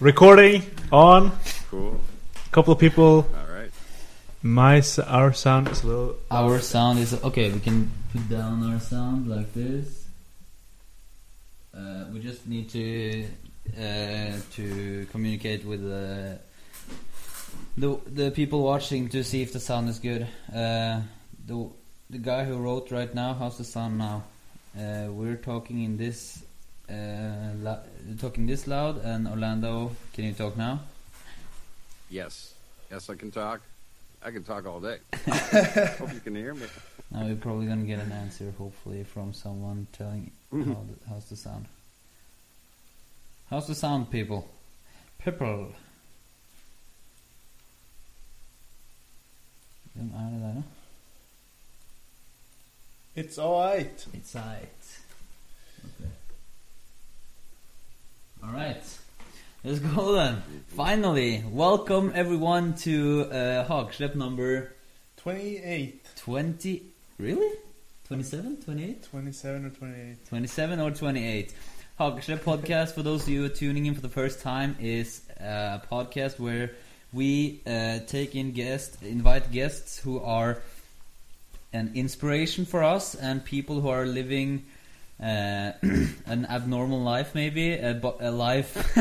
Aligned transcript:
Recording 0.00 0.62
on. 0.92 1.32
Cool. 1.70 2.00
A 2.46 2.50
couple 2.50 2.72
of 2.72 2.78
people. 2.78 3.26
All 3.36 3.54
right. 3.54 3.70
My 4.42 4.76
s- 4.78 4.98
our 5.00 5.32
sound 5.32 5.68
is 5.68 5.82
a 5.82 5.86
little. 5.88 6.16
Our 6.30 6.60
sound 6.60 7.00
is 7.00 7.14
okay. 7.24 7.50
We 7.50 7.58
can 7.60 7.90
put 8.12 8.28
down 8.28 8.62
our 8.72 8.78
sound 8.78 9.28
like 9.28 9.52
this. 9.54 10.06
Uh, 11.76 12.04
we 12.12 12.20
just 12.20 12.46
need 12.46 12.70
to 12.70 13.24
uh, 13.76 14.38
to 14.54 15.06
communicate 15.10 15.64
with 15.64 15.82
the 15.82 16.38
the 17.76 17.98
the 18.06 18.30
people 18.30 18.62
watching 18.62 19.08
to 19.08 19.24
see 19.24 19.42
if 19.42 19.52
the 19.52 19.60
sound 19.60 19.88
is 19.88 19.98
good. 19.98 20.28
Uh, 20.54 21.00
the 21.44 21.68
the 22.08 22.18
guy 22.18 22.44
who 22.44 22.56
wrote 22.56 22.92
right 22.92 23.12
now, 23.12 23.34
how's 23.34 23.58
the 23.58 23.64
sound 23.64 23.98
now? 23.98 24.22
Uh, 24.78 25.10
we're 25.10 25.34
talking 25.36 25.82
in 25.82 25.96
this 25.96 26.44
uh, 26.90 27.54
la- 27.62 27.80
talking 28.20 28.46
this 28.46 28.66
loud, 28.66 29.04
and 29.04 29.28
Orlando, 29.28 29.92
can 30.12 30.24
you 30.24 30.32
talk 30.32 30.56
now? 30.56 30.80
Yes. 32.10 32.54
Yes, 32.90 33.10
I 33.10 33.14
can 33.14 33.30
talk. 33.30 33.60
I 34.22 34.30
can 34.30 34.42
talk 34.42 34.66
all 34.66 34.80
day. 34.80 34.98
Hope 35.98 36.12
you 36.12 36.20
can 36.20 36.34
hear 36.34 36.54
me. 36.54 36.66
Now 37.10 37.24
we're 37.24 37.36
probably 37.36 37.66
gonna 37.66 37.84
get 37.84 38.00
an 38.00 38.12
answer, 38.12 38.52
hopefully, 38.58 39.04
from 39.04 39.32
someone 39.32 39.86
telling 39.92 40.30
how 40.50 40.58
the, 40.58 41.08
how's 41.08 41.26
the 41.26 41.36
sound. 41.36 41.66
How's 43.50 43.66
the 43.66 43.74
sound, 43.74 44.10
people? 44.10 44.46
People. 45.24 45.72
Hvem 49.94 50.08
det 50.08 50.40
der, 50.40 50.54
da? 50.54 50.62
It's 53.20 53.38
alright. 53.38 54.06
It's 54.14 54.36
alright. 54.36 54.98
Okay. 55.84 56.10
All 58.42 58.52
right. 58.52 58.82
Let's 59.64 59.80
go 59.80 60.12
then. 60.12 60.42
Finally, 60.68 61.42
welcome 61.50 62.12
everyone 62.14 62.74
to 62.76 63.26
uh, 63.30 63.66
Hagslep 63.66 64.14
number 64.14 64.74
28, 65.16 66.06
20. 66.16 66.82
Really? 67.18 67.58
27? 68.06 68.58
28? 68.58 69.02
27 69.02 69.64
or 69.64 69.70
28. 69.70 70.26
27 70.26 70.80
or 70.80 70.90
28. 70.92 71.54
Hagesle 71.98 72.38
podcast, 72.38 72.92
for 72.92 73.02
those 73.02 73.24
of 73.24 73.28
you 73.28 73.40
who 73.40 73.46
are 73.46 73.48
tuning 73.48 73.86
in 73.86 73.94
for 73.94 74.00
the 74.00 74.08
first 74.08 74.40
time, 74.40 74.76
is 74.80 75.22
a 75.40 75.82
podcast 75.90 76.38
where 76.38 76.70
we 77.12 77.60
uh, 77.66 77.98
take 78.06 78.36
in 78.36 78.52
guests, 78.52 79.02
invite 79.02 79.50
guests 79.50 79.98
who 79.98 80.20
are 80.20 80.62
an 81.72 81.90
inspiration 81.96 82.64
for 82.64 82.84
us 82.84 83.16
and 83.16 83.44
people 83.44 83.80
who 83.80 83.88
are 83.88 84.06
living 84.06 84.64
uh, 85.20 85.72
an 86.26 86.46
abnormal 86.48 87.00
life, 87.00 87.34
maybe 87.34 87.72
a, 87.72 88.00
a 88.20 88.30
life, 88.30 88.96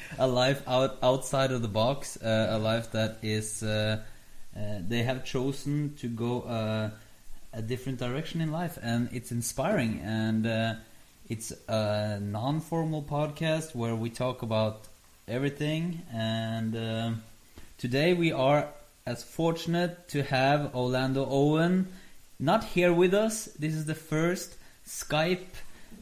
a 0.18 0.26
life 0.26 0.62
out 0.66 0.98
outside 1.02 1.52
of 1.52 1.62
the 1.62 1.68
box, 1.68 2.16
uh, 2.22 2.48
a 2.50 2.58
life 2.58 2.92
that 2.92 3.18
is 3.22 3.62
uh, 3.62 4.02
uh, 4.54 4.60
they 4.86 5.02
have 5.02 5.24
chosen 5.24 5.94
to 5.96 6.08
go 6.08 6.42
uh, 6.42 6.90
a 7.54 7.62
different 7.62 7.98
direction 7.98 8.40
in 8.40 8.52
life, 8.52 8.78
and 8.82 9.08
it's 9.12 9.32
inspiring. 9.32 10.00
And 10.04 10.46
uh, 10.46 10.74
it's 11.28 11.52
a 11.68 12.18
non-formal 12.20 13.04
podcast 13.04 13.74
where 13.74 13.96
we 13.96 14.10
talk 14.10 14.42
about 14.42 14.88
everything. 15.26 16.02
And 16.12 17.22
today 17.78 18.12
we 18.12 18.32
are 18.32 18.68
as 19.06 19.24
fortunate 19.24 20.08
to 20.08 20.22
have 20.22 20.74
Orlando 20.74 21.26
Owen 21.28 21.88
not 22.38 22.64
here 22.64 22.92
with 22.92 23.14
us. 23.14 23.46
This 23.58 23.74
is 23.74 23.86
the 23.86 23.94
first 23.94 24.56
Skype 24.86 25.46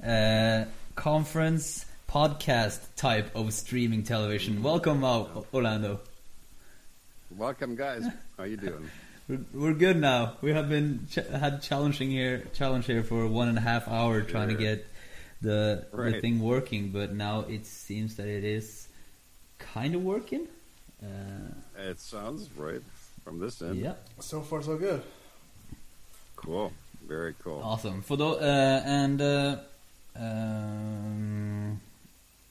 uh, 0.04 0.64
conference 0.94 1.84
podcast 2.08 2.80
type 2.96 3.34
of 3.36 3.52
streaming 3.52 4.02
television. 4.02 4.62
Welcome, 4.62 5.04
O- 5.04 5.46
Orlando. 5.54 6.00
Welcome, 7.36 7.76
guys. 7.76 8.04
How 8.36 8.44
you 8.44 8.56
doing? 8.56 8.90
We're, 9.28 9.38
we're 9.54 9.74
good 9.74 9.96
now. 9.96 10.32
We 10.40 10.52
have 10.54 10.68
been 10.68 11.06
ch- 11.08 11.14
had 11.30 11.62
challenging 11.62 12.10
here 12.10 12.42
challenge 12.52 12.86
here 12.86 13.04
for 13.04 13.28
one 13.28 13.46
and 13.48 13.56
a 13.56 13.60
half 13.60 13.86
hour 13.86 14.22
trying 14.22 14.48
to 14.48 14.56
get 14.56 14.88
the 15.40 15.86
the 15.94 16.20
thing 16.20 16.40
working, 16.40 16.88
but 16.90 17.14
now 17.14 17.42
it 17.42 17.64
seems 17.64 18.16
that 18.16 18.26
it 18.26 18.42
is 18.42 18.88
kind 19.60 19.94
of 19.94 20.02
working. 20.02 20.48
Uh, 21.00 21.54
It 21.78 22.00
sounds 22.00 22.50
right 22.56 22.82
from 23.22 23.38
this 23.38 23.62
end. 23.62 23.76
yeah, 23.76 23.94
So 24.18 24.40
far, 24.40 24.62
so 24.64 24.76
good. 24.76 25.00
Cool. 26.34 26.72
Very 27.06 27.34
cool. 27.44 27.60
awesome. 27.62 28.02
For 28.02 28.16
the 28.16 28.26
uh, 28.26 28.82
and 28.84 29.22
uh, 29.22 29.56
um, 30.16 31.80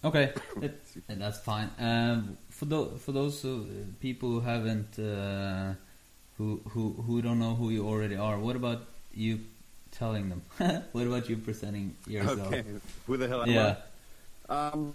okay, 0.04 0.34
it, 0.62 0.80
that's 1.08 1.40
fine. 1.40 1.70
Um, 1.80 2.38
for 2.50 2.66
tho- 2.66 2.98
for 2.98 3.12
those 3.12 3.42
who, 3.42 3.66
people 4.00 4.30
who 4.30 4.40
haven't 4.42 4.98
uh, 5.00 5.74
who 6.38 6.62
who 6.70 6.92
who 7.06 7.22
don't 7.22 7.40
know 7.40 7.56
who 7.56 7.70
you 7.70 7.88
already 7.88 8.16
are, 8.16 8.38
what 8.40 8.56
about 8.56 8.84
you 9.14 9.40
telling 9.92 10.30
them? 10.30 10.42
what 10.92 11.08
about 11.08 11.30
you 11.30 11.38
presenting 11.38 11.96
yourself? 12.08 12.48
Okay. 12.48 12.64
Who 13.08 13.18
the 13.18 13.28
hell 13.28 13.44
am 13.44 13.50
Yeah. 13.50 13.76
I? 14.50 14.70
Um, 14.70 14.94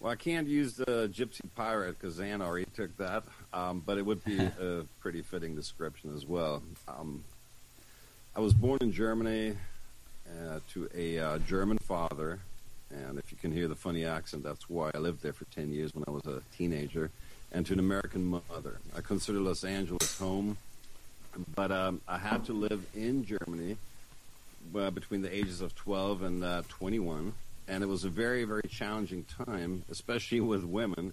well, 0.00 0.12
I 0.12 0.16
can't 0.16 0.46
use 0.46 0.74
the 0.74 1.10
Gypsy 1.12 1.40
Pirate 1.56 1.98
because 1.98 2.20
Ann 2.20 2.40
already 2.40 2.66
took 2.76 2.96
that, 2.98 3.24
um, 3.52 3.82
but 3.84 3.98
it 3.98 4.06
would 4.06 4.24
be 4.24 4.38
a 4.60 4.84
pretty 5.00 5.22
fitting 5.22 5.56
description 5.56 6.14
as 6.14 6.24
well. 6.24 6.62
Um, 6.86 7.24
I 8.36 8.40
was 8.40 8.52
born 8.52 8.78
in 8.80 8.92
Germany 8.92 9.56
uh, 10.36 10.60
to 10.72 10.88
a 10.94 11.18
uh, 11.18 11.38
German 11.38 11.78
father, 11.78 12.40
and 12.90 13.18
if 13.18 13.30
you 13.30 13.38
can 13.38 13.52
hear 13.52 13.68
the 13.68 13.74
funny 13.74 14.04
accent, 14.04 14.42
that's 14.42 14.68
why 14.68 14.90
I 14.94 14.98
lived 14.98 15.22
there 15.22 15.32
for 15.32 15.44
10 15.46 15.72
years 15.72 15.94
when 15.94 16.04
I 16.06 16.10
was 16.10 16.26
a 16.26 16.42
teenager, 16.56 17.10
and 17.52 17.64
to 17.66 17.72
an 17.72 17.78
American 17.78 18.24
mother. 18.24 18.78
I 18.96 19.00
consider 19.00 19.38
Los 19.40 19.64
Angeles 19.64 20.18
home, 20.18 20.56
but 21.54 21.70
um, 21.70 22.00
I 22.08 22.18
had 22.18 22.44
to 22.46 22.52
live 22.52 22.84
in 22.94 23.24
Germany 23.24 23.76
uh, 24.76 24.90
between 24.90 25.22
the 25.22 25.34
ages 25.34 25.60
of 25.60 25.74
12 25.74 26.22
and 26.22 26.44
uh, 26.44 26.62
21, 26.68 27.32
and 27.68 27.82
it 27.82 27.86
was 27.86 28.04
a 28.04 28.08
very, 28.08 28.44
very 28.44 28.68
challenging 28.68 29.24
time, 29.46 29.84
especially 29.90 30.40
with 30.40 30.64
women. 30.64 31.12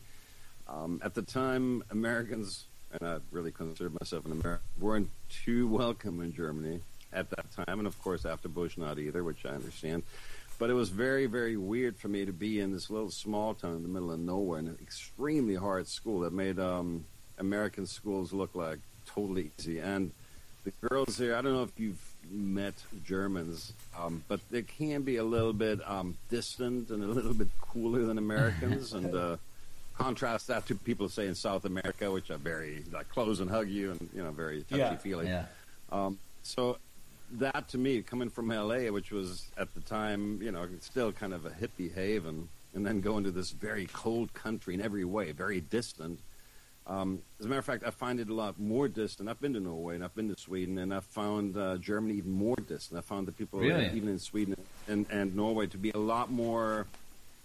Um, 0.67 1.01
at 1.03 1.13
the 1.13 1.21
time, 1.21 1.83
Americans, 1.91 2.65
and 2.91 3.07
I 3.07 3.17
really 3.31 3.51
considered 3.51 3.93
myself 3.99 4.25
an 4.25 4.31
American, 4.31 4.65
weren't 4.79 5.09
too 5.29 5.67
welcome 5.67 6.21
in 6.21 6.33
Germany 6.33 6.79
at 7.15 7.29
that 7.31 7.45
time, 7.55 7.79
and 7.79 7.87
of 7.87 7.99
course 8.03 8.25
after 8.25 8.47
Bush, 8.47 8.77
not 8.77 8.99
either, 8.99 9.23
which 9.23 9.45
I 9.45 9.49
understand. 9.49 10.03
But 10.59 10.69
it 10.69 10.73
was 10.73 10.89
very, 10.89 11.25
very 11.25 11.57
weird 11.57 11.97
for 11.97 12.07
me 12.07 12.25
to 12.25 12.31
be 12.31 12.59
in 12.61 12.71
this 12.71 12.89
little 12.89 13.11
small 13.11 13.53
town 13.55 13.75
in 13.75 13.81
the 13.83 13.89
middle 13.89 14.11
of 14.11 14.19
nowhere 14.19 14.59
in 14.59 14.67
an 14.67 14.77
extremely 14.81 15.55
hard 15.55 15.87
school 15.87 16.21
that 16.21 16.31
made 16.31 16.59
um, 16.59 17.03
American 17.39 17.85
schools 17.85 18.31
look 18.31 18.55
like 18.55 18.79
totally 19.05 19.51
easy. 19.59 19.79
And 19.79 20.11
the 20.63 20.71
girls 20.87 21.17
here, 21.17 21.35
I 21.35 21.41
don't 21.41 21.53
know 21.53 21.63
if 21.63 21.77
you've 21.77 22.01
met 22.31 22.73
Germans, 23.05 23.73
um, 23.99 24.23
but 24.29 24.39
they 24.49 24.61
can 24.61 25.01
be 25.01 25.17
a 25.17 25.23
little 25.25 25.51
bit 25.53 25.79
um, 25.89 26.15
distant 26.29 26.89
and 26.89 27.03
a 27.03 27.07
little 27.07 27.33
bit 27.33 27.49
cooler 27.59 28.03
than 28.05 28.17
Americans. 28.17 28.93
and 28.99 29.13
uh, 29.13 29.35
contrast 29.97 30.47
that 30.47 30.65
to 30.67 30.75
people, 30.75 31.09
say, 31.09 31.27
in 31.27 31.35
South 31.35 31.65
America, 31.65 32.09
which 32.11 32.29
are 32.29 32.37
very 32.37 32.83
like 32.93 33.09
close 33.09 33.41
and 33.41 33.49
hug 33.49 33.67
you 33.69 33.91
and 33.91 34.09
you 34.15 34.23
know 34.23 34.31
very 34.31 34.61
touchy 34.63 34.79
Yeah. 34.79 34.95
feely. 34.97 35.27
Yeah. 35.27 35.45
Um, 35.91 36.17
so 36.43 36.77
that 37.33 37.67
to 37.69 37.77
me, 37.77 38.01
coming 38.01 38.29
from 38.29 38.49
LA, 38.49 38.91
which 38.91 39.11
was 39.11 39.49
at 39.57 39.73
the 39.73 39.81
time, 39.81 40.41
you 40.41 40.51
know, 40.51 40.67
still 40.81 41.11
kind 41.11 41.33
of 41.33 41.45
a 41.45 41.49
hippie 41.49 41.93
haven, 41.93 42.49
and 42.73 42.85
then 42.85 43.01
going 43.01 43.23
to 43.23 43.31
this 43.31 43.51
very 43.51 43.87
cold 43.93 44.33
country 44.33 44.73
in 44.73 44.81
every 44.81 45.05
way, 45.05 45.31
very 45.31 45.61
distant. 45.61 46.19
Um, 46.87 47.19
as 47.39 47.45
a 47.45 47.49
matter 47.49 47.59
of 47.59 47.65
fact, 47.65 47.83
I 47.85 47.89
find 47.89 48.19
it 48.19 48.29
a 48.29 48.33
lot 48.33 48.59
more 48.59 48.87
distant. 48.87 49.27
I've 49.27 49.41
been 49.41 49.53
to 49.53 49.59
Norway 49.59 49.95
and 49.95 50.03
I've 50.03 50.13
been 50.13 50.33
to 50.33 50.39
Sweden, 50.39 50.77
and 50.77 50.93
I've 50.93 51.05
found 51.05 51.57
uh, 51.57 51.77
Germany 51.77 52.15
even 52.15 52.31
more 52.31 52.57
distant. 52.67 52.99
I 52.99 53.01
found 53.01 53.27
the 53.27 53.31
people, 53.31 53.59
Really? 53.59 53.87
even 53.95 54.07
in 54.07 54.19
Sweden 54.19 54.55
and, 54.87 55.07
and 55.09 55.35
Norway, 55.35 55.65
to 55.67 55.77
be 55.77 55.89
a 55.91 55.97
lot 55.97 56.31
more 56.31 56.85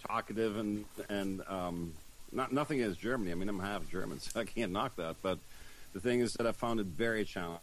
talkative 0.07 0.57
and 0.57 0.85
and 1.09 1.43
um, 1.49 1.95
not 2.33 2.53
nothing 2.53 2.81
against 2.81 3.01
Germany. 3.01 3.33
I 3.33 3.35
mean, 3.35 3.49
I'm 3.49 3.61
half 3.61 3.89
German, 3.91 4.21
so 4.21 4.41
I 4.41 4.45
can't 4.45 4.73
knock 4.73 4.97
that. 4.97 5.17
But 5.23 5.39
the 5.95 6.01
thing 6.01 6.21
is 6.21 6.35
that 6.35 6.47
I 6.47 6.53
found 6.53 6.81
it 6.81 6.87
very 6.87 7.25
challenging. 7.25 7.61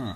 Huh. 0.00 0.14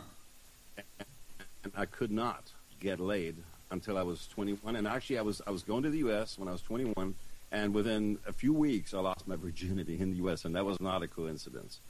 and 1.64 1.72
I 1.76 1.84
could 1.84 2.10
not 2.10 2.50
get 2.81 3.00
laid 3.00 3.36
until 3.70 3.98
I 3.98 4.02
was 4.02 4.26
21. 4.28 4.76
And 4.76 4.86
actually, 4.86 5.19
I 5.19 5.22
was 5.22 5.42
I 5.46 5.50
was 5.50 5.62
going 5.62 5.82
to 5.82 5.90
the 5.90 5.98
U.S. 5.98 6.38
when 6.38 6.48
I 6.48 6.52
was 6.52 6.62
21, 6.62 7.14
and 7.52 7.75
within 7.75 8.19
a 8.26 8.32
few 8.32 8.52
weeks, 8.52 8.94
I 8.94 8.98
lost 9.00 9.28
my 9.28 9.36
virginity 9.36 9.98
in 10.00 10.10
the 10.10 10.16
U.S. 10.19 10.44
And 10.44 10.54
that 10.56 10.64
was 10.64 10.81
not 10.81 11.02
a 11.02 11.08
coincidence. 11.08 11.81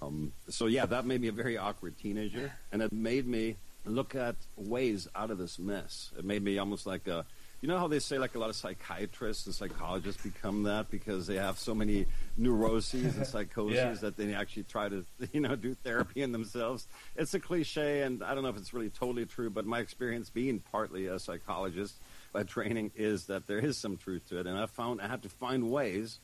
Um, 0.00 0.32
so 0.48 0.66
yeah, 0.66 0.86
that 0.86 1.06
made 1.06 1.20
me 1.20 1.28
a 1.28 1.32
very 1.32 1.56
awkward 1.56 1.98
teenager, 1.98 2.52
and 2.72 2.82
it 2.82 2.92
made 2.92 3.26
me 3.26 3.56
look 3.84 4.14
at 4.14 4.36
ways 4.56 5.08
out 5.14 5.30
of 5.30 5.38
this 5.38 5.58
mess. 5.58 6.10
It 6.18 6.24
made 6.24 6.42
me 6.42 6.58
almost 6.58 6.86
like 6.86 7.06
a 7.06 7.24
You 7.62 7.68
know 7.68 7.78
how 7.78 7.88
they 7.88 7.98
say 8.00 8.18
like 8.18 8.34
a 8.34 8.38
lot 8.38 8.50
of 8.50 8.56
psychiatrists 8.56 9.46
and 9.46 9.54
psychologists 9.54 10.22
become 10.22 10.64
that 10.64 10.90
because 10.90 11.26
they 11.26 11.36
have 11.36 11.58
so 11.58 11.74
many 11.74 12.06
neuroses 12.36 13.16
and 13.16 13.26
psychoses 13.34 13.76
Yeah. 13.76 13.92
that 14.02 14.16
they 14.16 14.34
actually 14.34 14.64
try 14.64 14.88
to 14.88 15.04
you 15.32 15.40
know 15.40 15.56
do 15.56 15.74
therapy 15.74 16.22
in 16.22 16.32
themselves. 16.32 16.86
It's 17.16 17.32
a 17.34 17.40
cliche, 17.40 18.02
and 18.02 18.22
I 18.22 18.34
don't 18.34 18.42
know 18.44 18.50
if 18.50 18.56
it's 18.56 18.74
really 18.74 18.90
totally 18.90 19.24
true, 19.26 19.50
but 19.50 19.64
my 19.66 19.80
experience 19.80 20.28
being 20.30 20.60
partly 20.70 21.06
a 21.06 21.18
psychologist 21.18 21.94
by 22.32 22.42
training 22.42 22.92
is 22.94 23.24
that 23.26 23.46
there 23.46 23.58
is 23.58 23.78
some 23.78 23.96
truth 23.96 24.28
to 24.28 24.38
it, 24.38 24.46
and 24.46 24.58
I 24.58 24.66
found 24.66 25.00
I 25.00 25.08
had 25.08 25.22
to 25.22 25.28
find 25.30 25.70
ways 25.70 26.18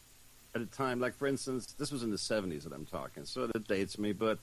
at 0.54 0.60
a 0.60 0.66
time. 0.66 1.00
Like 1.00 1.14
for 1.14 1.26
instance, 1.26 1.74
this 1.78 1.90
was 1.90 2.02
in 2.02 2.10
the 2.10 2.18
'70s 2.18 2.64
that 2.64 2.72
I'm 2.74 2.84
talking, 2.86 3.24
so 3.24 3.46
that 3.46 3.66
dates 3.66 3.98
me. 3.98 4.12
But 4.12 4.38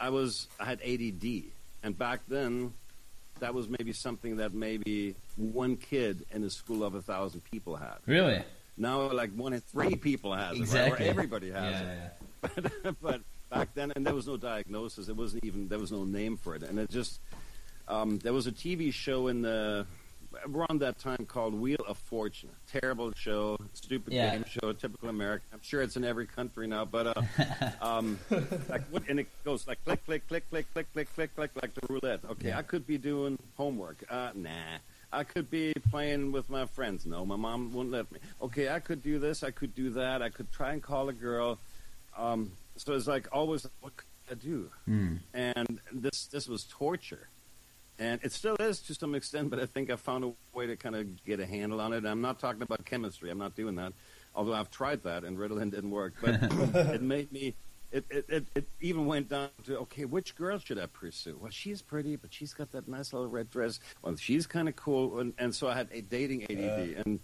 I 0.00 0.08
was 0.08 0.48
I 0.58 0.64
had 0.64 0.80
ADD, 0.82 1.42
and 1.84 1.96
back 1.98 2.20
then 2.28 2.72
that 3.40 3.54
was 3.54 3.68
maybe 3.68 3.92
something 3.92 4.36
that 4.36 4.54
maybe 4.54 5.14
one 5.36 5.76
kid 5.76 6.24
in 6.32 6.44
a 6.44 6.50
school 6.50 6.84
of 6.84 6.94
a 6.94 7.02
thousand 7.02 7.42
people 7.50 7.76
had. 7.76 7.96
Really? 8.06 8.42
Now, 8.76 9.10
like 9.12 9.32
one 9.34 9.52
in 9.52 9.60
three 9.60 9.96
people 9.96 10.34
has 10.34 10.56
it, 10.56 10.60
Exactly. 10.60 10.92
right? 10.92 11.08
Or 11.08 11.10
everybody 11.10 11.50
has 11.50 11.72
yeah, 11.74 11.80
it. 11.80 11.98
yeah. 11.98 12.68
But, 12.82 13.00
but 13.02 13.20
back 13.50 13.74
then, 13.74 13.92
and 13.94 14.06
there 14.06 14.14
was 14.14 14.26
no 14.26 14.36
diagnosis. 14.38 15.08
It 15.08 15.16
wasn't 15.16 15.44
even 15.44 15.68
there 15.68 15.78
was 15.78 15.92
no 15.92 16.04
name 16.04 16.36
for 16.38 16.54
it, 16.54 16.62
and 16.62 16.78
it 16.78 16.88
just 16.88 17.20
um, 17.88 18.18
there 18.18 18.32
was 18.32 18.46
a 18.46 18.52
TV 18.52 18.92
show 18.92 19.26
in 19.28 19.42
the 19.42 19.86
around 20.46 20.80
that 20.80 20.98
time 20.98 21.26
called 21.26 21.54
Wheel 21.54 21.84
of 21.86 21.98
Fortune. 21.98 22.50
Terrible 22.70 23.12
show, 23.16 23.56
stupid 23.74 24.12
Yeah. 24.12 24.30
game 24.36 24.44
show, 24.48 24.72
typical 24.72 25.08
American. 25.08 25.46
I'm 25.52 25.60
sure 25.62 25.82
it's 25.82 25.96
in 25.96 26.04
every 26.04 26.26
country 26.26 26.66
now, 26.66 26.84
but 26.84 27.16
uh, 27.16 27.22
um, 27.82 28.18
like 28.68 28.82
what, 28.90 29.08
and 29.08 29.20
it 29.20 29.26
goes 29.44 29.66
like 29.66 29.82
click, 29.84 30.04
click, 30.04 30.26
click, 30.28 30.48
click, 30.50 30.66
click, 30.72 30.92
click, 30.92 31.14
click, 31.14 31.34
click, 31.34 31.50
like 31.60 31.74
the 31.74 31.80
roulette. 31.88 32.20
Okay, 32.30 32.48
Yeah. 32.48 32.58
I 32.58 32.62
could 32.62 32.86
be 32.86 32.98
doing 32.98 33.38
homework. 33.56 34.04
Uh, 34.08 34.30
nah. 34.34 34.50
I 35.12 35.24
could 35.24 35.50
be 35.50 35.72
playing 35.90 36.30
with 36.30 36.48
my 36.48 36.66
friends. 36.66 37.04
No, 37.04 37.26
my 37.26 37.34
mom 37.36 37.72
wouldn't 37.72 37.92
let 37.92 38.12
me. 38.12 38.20
Okay, 38.40 38.68
I 38.68 38.78
could 38.78 39.02
do 39.02 39.18
this. 39.18 39.42
I 39.42 39.50
could 39.50 39.74
do 39.74 39.90
that. 39.90 40.22
I 40.22 40.28
could 40.28 40.52
try 40.52 40.72
and 40.72 40.80
call 40.80 41.08
a 41.08 41.12
girl. 41.12 41.58
Um, 42.16 42.52
so 42.76 42.94
it's 42.94 43.08
like 43.08 43.26
always, 43.32 43.66
what 43.80 43.96
could 43.96 44.06
I 44.30 44.34
do? 44.34 44.70
Hmm. 44.84 45.16
And 45.34 45.80
this 45.92 46.26
this 46.26 46.46
was 46.46 46.62
torture, 46.64 47.28
and 48.00 48.18
it 48.24 48.32
still 48.32 48.56
is 48.56 48.80
to 48.80 48.94
some 48.94 49.14
extent. 49.14 49.50
But 49.50 49.60
I 49.60 49.66
think 49.66 49.90
I 49.90 49.96
found 49.96 50.24
a 50.24 50.32
way 50.56 50.66
to 50.66 50.76
kind 50.76 50.96
of 50.96 51.24
get 51.24 51.38
a 51.38 51.46
handle 51.46 51.80
on 51.80 51.92
it. 51.92 52.04
I'm 52.04 52.22
not 52.22 52.40
talking 52.40 52.62
about 52.62 52.84
chemistry. 52.84 53.30
I'm 53.30 53.38
not 53.38 53.54
doing 53.54 53.76
that. 53.76 53.92
Although 54.34 54.54
I've 54.54 54.70
tried 54.70 55.02
that, 55.04 55.22
and 55.24 55.36
Ritalin 55.36 55.70
didn't 55.70 55.90
work. 55.90 56.14
But 56.20 56.38
it 56.42 57.02
made 57.02 57.30
me. 57.30 57.54
It, 57.92 58.04
it, 58.08 58.24
it, 58.28 58.46
it 58.54 58.68
even 58.80 59.06
went 59.06 59.28
down 59.28 59.48
to 59.64 59.78
okay, 59.80 60.04
which 60.04 60.36
girl 60.36 60.58
should 60.58 60.78
I 60.78 60.86
pursue? 60.86 61.36
Well, 61.40 61.50
she's 61.50 61.82
pretty, 61.82 62.16
but 62.16 62.32
she's 62.32 62.54
got 62.54 62.70
that 62.72 62.88
nice 62.88 63.12
little 63.12 63.28
red 63.28 63.50
dress. 63.50 63.80
Well, 64.00 64.16
she's 64.16 64.46
kind 64.46 64.68
of 64.68 64.76
cool, 64.76 65.18
and, 65.18 65.34
and 65.38 65.52
so 65.52 65.68
I 65.68 65.74
had 65.74 65.88
a 65.92 66.00
dating 66.00 66.44
ADD, 66.44 67.04
and 67.04 67.20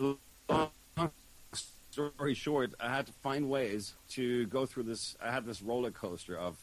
uh, 0.00 0.14
long 0.48 1.10
story 1.52 2.32
short, 2.32 2.72
I 2.80 2.88
had 2.88 3.06
to 3.08 3.12
find 3.12 3.50
ways 3.50 3.92
to 4.10 4.46
go 4.46 4.64
through 4.64 4.84
this. 4.84 5.14
I 5.22 5.30
had 5.30 5.44
this 5.44 5.60
roller 5.60 5.90
coaster 5.90 6.36
of 6.36 6.56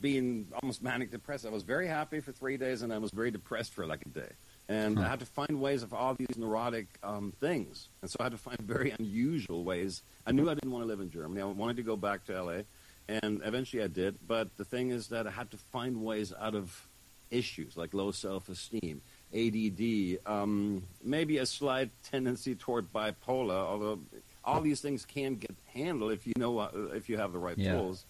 being 0.00 0.46
almost 0.62 0.82
manic 0.82 1.10
depressed. 1.10 1.46
I 1.46 1.50
was 1.50 1.62
very 1.62 1.86
happy 1.86 2.20
for 2.20 2.32
three 2.32 2.56
days, 2.56 2.82
and 2.82 2.92
I 2.92 2.98
was 2.98 3.10
very 3.10 3.30
depressed 3.30 3.72
for 3.74 3.86
like 3.86 4.02
a 4.06 4.08
day. 4.08 4.28
And 4.68 4.98
I 5.00 5.08
had 5.08 5.18
to 5.20 5.26
find 5.26 5.60
ways 5.60 5.82
of 5.82 5.92
all 5.92 6.14
these 6.14 6.36
neurotic 6.36 6.86
um, 7.02 7.32
things, 7.40 7.88
and 8.02 8.10
so 8.10 8.16
I 8.20 8.24
had 8.24 8.32
to 8.32 8.38
find 8.38 8.58
very 8.60 8.92
unusual 8.98 9.64
ways. 9.64 10.02
I 10.26 10.32
knew 10.32 10.48
I 10.48 10.54
didn't 10.54 10.70
want 10.70 10.84
to 10.84 10.88
live 10.88 11.00
in 11.00 11.10
Germany. 11.10 11.40
I 11.40 11.44
wanted 11.44 11.76
to 11.78 11.82
go 11.82 11.96
back 11.96 12.24
to 12.26 12.40
LA, 12.42 12.60
and 13.08 13.40
eventually 13.44 13.82
I 13.82 13.88
did. 13.88 14.16
But 14.28 14.56
the 14.56 14.64
thing 14.64 14.90
is 14.90 15.08
that 15.08 15.26
I 15.26 15.30
had 15.30 15.50
to 15.50 15.56
find 15.56 16.04
ways 16.04 16.32
out 16.40 16.54
of 16.54 16.86
issues 17.32 17.76
like 17.76 17.94
low 17.94 18.10
self-esteem, 18.12 19.00
ADD, 19.34 20.18
um, 20.26 20.82
maybe 21.02 21.38
a 21.38 21.46
slight 21.46 21.90
tendency 22.04 22.54
toward 22.54 22.92
bipolar. 22.92 23.54
Although 23.66 24.00
all 24.44 24.60
these 24.60 24.80
things 24.80 25.04
can 25.04 25.34
get 25.34 25.54
handled 25.74 26.12
if 26.12 26.26
you 26.26 26.32
know 26.36 26.60
if 26.94 27.08
you 27.08 27.16
have 27.18 27.32
the 27.32 27.38
right 27.38 27.58
Yeah. 27.58 27.74
tools. 27.74 28.04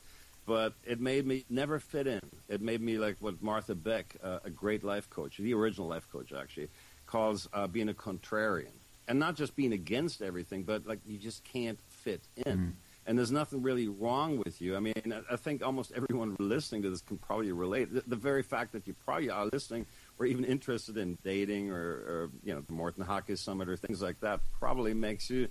But 0.51 0.75
it 0.85 1.01
made 1.01 1.29
me 1.29 1.45
never 1.49 1.79
fit 1.79 2.09
in. 2.09 2.19
It 2.49 2.61
made 2.61 2.81
me 2.81 2.99
like 2.99 3.15
what 3.21 3.41
Martha 3.41 3.77
Beck, 3.77 4.17
uh, 4.21 4.41
a 4.43 4.51
great 4.51 4.83
life 4.83 5.09
coach, 5.09 5.37
the 5.37 5.55
original 5.55 5.87
life 5.87 6.11
coach 6.11 6.33
actually, 6.33 6.71
calls 7.07 7.49
uh, 7.53 7.69
being 7.69 7.89
a 7.89 7.95
contrarian, 7.95 8.73
and 9.07 9.21
not 9.21 9.37
just 9.37 9.55
being 9.55 9.73
against 9.73 10.21
everything, 10.21 10.65
but 10.65 10.85
like 10.89 10.99
you 11.07 11.19
just 11.19 11.45
can't 11.45 11.79
fit 11.89 12.23
in. 12.35 12.75
And 13.07 13.17
there's 13.17 13.31
nothing 13.31 13.63
really 13.63 13.87
wrong 13.87 14.39
with 14.45 14.61
you. 14.61 14.77
I 14.77 14.81
mean, 14.81 14.95
I- 15.13 15.35
I 15.35 15.37
think 15.37 15.63
almost 15.65 15.93
everyone 15.93 16.35
listening 16.41 16.83
to 16.83 16.91
this 16.91 17.01
can 17.01 17.17
probably 17.19 17.53
relate. 17.53 17.95
The, 17.95 18.03
the 18.09 18.17
very 18.17 18.43
fact 18.43 18.73
that 18.73 18.89
you 18.89 18.95
probably 19.07 19.31
are 19.31 19.47
listening 19.53 19.87
or 20.19 20.27
even 20.27 20.45
interested 20.45 20.97
in 20.97 21.17
dating 21.23 21.71
or, 21.71 21.81
or 22.13 22.31
you 22.43 22.53
know, 22.55 22.61
the 22.61 22.73
Morton 22.73 23.05
Hockey 23.05 23.37
Summit 23.37 23.69
or 23.69 23.77
things 23.77 24.03
like 24.03 24.19
that 24.21 24.41
probably 24.59 24.95
makes 24.95 25.31
you 25.31 25.47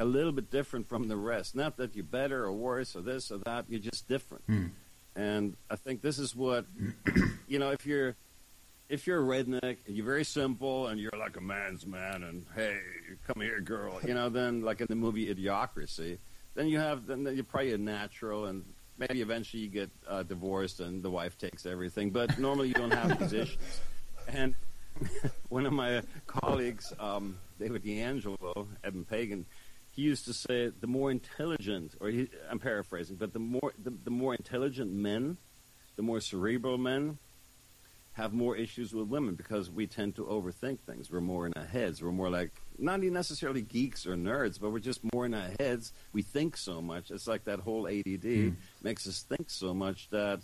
a 0.00 0.04
little 0.04 0.32
bit 0.32 0.50
different 0.50 0.88
from 0.88 1.06
the 1.08 1.16
rest. 1.16 1.54
Not 1.54 1.76
that 1.76 1.94
you're 1.94 2.04
better 2.04 2.44
or 2.44 2.52
worse 2.52 2.96
or 2.96 3.02
this 3.02 3.30
or 3.30 3.38
that. 3.44 3.66
You're 3.68 3.80
just 3.80 4.08
different. 4.08 4.44
And 5.14 5.56
I 5.70 5.76
think 5.76 6.00
this 6.00 6.18
is 6.18 6.34
what, 6.34 6.64
you 7.46 7.58
know, 7.58 7.70
if 7.70 7.86
you're 7.86 8.16
if 8.88 9.06
you're 9.06 9.22
a 9.22 9.42
redneck 9.42 9.76
and 9.86 9.96
you're 9.96 10.04
very 10.04 10.24
simple 10.24 10.88
and 10.88 10.98
you're 10.98 11.12
like 11.16 11.36
a 11.36 11.40
man's 11.40 11.86
man 11.86 12.24
and 12.24 12.44
hey, 12.56 12.76
come 13.26 13.40
here, 13.40 13.60
girl, 13.60 14.00
you 14.04 14.14
know, 14.14 14.28
then 14.28 14.62
like 14.62 14.80
in 14.80 14.88
the 14.88 14.96
movie 14.96 15.32
Idiocracy, 15.32 16.18
then 16.54 16.66
you 16.66 16.78
have 16.78 17.06
then 17.06 17.28
you're 17.32 17.44
probably 17.44 17.74
a 17.74 17.78
natural 17.78 18.46
and 18.46 18.64
maybe 18.98 19.20
eventually 19.20 19.62
you 19.62 19.68
get 19.68 19.90
uh, 20.08 20.22
divorced 20.22 20.80
and 20.80 21.02
the 21.02 21.10
wife 21.10 21.38
takes 21.38 21.66
everything, 21.66 22.10
but 22.10 22.38
normally 22.38 22.68
you 22.68 22.74
don't 22.74 22.92
have 22.92 23.18
these 23.18 23.32
issues. 23.32 23.58
And 24.28 24.54
one 25.48 25.66
of 25.66 25.72
my 25.72 26.02
colleagues, 26.26 26.92
um, 27.00 27.38
David 27.58 27.82
DeAngelo, 27.82 28.66
Eben 28.84 29.04
Pagan, 29.04 29.44
he 29.90 30.02
used 30.02 30.24
to 30.26 30.32
say 30.32 30.68
the 30.68 30.86
more 30.86 31.10
intelligent, 31.10 31.94
or 32.00 32.08
he, 32.08 32.28
I'm 32.50 32.58
paraphrasing, 32.58 33.16
but 33.16 33.32
the 33.32 33.38
more 33.38 33.72
the, 33.82 33.90
the 33.90 34.10
more 34.10 34.34
intelligent 34.34 34.92
men, 34.92 35.36
the 35.96 36.02
more 36.02 36.20
cerebral 36.20 36.78
men, 36.78 37.18
have 38.12 38.32
more 38.32 38.56
issues 38.56 38.92
with 38.92 39.08
women 39.08 39.34
because 39.34 39.70
we 39.70 39.86
tend 39.86 40.16
to 40.16 40.24
overthink 40.24 40.78
things. 40.80 41.10
We're 41.10 41.20
more 41.20 41.46
in 41.46 41.52
our 41.56 41.64
heads. 41.64 42.02
We're 42.02 42.12
more 42.12 42.30
like 42.30 42.50
not 42.78 43.00
even 43.00 43.14
necessarily 43.14 43.62
geeks 43.62 44.06
or 44.06 44.14
nerds, 44.14 44.60
but 44.60 44.70
we're 44.70 44.78
just 44.78 45.00
more 45.12 45.26
in 45.26 45.34
our 45.34 45.50
heads. 45.58 45.92
We 46.12 46.22
think 46.22 46.56
so 46.56 46.80
much. 46.80 47.10
It's 47.10 47.26
like 47.26 47.44
that 47.44 47.60
whole 47.60 47.88
ADD 47.88 48.56
makes 48.82 49.06
us 49.06 49.22
think 49.22 49.50
so 49.50 49.74
much 49.74 50.08
that 50.10 50.40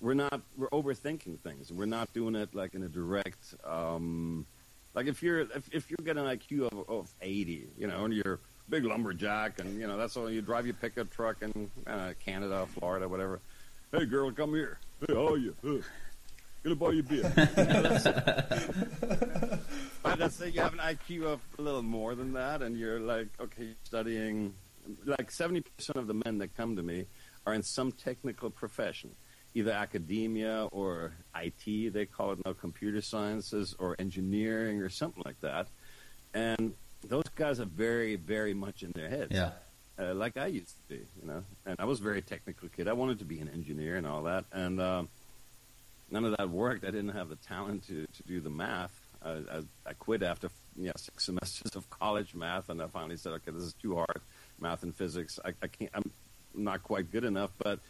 we're 0.00 0.14
not 0.14 0.42
we're 0.56 0.70
overthinking 0.70 1.40
things. 1.40 1.72
We're 1.72 1.86
not 1.86 2.12
doing 2.12 2.34
it 2.34 2.54
like 2.54 2.74
in 2.74 2.82
a 2.82 2.88
direct. 2.88 3.54
Um, 3.64 4.46
like 4.94 5.06
if 5.06 5.22
you're 5.22 5.40
if, 5.40 5.68
if 5.72 5.90
you 5.90 5.96
get 6.04 6.16
an 6.16 6.24
IQ 6.24 6.72
of, 6.72 6.88
of 6.88 7.14
80, 7.22 7.68
you 7.78 7.86
know, 7.86 8.04
and 8.04 8.14
you're 8.14 8.40
big 8.68 8.84
lumberjack, 8.84 9.60
and 9.60 9.78
you 9.80 9.86
know 9.86 9.96
that's 9.96 10.16
all 10.16 10.30
you 10.30 10.42
drive 10.42 10.66
your 10.66 10.74
pickup 10.74 11.10
truck 11.10 11.36
in 11.42 11.70
uh, 11.86 12.12
Canada, 12.24 12.66
Florida, 12.78 13.08
whatever. 13.08 13.40
Hey, 13.92 14.04
girl, 14.04 14.30
come 14.32 14.54
here. 14.54 14.78
Hey, 15.06 15.14
how 15.14 15.28
are 15.28 15.36
you? 15.36 15.54
Uh, 16.66 16.74
gonna 16.74 16.74
buy 16.74 16.90
you 16.90 17.02
beer. 17.04 17.32
but 20.02 20.18
let's 20.18 20.34
say 20.34 20.48
you 20.48 20.60
have 20.60 20.72
an 20.72 20.80
IQ 20.80 21.22
of 21.22 21.40
a 21.60 21.62
little 21.62 21.84
more 21.84 22.16
than 22.16 22.32
that, 22.32 22.60
and 22.60 22.76
you're 22.76 22.98
like, 22.98 23.28
okay, 23.40 23.68
studying. 23.84 24.52
Like 25.04 25.30
70% 25.30 25.62
of 25.94 26.08
the 26.08 26.14
men 26.14 26.38
that 26.38 26.56
come 26.56 26.74
to 26.74 26.82
me 26.82 27.06
are 27.46 27.54
in 27.54 27.62
some 27.62 27.92
technical 27.92 28.50
profession, 28.50 29.14
either 29.54 29.70
academia 29.70 30.68
or 30.72 31.12
IT, 31.36 31.92
they 31.92 32.06
call 32.06 32.32
it 32.32 32.40
now 32.44 32.52
computer 32.52 33.00
sciences, 33.00 33.76
or 33.78 33.94
engineering 34.00 34.82
or 34.82 34.88
something 34.88 35.22
like 35.24 35.40
that. 35.42 35.68
And 36.34 36.74
those 37.08 37.24
guys 37.34 37.60
are 37.60 37.64
very, 37.66 38.16
very 38.16 38.54
much 38.54 38.82
in 38.82 38.92
their 38.94 39.08
heads 39.08 39.32
Yeah. 39.32 39.52
uh, 39.98 40.14
like 40.14 40.36
I 40.36 40.46
used 40.46 40.68
to 40.76 40.94
be, 40.94 41.00
you 41.20 41.26
know. 41.28 41.42
And 41.64 41.76
I 41.78 41.84
was 41.84 42.00
a 42.00 42.02
very 42.02 42.22
technical 42.22 42.68
kid. 42.68 42.88
I 42.88 42.92
wanted 42.92 43.18
to 43.20 43.24
be 43.24 43.38
an 43.40 43.48
engineer 43.48 43.96
and 43.96 44.06
all 44.06 44.22
that, 44.24 44.44
and 44.52 44.80
um, 44.80 45.08
none 46.10 46.24
of 46.24 46.36
that 46.36 46.50
worked. 46.50 46.84
I 46.84 46.90
didn't 46.90 47.10
have 47.10 47.28
the 47.28 47.36
talent 47.36 47.86
to, 47.88 48.06
to 48.06 48.22
do 48.26 48.40
the 48.40 48.50
math. 48.50 48.92
I, 49.24 49.30
I, 49.30 49.62
I 49.86 49.92
quit 49.98 50.22
after 50.22 50.50
you 50.78 50.86
know, 50.86 50.92
six 50.96 51.24
semesters 51.24 51.74
of 51.74 51.88
college 51.90 52.34
math, 52.34 52.68
and 52.68 52.82
I 52.82 52.86
finally 52.86 53.16
said, 53.16 53.32
"Okay, 53.32 53.50
this 53.50 53.62
is 53.62 53.72
too 53.74 53.94
hard, 53.96 54.20
math 54.60 54.82
and 54.82 54.94
physics. 54.94 55.38
I, 55.44 55.52
I 55.62 55.66
can't. 55.68 55.90
I'm 55.94 56.10
not 56.54 56.82
quite 56.82 57.10
good 57.10 57.24
enough." 57.24 57.50
But 57.58 57.80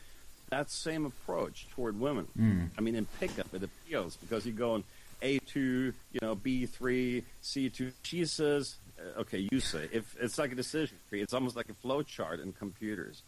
that 0.51 0.71
same 0.71 1.05
approach 1.05 1.67
toward 1.75 1.99
women. 1.99 2.71
I 2.79 2.81
mean, 2.81 2.95
in 2.95 3.07
pickup, 3.19 3.53
it 3.53 3.63
appeals 3.65 4.17
because 4.17 4.47
you 4.47 4.53
go 4.53 4.77
in 4.77 4.85
A 5.21 5.41
two, 5.41 5.93
you 6.13 6.21
know, 6.23 6.37
B 6.37 6.65
three, 6.67 7.25
C 7.43 7.69
two. 7.69 7.91
She 8.05 8.25
says, 8.25 8.77
"Okay, 9.19 9.49
you 9.51 9.61
say." 9.61 9.89
If 9.93 10.17
it's 10.21 10.39
like 10.39 10.53
a 10.53 10.55
decision 10.55 10.99
tree, 11.09 11.21
it's 11.23 11.35
almost 11.35 11.57
like 11.57 11.69
a 11.69 11.75
flow 11.75 12.03
chart 12.03 12.41
in 12.41 12.53
computers. 12.53 13.23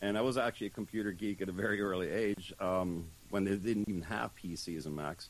And 0.00 0.16
I 0.16 0.20
was 0.20 0.38
actually 0.38 0.68
a 0.68 0.70
computer 0.70 1.10
geek 1.10 1.42
at 1.42 1.48
a 1.48 1.52
very 1.52 1.80
early 1.80 2.08
age 2.08 2.52
um, 2.60 3.06
when 3.30 3.44
they 3.44 3.56
didn't 3.56 3.88
even 3.88 4.02
have 4.02 4.30
PCs 4.36 4.86
and 4.86 4.94
Macs. 4.94 5.28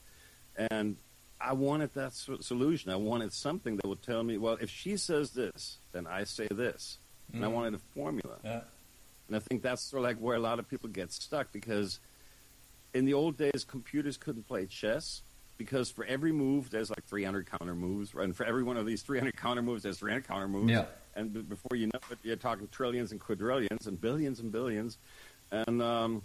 And 0.71 0.97
I 1.41 1.55
wanted 1.55 1.95
that 1.95 2.13
so- 2.13 2.39
solution. 2.41 2.91
I 2.91 2.97
wanted 2.97 3.33
something 3.33 3.77
that 3.77 3.87
would 3.87 4.03
tell 4.03 4.23
me, 4.23 4.37
well, 4.37 4.59
if 4.61 4.69
she 4.69 4.97
says 4.97 5.31
this, 5.31 5.79
then 5.93 6.07
I 6.07 6.25
say 6.25 6.49
this. 6.51 6.99
And 7.33 7.45
I 7.45 7.49
wanted 7.49 7.75
a 7.75 7.79
formula. 7.95 8.37
Yeah. 8.43 8.61
And 9.27 9.37
I 9.37 9.39
think 9.41 9.63
that's 9.63 9.83
sort 9.83 10.01
of 10.01 10.05
like 10.05 10.17
where 10.17 10.37
a 10.37 10.41
lot 10.41 10.59
of 10.59 10.69
people 10.69 10.89
get 10.89 11.13
stuck 11.13 11.53
because 11.53 12.01
in 12.95 13.05
the 13.05 13.15
old 13.15 13.37
days, 13.37 13.65
computers 13.69 14.17
couldn't 14.17 14.49
play 14.49 14.67
chess 14.67 15.23
because 15.59 15.91
for 15.91 16.05
every 16.05 16.33
move, 16.33 16.71
there's 16.71 16.89
like 16.89 17.05
300 17.05 17.51
counter 17.51 17.75
moves. 17.75 18.15
Right? 18.15 18.25
And 18.25 18.37
for 18.37 18.45
every 18.45 18.63
one 18.63 18.77
of 18.77 18.87
these 18.87 19.03
300 19.03 19.37
counter 19.37 19.63
moves, 19.63 19.83
there's 19.83 19.99
300 19.99 20.27
counter 20.27 20.49
moves. 20.49 20.71
Yeah. 20.71 20.87
And 21.15 21.49
before 21.49 21.77
you 21.77 21.89
know 21.89 22.01
it, 22.11 22.19
you're 22.23 22.37
talking 22.37 22.69
trillions 22.71 23.11
and 23.11 23.21
quadrillions 23.21 23.87
and 23.87 24.01
billions 24.01 24.41
and 24.41 24.53
billions. 24.53 24.97
And 25.51 25.83
um, 25.83 26.23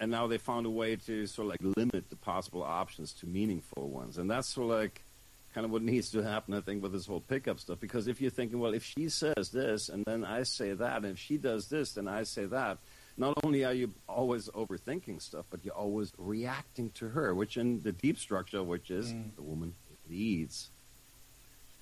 and 0.00 0.10
now 0.10 0.26
they 0.26 0.38
found 0.38 0.66
a 0.66 0.70
way 0.70 0.96
to 0.96 1.26
sort 1.26 1.46
of 1.46 1.50
like 1.52 1.76
limit 1.76 2.10
the 2.10 2.16
possible 2.16 2.62
options 2.62 3.12
to 3.14 3.26
meaningful 3.26 3.88
ones, 3.88 4.18
and 4.18 4.30
that's 4.30 4.48
sort 4.48 4.72
of 4.72 4.78
like 4.80 5.02
kind 5.54 5.64
of 5.64 5.70
what 5.70 5.82
needs 5.92 6.10
to 6.10 6.22
happen, 6.22 6.54
I 6.54 6.60
think, 6.60 6.82
with 6.82 6.92
this 6.92 7.06
whole 7.06 7.20
pickup 7.20 7.60
stuff. 7.60 7.80
Because 7.80 8.08
if 8.08 8.20
you're 8.20 8.30
thinking, 8.30 8.58
well, 8.58 8.74
if 8.74 8.84
she 8.84 9.08
says 9.08 9.50
this 9.52 9.88
and 9.88 10.04
then 10.04 10.24
I 10.24 10.42
say 10.42 10.72
that, 10.72 10.96
and 10.98 11.06
if 11.06 11.18
she 11.18 11.36
does 11.36 11.68
this, 11.68 11.92
then 11.92 12.08
I 12.08 12.24
say 12.24 12.46
that, 12.46 12.78
not 13.16 13.38
only 13.44 13.64
are 13.64 13.72
you 13.72 13.92
always 14.08 14.48
overthinking 14.48 15.22
stuff, 15.22 15.44
but 15.50 15.64
you're 15.64 15.74
always 15.74 16.12
reacting 16.18 16.90
to 16.94 17.08
her, 17.08 17.34
which 17.34 17.56
in 17.56 17.82
the 17.82 17.92
deep 17.92 18.18
structure, 18.18 18.62
which 18.62 18.90
is 18.90 19.12
the 19.36 19.42
woman 19.42 19.74
leads. 20.10 20.70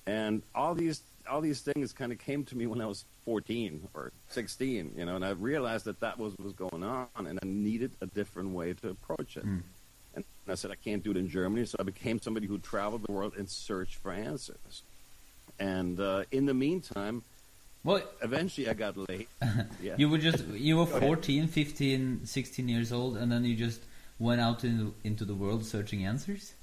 And 0.05 0.41
all 0.53 0.75
these 0.75 1.01
all 1.29 1.39
these 1.39 1.61
things 1.61 1.93
kind 1.93 2.11
of 2.11 2.19
came 2.19 2.43
to 2.43 2.57
me 2.57 2.67
when 2.67 2.81
I 2.81 2.85
was 2.85 3.05
14 3.23 3.87
or 3.93 4.11
16, 4.27 4.91
you 4.97 5.05
know, 5.05 5.15
and 5.15 5.23
I 5.23 5.29
realized 5.29 5.85
that 5.85 6.01
that 6.01 6.19
was 6.19 6.33
what 6.33 6.43
was 6.43 6.53
going 6.53 6.83
on, 6.83 7.07
and 7.15 7.39
I 7.41 7.45
needed 7.45 7.91
a 8.01 8.07
different 8.07 8.49
way 8.49 8.73
to 8.73 8.89
approach 8.89 9.37
it. 9.37 9.45
And 10.15 10.25
I 10.49 10.55
said, 10.55 10.71
I 10.71 10.75
can't 10.75 11.01
do 11.01 11.11
it 11.11 11.17
in 11.17 11.29
Germany, 11.29 11.65
so 11.65 11.77
I 11.79 11.83
became 11.83 12.19
somebody 12.19 12.45
who 12.45 12.57
traveled 12.57 13.03
the 13.07 13.13
world 13.13 13.35
and 13.37 13.49
searched 13.49 13.95
for 13.95 14.11
answers. 14.11 14.83
And 15.59 15.97
uh, 15.99 16.25
in 16.31 16.45
the 16.45 16.53
meantime, 16.53 17.23
Well, 17.83 18.01
eventually 18.21 18.69
I 18.69 18.73
got 18.73 18.97
late. 18.97 19.27
Yeah. 19.81 19.95
you 19.97 20.09
were 20.09 20.17
just 20.17 20.45
you 20.47 20.77
were 20.77 20.85
Go 20.85 20.99
14, 20.99 21.47
15, 21.47 22.25
16 22.25 22.69
years 22.69 22.93
old, 22.93 23.17
and 23.17 23.31
then 23.31 23.43
you 23.43 23.55
just 23.55 23.81
went 24.19 24.39
out 24.39 24.63
into 24.63 24.93
into 25.03 25.25
the 25.25 25.35
world 25.35 25.65
searching 25.65 26.05
answers. 26.05 26.53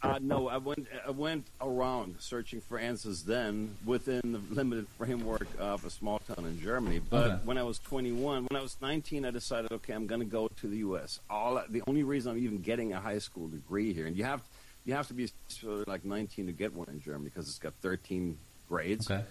Uh, 0.00 0.18
no, 0.22 0.48
I 0.48 0.58
went. 0.58 0.86
I 1.06 1.10
went 1.10 1.46
around 1.60 2.16
searching 2.20 2.60
for 2.60 2.78
answers 2.78 3.24
then 3.24 3.76
within 3.84 4.20
the 4.24 4.40
limited 4.54 4.86
framework 4.96 5.48
of 5.58 5.84
a 5.84 5.90
small 5.90 6.20
town 6.20 6.44
in 6.46 6.60
Germany. 6.60 7.00
But 7.00 7.26
Okay. 7.30 7.38
when 7.44 7.58
I 7.58 7.64
was 7.64 7.78
21, 7.80 8.46
when 8.48 8.56
I 8.60 8.62
was 8.62 8.76
19, 8.80 9.24
I 9.24 9.30
decided, 9.32 9.72
okay, 9.72 9.94
I'm 9.94 10.06
going 10.06 10.20
to 10.20 10.26
go 10.26 10.46
to 10.60 10.66
the 10.68 10.76
U.S. 10.78 11.18
All 11.28 11.60
the 11.68 11.82
only 11.88 12.04
reason 12.04 12.30
I'm 12.30 12.38
even 12.38 12.58
getting 12.60 12.92
a 12.92 13.00
high 13.00 13.18
school 13.18 13.48
degree 13.48 13.92
here, 13.92 14.06
and 14.06 14.16
you 14.16 14.22
have 14.24 14.42
you 14.84 14.94
have 14.94 15.08
to 15.08 15.14
be 15.14 15.28
sort 15.48 15.80
of 15.80 15.88
like 15.88 16.04
19 16.04 16.46
to 16.46 16.52
get 16.52 16.74
one 16.74 16.88
in 16.90 17.00
Germany 17.00 17.30
because 17.34 17.48
it's 17.48 17.58
got 17.58 17.72
13 17.80 18.38
grades. 18.68 19.10
Okay. 19.10 19.24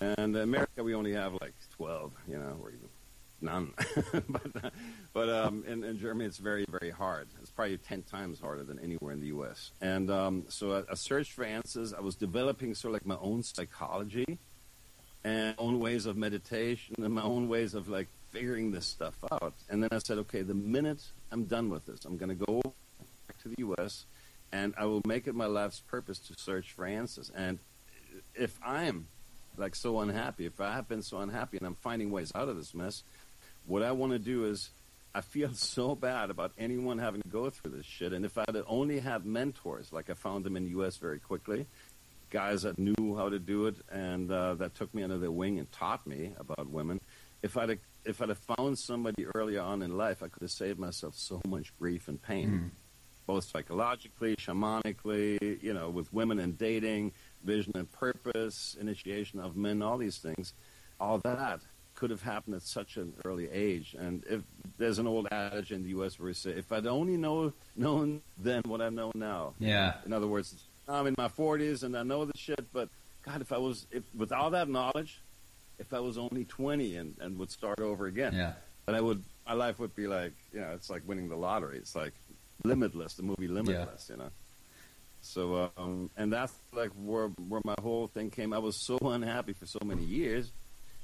And 0.00 0.36
America, 0.36 0.82
we 0.82 0.94
only 0.94 1.12
have 1.12 1.34
like 1.34 1.54
12, 1.76 2.12
you 2.28 2.38
know, 2.38 2.56
or 2.62 2.70
even 2.70 2.88
none. 3.40 3.72
but 4.28 4.72
but 5.12 5.28
um, 5.28 5.64
in, 5.66 5.84
in 5.84 5.98
Germany, 5.98 6.26
it's 6.26 6.38
very, 6.38 6.64
very 6.68 6.90
hard. 6.90 7.28
It's 7.40 7.50
probably 7.50 7.76
10 7.76 8.02
times 8.02 8.40
harder 8.40 8.62
than 8.62 8.78
anywhere 8.78 9.12
in 9.12 9.20
the 9.20 9.26
U.S. 9.28 9.72
And 9.80 10.10
um, 10.10 10.44
so 10.48 10.84
I, 10.88 10.92
I 10.92 10.94
searched 10.94 11.32
for 11.32 11.44
answers. 11.44 11.92
I 11.92 12.00
was 12.00 12.14
developing 12.14 12.74
sort 12.74 12.90
of 12.90 12.94
like 12.94 13.06
my 13.06 13.18
own 13.20 13.42
psychology 13.42 14.38
and 15.24 15.54
own 15.58 15.78
ways 15.78 16.06
of 16.06 16.16
meditation 16.16 16.96
and 16.98 17.14
my 17.14 17.22
own 17.22 17.48
ways 17.48 17.74
of 17.74 17.88
like 17.88 18.08
figuring 18.30 18.70
this 18.72 18.86
stuff 18.86 19.16
out. 19.30 19.54
And 19.68 19.82
then 19.82 19.90
I 19.92 19.98
said, 19.98 20.18
okay, 20.18 20.42
the 20.42 20.54
minute 20.54 21.02
I'm 21.30 21.44
done 21.44 21.68
with 21.68 21.86
this, 21.86 22.04
I'm 22.04 22.16
going 22.16 22.30
to 22.30 22.46
go 22.46 22.62
back 23.28 23.40
to 23.42 23.48
the 23.48 23.56
U.S. 23.58 24.06
and 24.52 24.74
I 24.78 24.86
will 24.86 25.02
make 25.06 25.26
it 25.26 25.34
my 25.34 25.46
life's 25.46 25.80
purpose 25.80 26.18
to 26.18 26.34
search 26.36 26.72
for 26.72 26.86
answers. 26.86 27.30
And 27.34 27.58
if 28.34 28.58
I'm 28.64 29.06
like 29.56 29.74
so 29.74 30.00
unhappy, 30.00 30.46
if 30.46 30.60
I 30.60 30.72
have 30.74 30.88
been 30.88 31.02
so 31.02 31.18
unhappy 31.18 31.58
and 31.58 31.66
I'm 31.66 31.74
finding 31.76 32.10
ways 32.10 32.32
out 32.34 32.48
of 32.48 32.56
this 32.56 32.74
mess, 32.74 33.02
what 33.66 33.82
I 33.82 33.92
want 33.92 34.12
to 34.12 34.18
do 34.18 34.44
is 34.44 34.70
I 35.14 35.20
feel 35.20 35.52
so 35.54 35.94
bad 35.94 36.30
about 36.30 36.52
anyone 36.58 36.98
having 36.98 37.22
to 37.22 37.28
go 37.28 37.50
through 37.50 37.72
this 37.72 37.86
shit. 37.86 38.12
And 38.12 38.24
if 38.24 38.38
I'd 38.38 38.56
only 38.66 39.00
had 39.00 39.24
mentors, 39.24 39.92
like 39.92 40.10
I 40.10 40.14
found 40.14 40.44
them 40.44 40.56
in 40.56 40.64
the 40.64 40.70
U.S. 40.70 40.96
very 40.96 41.18
quickly, 41.18 41.66
guys 42.30 42.62
that 42.62 42.78
knew 42.78 43.14
how 43.16 43.28
to 43.28 43.38
do 43.38 43.66
it 43.66 43.76
and 43.90 44.30
uh, 44.30 44.54
that 44.54 44.74
took 44.74 44.92
me 44.94 45.02
under 45.02 45.18
their 45.18 45.30
wing 45.30 45.58
and 45.58 45.70
taught 45.70 46.06
me 46.06 46.32
about 46.38 46.68
women. 46.70 46.98
If 47.42 47.56
I'd 47.58 47.68
have, 47.68 47.78
if 48.04 48.22
I'd 48.22 48.30
have 48.30 48.38
found 48.38 48.78
somebody 48.78 49.26
earlier 49.34 49.60
on 49.60 49.82
in 49.82 49.96
life, 49.96 50.22
I 50.22 50.28
could 50.28 50.42
have 50.42 50.50
saved 50.50 50.78
myself 50.78 51.14
so 51.14 51.40
much 51.46 51.76
grief 51.78 52.08
and 52.08 52.20
pain, 52.20 52.70
both 53.26 53.44
psychologically, 53.44 54.36
shamanically, 54.36 55.62
you 55.62 55.74
know, 55.74 55.90
with 55.90 56.12
women 56.12 56.38
and 56.38 56.56
dating, 56.56 57.12
vision 57.44 57.72
and 57.76 57.90
purpose, 57.92 58.76
initiation 58.80 59.40
of 59.40 59.56
men, 59.56 59.82
all 59.82 59.98
these 59.98 60.18
things. 60.18 60.52
All 61.00 61.18
that 61.24 61.60
could 61.94 62.10
have 62.10 62.22
happened 62.22 62.54
at 62.56 62.62
such 62.62 62.96
an 62.96 63.12
early 63.24 63.50
age. 63.50 63.94
And 63.98 64.22
if 64.28 64.40
there's 64.78 64.98
an 64.98 65.06
old 65.06 65.28
adage 65.30 65.72
in 65.72 65.82
the 65.82 65.90
U.S. 65.90 66.18
where 66.18 66.26
we 66.26 66.32
say, 66.34 66.50
if 66.50 66.72
I'd 66.72 66.86
only 66.86 67.16
know 67.16 67.52
known 67.76 68.22
then 68.38 68.62
what 68.66 68.80
I 68.80 68.88
know 68.88 69.12
now, 69.14 69.54
Yeah. 69.58 69.94
in 70.06 70.12
other 70.12 70.26
words, 70.26 70.54
I'm 70.88 71.06
in 71.06 71.14
my 71.18 71.28
40s 71.28 71.82
and 71.82 71.96
I 71.96 72.02
know 72.02 72.24
the 72.24 72.36
shit, 72.36 72.64
but 72.72 72.88
God, 73.24 73.40
if 73.40 73.52
I 73.52 73.58
was, 73.58 73.86
if 73.90 74.02
with 74.16 74.32
all 74.32 74.50
that 74.50 74.68
knowledge, 74.68 75.20
if 75.78 75.92
I 75.92 76.00
was 76.00 76.18
only 76.18 76.44
20 76.44 76.96
and, 76.96 77.14
and 77.20 77.38
would 77.38 77.50
start 77.50 77.80
over 77.80 78.06
again, 78.06 78.32
Yeah. 78.34 78.54
then 78.86 78.94
I 78.94 79.00
would, 79.00 79.22
my 79.46 79.52
life 79.54 79.78
would 79.78 79.94
be 79.94 80.06
like, 80.06 80.32
you 80.52 80.60
know, 80.60 80.70
it's 80.74 80.90
like 80.90 81.02
winning 81.06 81.28
the 81.28 81.36
lottery. 81.36 81.78
It's 81.78 81.94
like 81.94 82.12
Limitless, 82.64 83.14
the 83.14 83.22
movie 83.24 83.48
Limitless, 83.48 84.08
you 84.08 84.16
know. 84.16 84.30
So, 85.22 85.70
um, 85.76 86.10
and 86.16 86.32
that's 86.32 86.52
like 86.72 86.90
where 86.90 87.28
where 87.48 87.62
my 87.64 87.76
whole 87.80 88.08
thing 88.08 88.30
came. 88.30 88.52
I 88.52 88.58
was 88.58 88.76
so 88.76 88.98
unhappy 88.98 89.52
for 89.52 89.66
so 89.66 89.78
many 89.84 90.02
years, 90.02 90.50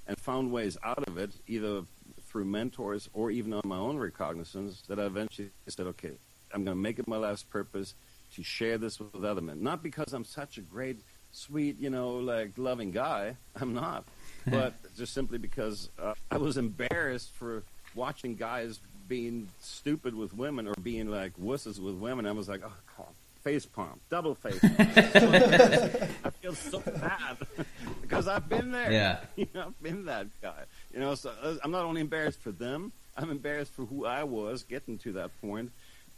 and 0.06 0.18
found 0.18 0.52
ways 0.52 0.76
out 0.82 1.06
of 1.06 1.18
it, 1.18 1.30
either 1.46 1.82
through 2.28 2.44
mentors 2.44 3.08
or 3.12 3.30
even 3.30 3.52
on 3.52 3.62
my 3.64 3.76
own 3.76 3.96
recognizance, 3.96 4.82
that 4.88 4.98
I 4.98 5.04
eventually 5.04 5.50
said, 5.68 5.86
okay, 5.86 6.12
I'm 6.52 6.64
going 6.64 6.76
to 6.76 6.80
make 6.80 6.98
it 6.98 7.06
my 7.06 7.16
life's 7.16 7.42
purpose 7.42 7.94
to 8.34 8.42
share 8.42 8.78
this 8.78 8.98
with 8.98 9.24
other 9.24 9.40
men. 9.40 9.62
Not 9.62 9.82
because 9.82 10.12
I'm 10.12 10.24
such 10.24 10.58
a 10.58 10.60
great, 10.60 11.00
sweet, 11.32 11.78
you 11.78 11.90
know, 11.90 12.16
like 12.16 12.52
loving 12.56 12.90
guy. 12.90 13.36
I'm 13.58 13.74
not, 13.74 14.04
but 14.46 14.74
just 14.96 15.14
simply 15.14 15.38
because 15.38 15.88
uh, 16.00 16.14
I 16.30 16.38
was 16.38 16.56
embarrassed 16.56 17.34
for 17.34 17.62
watching 17.94 18.34
guys 18.34 18.80
being 19.08 19.48
stupid 19.60 20.14
with 20.14 20.34
women 20.34 20.68
or 20.68 20.74
being 20.82 21.08
like 21.08 21.32
wusses 21.38 21.78
with 21.78 21.94
women. 21.94 22.26
I 22.26 22.32
was 22.32 22.48
like, 22.48 22.60
oh, 22.64 22.72
God, 22.96 23.06
face 23.42 23.66
palm, 23.66 24.00
double 24.10 24.34
face 24.34 24.58
palm. 24.60 24.74
I 24.78 26.30
feel 26.40 26.54
so 26.54 26.80
bad 26.80 27.38
because 28.00 28.28
I've 28.28 28.48
been 28.48 28.70
there. 28.72 28.90
Yeah. 28.92 29.20
you 29.36 29.46
know, 29.54 29.66
I've 29.66 29.82
been 29.82 30.04
that 30.06 30.26
guy. 30.42 30.64
You 30.92 31.00
know, 31.00 31.14
so 31.14 31.32
uh, 31.42 31.54
I'm 31.62 31.70
not 31.70 31.84
only 31.84 32.00
embarrassed 32.00 32.40
for 32.40 32.52
them, 32.52 32.92
I'm 33.16 33.30
embarrassed 33.30 33.72
for 33.72 33.84
who 33.84 34.06
I 34.06 34.24
was 34.24 34.62
getting 34.62 34.98
to 34.98 35.12
that 35.14 35.30
point, 35.40 35.72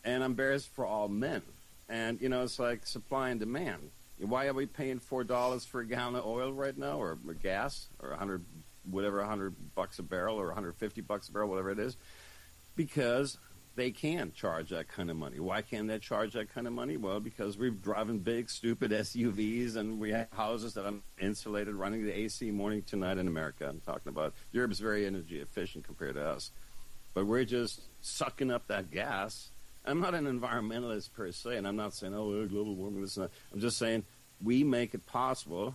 and 0.05 0.23
I'm 0.23 0.33
embarrassed 0.33 0.69
for 0.75 0.85
all 0.85 1.09
men. 1.09 1.43
And 1.89 2.21
you 2.21 2.29
know, 2.29 2.43
it's 2.43 2.59
like 2.59 2.87
supply 2.87 3.31
and 3.31 3.41
demand. 3.41 3.91
Why 4.19 4.47
are 4.49 4.53
we 4.53 4.67
paying 4.67 4.99
four 4.99 5.25
dollars 5.25 5.65
for 5.65 5.81
a 5.81 5.87
gallon 5.87 6.15
of 6.15 6.27
oil 6.27 6.53
right 6.53 6.77
now, 6.77 6.99
or, 6.99 7.19
or 7.27 7.35
gas, 7.35 7.89
or 8.01 8.13
a 8.13 8.17
hundred, 8.17 8.45
whatever, 8.91 9.21
a 9.21 9.27
hundred 9.27 9.55
bucks 9.75 9.99
a 9.99 10.03
barrel, 10.03 10.39
or 10.39 10.47
150 10.47 11.01
bucks 11.01 11.29
a 11.29 11.33
barrel, 11.33 11.49
whatever 11.49 11.71
it 11.71 11.79
is? 11.79 11.97
Because 12.77 13.39
they 13.77 13.91
can 13.91 14.33
charge 14.33 14.71
that 14.71 14.89
kind 14.89 15.11
of 15.11 15.17
money. 15.17 15.39
Why 15.39 15.63
can't 15.63 15.89
they 15.89 15.99
charge 15.99 16.33
that 16.33 16.53
kind 16.53 16.67
of 16.67 16.73
money? 16.73 16.97
Well, 16.97 17.21
because 17.21 17.57
we're 17.57 17.71
driving 17.71 18.19
big, 18.19 18.51
stupid 18.51 18.91
SUVs 18.91 19.77
and 19.77 20.01
we 20.01 20.11
have 20.11 20.29
houses 20.33 20.75
that 20.75 20.87
are 20.87 20.95
insulated, 21.21 21.75
running 21.75 22.05
the 22.05 22.13
AC 22.13 22.51
morning 22.51 22.83
to 22.89 22.97
night 22.97 23.19
in 23.19 23.29
America. 23.29 23.67
I'm 23.69 23.81
talking 23.81 24.11
about 24.11 24.35
Europe's 24.53 24.81
very 24.81 25.07
energy 25.07 25.41
efficient 25.41 25.85
compared 25.85 26.17
to 26.17 26.27
us. 26.27 26.51
But 27.15 27.27
we're 27.27 27.45
just 27.45 27.81
sucking 28.03 28.51
up 28.51 28.67
that 28.69 28.91
gas. 28.91 29.51
I'm 29.85 30.01
not 30.01 30.15
an 30.15 30.27
environmentalist 30.27 31.13
per 31.13 31.33
se, 31.33 31.57
and 31.57 31.67
I'm 31.67 31.77
not 31.77 31.95
saying, 31.95 32.15
oh, 32.15 32.47
global 32.47 32.75
warming, 32.75 33.03
this 33.03 33.17
and 33.17 33.25
that. 33.25 33.31
I'm 33.53 33.61
just 33.61 33.79
saying 33.79 34.05
we 34.43 34.63
make 34.63 34.95
it 34.95 35.07
possible 35.07 35.75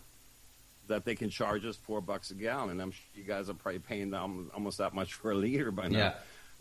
that 0.88 1.06
they 1.06 1.16
can 1.16 1.30
charge 1.30 1.66
us 1.66 1.76
four 1.76 2.02
bucks 2.02 2.32
a 2.32 2.36
gallon. 2.36 2.72
And 2.72 2.82
I'm 2.82 2.92
sure 2.92 3.04
you 3.16 3.24
guys 3.24 3.50
are 3.50 3.54
probably 3.54 3.80
paying 3.80 4.14
almost 4.14 4.78
that 4.78 4.94
much 4.94 5.14
for 5.14 5.32
a 5.32 5.36
liter 5.36 5.72
by 5.72 5.88
now. 5.88 5.98
Yeah. 5.98 6.14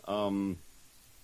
Um, 0.07 0.57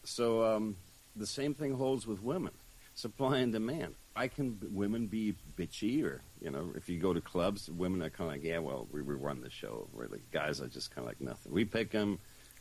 so 0.04 0.44
um, 0.44 0.76
the 1.16 1.28
same 1.28 1.54
thing 1.54 1.74
holds 1.74 2.08
with 2.08 2.22
women, 2.22 2.52
supply 2.96 3.40
and 3.40 3.52
demand. 3.52 3.96
I 4.16 4.28
can 4.28 4.58
women 4.74 5.08
be 5.08 5.36
bitchy, 5.58 6.04
or 6.04 6.22
you 6.42 6.52
know, 6.52 6.72
if 6.76 6.90
you 6.90 7.00
go 7.00 7.14
to 7.14 7.22
clubs, 7.22 7.70
women 7.70 8.02
are 8.02 8.10
kind 8.10 8.30
of 8.30 8.36
like, 8.36 8.44
yeah, 8.44 8.60
well, 8.60 8.88
we, 8.92 9.02
we 9.02 9.16
run 9.16 9.42
the 9.42 9.50
show. 9.50 9.88
Where 9.94 10.08
the 10.08 10.20
guys 10.32 10.62
are 10.62 10.68
just 10.68 10.94
kind 10.94 11.06
of 11.06 11.10
like 11.10 11.22
nothing. 11.22 11.52
We 11.52 11.66
pick 11.66 11.92
them, 11.92 12.20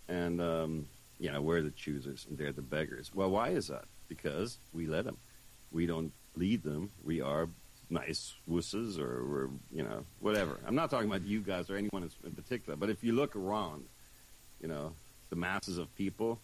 and 0.09 0.41
um, 0.41 0.87
you 1.19 1.31
know, 1.31 1.41
we're 1.41 1.63
the 1.63 1.71
choosers 1.71 2.27
and 2.29 2.39
they're 2.39 2.53
the 2.53 2.63
beggars. 2.63 3.11
Well, 3.15 3.31
why 3.31 3.51
is 3.51 3.69
that? 3.69 3.85
Because 4.09 4.59
we 4.73 4.87
let 4.87 5.05
them. 5.05 5.17
We 5.73 5.87
don't 5.87 6.13
lead 6.37 6.63
them. 6.63 6.91
We 7.05 7.21
are 7.21 7.49
nice 7.91 8.35
wusses, 8.49 8.99
or 8.99 9.51
you 9.73 9.83
know 9.83 10.05
whatever. 10.21 10.59
I'm 10.67 10.75
not 10.75 10.91
talking 10.91 11.09
about 11.09 11.23
you 11.23 11.41
guys 11.41 11.69
or 11.71 11.77
anyone 11.77 12.09
in 12.25 12.33
particular, 12.33 12.77
but 12.77 12.91
if 12.91 13.03
you 13.03 13.13
look 13.13 13.35
around, 13.35 13.85
you 14.61 14.69
know, 14.69 14.93
the 15.31 15.37
masses 15.37 15.79
of 15.79 15.95
people. 15.97 16.41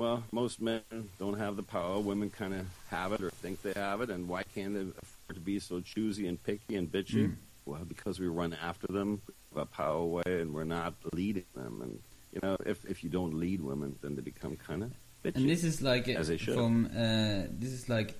Well, 0.00 0.24
most 0.32 0.62
men 0.62 0.80
don't 1.18 1.36
have 1.38 1.56
the 1.56 1.62
power. 1.62 2.00
Women 2.00 2.30
kind 2.30 2.54
of 2.54 2.64
have 2.88 3.12
it 3.12 3.20
or 3.20 3.28
think 3.28 3.60
they 3.60 3.74
have 3.74 4.00
it. 4.00 4.08
And 4.08 4.28
why 4.28 4.44
can't 4.54 4.72
they 4.72 4.80
afford 4.80 5.34
to 5.34 5.40
be 5.40 5.58
so 5.60 5.80
choosy 5.82 6.26
and 6.26 6.42
picky 6.42 6.76
and 6.76 6.90
bitchy? 6.90 7.34
Well, 7.66 7.84
because 7.86 8.18
we 8.18 8.26
run 8.26 8.54
after 8.54 8.86
them, 8.86 9.20
our 9.54 9.66
power 9.66 9.98
away, 9.98 10.22
and 10.26 10.54
we're 10.54 10.64
not 10.64 10.94
leading 11.12 11.44
them. 11.54 11.80
And, 11.82 11.98
you 12.32 12.40
know, 12.42 12.56
if, 12.64 12.82
if 12.86 13.04
you 13.04 13.10
don't 13.10 13.34
lead 13.34 13.60
women, 13.60 13.94
then 14.00 14.16
they 14.16 14.22
become 14.22 14.56
kind 14.56 14.84
of 14.84 14.90
bitchy. 15.22 15.36
And 15.36 15.50
this 15.50 15.64
is 15.64 15.82
like 15.82 16.08
As 16.08 16.28
they 16.28 16.38
should. 16.38 16.54
from 16.54 16.86
uh, 16.86 17.42
this 17.50 17.72
is 17.72 17.90
like 17.90 18.14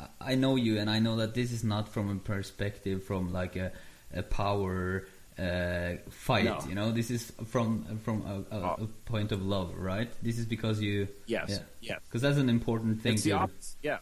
I- 0.00 0.08
I 0.32 0.34
know 0.36 0.56
you, 0.56 0.78
and 0.78 0.88
I 0.88 1.00
know 1.00 1.16
that 1.16 1.34
this 1.34 1.52
is 1.52 1.62
not 1.64 1.86
from 1.90 2.08
a 2.08 2.16
perspective 2.16 3.04
from 3.04 3.30
like 3.30 3.56
a, 3.56 3.72
a 4.14 4.22
power 4.22 5.04
uh, 5.38 5.96
fight. 6.10 6.44
No. 6.44 6.60
You 6.68 6.74
know, 6.74 6.92
this 6.92 7.10
is 7.10 7.32
from 7.46 7.98
from 8.04 8.22
a, 8.26 8.54
a, 8.54 8.60
Oh. 8.60 8.76
a 8.84 8.86
point 9.10 9.32
of 9.32 9.44
love, 9.44 9.74
right? 9.76 10.10
This 10.22 10.38
is 10.38 10.46
because 10.46 10.80
you 10.80 11.08
Yes, 11.26 11.46
yeah, 11.50 11.58
yes. 11.80 12.00
because 12.06 12.22
that's 12.22 12.38
an 12.38 12.48
important 12.48 13.02
thing. 13.02 13.14
It's 13.14 13.22
the 13.24 13.32
opposite. 13.32 13.76
Yeah. 13.82 13.98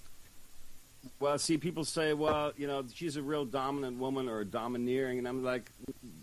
Well, 1.18 1.36
see, 1.38 1.58
people 1.58 1.84
say, 1.84 2.12
well, 2.14 2.52
you 2.56 2.66
know, 2.66 2.84
she's 2.94 3.16
a 3.16 3.22
real 3.22 3.44
dominant 3.44 3.98
woman 3.98 4.28
or 4.28 4.44
domineering, 4.44 5.18
and 5.18 5.26
I'm 5.26 5.42
like, 5.42 5.70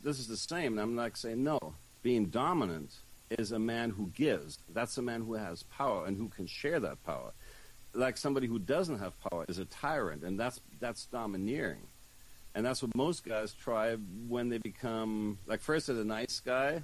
this 0.03 0.19
is 0.19 0.27
the 0.27 0.37
same. 0.37 0.73
And 0.73 0.79
I'm 0.81 0.95
like 0.95 1.17
saying, 1.17 1.43
no, 1.43 1.59
being 2.01 2.27
dominant 2.27 2.91
is 3.31 3.51
a 3.51 3.59
man 3.59 3.89
who 3.89 4.07
gives. 4.15 4.57
That's 4.73 4.97
a 4.97 5.01
man 5.01 5.21
who 5.21 5.33
has 5.33 5.63
power 5.63 6.05
and 6.05 6.15
who 6.17 6.29
can 6.29 6.47
share 6.47 6.79
that 6.79 7.03
power. 7.05 7.31
Like 7.93 8.15
somebody 8.17 8.47
who 8.47 8.57
doesn't 8.59 8.99
have 8.99 9.13
power 9.29 9.45
is 9.49 9.57
a 9.59 9.65
tyrant, 9.65 10.23
and 10.23 10.39
that's 10.39 10.61
that's 10.79 11.05
domineering. 11.07 11.87
And 12.55 12.65
that's 12.65 12.81
what 12.81 12.95
most 12.95 13.23
guys 13.23 13.53
try 13.53 13.95
when 14.27 14.49
they 14.49 14.57
become 14.57 15.37
like 15.45 15.61
first 15.61 15.87
they're 15.87 15.95
the 15.95 16.03
nice 16.03 16.39
guy, 16.39 16.81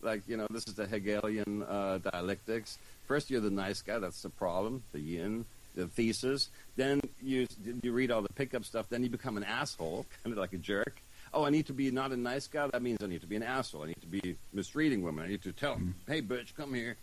like 0.00 0.22
you 0.26 0.36
know 0.36 0.46
this 0.50 0.66
is 0.66 0.74
the 0.74 0.86
Hegelian 0.86 1.62
uh, 1.62 1.98
dialectics. 1.98 2.78
First 3.06 3.30
you're 3.30 3.40
the 3.40 3.50
nice 3.50 3.82
guy, 3.82 3.98
that's 3.98 4.22
the 4.22 4.30
problem, 4.30 4.82
the 4.92 5.00
yin, 5.00 5.44
the 5.74 5.86
thesis. 5.86 6.48
Then 6.76 7.00
you 7.22 7.46
you 7.82 7.92
read 7.92 8.10
all 8.10 8.22
the 8.22 8.32
pickup 8.32 8.64
stuff. 8.64 8.88
Then 8.88 9.02
you 9.02 9.10
become 9.10 9.36
an 9.36 9.44
asshole, 9.44 10.06
kind 10.24 10.32
of 10.32 10.38
like 10.38 10.52
a 10.52 10.58
jerk. 10.58 11.02
Oh, 11.32 11.44
I 11.44 11.50
need 11.50 11.66
to 11.66 11.72
be 11.72 11.90
not 11.90 12.12
a 12.12 12.16
nice 12.16 12.46
guy. 12.46 12.68
That 12.68 12.80
means 12.82 13.02
I 13.02 13.06
need 13.06 13.20
to 13.22 13.26
be 13.26 13.36
an 13.36 13.42
asshole. 13.42 13.82
I 13.82 13.86
need 13.88 14.00
to 14.00 14.06
be 14.06 14.36
mistreating 14.52 15.02
women. 15.02 15.24
I 15.24 15.28
need 15.28 15.42
to 15.42 15.52
tell 15.52 15.74
them, 15.74 15.96
hey, 16.06 16.22
bitch, 16.22 16.54
come 16.56 16.72
here. 16.72 16.96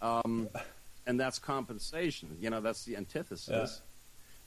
Um, 0.00 0.48
and 1.06 1.18
that's 1.18 1.40
compensation. 1.40 2.36
You 2.40 2.50
know, 2.50 2.60
that's 2.60 2.84
the 2.84 2.96
antithesis. 2.96 3.80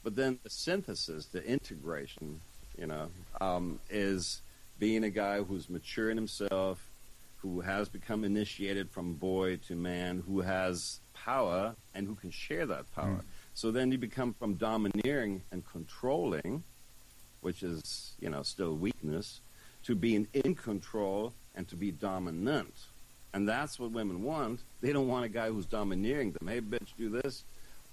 But 0.05 0.15
then 0.15 0.39
the 0.43 0.49
synthesis, 0.49 1.25
the 1.25 1.43
integration, 1.45 2.39
you 2.77 2.87
know, 2.87 3.07
um, 3.41 3.79
is 3.89 4.41
being 4.79 5.03
a 5.03 5.09
guy 5.09 5.41
who's 5.41 5.69
mature 5.69 6.09
in 6.09 6.17
himself, 6.17 6.85
who 7.37 7.61
has 7.61 7.87
become 7.89 8.23
initiated 8.23 8.89
from 8.89 9.13
boy 9.13 9.57
to 9.67 9.75
man, 9.75 10.23
who 10.27 10.41
has 10.41 10.99
power 11.13 11.75
and 11.93 12.07
who 12.07 12.15
can 12.15 12.31
share 12.31 12.65
that 12.65 12.93
power. 12.95 13.21
So 13.53 13.71
then 13.71 13.91
you 13.91 13.97
become 13.97 14.33
from 14.33 14.55
domineering 14.55 15.41
and 15.51 15.63
controlling, 15.71 16.63
which 17.41 17.63
is, 17.63 18.13
you 18.19 18.29
know, 18.29 18.43
still 18.43 18.75
weakness, 18.75 19.41
to 19.83 19.95
being 19.95 20.27
in 20.33 20.55
control 20.55 21.33
and 21.55 21.67
to 21.69 21.75
be 21.75 21.91
dominant. 21.91 22.73
And 23.33 23.47
that's 23.47 23.79
what 23.79 23.91
women 23.91 24.23
want. 24.23 24.61
They 24.81 24.91
don't 24.91 25.07
want 25.07 25.25
a 25.25 25.29
guy 25.29 25.49
who's 25.49 25.65
domineering 25.65 26.31
them. 26.31 26.47
Hey, 26.47 26.61
bitch, 26.61 26.87
do 26.97 27.09
this. 27.09 27.43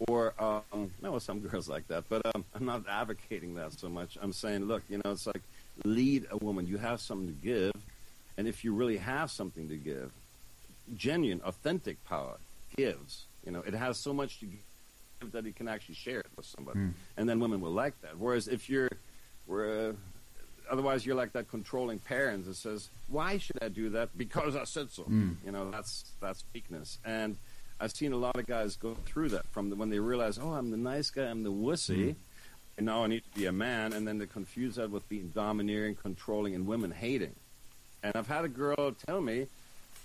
Or, 0.09 0.35
um, 0.39 0.91
no, 1.01 1.19
some 1.19 1.41
girls 1.41 1.69
like 1.69 1.87
that, 1.89 2.05
but 2.09 2.23
um, 2.35 2.45
I'm 2.55 2.65
not 2.65 2.85
advocating 2.89 3.55
that 3.55 3.73
so 3.79 3.89
much. 3.89 4.19
I'm 4.21 4.33
saying, 4.33 4.65
look, 4.65 4.83
you 4.89 5.01
know, 5.05 5.13
it's 5.13 5.27
like 5.27 5.43
lead 5.85 6.27
a 6.31 6.37
woman. 6.39 6.67
You 6.67 6.79
have 6.79 7.01
something 7.01 7.29
to 7.29 7.33
give. 7.41 7.73
And 8.37 8.49
if 8.49 8.65
you 8.65 8.75
really 8.75 8.97
have 8.97 9.31
something 9.31 9.69
to 9.69 9.77
give, 9.77 10.11
genuine, 10.97 11.41
authentic 11.45 12.03
power 12.05 12.37
gives. 12.77 13.25
You 13.45 13.53
know, 13.53 13.63
it 13.67 13.75
has 13.75 13.99
so 13.99 14.13
much 14.13 14.41
to 14.41 14.47
give 14.47 15.33
that 15.33 15.45
you 15.45 15.53
can 15.53 15.69
actually 15.69 15.95
share 15.95 16.21
it 16.21 16.27
with 16.37 16.47
somebody. 16.47 16.81
And 17.17 17.29
then 17.29 17.39
women 17.39 17.61
will 17.61 17.71
like 17.71 18.01
that. 18.03 18.19
Whereas 18.19 18.49
if 18.49 18.69
you're, 18.69 18.89
we're, 19.47 19.95
otherwise 20.71 21.07
you're 21.07 21.15
like 21.15 21.33
that 21.35 21.49
controlling 21.49 21.99
parent 22.01 22.47
that 22.47 22.57
says, 22.57 22.89
"Why 23.09 23.39
should 23.39 23.63
I 23.63 23.69
do 23.69 23.91
that? 23.91 24.17
Because 24.19 24.57
I 24.57 24.65
said 24.65 24.91
so." 24.91 25.05
You 25.45 25.53
know, 25.53 25.71
that's 25.71 26.11
that's 26.21 26.43
weakness. 26.55 26.99
And 27.05 27.37
I've 27.83 27.91
seen 27.91 28.13
a 28.13 28.17
lot 28.17 28.37
of 28.37 28.47
guys 28.47 28.77
go 28.77 28.97
through 29.07 29.31
that 29.31 29.45
from 29.49 29.69
the, 29.69 29.75
when 29.75 29.91
they 29.91 29.99
realize, 29.99 30.39
"Oh, 30.39 30.53
I'm 30.53 30.71
the 30.71 30.77
nice 30.77 31.11
guy, 31.11 31.25
I'm 31.25 31.43
the 31.43 31.51
wussy." 31.51 32.15
And 32.77 32.87
now 32.87 33.03
I 33.03 33.09
need 33.09 33.25
to 33.25 33.39
be 33.39 33.47
a 33.47 33.53
man, 33.53 33.93
and 33.93 34.07
then 34.07 34.19
they 34.19 34.27
confuse 34.27 34.77
that 34.77 34.91
with 34.91 35.07
being 35.09 35.33
domineering, 35.35 35.97
controlling, 35.97 36.55
and 36.55 36.65
women 36.65 36.93
hating. 36.93 37.35
And 38.05 38.15
I've 38.15 38.29
had 38.29 38.45
a 38.45 38.49
girl 38.49 38.93
tell 39.05 39.21
me 39.21 39.49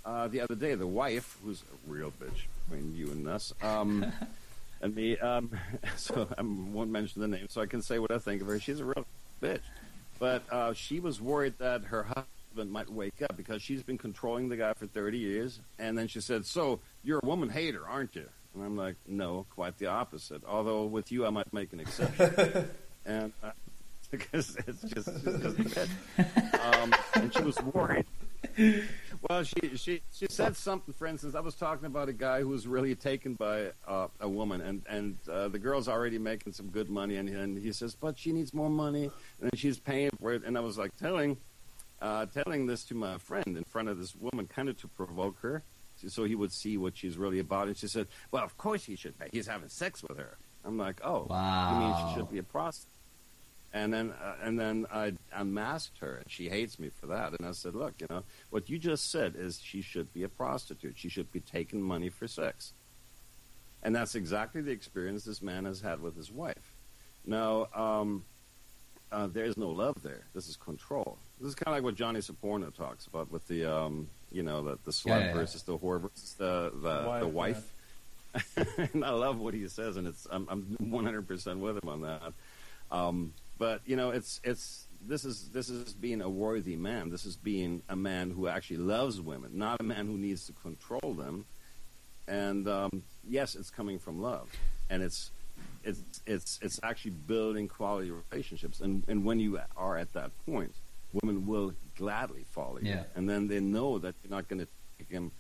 uh, 0.04 0.28
the 0.28 0.42
other 0.42 0.56
day, 0.56 0.74
the 0.74 0.88
wife, 0.88 1.38
who's 1.44 1.62
a 1.62 1.92
real 1.92 2.12
bitch 2.12 2.46
between 2.68 2.96
you 2.96 3.12
and 3.12 3.28
us, 3.28 3.54
um, 3.62 4.12
and 4.82 4.96
me, 4.96 5.18
um, 5.20 5.52
so 5.96 6.28
I 6.36 6.42
won't 6.42 6.90
mention 6.90 7.22
the 7.22 7.28
name, 7.28 7.46
so 7.48 7.62
I 7.62 7.68
can 7.68 7.84
say 7.84 8.00
what 8.00 8.10
I 8.12 8.18
think 8.18 8.42
of 8.42 8.48
her. 8.48 8.60
She's 8.60 8.80
a 8.80 8.86
real 8.86 9.06
bitch. 9.40 9.62
But 10.18 10.42
uh, 10.52 10.74
she 10.74 11.00
was 11.00 11.22
worried 11.22 11.60
that 11.60 11.86
her 11.86 12.04
husband 12.04 12.26
might 12.66 12.90
wake 12.90 13.22
up 13.22 13.38
because 13.38 13.62
she's 13.62 13.84
been 13.84 13.98
controlling 13.98 14.50
the 14.50 14.58
guy 14.58 14.74
for 14.74 14.88
30 14.88 15.18
years. 15.18 15.60
And 15.78 15.98
then 15.98 16.08
she 16.08 16.22
said, 16.22 16.46
So 16.46 16.80
you're 17.04 17.20
a 17.22 17.26
woman 17.26 17.50
hater, 17.50 17.86
aren't 17.88 18.16
you? 18.16 18.28
And 18.56 18.64
I'm 18.64 18.76
like, 18.76 18.96
No, 19.08 19.46
quite 19.50 19.78
the 19.78 19.88
opposite. 19.88 20.44
Although 20.48 20.86
with 20.86 21.12
you, 21.12 21.26
I 21.26 21.30
might 21.30 21.52
make 21.54 21.74
an 21.74 21.80
exception. 21.80 22.70
and 23.06 23.34
uh, 23.44 23.52
because 24.12 24.58
it's 24.68 24.82
just, 24.84 25.10
she's 25.58 25.74
just. 25.74 25.92
Um, 26.64 26.96
and 27.16 27.34
she 27.34 27.42
was 27.42 27.62
worried. 27.62 28.06
Well, 29.30 29.44
she 29.44 29.76
she 29.76 30.02
she 30.14 30.28
said 30.30 30.56
something. 30.56 30.94
For 30.94 31.08
instance, 31.08 31.36
I 31.36 31.40
was 31.40 31.56
talking 31.56 31.86
about 31.86 32.08
a 32.08 32.14
guy 32.14 32.42
who 32.42 32.50
was 32.50 32.68
really 32.68 32.96
taken 32.96 33.34
by 33.34 33.72
uh, 33.88 34.08
a 34.20 34.30
woman, 34.30 34.62
and 34.62 34.84
and 34.90 35.18
uh, 35.30 35.48
the 35.48 35.60
girl's 35.60 35.88
already 35.88 36.20
making 36.20 36.54
some 36.54 36.68
good 36.68 36.90
money, 36.90 37.18
and 37.18 37.28
and 37.30 37.58
he 37.58 37.72
says, 37.74 37.96
but 37.96 38.18
she 38.18 38.32
needs 38.32 38.54
more 38.54 38.70
money, 38.70 39.12
and 39.42 39.58
she's 39.58 39.80
paying 39.80 40.12
for 40.22 40.34
it. 40.34 40.44
And 40.46 40.58
I 40.58 40.62
was 40.62 40.78
like 40.78 40.96
telling 40.98 41.38
uh, 42.02 42.26
telling 42.28 42.68
this 42.68 42.84
to 42.86 42.96
my 42.96 43.18
friend 43.18 43.58
in 43.58 43.64
front 43.64 43.90
of 43.90 43.98
this 43.98 44.16
woman, 44.16 44.48
kind 44.48 44.70
of 44.70 44.78
to 44.82 44.88
provoke 44.88 45.40
her, 45.42 45.64
so 46.08 46.24
he 46.26 46.36
would 46.36 46.52
see 46.52 46.78
what 46.78 46.96
she's 46.96 47.18
really 47.18 47.40
about. 47.40 47.68
And 47.68 47.78
she 47.78 47.88
said, 47.88 48.08
well, 48.32 48.44
of 48.44 48.58
course 48.58 48.86
he 48.86 48.96
should 48.96 49.18
pay. 49.18 49.30
He's 49.32 49.48
having 49.48 49.70
sex 49.70 50.04
with 50.04 50.18
her. 50.18 50.38
I'm 50.64 50.78
like, 50.78 51.02
oh, 51.04 51.26
you 51.74 51.80
mean 51.80 51.96
she 52.10 52.16
should 52.16 52.32
be 52.32 52.38
a 52.40 52.44
prostitute? 52.44 52.92
And 53.74 53.94
then, 53.94 54.12
uh, 54.12 54.36
and 54.42 54.60
then 54.60 54.86
I 54.92 55.14
unmasked 55.34 56.00
her, 56.00 56.16
and 56.16 56.32
she 56.32 56.50
hates 56.50 56.80
me 56.80 56.90
for 56.90 57.08
that. 57.08 57.34
And 57.38 57.48
I 57.48 57.52
said, 57.52 57.76
"Look, 57.76 57.96
you 58.00 58.08
know 58.10 58.24
what 58.50 58.70
you 58.70 58.80
just 58.80 59.12
said 59.12 59.36
is 59.38 59.60
she 59.62 59.82
should 59.82 60.14
be 60.14 60.24
a 60.24 60.30
prostitute. 60.30 60.96
She 60.98 61.10
should 61.10 61.32
be 61.32 61.42
taking 61.42 61.82
money 61.82 62.10
for 62.10 62.28
sex." 62.28 62.74
And 63.84 63.96
that's 63.96 64.16
exactly 64.16 64.62
the 64.62 64.72
experience 64.72 65.26
this 65.26 65.42
man 65.42 65.66
has 65.66 65.82
had 65.82 66.02
with 66.02 66.16
his 66.16 66.32
wife. 66.32 66.74
Now, 67.26 67.68
um, 67.76 68.24
uh, 69.12 69.28
there 69.28 69.46
is 69.46 69.58
no 69.58 69.70
love 69.70 70.02
there. 70.02 70.24
This 70.34 70.48
is 70.48 70.56
control. 70.56 71.18
This 71.40 71.50
is 71.50 71.56
kind 71.56 71.68
of 71.68 71.78
like 71.78 71.84
what 71.84 71.96
Johnny 71.96 72.20
Soporno 72.20 72.74
talks 72.76 73.06
about 73.06 73.32
with 73.32 73.48
the, 73.48 73.66
um, 73.66 74.08
you 74.32 74.44
know, 74.44 74.64
the, 74.64 74.80
the 74.86 74.92
slut 74.92 75.08
Yeah, 75.08 75.20
yeah. 75.28 75.34
versus 75.34 75.62
the 75.64 75.78
whore 75.78 76.02
versus 76.02 76.34
the 76.38 76.72
the, 76.74 77.04
Wife, 77.08 77.20
the 77.22 77.28
wife. 77.28 77.74
and 78.94 79.06
I 79.06 79.12
love 79.12 79.40
what 79.40 79.54
he 79.54 79.68
says, 79.68 79.98
and 79.98 80.08
it's 80.08 80.28
I'm, 80.32 80.48
I'm 80.50 80.78
100% 80.82 81.58
with 81.60 81.82
him 81.82 81.90
on 81.90 82.02
that. 82.02 82.34
Um, 82.92 83.34
but 83.58 83.82
you 83.86 83.96
know, 83.96 84.12
it's 84.12 84.40
it's 84.44 84.86
this 85.06 85.26
is 85.26 85.50
this 85.50 85.70
is 85.70 85.94
being 85.94 86.22
a 86.22 86.30
worthy 86.30 86.76
man. 86.76 87.10
This 87.10 87.26
is 87.26 87.36
being 87.36 87.82
a 87.90 87.96
man 87.96 88.32
who 88.32 88.48
actually 88.48 88.78
loves 88.78 89.22
women, 89.22 89.52
not 89.54 89.80
a 89.80 89.84
man 89.84 90.08
who 90.08 90.18
needs 90.18 90.46
to 90.48 90.54
control 90.54 91.14
them. 91.14 91.46
And 92.28 92.68
um, 92.68 93.04
yes, 93.28 93.56
it's 93.56 93.70
coming 93.70 94.00
from 94.00 94.22
love, 94.22 94.50
and 94.90 95.02
it's 95.02 95.32
it's 95.84 96.02
it's 96.26 96.60
it's 96.62 96.80
actually 96.84 97.12
building 97.12 97.68
quality 97.68 98.12
relationships. 98.32 98.82
And 98.82 99.04
and 99.08 99.24
when 99.24 99.40
you 99.40 99.60
are 99.76 99.98
at 99.98 100.14
that 100.14 100.32
point, 100.46 100.74
women 101.14 101.46
will 101.48 101.74
gladly 101.96 102.46
follow 102.52 102.80
you, 102.80 102.90
Yeah. 102.90 103.04
and 103.16 103.30
then 103.30 103.48
they 103.48 103.60
know 103.60 103.98
that 104.00 104.16
you're 104.24 104.32
not 104.32 104.48
going 104.48 104.60
to 104.60 104.68
take 104.98 105.10
them 105.10 105.32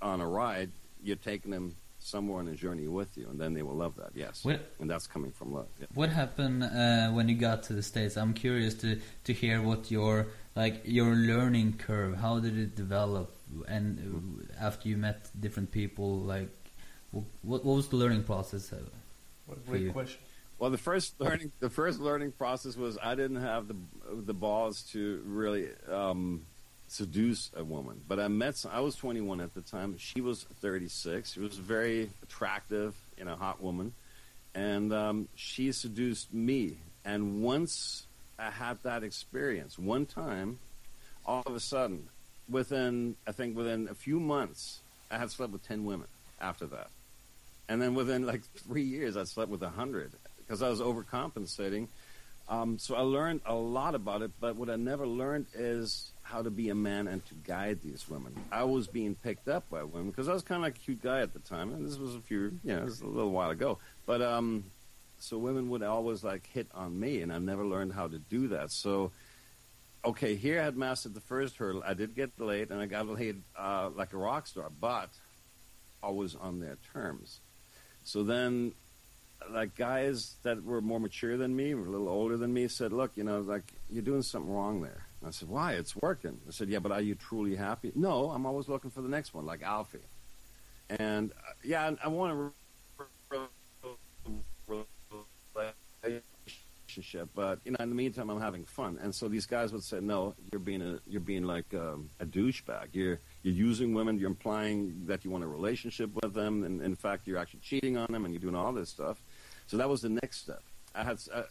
on 0.00 0.20
a 0.20 0.26
ride. 0.26 0.70
You're 1.02 1.16
taking 1.16 1.50
them 1.50 1.74
somewhere 1.98 2.38
on 2.38 2.48
a 2.48 2.54
journey 2.54 2.88
with 2.88 3.16
you, 3.18 3.26
and 3.28 3.38
then 3.38 3.52
they 3.52 3.62
will 3.62 3.74
love 3.76 3.94
that. 3.96 4.10
Yes, 4.14 4.44
What- 4.44 4.60
and 4.80 4.88
that's 4.88 5.06
coming 5.06 5.32
from 5.32 5.52
love. 5.52 5.68
Yeah. 5.78 5.86
What 5.94 6.08
happened 6.10 6.62
uh, 6.64 7.10
when 7.12 7.28
you 7.28 7.36
got 7.36 7.62
to 7.64 7.74
the 7.74 7.82
states? 7.82 8.16
I'm 8.16 8.32
curious 8.34 8.74
to 8.76 8.98
to 9.24 9.32
hear 9.32 9.60
what 9.60 9.90
your 9.90 10.28
like 10.56 10.80
your 10.84 11.14
learning 11.14 11.74
curve. 11.78 12.16
How 12.16 12.38
did 12.40 12.56
it 12.58 12.74
develop? 12.76 13.28
And 13.68 13.98
uh, 13.98 14.64
after 14.66 14.88
you 14.88 14.96
met 14.96 15.28
different 15.38 15.70
people, 15.72 16.20
like 16.34 16.48
what 17.12 17.24
what 17.64 17.64
was 17.64 17.88
the 17.88 17.96
learning 17.96 18.24
process? 18.24 18.72
uh, 18.72 18.76
What 19.46 19.58
a 19.58 19.70
great 19.70 19.92
question. 19.92 20.20
Well, 20.60 20.68
the 20.68 20.78
first 20.78 21.18
learning 21.18 21.52
the 21.58 21.70
first 21.70 22.00
learning 22.00 22.32
process 22.32 22.76
was 22.76 22.98
I 23.02 23.14
didn't 23.14 23.40
have 23.40 23.66
the 23.66 23.76
the 24.12 24.34
balls 24.34 24.82
to 24.92 25.22
really 25.24 25.70
um, 25.90 26.44
seduce 26.86 27.50
a 27.56 27.64
woman. 27.64 28.02
But 28.06 28.20
I 28.20 28.28
met 28.28 28.58
some, 28.58 28.70
I 28.70 28.80
was 28.80 28.94
21 28.94 29.40
at 29.40 29.54
the 29.54 29.62
time. 29.62 29.96
She 29.96 30.20
was 30.20 30.44
36. 30.60 31.32
She 31.32 31.40
was 31.40 31.56
very 31.56 32.10
attractive, 32.22 32.94
you 33.16 33.24
know, 33.24 33.36
hot 33.36 33.62
woman, 33.62 33.94
and 34.54 34.92
um, 34.92 35.28
she 35.34 35.72
seduced 35.72 36.34
me. 36.34 36.76
And 37.06 37.42
once 37.42 38.04
I 38.38 38.50
had 38.50 38.82
that 38.82 39.02
experience, 39.02 39.78
one 39.78 40.04
time, 40.04 40.58
all 41.24 41.42
of 41.46 41.54
a 41.54 41.60
sudden, 41.60 42.06
within 42.50 43.16
I 43.26 43.32
think 43.32 43.56
within 43.56 43.88
a 43.88 43.94
few 43.94 44.20
months, 44.20 44.80
I 45.10 45.16
had 45.16 45.30
slept 45.30 45.54
with 45.54 45.66
10 45.66 45.86
women 45.86 46.08
after 46.38 46.66
that. 46.66 46.88
And 47.66 47.80
then 47.80 47.94
within 47.94 48.26
like 48.26 48.42
three 48.56 48.82
years, 48.82 49.16
I 49.16 49.24
slept 49.24 49.50
with 49.50 49.62
a 49.62 49.70
hundred 49.70 50.10
because 50.50 50.62
I 50.62 50.68
was 50.68 50.80
overcompensating. 50.80 51.86
Um, 52.48 52.76
so 52.76 52.96
I 52.96 53.02
learned 53.02 53.42
a 53.46 53.54
lot 53.54 53.94
about 53.94 54.22
it, 54.22 54.32
but 54.40 54.56
what 54.56 54.68
I 54.68 54.74
never 54.74 55.06
learned 55.06 55.46
is 55.54 56.10
how 56.24 56.42
to 56.42 56.50
be 56.50 56.70
a 56.70 56.74
man 56.74 57.06
and 57.06 57.24
to 57.26 57.34
guide 57.34 57.78
these 57.84 58.08
women. 58.08 58.34
I 58.50 58.64
was 58.64 58.88
being 58.88 59.14
picked 59.14 59.46
up 59.46 59.70
by 59.70 59.84
women 59.84 60.10
because 60.10 60.28
I 60.28 60.32
was 60.32 60.42
kind 60.42 60.56
of 60.56 60.62
like 60.62 60.74
a 60.74 60.80
cute 60.80 61.02
guy 61.02 61.20
at 61.20 61.32
the 61.32 61.38
time, 61.38 61.72
and 61.72 61.86
this 61.86 61.98
was 61.98 62.16
a 62.16 62.20
few, 62.20 62.58
you 62.64 62.74
know, 62.74 62.80
this 62.80 63.00
was 63.00 63.02
a 63.02 63.06
little 63.06 63.30
while 63.30 63.50
ago. 63.50 63.78
But 64.06 64.22
um, 64.22 64.64
so 65.20 65.38
women 65.38 65.70
would 65.70 65.84
always 65.84 66.24
like 66.24 66.44
hit 66.48 66.66
on 66.74 66.98
me, 66.98 67.22
and 67.22 67.32
I 67.32 67.38
never 67.38 67.64
learned 67.64 67.92
how 67.92 68.08
to 68.08 68.18
do 68.18 68.48
that. 68.48 68.72
So 68.72 69.12
okay, 70.04 70.34
here 70.34 70.60
I 70.60 70.64
had 70.64 70.76
mastered 70.76 71.14
the 71.14 71.20
first 71.20 71.58
hurdle. 71.58 71.84
I 71.86 71.94
did 71.94 72.16
get 72.16 72.32
laid, 72.40 72.72
and 72.72 72.80
I 72.80 72.86
got 72.86 73.06
laid 73.06 73.40
uh, 73.56 73.90
like 73.94 74.14
a 74.14 74.16
rock 74.16 74.48
star, 74.48 74.68
but 74.80 75.10
always 76.02 76.34
on 76.34 76.58
their 76.58 76.78
terms. 76.92 77.38
So 78.02 78.24
then, 78.24 78.72
like 79.50 79.74
guys 79.76 80.34
that 80.42 80.62
were 80.64 80.80
more 80.80 81.00
mature 81.00 81.36
than 81.36 81.54
me, 81.54 81.74
were 81.74 81.86
a 81.86 81.90
little 81.90 82.08
older 82.08 82.36
than 82.36 82.52
me, 82.52 82.68
said, 82.68 82.92
"Look, 82.92 83.12
you 83.16 83.24
know, 83.24 83.40
like 83.40 83.72
you're 83.90 84.02
doing 84.02 84.22
something 84.22 84.52
wrong 84.52 84.82
there." 84.82 85.06
And 85.20 85.28
I 85.28 85.30
said, 85.30 85.48
"Why? 85.48 85.72
It's 85.72 85.96
working." 85.96 86.40
I 86.46 86.50
said, 86.50 86.68
"Yeah, 86.68 86.78
but 86.78 86.92
are 86.92 87.00
you 87.00 87.14
truly 87.14 87.56
happy?" 87.56 87.92
No, 87.94 88.30
I'm 88.30 88.46
always 88.46 88.68
looking 88.68 88.90
for 88.90 89.02
the 89.02 89.08
next 89.08 89.34
one, 89.34 89.46
like 89.46 89.62
Alfie. 89.62 89.98
And 90.88 91.32
uh, 91.32 91.52
yeah, 91.62 91.90
I 92.02 92.08
want 92.08 92.32
to 92.32 92.52
relationship, 96.90 97.28
but 97.34 97.58
you 97.64 97.72
know, 97.72 97.76
in 97.80 97.88
the 97.88 97.94
meantime, 97.94 98.30
I'm 98.30 98.40
having 98.40 98.64
fun. 98.64 98.98
And 99.00 99.14
so 99.14 99.28
these 99.28 99.46
guys 99.46 99.72
would 99.72 99.84
say, 99.84 100.00
"No, 100.00 100.34
you're 100.50 100.60
being 100.60 100.82
a 100.82 100.98
you're 101.06 101.20
being 101.20 101.44
like 101.44 101.72
um, 101.74 102.10
a 102.18 102.26
douchebag. 102.26 102.88
You're 102.92 103.18
you're 103.42 103.54
using 103.54 103.94
women. 103.94 104.18
You're 104.18 104.30
implying 104.30 105.06
that 105.06 105.24
you 105.24 105.30
want 105.30 105.44
a 105.44 105.46
relationship 105.46 106.10
with 106.22 106.34
them, 106.34 106.64
and 106.64 106.82
in 106.82 106.96
fact, 106.96 107.26
you're 107.26 107.38
actually 107.38 107.60
cheating 107.60 107.96
on 107.96 108.08
them, 108.10 108.24
and 108.24 108.34
you're 108.34 108.40
doing 108.40 108.56
all 108.56 108.72
this 108.72 108.90
stuff." 108.90 109.20
So 109.70 109.76
that 109.76 109.88
was 109.88 110.02
the 110.02 110.08
next 110.08 110.38
step. 110.38 110.62
I 110.96 111.04
had 111.04 111.18
uh, 111.32 111.42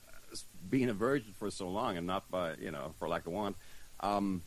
being 0.70 0.90
a 0.90 0.94
virgin 0.94 1.34
for 1.40 1.50
so 1.50 1.70
long, 1.70 1.96
and 1.96 2.06
not 2.06 2.30
by 2.30 2.56
you 2.60 2.70
know 2.70 2.94
for 3.00 3.08
lack 3.08 3.26
of 3.26 3.32
want. 3.32 3.56
Um, 4.02 4.42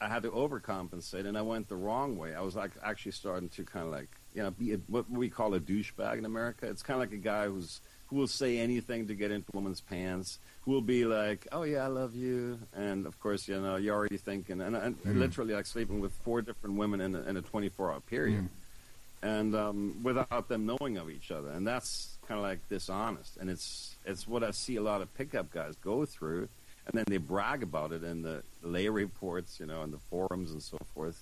I 0.00 0.06
had 0.06 0.22
to 0.22 0.30
overcompensate, 0.30 1.26
and 1.26 1.36
I 1.36 1.42
went 1.42 1.68
the 1.68 1.74
wrong 1.74 2.16
way. 2.16 2.32
I 2.36 2.42
was 2.42 2.54
like 2.54 2.70
actually 2.80 3.10
starting 3.12 3.48
to 3.50 3.64
kind 3.64 3.86
of 3.86 3.90
like 3.92 4.08
you 4.36 4.42
know 4.44 4.52
be 4.52 4.74
a, 4.74 4.76
what 4.86 5.10
we 5.10 5.28
call 5.28 5.52
a 5.54 5.58
douchebag 5.58 6.18
in 6.18 6.24
America. 6.26 6.66
It's 6.68 6.82
kind 6.84 7.02
of 7.02 7.08
like 7.08 7.12
a 7.12 7.20
guy 7.20 7.46
who's 7.48 7.80
who 8.06 8.14
will 8.14 8.28
say 8.28 8.58
anything 8.58 9.08
to 9.08 9.14
get 9.16 9.32
into 9.32 9.46
a 9.52 9.56
woman's 9.56 9.80
pants, 9.80 10.38
who 10.62 10.70
will 10.70 10.80
be 10.80 11.04
like, 11.04 11.48
"Oh 11.50 11.64
yeah, 11.64 11.82
I 11.82 11.88
love 11.88 12.14
you," 12.14 12.60
and 12.72 13.04
of 13.04 13.18
course, 13.18 13.48
you 13.48 13.60
know, 13.60 13.74
you're 13.74 13.96
already 13.96 14.16
thinking, 14.16 14.60
and, 14.60 14.76
and 14.76 14.96
Mm. 15.02 15.16
literally 15.18 15.54
like 15.54 15.66
sleeping 15.66 15.98
with 15.98 16.12
four 16.12 16.40
different 16.40 16.76
women 16.76 17.00
in 17.00 17.16
a, 17.16 17.22
in 17.22 17.36
a 17.36 17.42
24-hour 17.42 17.98
period, 18.02 18.44
Mm. 18.44 19.28
and 19.28 19.54
um, 19.56 20.00
without 20.04 20.48
them 20.48 20.66
knowing 20.66 20.98
of 20.98 21.10
each 21.10 21.32
other, 21.32 21.50
and 21.50 21.66
that's 21.66 22.14
kind 22.28 22.38
of 22.38 22.44
like 22.44 22.68
dishonest, 22.68 23.38
and 23.38 23.48
it's 23.48 23.96
it's 24.04 24.28
what 24.28 24.44
I 24.44 24.50
see 24.50 24.76
a 24.76 24.82
lot 24.82 25.00
of 25.00 25.12
pickup 25.14 25.50
guys 25.50 25.74
go 25.76 26.04
through, 26.04 26.48
and 26.86 26.94
then 26.94 27.04
they 27.08 27.16
brag 27.16 27.62
about 27.62 27.92
it 27.92 28.04
in 28.04 28.22
the 28.22 28.42
lay 28.62 28.88
reports, 28.88 29.58
you 29.58 29.66
know, 29.66 29.82
in 29.82 29.90
the 29.90 29.98
forums 30.10 30.52
and 30.52 30.62
so 30.62 30.76
forth, 30.94 31.20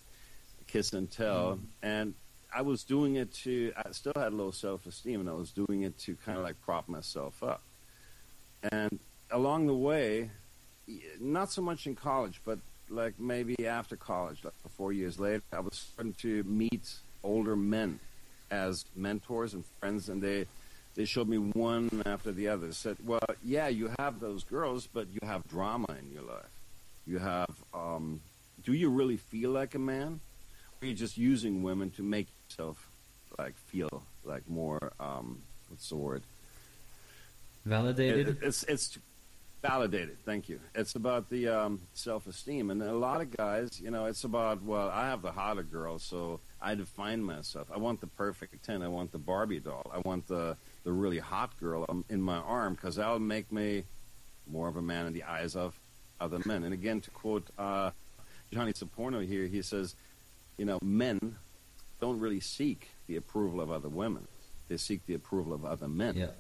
kiss 0.67 0.93
and 0.93 1.11
tell, 1.11 1.53
mm-hmm. 1.53 1.65
and 1.87 2.15
I 2.57 2.63
was 2.63 2.85
doing 2.85 3.17
it 3.17 3.33
to, 3.45 3.73
I 3.77 3.91
still 3.93 4.15
had 4.17 4.33
low 4.33 4.51
self 4.51 4.87
esteem, 4.87 5.21
and 5.21 5.29
I 5.29 5.35
was 5.35 5.51
doing 5.51 5.83
it 5.83 5.99
to 6.01 6.17
kind 6.25 6.39
of 6.39 6.45
like 6.45 6.61
prop 6.63 6.89
myself 6.89 7.43
up. 7.43 7.63
And 8.73 8.99
along 9.31 9.67
the 9.67 9.75
way, 9.75 10.31
not 11.21 11.51
so 11.51 11.63
much 11.63 11.87
in 11.87 11.95
college, 11.95 12.41
but 12.45 12.59
like 12.89 13.19
maybe 13.19 13.67
after 13.67 13.97
college, 13.97 14.45
like 14.45 14.55
four 14.77 14.93
years 14.93 15.19
later, 15.19 15.43
I 15.53 15.61
was 15.61 15.75
starting 15.93 16.15
to 16.15 16.45
meet 16.45 16.95
older 17.23 17.57
men 17.57 18.01
as 18.51 18.85
mentors 18.95 19.55
and 19.55 19.65
friends, 19.79 20.09
and 20.09 20.23
they 20.23 20.47
they 20.97 21.05
showed 21.05 21.29
me 21.29 21.37
one 21.39 22.03
after 22.07 22.33
the 22.33 22.49
other. 22.49 22.73
Said, 22.73 22.97
"Well, 23.05 23.21
yeah, 23.45 23.69
you 23.69 23.91
have 23.99 24.19
those 24.21 24.43
girls, 24.45 24.89
but 24.93 25.07
you 25.13 25.21
have 25.23 25.47
drama 25.49 25.87
in 26.01 26.11
your 26.13 26.23
life. 26.23 26.51
You 27.07 27.19
have. 27.19 27.55
Um, 27.75 28.21
do 28.65 28.73
you 28.73 28.91
really 28.91 29.17
feel 29.19 29.51
like 29.51 29.75
a 29.75 29.79
man? 29.79 30.21
Or 30.81 30.85
are 30.85 30.89
you 30.89 30.95
just 30.95 31.17
using 31.17 31.63
women 31.63 31.91
to 31.93 32.03
make 32.03 32.27
yourself 32.49 32.89
like 33.39 33.55
feel 33.69 34.03
like 34.25 34.49
more? 34.49 34.93
Um, 34.99 35.39
what's 35.69 35.89
the 35.89 35.97
word? 35.97 36.23
Validated. 37.65 38.29
It- 38.29 38.39
it's 38.43 38.63
it's 38.65 38.99
validated. 39.63 40.17
Thank 40.25 40.49
you. 40.49 40.61
It's 40.75 40.95
about 40.95 41.29
the 41.31 41.49
um, 41.49 41.81
self 41.95 42.27
esteem, 42.27 42.71
and 42.71 42.83
a 42.83 42.93
lot 42.93 43.21
of 43.21 43.37
guys, 43.37 43.81
you 43.81 43.91
know, 43.91 44.07
it's 44.07 44.25
about 44.25 44.63
well, 44.63 44.89
I 44.89 45.07
have 45.09 45.23
the 45.23 45.33
hotter 45.33 45.63
girl, 45.65 45.99
so 45.99 46.41
I 46.61 46.75
define 46.75 47.23
myself. 47.23 47.69
I 47.75 47.79
want 47.79 48.01
the 48.01 48.07
perfect 48.07 48.65
ten. 48.65 48.83
I 48.83 48.89
want 48.89 49.13
the 49.13 49.19
Barbie 49.19 49.61
doll. 49.61 49.91
I 49.93 49.99
want 50.07 50.27
the 50.29 50.57
the 50.87 50.93
really 50.93 51.19
hot 51.19 51.59
girl 51.59 51.85
um, 51.89 52.05
in 52.09 52.23
my 52.23 52.37
arm 52.37 52.75
because 52.75 52.95
that'll 52.95 53.19
make 53.19 53.51
me 53.51 53.83
more 54.47 54.69
of 54.69 54.77
a 54.77 54.83
man 54.83 55.05
in 55.05 55.13
the 55.13 55.25
eyes 55.25 55.57
of 55.57 55.79
other 56.21 56.39
men. 56.47 56.63
And 56.63 56.73
again, 56.73 57.01
to 57.01 57.11
quote 57.11 57.49
uh, 57.59 57.91
Johnny 58.53 58.73
Soporno 58.73 59.27
here, 59.27 59.47
he 59.47 59.63
says, 59.63 59.97
you 60.57 60.65
know, 60.65 60.79
men 60.81 61.35
don't 62.01 62.21
really 62.21 62.39
seek 62.39 62.91
the 63.09 63.17
approval 63.17 63.61
of 63.61 63.71
other 63.71 63.89
women. 63.89 64.29
They 64.69 64.77
seek 64.77 65.05
the 65.07 65.15
approval 65.15 65.53
of 65.53 65.65
other 65.65 65.89
men. 65.89 66.15
yeah. 66.17 66.31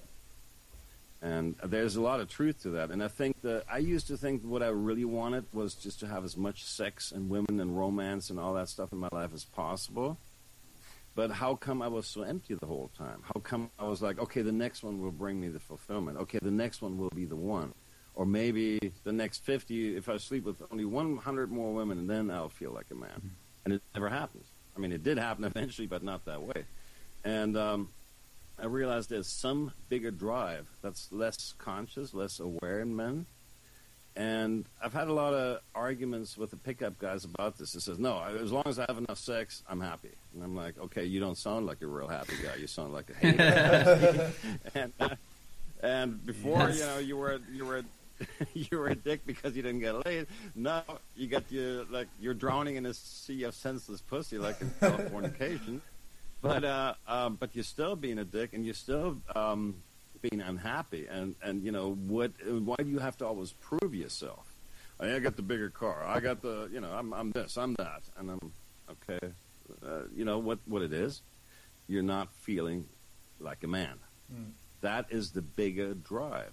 And 1.23 1.57
there's 1.65 1.97
a 1.97 2.01
lot 2.01 2.21
of 2.21 2.29
truth 2.29 2.63
to 2.63 2.71
that. 2.71 2.91
And 2.91 3.03
I 3.03 3.09
think 3.09 3.41
that 3.43 3.65
I 3.69 3.79
used 3.79 4.07
to 4.09 4.17
think 4.17 4.43
what 4.43 4.63
I 4.63 4.69
really 4.69 5.05
wanted 5.05 5.47
was 5.53 5.75
just 5.75 5.99
to 6.01 6.07
have 6.07 6.25
as 6.25 6.37
much 6.37 6.63
sex 6.63 7.11
and 7.11 7.29
women 7.29 7.59
and 7.59 7.77
romance 7.77 8.31
and 8.31 8.39
all 8.39 8.55
that 8.55 8.69
stuff 8.69 8.93
in 8.93 8.99
my 8.99 9.09
life 9.11 9.31
as 9.35 9.45
possible. 9.45 10.19
But 11.17 11.31
how 11.31 11.55
come 11.55 11.81
I 11.81 11.89
was 11.89 12.07
so 12.07 12.23
empty 12.23 12.55
the 12.55 12.67
whole 12.67 12.91
time? 12.97 13.23
How 13.23 13.41
come 13.41 13.71
I 13.79 13.85
was 13.85 14.03
like, 14.03 14.19
okay, 14.21 14.43
the 14.43 14.53
next 14.53 14.83
one 14.83 15.01
will 15.01 15.11
bring 15.11 15.41
me 15.41 15.49
the 15.49 15.59
fulfillment. 15.59 16.19
Okay, 16.19 16.39
the 16.43 16.51
next 16.51 16.83
one 16.83 16.99
will 16.99 17.09
be 17.09 17.25
the 17.25 17.35
one. 17.35 17.73
Or 18.15 18.27
maybe 18.27 18.93
the 19.03 19.13
next 19.13 19.43
50, 19.45 19.97
if 19.97 20.11
I 20.11 20.19
sleep 20.19 20.45
with 20.45 20.63
only 20.71 20.85
100 20.85 21.51
more 21.51 21.73
women, 21.73 21.99
and 21.99 22.09
then 22.09 22.31
I'll 22.31 22.51
feel 22.51 22.71
like 22.71 22.91
a 22.91 22.95
man. 22.95 23.33
And 23.65 23.75
it 23.75 23.83
never 23.95 24.11
happens. 24.11 24.45
I 24.77 24.79
mean, 24.79 24.93
it 24.93 25.03
did 25.03 25.17
happen 25.17 25.45
eventually, 25.57 25.87
but 25.87 26.03
not 26.03 26.27
that 26.27 26.43
way. 26.43 26.67
And 27.25 27.57
um, 27.57 27.89
I 28.59 28.67
realized 28.67 29.09
there's 29.09 29.27
some 29.27 29.73
bigger 29.89 30.11
drive 30.11 30.69
that's 30.83 31.11
less 31.11 31.55
conscious, 31.57 32.13
less 32.13 32.41
aware 32.41 32.81
in 32.81 32.95
men. 32.95 33.25
And 34.17 34.65
I've 34.83 34.95
had 34.95 35.09
a 35.09 35.13
lot 35.13 35.35
of 35.35 35.61
arguments 35.75 36.39
with 36.39 36.51
the 36.51 36.57
pickup 36.57 36.99
guys 36.99 37.25
about 37.27 37.59
this. 37.59 37.75
It 37.75 37.83
says, 37.83 37.99
no, 37.99 38.23
as 38.23 38.51
long 38.51 38.63
as 38.65 38.79
I 38.79 38.87
have 38.89 38.97
enough 38.97 39.19
sex, 39.19 39.63
I'm 39.69 39.81
happy. 39.81 40.09
And 40.35 40.43
I'm 40.43 40.57
like, 40.57 40.79
okay, 40.79 41.05
you 41.05 41.21
don't 41.21 41.37
sound 41.37 41.67
like 41.67 41.83
a 41.83 41.87
real 41.87 42.09
happy 42.09 42.33
guy. 42.43 42.55
You 42.57 42.67
sound 42.67 42.95
like 42.95 43.11
a 43.11 43.15
hater. 43.15 44.33
and, 44.75 44.93
uh, 44.99 45.09
and 45.83 46.25
before, 46.25 46.71
Yes. 46.71 46.79
you 46.79 46.87
know, 46.87 46.99
you 46.99 47.17
were 47.19 47.39
you 47.53 47.67
were 47.67 47.83
you 48.55 48.79
were 48.79 48.89
a 48.89 48.95
dick 48.95 49.21
because 49.27 49.55
you 49.55 49.61
didn't 49.63 49.81
get 49.81 50.07
laid. 50.07 50.27
Now 50.55 50.85
you 51.15 51.27
get 51.27 51.45
you 51.53 51.87
like 51.91 52.09
you're 52.19 52.33
drowning 52.33 52.77
in 52.77 52.87
a 52.87 52.95
sea 52.95 53.43
of 53.43 53.55
senseless 53.55 54.01
pussy, 54.01 54.39
like 54.39 54.59
in 54.63 54.71
Californication. 54.81 55.81
But 56.41 56.65
uh, 56.65 56.95
um, 57.07 57.37
but 57.37 57.55
you're 57.55 57.65
still 57.65 57.95
being 57.97 58.19
a 58.19 58.25
dick, 58.25 58.55
and 58.55 58.65
you're 58.65 58.73
still 58.75 59.19
um, 59.35 59.75
being 60.23 60.41
unhappy. 60.41 61.07
And 61.11 61.35
and 61.43 61.63
you 61.63 61.73
know 61.73 61.95
what? 61.95 62.33
Why 62.47 62.77
do 62.77 62.89
you 62.89 62.99
have 62.99 63.17
to 63.19 63.27
always 63.27 63.53
prove 63.53 63.95
yourself? 63.95 64.47
I, 65.01 65.15
I 65.15 65.19
got 65.19 65.37
the 65.37 65.43
bigger 65.43 65.71
car. 65.71 66.05
I 66.05 66.21
got 66.21 66.43
the 66.43 66.69
you 66.73 66.81
know 66.81 66.91
I'm 66.91 67.13
I'm 67.13 67.33
this. 67.33 67.57
I'm 67.57 67.75
that. 67.75 68.03
And 68.17 68.31
I'm 68.31 68.53
okay. 68.91 69.27
Uh, 69.85 70.03
you 70.15 70.25
know 70.25 70.39
what 70.39 70.59
what 70.67 70.83
it 70.83 70.93
is? 70.93 71.23
You're 71.89 72.03
not 72.03 72.29
feeling 72.41 72.87
like 73.41 73.63
a 73.65 73.69
man. 73.69 73.99
That 74.81 75.07
is 75.11 75.31
the 75.31 75.43
bigger 75.43 75.95
drive. 75.95 76.53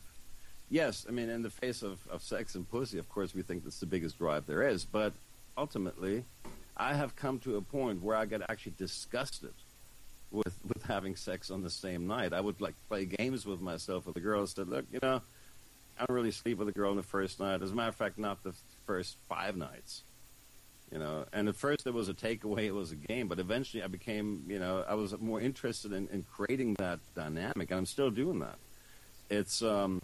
Yes, 0.70 1.06
I 1.08 1.12
mean, 1.12 1.30
in 1.30 1.42
the 1.44 1.50
face 1.50 1.84
of, 1.84 2.00
of 2.10 2.22
sex 2.24 2.56
and 2.56 2.68
pussy, 2.70 2.98
of 2.98 3.10
course, 3.10 3.36
we 3.36 3.42
think 3.42 3.64
that's 3.64 3.80
the 3.80 3.86
biggest 3.86 4.18
drive 4.18 4.46
there 4.48 4.68
is. 4.68 4.86
But 4.86 5.14
ultimately, 5.58 6.24
I 6.78 6.94
have 6.96 7.16
come 7.16 7.40
to 7.40 7.58
a 7.58 7.62
point 7.62 8.02
where 8.02 8.16
I 8.16 8.26
get 8.26 8.42
actually 8.50 8.74
disgusted 8.78 9.54
with 10.34 10.58
with 10.66 10.84
having 10.84 11.16
sex 11.16 11.50
on 11.52 11.62
the 11.62 11.70
same 11.70 12.08
night. 12.08 12.34
I 12.34 12.42
would 12.42 12.60
like 12.60 12.76
play 12.90 13.06
games 13.06 13.46
with 13.46 13.62
myself 13.62 14.06
with 14.06 14.16
the 14.16 14.22
girls. 14.22 14.54
Said, 14.54 14.68
look, 14.68 14.86
you 14.92 15.00
know, 15.02 15.22
I 15.98 16.06
don't 16.06 16.16
really 16.16 16.32
sleep 16.32 16.58
with 16.58 16.68
a 16.68 16.72
girl 16.72 16.92
on 16.92 16.98
the 16.98 17.04
first 17.04 17.40
night. 17.40 17.62
As 17.62 17.72
a 17.72 17.76
matter 17.76 17.90
of 17.90 17.96
fact, 17.96 18.18
not 18.18 18.44
the 18.44 18.54
first 18.86 19.18
five 19.30 19.56
nights. 19.56 20.02
You 20.92 21.00
know, 21.00 21.26
and 21.34 21.48
at 21.50 21.56
first 21.56 21.88
it 21.88 21.94
was 21.94 22.10
a 22.10 22.14
takeaway, 22.14 22.66
it 22.66 22.72
was 22.72 22.92
a 22.92 22.96
game, 22.96 23.28
but 23.28 23.40
eventually 23.40 23.82
I 23.82 23.88
became, 23.88 24.44
you 24.48 24.60
know, 24.60 24.86
I 24.88 24.94
was 24.94 25.18
more 25.20 25.42
interested 25.42 25.92
in, 25.92 26.08
in 26.10 26.24
creating 26.32 26.76
that 26.76 27.00
dynamic, 27.16 27.72
and 27.72 27.80
I'm 27.80 27.86
still 27.88 28.12
doing 28.12 28.40
that. 28.40 28.58
It's 29.32 29.64
um, 29.64 30.04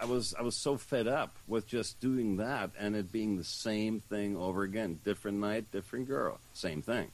I 0.00 0.04
was 0.04 0.34
I 0.38 0.42
was 0.42 0.56
so 0.56 0.76
fed 0.76 1.06
up 1.06 1.36
with 1.46 1.66
just 1.66 2.00
doing 2.00 2.36
that 2.36 2.70
and 2.78 2.94
it 2.96 3.12
being 3.12 3.38
the 3.38 3.44
same 3.44 4.00
thing 4.00 4.36
over 4.36 4.62
again, 4.62 5.00
different 5.04 5.38
night, 5.38 5.70
different 5.72 6.08
girl, 6.08 6.38
same 6.52 6.82
thing, 6.82 7.10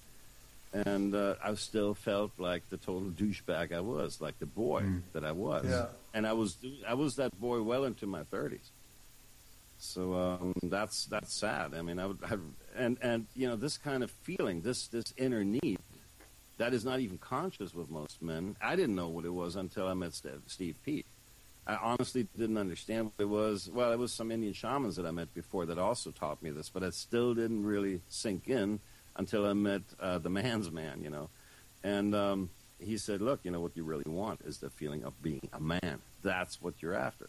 and 0.73 1.15
uh, 1.15 1.35
I 1.43 1.55
still 1.55 1.95
felt 1.95 2.33
like 2.39 2.69
the 2.71 2.77
total 2.77 3.11
douchebag 3.11 3.73
I 3.73 3.81
was, 3.81 4.21
like 4.21 4.39
the 4.39 4.47
boy 4.47 4.85
that 5.13 5.25
I 5.25 5.33
was, 5.33 5.67
Yeah. 5.67 5.87
and 6.15 6.27
I 6.27 6.33
was 6.33 6.57
I 6.87 6.95
was 6.95 7.17
that 7.17 7.39
boy 7.41 7.63
well 7.63 7.85
into 7.85 8.07
my 8.07 8.23
thirties. 8.25 8.71
So 9.79 10.15
um, 10.15 10.53
that's 10.65 11.07
that's 11.07 11.35
sad. 11.35 11.75
I 11.75 11.83
mean, 11.83 11.99
I 11.99 12.07
would, 12.07 12.19
I, 12.25 12.37
and 12.77 12.99
and 13.01 13.27
you 13.35 13.49
know 13.49 13.57
this 13.57 13.79
kind 13.79 14.03
of 14.05 14.11
feeling, 14.11 14.61
this 14.61 14.89
this 14.89 15.13
inner 15.17 15.43
need, 15.43 15.79
that 16.59 16.75
is 16.75 16.85
not 16.85 17.01
even 17.01 17.19
conscious 17.19 17.75
with 17.75 17.91
most 17.91 18.21
men. 18.23 18.57
I 18.63 18.77
didn't 18.77 18.95
know 18.95 19.09
what 19.09 19.25
it 19.25 19.33
was 19.33 19.57
until 19.57 19.89
I 19.89 19.95
met 19.95 20.13
Steve, 20.15 20.43
Steve 20.47 20.77
Pete. 20.85 21.07
I 21.67 21.77
honestly 21.77 22.27
didn't 22.37 22.59
understand 22.59 23.07
what 23.17 23.23
it 23.25 23.29
was. 23.29 23.71
Well, 23.73 23.93
it 23.93 23.99
was 23.99 24.13
some 24.13 24.31
Indian 24.31 24.53
shamans 24.53 24.97
that 24.97 25.07
I 25.07 25.11
met 25.13 25.33
before 25.35 25.67
that 25.67 25.79
also 25.79 26.11
taught 26.11 26.43
me 26.43 26.51
this, 26.51 26.69
but 26.69 26.83
it 26.83 26.95
still 26.95 27.33
didn't 27.35 27.65
really 27.65 28.01
sink 28.09 28.49
in 28.49 28.81
until 29.21 29.47
I 29.47 29.53
met 29.53 29.83
uh, 30.01 30.19
the 30.19 30.31
man's 30.31 30.71
man, 30.71 30.97
you 31.05 31.11
know. 31.11 31.29
And 31.85 32.15
um, 32.15 32.51
he 32.79 32.97
said, 32.99 33.21
"Look, 33.21 33.41
you 33.45 33.51
know 33.53 33.61
what 33.61 33.77
you 33.77 33.85
really 33.85 34.11
want 34.11 34.41
is 34.45 34.59
the 34.59 34.71
feeling 34.71 35.05
of 35.05 35.13
being 35.23 35.49
a 35.53 35.61
man. 35.61 35.97
That's 36.23 36.61
what 36.61 36.75
you're 36.83 36.99
after." 37.09 37.29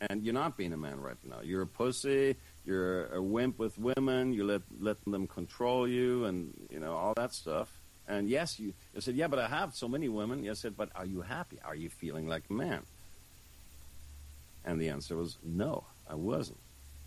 and 0.00 0.22
you're 0.24 0.34
not 0.34 0.56
being 0.56 0.72
a 0.72 0.76
man 0.76 1.00
right 1.00 1.16
now. 1.24 1.40
You're 1.42 1.62
a 1.62 1.66
pussy. 1.66 2.36
You're 2.64 3.06
a 3.06 3.22
wimp 3.22 3.58
with 3.58 3.78
women. 3.78 4.32
You 4.32 4.44
let 4.44 4.62
letting 4.80 5.12
them 5.12 5.26
control 5.26 5.86
you, 5.86 6.24
and 6.24 6.52
you 6.70 6.80
know 6.80 6.94
all 6.94 7.14
that 7.16 7.32
stuff. 7.32 7.68
And 8.06 8.28
yes, 8.28 8.58
you. 8.58 8.74
I 8.96 9.00
said, 9.00 9.14
yeah, 9.14 9.28
but 9.28 9.38
I 9.38 9.48
have 9.48 9.74
so 9.74 9.88
many 9.88 10.08
women. 10.08 10.48
I 10.48 10.52
said, 10.54 10.76
but 10.76 10.90
are 10.94 11.06
you 11.06 11.22
happy? 11.22 11.58
Are 11.64 11.74
you 11.74 11.88
feeling 11.88 12.28
like 12.28 12.42
a 12.50 12.52
man? 12.52 12.82
And 14.64 14.80
the 14.80 14.90
answer 14.90 15.16
was 15.16 15.38
no, 15.42 15.84
I 16.08 16.14
wasn't. 16.14 16.58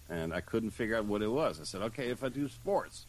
And 0.09 0.33
I 0.33 0.41
couldn't 0.41 0.71
figure 0.71 0.95
out 0.95 1.05
what 1.05 1.21
it 1.21 1.31
was. 1.31 1.59
I 1.59 1.65
said, 1.65 1.81
okay, 1.81 2.09
if 2.09 2.23
I 2.23 2.29
do 2.29 2.47
sports, 2.47 3.05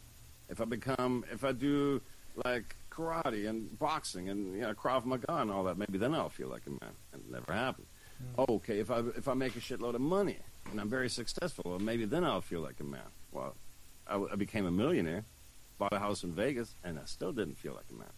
if 0.49 0.61
I 0.61 0.65
become, 0.65 1.23
if 1.31 1.43
I 1.43 1.51
do 1.51 2.01
like 2.45 2.75
karate 2.91 3.47
and 3.49 3.77
boxing 3.79 4.29
and 4.29 4.53
you 4.53 4.61
know 4.61 4.73
Krav 4.73 5.05
Maga 5.05 5.37
and 5.41 5.51
all 5.51 5.63
that, 5.65 5.77
maybe 5.77 5.97
then 5.97 6.13
I'll 6.13 6.29
feel 6.29 6.49
like 6.49 6.63
a 6.67 6.71
man. 6.71 6.93
And 7.13 7.21
it 7.27 7.31
never 7.31 7.53
happened. 7.53 7.87
Oh, 8.37 8.45
okay, 8.55 8.79
if 8.79 8.91
I 8.91 8.99
if 9.15 9.27
I 9.27 9.33
make 9.33 9.55
a 9.55 9.59
shitload 9.59 9.95
of 9.95 10.01
money 10.01 10.37
and 10.71 10.79
I'm 10.79 10.89
very 10.89 11.09
successful, 11.09 11.63
well, 11.65 11.79
maybe 11.79 12.05
then 12.05 12.23
I'll 12.23 12.41
feel 12.41 12.61
like 12.61 12.79
a 12.79 12.83
man. 12.83 13.01
Well, 13.31 13.55
I, 14.07 14.13
w- 14.13 14.29
I 14.31 14.35
became 14.35 14.65
a 14.65 14.71
millionaire, 14.71 15.23
bought 15.77 15.93
a 15.93 15.99
house 15.99 16.23
in 16.23 16.31
Vegas, 16.33 16.73
and 16.83 16.99
I 16.99 17.05
still 17.05 17.31
didn't 17.31 17.57
feel 17.57 17.73
like 17.73 17.85
a 17.91 17.93
man. 17.93 18.09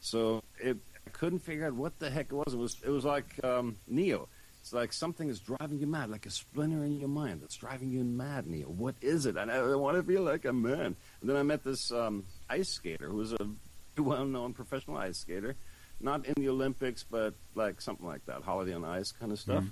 So 0.00 0.42
it, 0.58 0.76
I 1.06 1.10
couldn't 1.10 1.40
figure 1.40 1.66
out 1.66 1.74
what 1.74 1.98
the 1.98 2.10
heck 2.10 2.26
it 2.26 2.34
was. 2.34 2.52
It 2.54 2.58
was 2.58 2.76
it 2.84 2.90
was 2.90 3.04
like 3.04 3.42
um, 3.44 3.76
Neo. 3.86 4.28
It's 4.64 4.72
like 4.72 4.94
something 4.94 5.28
is 5.28 5.40
driving 5.40 5.78
you 5.78 5.86
mad, 5.86 6.08
like 6.08 6.24
a 6.24 6.30
splinter 6.30 6.86
in 6.86 6.98
your 6.98 7.10
mind 7.10 7.42
that's 7.42 7.54
driving 7.54 7.90
you 7.90 8.02
mad, 8.02 8.46
Neo. 8.46 8.66
What 8.66 8.94
is 9.02 9.26
it? 9.26 9.36
And 9.36 9.50
I, 9.50 9.56
I 9.56 9.74
want 9.74 9.98
to 9.98 10.02
feel 10.02 10.22
like 10.22 10.46
a 10.46 10.54
man. 10.54 10.96
And 11.20 11.28
then 11.28 11.36
I 11.36 11.42
met 11.42 11.62
this 11.62 11.92
um, 11.92 12.24
ice 12.48 12.70
skater 12.70 13.10
who 13.10 13.16
was 13.16 13.34
a 13.34 13.46
well-known 14.00 14.54
professional 14.54 14.96
ice 14.96 15.18
skater, 15.18 15.54
not 16.00 16.24
in 16.24 16.32
the 16.38 16.48
Olympics, 16.48 17.04
but 17.04 17.34
like 17.54 17.82
something 17.82 18.06
like 18.06 18.24
that, 18.24 18.40
holiday 18.40 18.72
on 18.72 18.86
ice 18.86 19.12
kind 19.12 19.32
of 19.32 19.38
stuff. 19.38 19.64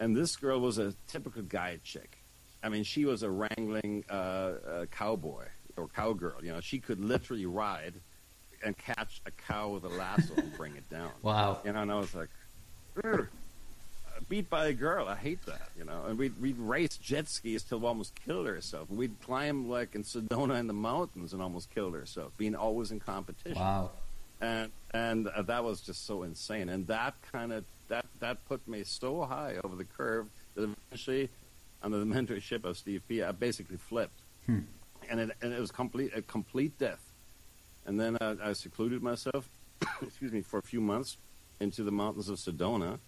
And 0.00 0.16
this 0.16 0.34
girl 0.34 0.58
was 0.58 0.78
a 0.78 0.94
typical 1.06 1.42
guy 1.42 1.78
chick. 1.84 2.18
I 2.60 2.70
mean, 2.70 2.82
she 2.82 3.04
was 3.04 3.22
a 3.22 3.30
wrangling 3.30 4.04
uh, 4.10 4.12
uh, 4.12 4.86
cowboy 4.86 5.44
or 5.76 5.86
cowgirl. 5.86 6.44
You 6.44 6.54
know, 6.54 6.60
she 6.60 6.80
could 6.80 6.98
literally 6.98 7.46
ride 7.46 7.94
and 8.64 8.76
catch 8.76 9.22
a 9.26 9.30
cow 9.30 9.68
with 9.68 9.84
a 9.84 9.88
lasso 9.88 10.34
and 10.34 10.56
bring 10.56 10.74
it 10.74 10.90
down. 10.90 11.12
Wow. 11.22 11.60
You 11.64 11.72
know, 11.72 11.82
and 11.82 11.92
I 11.92 12.00
was 12.00 12.12
like, 12.16 12.30
"Ugh, 13.04 13.28
beat 14.28 14.48
by 14.50 14.66
a 14.68 14.72
girl. 14.72 15.08
I 15.08 15.16
hate 15.16 15.44
that. 15.46 15.70
You 15.76 15.84
know, 15.84 16.04
and 16.06 16.18
we'd 16.18 16.40
we'd 16.40 16.58
race 16.58 16.96
jet 16.96 17.28
skis 17.28 17.62
till 17.62 17.80
we 17.80 17.86
almost 17.86 18.14
killed 18.14 18.46
herself. 18.46 18.90
We'd 18.90 19.20
climb 19.22 19.68
like 19.68 19.94
in 19.94 20.02
Sedona 20.04 20.58
in 20.58 20.66
the 20.66 20.72
mountains 20.74 21.32
and 21.32 21.42
almost 21.42 21.70
killed 21.74 21.94
herself, 21.94 22.32
being 22.36 22.54
always 22.54 22.90
in 22.90 23.00
competition 23.00 23.58
Wow. 23.60 23.90
and 24.40 24.70
and 24.92 25.28
uh, 25.28 25.42
that 25.42 25.64
was 25.64 25.80
just 25.80 26.06
so 26.06 26.22
insane 26.22 26.68
and 26.68 26.86
that 26.86 27.14
kind 27.32 27.52
of 27.52 27.64
that 27.88 28.06
that 28.20 28.44
put 28.48 28.66
me 28.68 28.84
so 28.84 29.22
high 29.24 29.56
over 29.64 29.74
the 29.76 29.84
curve 29.84 30.26
that 30.54 30.62
eventually 30.90 31.28
under 31.82 31.98
the 31.98 32.04
mentorship 32.04 32.64
of 32.64 32.76
steve 32.78 33.02
p 33.08 33.22
i 33.22 33.32
basically 33.32 33.76
flipped 33.76 34.18
Hmm. 34.46 34.60
and 35.10 35.20
it 35.20 35.30
and 35.42 35.52
it 35.52 35.60
was 35.60 35.70
complete 35.72 36.12
a 36.14 36.22
complete 36.22 36.78
death 36.78 37.04
and 37.86 37.98
then 38.00 38.16
uh, 38.20 38.36
i 38.42 38.52
secluded 38.54 39.02
myself 39.02 39.48
excuse 40.02 40.32
me 40.32 40.40
for 40.42 40.58
a 40.58 40.62
few 40.62 40.80
months 40.80 41.16
into 41.60 41.82
the 41.82 41.90
mountains 41.92 42.28
of 42.28 42.38
sedona 42.38 42.98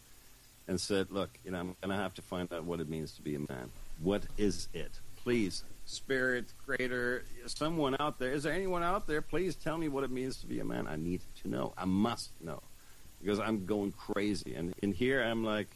and 0.70 0.80
said 0.80 1.10
look 1.10 1.30
you 1.44 1.50
know 1.50 1.58
i'm 1.58 1.76
gonna 1.82 1.96
have 1.96 2.14
to 2.14 2.22
find 2.22 2.50
out 2.52 2.64
what 2.64 2.80
it 2.80 2.88
means 2.88 3.12
to 3.12 3.22
be 3.22 3.34
a 3.34 3.40
man. 3.40 3.70
What 4.00 4.22
is 4.38 4.68
it? 4.72 4.92
Please 5.22 5.64
spirit 5.84 6.46
creator 6.64 7.24
someone 7.46 7.96
out 7.98 8.20
there 8.20 8.32
is 8.32 8.44
there 8.44 8.54
anyone 8.54 8.82
out 8.82 9.06
there? 9.06 9.20
Please 9.20 9.56
tell 9.56 9.76
me 9.76 9.88
what 9.88 10.04
it 10.04 10.10
means 10.10 10.38
to 10.38 10.46
be 10.46 10.60
a 10.60 10.64
man. 10.64 10.86
I 10.86 10.96
need 10.96 11.20
to 11.42 11.48
know. 11.48 11.74
I 11.76 11.84
must 11.84 12.30
know. 12.40 12.62
Because 13.20 13.40
i'm 13.40 13.66
going 13.66 13.92
crazy. 13.92 14.54
And 14.54 14.72
in 14.80 14.92
here 14.92 15.22
i'm 15.22 15.44
like 15.44 15.68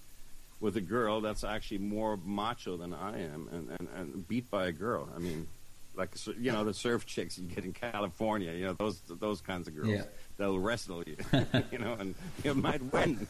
with 0.61 0.77
a 0.77 0.81
girl 0.81 1.21
that's 1.21 1.43
actually 1.45 1.79
more 1.79 2.17
macho 2.25 2.77
than 2.77 2.95
i 2.95 3.21
am 3.21 3.49
and, 3.53 3.69
and, 3.79 3.89
and 3.97 4.29
beat 4.29 4.49
by 4.49 4.69
a 4.69 4.73
girl. 4.73 5.09
I 5.15 5.19
mean 5.19 5.49
like 5.97 6.11
you 6.39 6.51
know 6.53 6.65
the 6.65 6.75
surf 6.75 7.07
chicks 7.07 7.39
you 7.39 7.47
get 7.47 7.65
in 7.65 7.73
california 7.73 8.53
you 8.53 8.65
know 8.65 8.73
those 8.75 9.01
those 9.09 9.41
kinds 9.41 9.69
of 9.69 9.75
girls 9.77 9.91
Yeah. 9.95 10.03
they'll 10.39 10.59
wrestle 10.59 11.03
you 11.07 11.17
you 11.71 11.79
know 11.79 11.95
and 11.95 12.15
you 12.43 12.55
might 12.55 12.83
win 12.93 13.27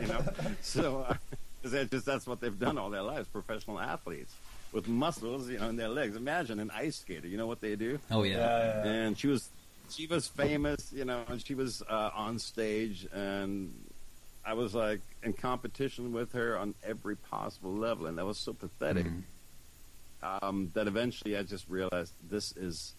you 0.00 0.06
know 0.06 0.24
so 0.60 1.02
uh, 1.02 1.14
'cause 1.62 1.72
that's 1.72 1.90
just 1.90 2.06
that's 2.06 2.26
what 2.26 2.40
they've 2.40 2.58
done 2.58 2.78
all 2.78 2.90
their 2.90 3.02
lives 3.02 3.28
professional 3.28 3.78
athletes 3.80 4.34
with 4.72 4.86
muscles 4.88 5.48
you 5.48 5.58
know 5.58 5.68
in 5.68 5.76
their 5.76 5.88
legs 5.88 6.16
imagine 6.16 6.58
an 6.60 6.70
ice 6.74 6.96
skater 6.96 7.28
you 7.28 7.36
know 7.36 7.46
what 7.46 7.60
they 7.60 7.76
do 7.76 7.98
Oh 8.10 8.22
yeah. 8.22 8.38
Yeah, 8.38 8.64
yeah. 8.82 8.90
and 8.90 9.18
she 9.18 9.26
was 9.28 9.50
she 9.88 10.06
was 10.06 10.26
famous 10.26 10.92
you 10.92 11.04
know 11.04 11.22
and 11.28 11.44
she 11.46 11.54
was 11.54 11.82
uh, 11.88 12.10
on 12.14 12.38
stage 12.38 13.06
and 13.12 13.72
i 14.44 14.52
was 14.54 14.74
like 14.74 15.00
in 15.22 15.32
competition 15.32 16.12
with 16.12 16.32
her 16.32 16.58
on 16.58 16.74
every 16.82 17.16
possible 17.16 17.72
level 17.74 18.06
and 18.06 18.16
that 18.18 18.24
was 18.26 18.38
so 18.38 18.52
pathetic 18.52 19.06
um, 20.42 20.70
that 20.74 20.86
eventually 20.86 21.36
i 21.36 21.42
just 21.42 21.68
realized 21.68 22.12
this 22.28 22.52
is 22.56 22.94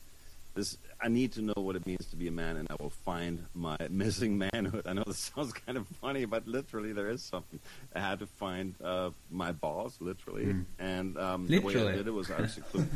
this 0.56 0.78
i 1.02 1.08
need 1.08 1.32
to 1.32 1.42
know 1.42 1.54
what 1.56 1.76
it 1.76 1.86
means 1.86 2.06
to 2.08 2.16
be 2.16 2.28
a 2.28 2.32
man 2.32 2.58
and 2.58 2.68
i 2.70 2.76
will 2.80 2.90
find 2.90 3.46
my 3.54 3.78
missing 3.90 4.38
manhood 4.38 4.86
i 4.88 4.94
know 4.94 5.04
this 5.06 5.32
sounds 5.36 5.54
kind 5.54 5.78
of 5.78 5.88
funny 6.02 6.26
but 6.26 6.48
literally 6.48 6.94
there 6.94 7.10
is 7.10 7.22
something 7.22 7.60
i 7.96 8.00
had 8.00 8.20
to 8.20 8.26
find 8.26 8.76
uh, 8.84 9.10
my 9.30 9.52
balls 9.52 9.98
literally 10.00 10.56
and 10.80 11.18
um, 11.18 11.48
the 11.48 11.60
way 11.60 11.76
i 11.76 11.92
did 11.92 12.08
it 12.08 12.12
was 12.12 12.32
i 12.32 12.42
was 12.42 12.54
secluded 12.54 12.90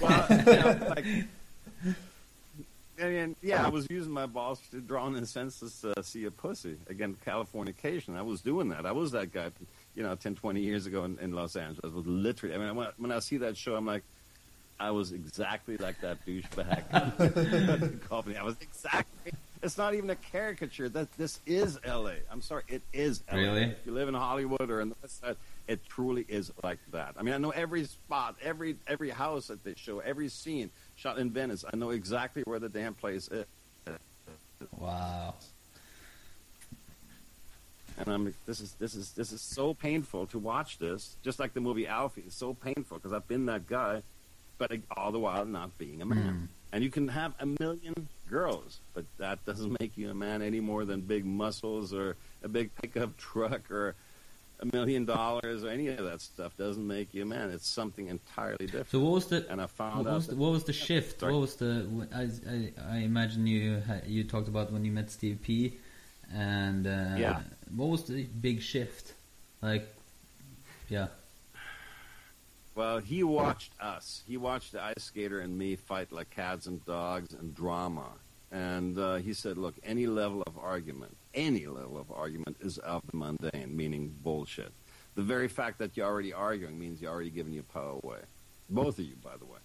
well, 0.00 0.26
you 0.30 0.44
know, 0.44 0.86
like 0.88 1.04
I 3.00 3.08
mean, 3.08 3.36
yeah, 3.42 3.64
I 3.64 3.68
was 3.70 3.86
using 3.90 4.12
my 4.12 4.26
balls 4.26 4.60
to 4.70 4.80
draw 4.80 5.06
in 5.08 5.16
a 5.16 5.26
sense 5.26 5.58
to 5.60 5.92
uh, 5.98 6.02
see 6.02 6.24
a 6.26 6.30
pussy. 6.30 6.76
Again, 6.88 7.16
Californication. 7.26 8.16
I 8.16 8.22
was 8.22 8.40
doing 8.40 8.68
that. 8.68 8.86
I 8.86 8.92
was 8.92 9.10
that 9.12 9.32
guy, 9.32 9.50
you 9.94 10.02
know, 10.02 10.14
10, 10.14 10.34
20 10.34 10.60
years 10.60 10.86
ago 10.86 11.04
in, 11.04 11.18
in 11.20 11.32
Los 11.32 11.56
Angeles. 11.56 11.92
Was 11.92 12.06
literally, 12.06 12.54
I 12.54 12.58
mean, 12.58 12.74
when 12.74 12.86
I, 12.86 12.90
when 12.96 13.12
I 13.12 13.18
see 13.20 13.38
that 13.38 13.56
show, 13.56 13.74
I'm 13.74 13.86
like, 13.86 14.02
I 14.78 14.90
was 14.90 15.12
exactly 15.12 15.76
like 15.76 16.00
that 16.00 16.24
douchebag. 16.26 18.26
Me. 18.28 18.36
I 18.36 18.42
was 18.42 18.56
exactly. 18.60 19.32
It's 19.62 19.78
not 19.78 19.94
even 19.94 20.10
a 20.10 20.16
caricature. 20.16 20.88
That 20.88 21.10
this 21.16 21.40
is 21.46 21.78
L.A. 21.84 22.16
I'm 22.30 22.42
sorry, 22.42 22.64
it 22.68 22.82
is 22.92 23.22
L.A. 23.28 23.40
Really? 23.40 23.62
If 23.62 23.86
you 23.86 23.92
live 23.92 24.08
in 24.08 24.14
Hollywood 24.14 24.70
or 24.70 24.80
in 24.80 24.90
the 24.90 24.96
West 25.00 25.20
Side, 25.20 25.36
it 25.68 25.80
truly 25.88 26.26
is 26.28 26.52
like 26.62 26.80
that. 26.92 27.14
I 27.16 27.22
mean, 27.22 27.34
I 27.34 27.38
know 27.38 27.50
every 27.50 27.84
spot, 27.84 28.36
every 28.42 28.76
every 28.86 29.10
house 29.10 29.46
that 29.46 29.64
they 29.64 29.74
show, 29.76 30.00
every 30.00 30.28
scene 30.28 30.70
shot 30.96 31.18
in 31.18 31.30
Venice. 31.30 31.64
I 31.72 31.76
know 31.76 31.90
exactly 31.90 32.42
where 32.42 32.58
the 32.58 32.68
damn 32.68 32.94
place 32.94 33.28
is. 33.28 33.46
Wow. 34.76 35.34
And 37.96 38.08
I'm 38.08 38.34
this 38.46 38.60
is 38.60 38.72
this 38.74 38.94
is 38.94 39.12
this 39.12 39.32
is 39.32 39.40
so 39.40 39.74
painful 39.74 40.26
to 40.28 40.38
watch 40.38 40.78
this. 40.78 41.16
Just 41.22 41.38
like 41.38 41.54
the 41.54 41.60
movie 41.60 41.86
Alfie, 41.86 42.24
it's 42.26 42.36
so 42.36 42.54
painful 42.54 42.98
because 42.98 43.12
I've 43.12 43.28
been 43.28 43.46
that 43.46 43.68
guy, 43.68 44.02
but 44.58 44.72
all 44.96 45.12
the 45.12 45.18
while 45.18 45.44
not 45.44 45.76
being 45.78 46.02
a 46.02 46.06
man. 46.06 46.18
Hmm. 46.18 46.44
And 46.72 46.82
you 46.82 46.90
can 46.90 47.06
have 47.06 47.34
a 47.38 47.46
million 47.46 48.08
girls, 48.28 48.80
but 48.94 49.04
that 49.18 49.44
doesn't 49.46 49.76
make 49.80 49.96
you 49.96 50.10
a 50.10 50.14
man 50.14 50.42
any 50.42 50.60
more 50.60 50.84
than 50.84 51.02
big 51.02 51.24
muscles 51.24 51.94
or 51.94 52.16
a 52.42 52.48
big 52.48 52.74
pickup 52.76 53.16
truck 53.18 53.70
or 53.70 53.94
a 54.60 54.76
million 54.76 55.04
dollars 55.04 55.64
or 55.64 55.68
any 55.68 55.88
of 55.88 56.04
that 56.04 56.20
stuff 56.20 56.56
doesn't 56.56 56.86
make 56.86 57.12
you 57.12 57.22
a 57.22 57.26
man. 57.26 57.50
It's 57.50 57.68
something 57.68 58.08
entirely 58.08 58.66
different. 58.66 58.90
So 58.90 59.00
what 59.00 59.12
was 59.12 59.26
the 59.26 59.46
and 59.50 59.60
I 59.60 59.66
found 59.66 60.04
what 60.04 60.10
out 60.10 60.14
was 60.14 60.26
the, 60.28 60.36
what 60.36 60.52
was 60.52 60.64
the 60.64 60.72
shift? 60.72 61.20
Sorry. 61.20 61.32
What 61.32 61.40
was 61.40 61.56
the 61.56 61.86
I, 62.14 62.22
I, 62.50 62.96
I 62.96 62.98
imagine 62.98 63.46
you 63.46 63.82
you 64.06 64.24
talked 64.24 64.48
about 64.48 64.72
when 64.72 64.84
you 64.84 64.92
met 64.92 65.10
Steve 65.10 65.40
P, 65.42 65.78
and 66.34 66.86
uh, 66.86 67.14
Yeah. 67.16 67.42
what 67.74 67.88
was 67.88 68.04
the 68.04 68.24
big 68.24 68.60
shift? 68.60 69.12
Like, 69.62 69.86
yeah, 70.90 71.06
Well, 72.74 72.98
he 72.98 73.22
watched 73.22 73.72
us. 73.80 74.22
He 74.28 74.36
watched 74.36 74.72
the 74.72 74.82
ice 74.82 74.94
skater 75.04 75.40
and 75.40 75.56
me 75.56 75.76
fight 75.76 76.10
like 76.12 76.28
cats 76.30 76.66
and 76.66 76.84
dogs 76.84 77.32
and 77.32 77.54
drama. 77.54 78.08
And 78.50 78.98
uh, 78.98 79.16
he 79.16 79.32
said, 79.32 79.56
look, 79.58 79.74
any 79.84 80.06
level 80.06 80.42
of 80.46 80.58
argument, 80.58 81.16
any 81.34 81.66
level 81.66 81.98
of 81.98 82.10
argument 82.12 82.56
is 82.60 82.78
of 82.78 83.02
the 83.10 83.16
mundane, 83.16 83.76
meaning 83.76 84.14
bullshit. 84.22 84.72
The 85.14 85.22
very 85.22 85.48
fact 85.48 85.78
that 85.78 85.96
you're 85.96 86.06
already 86.06 86.32
arguing 86.32 86.78
means 86.78 87.00
you're 87.00 87.12
already 87.12 87.30
giving 87.30 87.52
your 87.52 87.62
power 87.64 87.98
away. 88.02 88.18
Both 88.68 88.98
of 88.98 89.04
you, 89.06 89.14
by 89.22 89.36
the 89.38 89.44
way. 89.44 89.58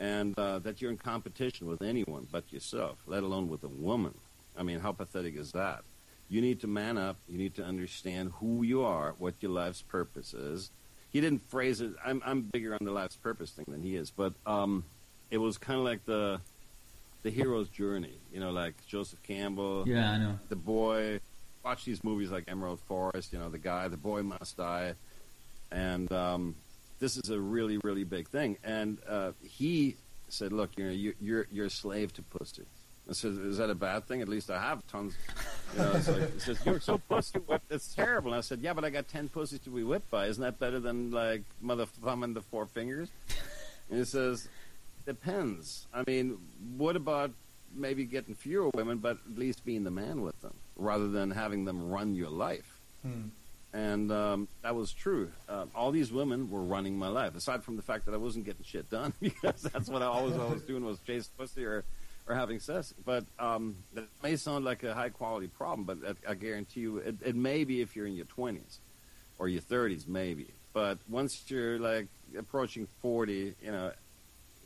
And 0.00 0.38
uh, 0.38 0.58
that 0.60 0.80
you're 0.82 0.90
in 0.90 0.96
competition 0.98 1.68
with 1.68 1.82
anyone 1.82 2.26
but 2.30 2.52
yourself, 2.52 2.98
let 3.06 3.22
alone 3.22 3.48
with 3.48 3.62
a 3.64 3.68
woman. 3.68 4.14
I 4.56 4.62
mean, 4.64 4.80
how 4.80 4.92
pathetic 4.92 5.36
is 5.36 5.52
that? 5.52 5.82
You 6.28 6.40
need 6.40 6.60
to 6.60 6.66
man 6.66 6.98
up. 6.98 7.16
You 7.28 7.38
need 7.38 7.54
to 7.56 7.64
understand 7.64 8.32
who 8.40 8.62
you 8.62 8.82
are, 8.82 9.14
what 9.18 9.34
your 9.40 9.50
life's 9.50 9.82
purpose 9.82 10.34
is. 10.34 10.70
He 11.10 11.20
didn't 11.20 11.48
phrase 11.48 11.80
it. 11.80 11.92
I'm, 12.04 12.22
I'm 12.24 12.42
bigger 12.42 12.74
on 12.74 12.84
the 12.84 12.92
life's 12.92 13.16
purpose 13.16 13.50
thing 13.50 13.64
than 13.68 13.82
he 13.82 13.96
is, 13.96 14.10
but 14.10 14.34
um, 14.44 14.84
it 15.30 15.38
was 15.38 15.56
kind 15.56 15.78
of 15.78 15.84
like 15.84 16.04
the 16.04 16.40
the 17.22 17.30
hero's 17.30 17.68
journey. 17.68 18.18
You 18.32 18.40
know, 18.40 18.50
like 18.50 18.74
Joseph 18.86 19.22
Campbell, 19.22 19.84
yeah, 19.86 20.12
I 20.12 20.18
know. 20.18 20.38
the 20.48 20.56
boy. 20.56 21.20
Watch 21.64 21.84
these 21.84 22.04
movies 22.04 22.30
like 22.30 22.44
Emerald 22.46 22.80
Forest. 22.80 23.32
You 23.32 23.38
know, 23.38 23.48
the 23.48 23.58
guy, 23.58 23.88
the 23.88 23.96
boy 23.96 24.22
must 24.22 24.56
die, 24.56 24.94
and 25.72 26.10
um, 26.12 26.54
this 26.98 27.16
is 27.16 27.30
a 27.30 27.38
really, 27.40 27.78
really 27.82 28.04
big 28.04 28.28
thing. 28.28 28.56
And 28.62 28.98
uh, 29.08 29.32
he 29.42 29.96
said, 30.28 30.52
"Look, 30.52 30.70
you 30.76 30.84
know, 30.84 30.92
you, 30.92 31.14
you're 31.20 31.46
you're 31.50 31.66
a 31.66 31.70
slave 31.70 32.12
to 32.14 32.22
pussy." 32.22 32.64
I 33.08 33.12
said, 33.12 33.32
"Is 33.32 33.56
that 33.56 33.70
a 33.70 33.74
bad 33.74 34.06
thing? 34.06 34.20
At 34.20 34.28
least 34.28 34.50
I 34.50 34.60
have 34.60 34.86
tons 34.86 35.14
You 35.74 35.82
know, 35.82 35.92
it's 35.92 36.08
like, 36.08 36.34
he 36.34 36.40
says, 36.40 36.58
"You're 36.64 36.80
so 36.80 36.98
pussy 36.98 37.38
whipped. 37.38 37.72
It's 37.72 37.94
terrible." 37.94 38.32
And 38.32 38.38
I 38.38 38.42
said, 38.42 38.60
"Yeah, 38.60 38.74
but 38.74 38.84
I 38.84 38.90
got 38.90 39.08
ten 39.08 39.28
pussies 39.28 39.60
to 39.60 39.70
be 39.70 39.82
whipped 39.82 40.10
by. 40.10 40.26
Isn't 40.26 40.42
that 40.42 40.58
better 40.58 40.78
than 40.78 41.10
like 41.10 41.42
mother 41.60 41.86
thumb 41.86 42.22
and 42.22 42.36
the 42.36 42.42
four 42.42 42.66
fingers?" 42.66 43.08
And 43.88 43.98
he 43.98 44.04
says, 44.04 44.48
"Depends. 45.06 45.86
I 45.94 46.04
mean, 46.06 46.38
what 46.76 46.96
about 46.96 47.30
maybe 47.74 48.04
getting 48.04 48.34
fewer 48.34 48.68
women, 48.74 48.98
but 48.98 49.18
at 49.30 49.38
least 49.38 49.64
being 49.64 49.84
the 49.84 49.90
man 49.90 50.20
with 50.20 50.40
them, 50.42 50.54
rather 50.76 51.08
than 51.08 51.30
having 51.30 51.64
them 51.64 51.90
run 51.90 52.14
your 52.14 52.30
life?" 52.30 52.80
Hmm. 53.02 53.28
And 53.72 54.10
um, 54.10 54.48
that 54.62 54.74
was 54.74 54.92
true. 54.92 55.30
Uh, 55.48 55.66
all 55.74 55.92
these 55.92 56.10
women 56.10 56.50
were 56.50 56.62
running 56.62 56.98
my 56.98 57.08
life, 57.08 57.36
aside 57.36 57.62
from 57.62 57.76
the 57.76 57.82
fact 57.82 58.06
that 58.06 58.14
I 58.14 58.16
wasn't 58.16 58.46
getting 58.46 58.64
shit 58.64 58.88
done 58.90 59.12
because 59.20 59.62
that's 59.62 59.88
what 59.88 60.02
I 60.02 60.06
always 60.06 60.34
I 60.34 60.44
was 60.46 60.62
doing 60.62 60.84
was 60.84 60.98
chase 61.00 61.28
pussy 61.36 61.64
or, 61.64 61.84
or 62.28 62.34
having 62.34 62.60
sex. 62.60 62.94
But 63.04 63.24
um, 63.38 63.76
that 63.94 64.08
may 64.22 64.36
sound 64.36 64.64
like 64.64 64.84
a 64.84 64.94
high 64.94 65.08
quality 65.08 65.48
problem, 65.48 65.84
but 65.84 66.16
I, 66.26 66.32
I 66.32 66.34
guarantee 66.34 66.80
you, 66.80 66.98
it, 66.98 67.16
it 67.24 67.34
may 67.34 67.64
be 67.64 67.80
if 67.80 67.96
you're 67.96 68.06
in 68.06 68.14
your 68.14 68.26
twenties 68.26 68.80
or 69.38 69.48
your 69.48 69.62
thirties, 69.62 70.06
maybe. 70.06 70.54
But 70.72 70.98
once 71.08 71.44
you're 71.48 71.78
like 71.78 72.08
approaching 72.38 72.86
forty, 73.00 73.54
you 73.62 73.72
know, 73.72 73.92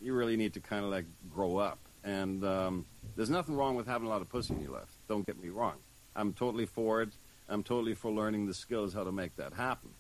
you 0.00 0.12
really 0.14 0.36
need 0.36 0.54
to 0.54 0.60
kind 0.60 0.84
of 0.84 0.90
like 0.90 1.06
grow 1.32 1.56
up. 1.58 1.78
And 2.04 2.44
um, 2.44 2.84
there's 3.14 3.30
nothing 3.30 3.54
wrong 3.54 3.76
with 3.76 3.86
having 3.86 4.08
a 4.08 4.10
lot 4.10 4.22
of 4.22 4.28
pussy 4.28 4.54
in 4.54 4.60
your 4.60 4.72
life. 4.72 4.90
Don't 5.08 5.24
get 5.24 5.40
me 5.40 5.48
wrong. 5.48 5.76
I'm 6.16 6.32
totally 6.32 6.66
for 6.66 7.00
it. 7.02 7.10
I'm 7.48 7.62
totally 7.62 7.94
for 7.94 8.10
learning 8.10 8.46
the 8.46 8.54
skills 8.54 8.92
how 8.92 9.04
to 9.04 9.12
make 9.12 9.36
that 9.36 9.52
happen. 9.52 9.90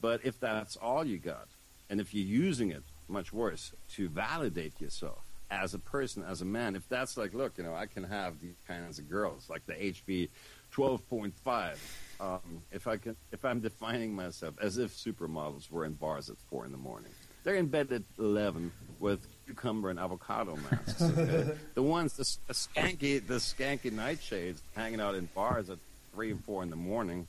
But 0.00 0.20
if 0.24 0.38
that's 0.38 0.76
all 0.76 1.04
you 1.04 1.18
got, 1.18 1.48
and 1.88 2.00
if 2.00 2.14
you're 2.14 2.24
using 2.24 2.70
it, 2.70 2.84
much 3.08 3.32
worse, 3.32 3.72
to 3.96 4.08
validate 4.08 4.80
yourself 4.80 5.24
as 5.50 5.74
a 5.74 5.78
person, 5.78 6.24
as 6.26 6.42
a 6.42 6.44
man, 6.44 6.76
if 6.76 6.88
that's 6.88 7.16
like, 7.16 7.34
look, 7.34 7.58
you 7.58 7.64
know, 7.64 7.74
I 7.74 7.86
can 7.86 8.04
have 8.04 8.40
these 8.40 8.54
kinds 8.68 8.98
of 8.98 9.10
girls, 9.10 9.48
like 9.50 9.66
the 9.66 9.74
HB 9.74 10.28
12.5. 10.74 11.76
Um, 12.20 12.40
if 12.70 12.86
I 12.86 12.96
can, 12.96 13.16
if 13.32 13.44
I'm 13.44 13.60
defining 13.60 14.14
myself 14.14 14.54
as 14.60 14.78
if 14.78 14.96
supermodels 14.96 15.70
were 15.70 15.84
in 15.84 15.94
bars 15.94 16.30
at 16.30 16.36
four 16.48 16.64
in 16.66 16.72
the 16.72 16.78
morning, 16.78 17.10
they're 17.42 17.54
in 17.54 17.66
bed 17.66 17.90
at 17.92 18.02
11 18.18 18.70
with 19.00 19.26
cucumber 19.46 19.90
and 19.90 19.98
avocado 19.98 20.56
masks. 20.70 21.02
Okay? 21.02 21.52
the 21.74 21.82
ones, 21.82 22.12
the, 22.12 22.36
the 22.46 22.54
skanky, 22.54 23.26
the 23.26 23.34
skanky 23.34 23.90
nightshades 23.90 24.60
hanging 24.76 25.00
out 25.00 25.14
in 25.14 25.28
bars 25.34 25.70
at 25.70 25.78
three 26.12 26.30
and 26.30 26.44
four 26.44 26.62
in 26.62 26.70
the 26.70 26.76
morning, 26.76 27.26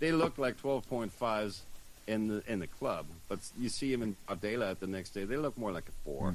they 0.00 0.12
look 0.12 0.36
like 0.38 0.60
12.5s 0.60 1.60
in 2.06 2.26
the 2.26 2.42
in 2.50 2.58
the 2.58 2.66
club, 2.66 3.06
but 3.28 3.38
you 3.58 3.68
see 3.68 3.92
them 3.94 4.02
in 4.02 4.16
daylight 4.40 4.80
the 4.80 4.86
next 4.86 5.10
day, 5.10 5.24
they 5.24 5.36
look 5.36 5.56
more 5.56 5.70
like 5.70 5.88
a 5.88 5.92
four. 6.04 6.34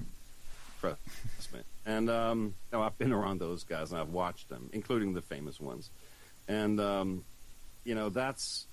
And 1.86 2.10
um, 2.10 2.54
I've 2.74 2.98
been 2.98 3.14
around 3.14 3.40
those 3.40 3.64
guys 3.64 3.92
and 3.92 4.02
I've 4.02 4.10
watched 4.10 4.50
them, 4.50 4.70
including 4.74 5.14
the 5.14 5.22
famous 5.22 5.60
ones. 5.60 5.90
And 6.48 6.80
um, 6.80 7.24
you 7.84 7.96
know, 7.96 8.10
that's 8.10 8.66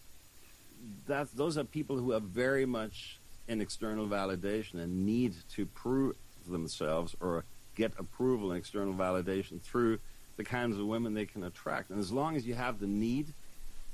that. 1.06 1.28
those 1.34 1.58
are 1.58 1.64
people 1.64 1.96
who 1.96 2.12
are 2.12 2.20
very 2.20 2.66
much 2.66 3.18
in 3.48 3.60
external 3.60 4.06
validation 4.06 4.74
and 4.74 5.04
need 5.04 5.34
to 5.54 5.66
prove 5.66 6.16
themselves 6.48 7.14
or 7.20 7.44
get 7.74 7.92
approval 7.98 8.50
and 8.52 8.58
external 8.58 8.94
validation 8.94 9.60
through 9.60 9.98
the 10.36 10.44
kinds 10.44 10.78
of 10.78 10.86
women 10.86 11.14
they 11.14 11.26
can 11.26 11.44
attract. 11.44 11.90
And 11.90 11.98
as 11.98 12.10
long 12.10 12.36
as 12.36 12.46
you 12.46 12.54
have 12.54 12.80
the 12.80 12.86
need 12.86 13.26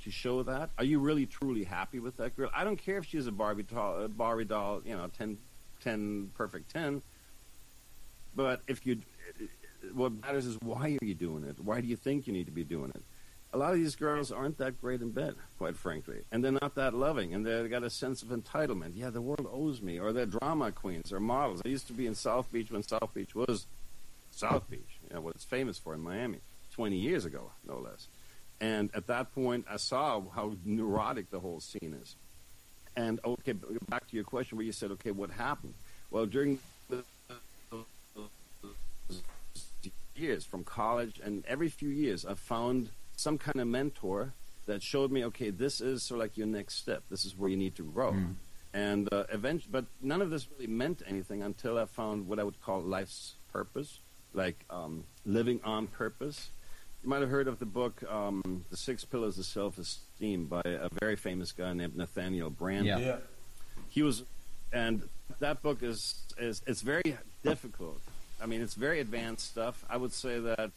to 0.03 0.11
show 0.11 0.43
that, 0.43 0.69
are 0.77 0.83
you 0.83 0.99
really 0.99 1.25
truly 1.25 1.63
happy 1.63 1.99
with 1.99 2.17
that 2.17 2.35
girl? 2.35 2.49
I 2.55 2.63
don't 2.63 2.77
care 2.77 2.97
if 2.97 3.05
she's 3.05 3.27
a 3.27 3.31
Barbie 3.31 3.63
doll, 3.63 4.07
Barbie 4.07 4.45
doll, 4.45 4.81
you 4.85 4.95
know, 4.95 5.09
10, 5.17 5.37
10 5.83 6.31
perfect 6.35 6.71
10. 6.71 7.01
But 8.35 8.61
if 8.67 8.85
you, 8.85 8.99
what 9.93 10.13
matters 10.21 10.45
is 10.45 10.57
why 10.61 10.97
are 11.01 11.05
you 11.05 11.15
doing 11.15 11.43
it? 11.43 11.59
Why 11.59 11.81
do 11.81 11.87
you 11.87 11.95
think 11.95 12.27
you 12.27 12.33
need 12.33 12.45
to 12.45 12.51
be 12.51 12.63
doing 12.63 12.91
it? 12.95 13.01
A 13.51 13.57
lot 13.57 13.73
of 13.73 13.79
these 13.79 13.95
girls 13.95 14.31
aren't 14.31 14.59
that 14.59 14.79
great 14.79 15.01
in 15.01 15.09
bed, 15.09 15.33
quite 15.57 15.75
frankly, 15.75 16.19
and 16.31 16.43
they're 16.43 16.51
not 16.51 16.75
that 16.75 16.93
loving, 16.93 17.33
and 17.33 17.43
they've 17.43 17.69
got 17.69 17.83
a 17.83 17.89
sense 17.89 18.21
of 18.21 18.29
entitlement. 18.29 18.91
Yeah, 18.93 19.09
the 19.09 19.21
world 19.21 19.47
owes 19.51 19.81
me, 19.81 19.99
or 19.99 20.13
they're 20.13 20.27
drama 20.27 20.71
queens 20.71 21.11
or 21.11 21.19
models. 21.19 21.61
I 21.65 21.69
used 21.69 21.87
to 21.87 21.93
be 21.93 22.05
in 22.05 22.13
South 22.13 22.51
Beach 22.51 22.69
when 22.69 22.83
South 22.83 23.11
Beach 23.15 23.33
was 23.33 23.65
South 24.29 24.69
Beach, 24.69 24.99
you 25.07 25.15
know, 25.15 25.21
what 25.21 25.33
it's 25.33 25.45
famous 25.45 25.79
for 25.79 25.95
in 25.95 26.01
Miami, 26.01 26.39
20 26.73 26.95
years 26.95 27.25
ago, 27.25 27.51
no 27.67 27.79
less. 27.79 28.07
And 28.61 28.89
at 28.93 29.07
that 29.07 29.33
point, 29.33 29.65
I 29.69 29.77
saw 29.77 30.21
how 30.29 30.53
neurotic 30.63 31.31
the 31.31 31.39
whole 31.39 31.59
scene 31.59 31.97
is. 31.99 32.15
And 32.95 33.19
okay, 33.23 33.53
back 33.87 34.07
to 34.09 34.15
your 34.15 34.25
question 34.25 34.57
where 34.57 34.65
you 34.65 34.73
said, 34.73 34.91
okay, 34.91 35.11
what 35.11 35.31
happened? 35.31 35.73
Well, 36.11 36.25
during 36.25 36.59
years 40.19 40.45
from 40.45 40.63
college 40.63 41.19
and 41.23 41.45
every 41.45 41.69
few 41.69 41.89
years, 41.89 42.25
I 42.25 42.33
found 42.33 42.89
some 43.15 43.37
kind 43.37 43.59
of 43.59 43.67
mentor 43.67 44.33
that 44.65 44.83
showed 44.83 45.11
me, 45.11 45.25
okay, 45.25 45.49
this 45.49 45.81
is 45.81 46.03
sort 46.03 46.19
of 46.19 46.25
like 46.25 46.37
your 46.37 46.47
next 46.47 46.75
step. 46.75 47.03
This 47.09 47.25
is 47.25 47.37
where 47.37 47.49
you 47.49 47.57
need 47.57 47.75
to 47.75 47.83
grow. 47.83 48.11
Mm. 48.11 48.35
And 48.73 49.11
uh, 49.11 49.23
eventually, 49.31 49.71
but 49.71 49.85
none 50.01 50.21
of 50.21 50.29
this 50.29 50.47
really 50.51 50.67
meant 50.67 51.01
anything 51.07 51.41
until 51.41 51.79
I 51.79 51.85
found 51.85 52.27
what 52.27 52.39
I 52.39 52.43
would 52.43 52.61
call 52.61 52.81
life's 52.81 53.33
purpose, 53.51 53.99
like 54.33 54.63
um, 54.69 55.05
living 55.25 55.59
on 55.63 55.87
purpose. 55.87 56.49
You 57.03 57.09
might 57.09 57.21
have 57.21 57.31
heard 57.31 57.47
of 57.47 57.57
the 57.57 57.65
book 57.65 58.03
um, 58.07 58.65
"The 58.69 58.77
Six 58.77 59.05
Pillars 59.05 59.39
of 59.39 59.45
Self-Esteem" 59.45 60.45
by 60.45 60.61
a 60.65 60.89
very 60.99 61.15
famous 61.15 61.51
guy 61.51 61.73
named 61.73 61.95
Nathaniel 61.95 62.51
Branden. 62.51 62.85
Yeah. 62.85 62.99
Yeah. 62.99 63.17
He 63.89 64.03
was, 64.03 64.23
and 64.71 65.09
that 65.39 65.63
book 65.63 65.81
is 65.81 66.21
is 66.37 66.61
it's 66.67 66.81
very 66.81 67.17
difficult. 67.43 68.01
I 68.41 68.45
mean, 68.45 68.61
it's 68.61 68.75
very 68.75 68.99
advanced 68.99 69.49
stuff. 69.49 69.83
I 69.89 69.97
would 69.97 70.13
say 70.13 70.39
that 70.39 70.71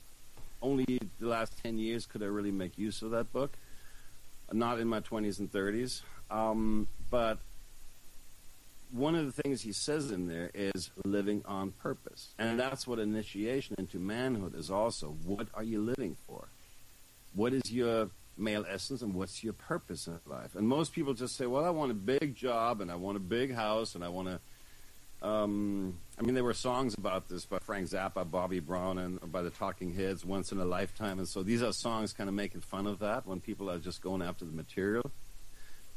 only 0.60 0.98
the 1.20 1.26
last 1.26 1.52
ten 1.62 1.78
years 1.78 2.06
could 2.06 2.22
I 2.22 2.26
really 2.26 2.50
make 2.50 2.78
use 2.78 3.02
of 3.02 3.10
that 3.12 3.32
book. 3.32 3.52
Not 4.52 4.78
in 4.80 4.88
my 4.88 5.00
twenties 5.00 5.38
and 5.38 5.50
thirties, 5.50 6.02
um, 6.30 6.88
but 7.10 7.38
one 8.90 9.14
of 9.14 9.24
the 9.24 9.42
things 9.42 9.62
he 9.62 9.72
says 9.72 10.10
in 10.10 10.28
there 10.28 10.50
is 10.52 10.90
living 11.04 11.42
on 11.46 11.72
purpose. 11.72 12.34
And 12.38 12.60
that's 12.60 12.86
what 12.86 12.98
initiation 12.98 13.74
into 13.78 13.98
manhood 13.98 14.54
is 14.54 14.70
also. 14.70 15.16
What 15.24 15.48
are 15.54 15.62
you 15.62 15.80
living 15.80 16.16
for? 16.26 16.48
What 17.34 17.54
is 17.54 17.72
your 17.72 18.10
male 18.36 18.66
essence 18.68 19.00
and 19.00 19.14
what's 19.14 19.42
your 19.42 19.54
purpose 19.54 20.06
in 20.06 20.18
life? 20.26 20.54
And 20.54 20.68
most 20.68 20.92
people 20.92 21.14
just 21.14 21.36
say, 21.36 21.46
well, 21.46 21.64
I 21.64 21.70
want 21.70 21.90
a 21.90 21.94
big 21.94 22.34
job 22.34 22.82
and 22.82 22.90
I 22.90 22.96
want 22.96 23.16
a 23.16 23.20
big 23.20 23.54
house 23.54 23.94
and 23.94 24.04
I 24.04 24.08
want 24.08 24.28
to. 24.28 24.40
Um, 25.22 25.98
I 26.18 26.22
mean, 26.22 26.34
there 26.34 26.44
were 26.44 26.54
songs 26.54 26.94
about 26.94 27.28
this 27.28 27.44
by 27.44 27.58
Frank 27.60 27.88
Zappa, 27.88 28.28
Bobby 28.28 28.60
Brown, 28.60 28.98
and 28.98 29.32
by 29.32 29.42
the 29.42 29.50
Talking 29.50 29.94
Heads, 29.94 30.24
Once 30.24 30.50
in 30.50 30.58
a 30.58 30.64
Lifetime. 30.64 31.18
And 31.18 31.28
so 31.28 31.42
these 31.42 31.62
are 31.62 31.72
songs 31.72 32.12
kind 32.12 32.28
of 32.28 32.34
making 32.34 32.60
fun 32.62 32.86
of 32.86 32.98
that 32.98 33.26
when 33.26 33.40
people 33.40 33.70
are 33.70 33.78
just 33.78 34.02
going 34.02 34.20
after 34.20 34.44
the 34.44 34.52
material. 34.52 35.10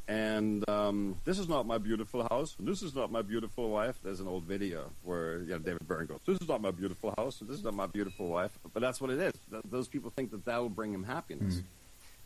And 0.08 0.68
um, 0.70 1.18
this 1.26 1.40
is 1.40 1.50
not 1.50 1.66
my 1.66 1.80
beautiful 1.80 2.28
house. 2.30 2.56
And 2.60 2.68
this 2.68 2.84
is 2.84 2.94
not 2.94 3.12
my 3.12 3.24
beautiful 3.24 3.72
wife. 3.72 3.96
There's 4.04 4.20
an 4.20 4.28
old 4.28 4.44
video 4.44 4.92
where 5.04 5.40
you 5.40 5.50
know, 5.50 5.58
David 5.58 5.88
Byrne 5.88 6.06
goes, 6.06 6.20
"This 6.28 6.40
is 6.40 6.48
not 6.48 6.62
my 6.62 6.70
beautiful 6.70 7.12
house. 7.18 7.42
And 7.42 7.50
this 7.50 7.58
is 7.58 7.64
not 7.64 7.74
my 7.74 7.88
beautiful 7.88 8.28
wife." 8.28 8.52
But 8.72 8.82
that's 8.82 9.02
what 9.02 9.10
it 9.10 9.20
is. 9.20 9.34
Th- 9.50 9.64
those 9.68 9.88
people 9.88 10.12
think 10.12 10.30
that 10.30 10.46
that 10.46 10.62
will 10.62 10.70
bring 10.70 10.94
him 10.94 11.04
happiness. 11.04 11.56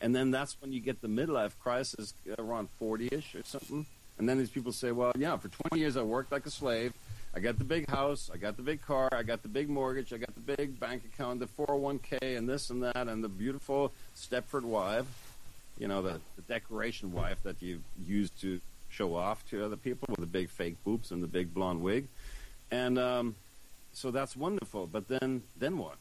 And 0.02 0.14
then 0.14 0.32
that's 0.32 0.58
when 0.62 0.74
you 0.74 0.82
get 0.82 1.02
the 1.02 1.08
midlife 1.08 1.58
crisis 1.60 2.14
around 2.38 2.68
40ish 2.82 3.40
or 3.40 3.44
something. 3.46 3.86
And 4.20 4.30
then 4.30 4.38
these 4.38 4.50
people 4.50 4.72
say, 4.72 4.92
"Well, 4.92 5.14
yeah, 5.18 5.38
for 5.38 5.48
20 5.48 5.80
years 5.80 5.98
I 5.98 6.04
worked 6.04 6.32
like 6.32 6.46
a 6.46 6.52
slave. 6.52 6.94
I 7.34 7.40
got 7.40 7.58
the 7.58 7.64
big 7.64 7.90
house, 7.90 8.30
I 8.34 8.38
got 8.38 8.58
the 8.58 8.64
big 8.64 8.82
car, 8.82 9.10
I 9.12 9.24
got 9.24 9.44
the 9.44 9.48
big 9.48 9.70
mortgage, 9.70 10.14
I 10.14 10.18
got 10.18 10.34
the 10.34 10.56
big 10.56 10.80
bank 10.80 11.04
account, 11.06 11.40
the 11.40 11.48
401k, 11.48 12.38
and 12.38 12.50
this 12.50 12.70
and 12.70 12.84
that, 12.84 13.08
and 13.08 13.24
the 13.24 13.30
beautiful 13.30 13.92
Stepford 14.16 14.64
wife." 14.64 15.08
you 15.80 15.88
know, 15.88 16.02
the, 16.02 16.20
the 16.36 16.42
decoration 16.44 17.14
wife 17.14 17.42
that 17.44 17.62
you 17.62 17.82
use 18.06 18.30
to 18.42 18.60
show 18.90 19.16
off 19.16 19.48
to 19.50 19.64
other 19.64 19.78
people 19.78 20.08
with 20.10 20.20
the 20.20 20.26
big 20.26 20.50
fake 20.50 20.76
boobs 20.84 21.12
and 21.12 21.24
the 21.24 21.28
big 21.28 21.54
blonde 21.54 21.82
wig. 21.82 22.08
And 22.70 23.00
um, 23.00 23.36
so 23.94 24.12
that's 24.12 24.36
wonderful. 24.36 24.88
But 24.88 25.08
then, 25.08 25.42
then 25.58 25.78
what? 25.78 25.98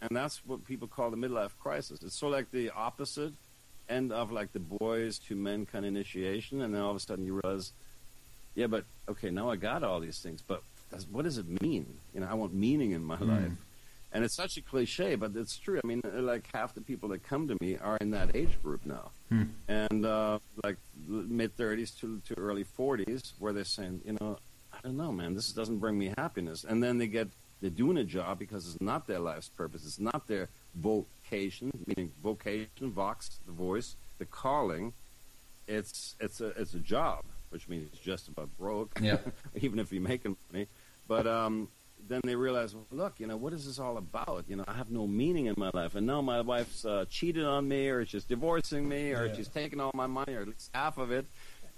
And 0.00 0.16
that's 0.16 0.40
what 0.46 0.64
people 0.64 0.86
call 0.86 1.10
the 1.10 1.16
midlife 1.16 1.50
crisis. 1.60 2.00
It's 2.02 2.16
sort 2.16 2.32
of 2.32 2.38
like 2.38 2.50
the 2.52 2.70
opposite 2.70 3.32
end 3.88 4.12
of 4.12 4.32
like 4.32 4.52
the 4.52 4.60
boys 4.60 5.18
to 5.28 5.34
men 5.34 5.66
kind 5.66 5.84
of 5.84 5.88
initiation. 5.88 6.62
And 6.62 6.74
then 6.74 6.80
all 6.80 6.90
of 6.90 6.96
a 6.96 7.00
sudden 7.00 7.24
you 7.24 7.40
realize, 7.42 7.72
yeah, 8.54 8.66
but 8.66 8.84
okay, 9.08 9.30
now 9.30 9.50
I 9.50 9.56
got 9.56 9.82
all 9.82 10.00
these 10.00 10.18
things, 10.18 10.42
but 10.46 10.62
what 11.10 11.24
does 11.24 11.38
it 11.38 11.62
mean? 11.62 11.86
You 12.14 12.20
know, 12.20 12.28
I 12.30 12.34
want 12.34 12.54
meaning 12.54 12.92
in 12.92 13.04
my 13.04 13.16
hmm. 13.16 13.30
life. 13.30 13.52
And 14.10 14.24
it's 14.24 14.34
such 14.34 14.56
a 14.56 14.62
cliche, 14.62 15.16
but 15.16 15.32
it's 15.36 15.58
true. 15.58 15.80
I 15.84 15.86
mean, 15.86 16.00
uh, 16.02 16.22
like 16.22 16.48
half 16.54 16.74
the 16.74 16.80
people 16.80 17.10
that 17.10 17.22
come 17.22 17.46
to 17.48 17.56
me 17.60 17.76
are 17.76 17.98
in 18.00 18.10
that 18.12 18.34
age 18.34 18.60
group 18.62 18.86
now, 18.86 19.10
hmm. 19.28 19.42
and 19.68 20.06
uh, 20.06 20.38
like 20.64 20.78
mid 21.06 21.54
thirties 21.58 21.90
to 22.00 22.18
to 22.26 22.38
early 22.38 22.64
forties, 22.64 23.34
where 23.38 23.52
they're 23.52 23.64
saying, 23.64 24.00
you 24.06 24.16
know, 24.18 24.38
I 24.72 24.78
don't 24.82 24.96
know, 24.96 25.12
man, 25.12 25.34
this 25.34 25.52
doesn't 25.52 25.78
bring 25.78 25.98
me 25.98 26.14
happiness. 26.16 26.64
And 26.64 26.82
then 26.82 26.96
they 26.96 27.06
get 27.06 27.28
they're 27.60 27.68
doing 27.68 27.98
a 27.98 28.04
job 28.04 28.38
because 28.38 28.66
it's 28.66 28.80
not 28.80 29.06
their 29.06 29.18
life's 29.18 29.50
purpose, 29.50 29.84
it's 29.84 30.00
not 30.00 30.26
their 30.26 30.48
vocation, 30.74 31.70
meaning 31.86 32.12
vocation, 32.22 32.90
vox, 32.92 33.38
the 33.46 33.52
voice, 33.52 33.96
the 34.18 34.24
calling. 34.26 34.92
It's 35.66 36.14
it's 36.20 36.40
a 36.40 36.46
it's 36.60 36.74
a 36.74 36.78
job, 36.78 37.24
which 37.50 37.68
means 37.68 37.88
it's 37.92 38.00
just 38.00 38.28
about 38.28 38.48
broke, 38.58 38.98
Yeah. 39.02 39.18
even 39.60 39.78
if 39.78 39.92
you're 39.92 40.02
making 40.02 40.36
money. 40.50 40.66
But 41.06 41.26
um, 41.26 41.68
then 42.08 42.20
they 42.24 42.36
realize, 42.36 42.74
well, 42.74 42.86
look, 42.90 43.14
you 43.18 43.26
know, 43.26 43.36
what 43.36 43.52
is 43.52 43.66
this 43.66 43.78
all 43.78 43.96
about? 43.98 44.44
You 44.48 44.56
know, 44.56 44.64
I 44.66 44.72
have 44.74 44.90
no 44.90 45.06
meaning 45.06 45.46
in 45.46 45.54
my 45.58 45.70
life, 45.74 45.94
and 45.94 46.06
now 46.06 46.22
my 46.22 46.40
wife's 46.40 46.84
uh, 46.84 47.04
cheated 47.10 47.44
on 47.44 47.68
me, 47.68 47.88
or 47.88 48.06
she's 48.06 48.24
divorcing 48.24 48.88
me, 48.88 49.12
or 49.12 49.26
Yeah. 49.26 49.34
she's 49.34 49.48
taking 49.48 49.80
all 49.80 49.90
my 49.94 50.06
money, 50.06 50.34
or 50.34 50.40
at 50.42 50.48
least 50.48 50.70
half 50.72 50.96
of 50.96 51.10
it, 51.10 51.26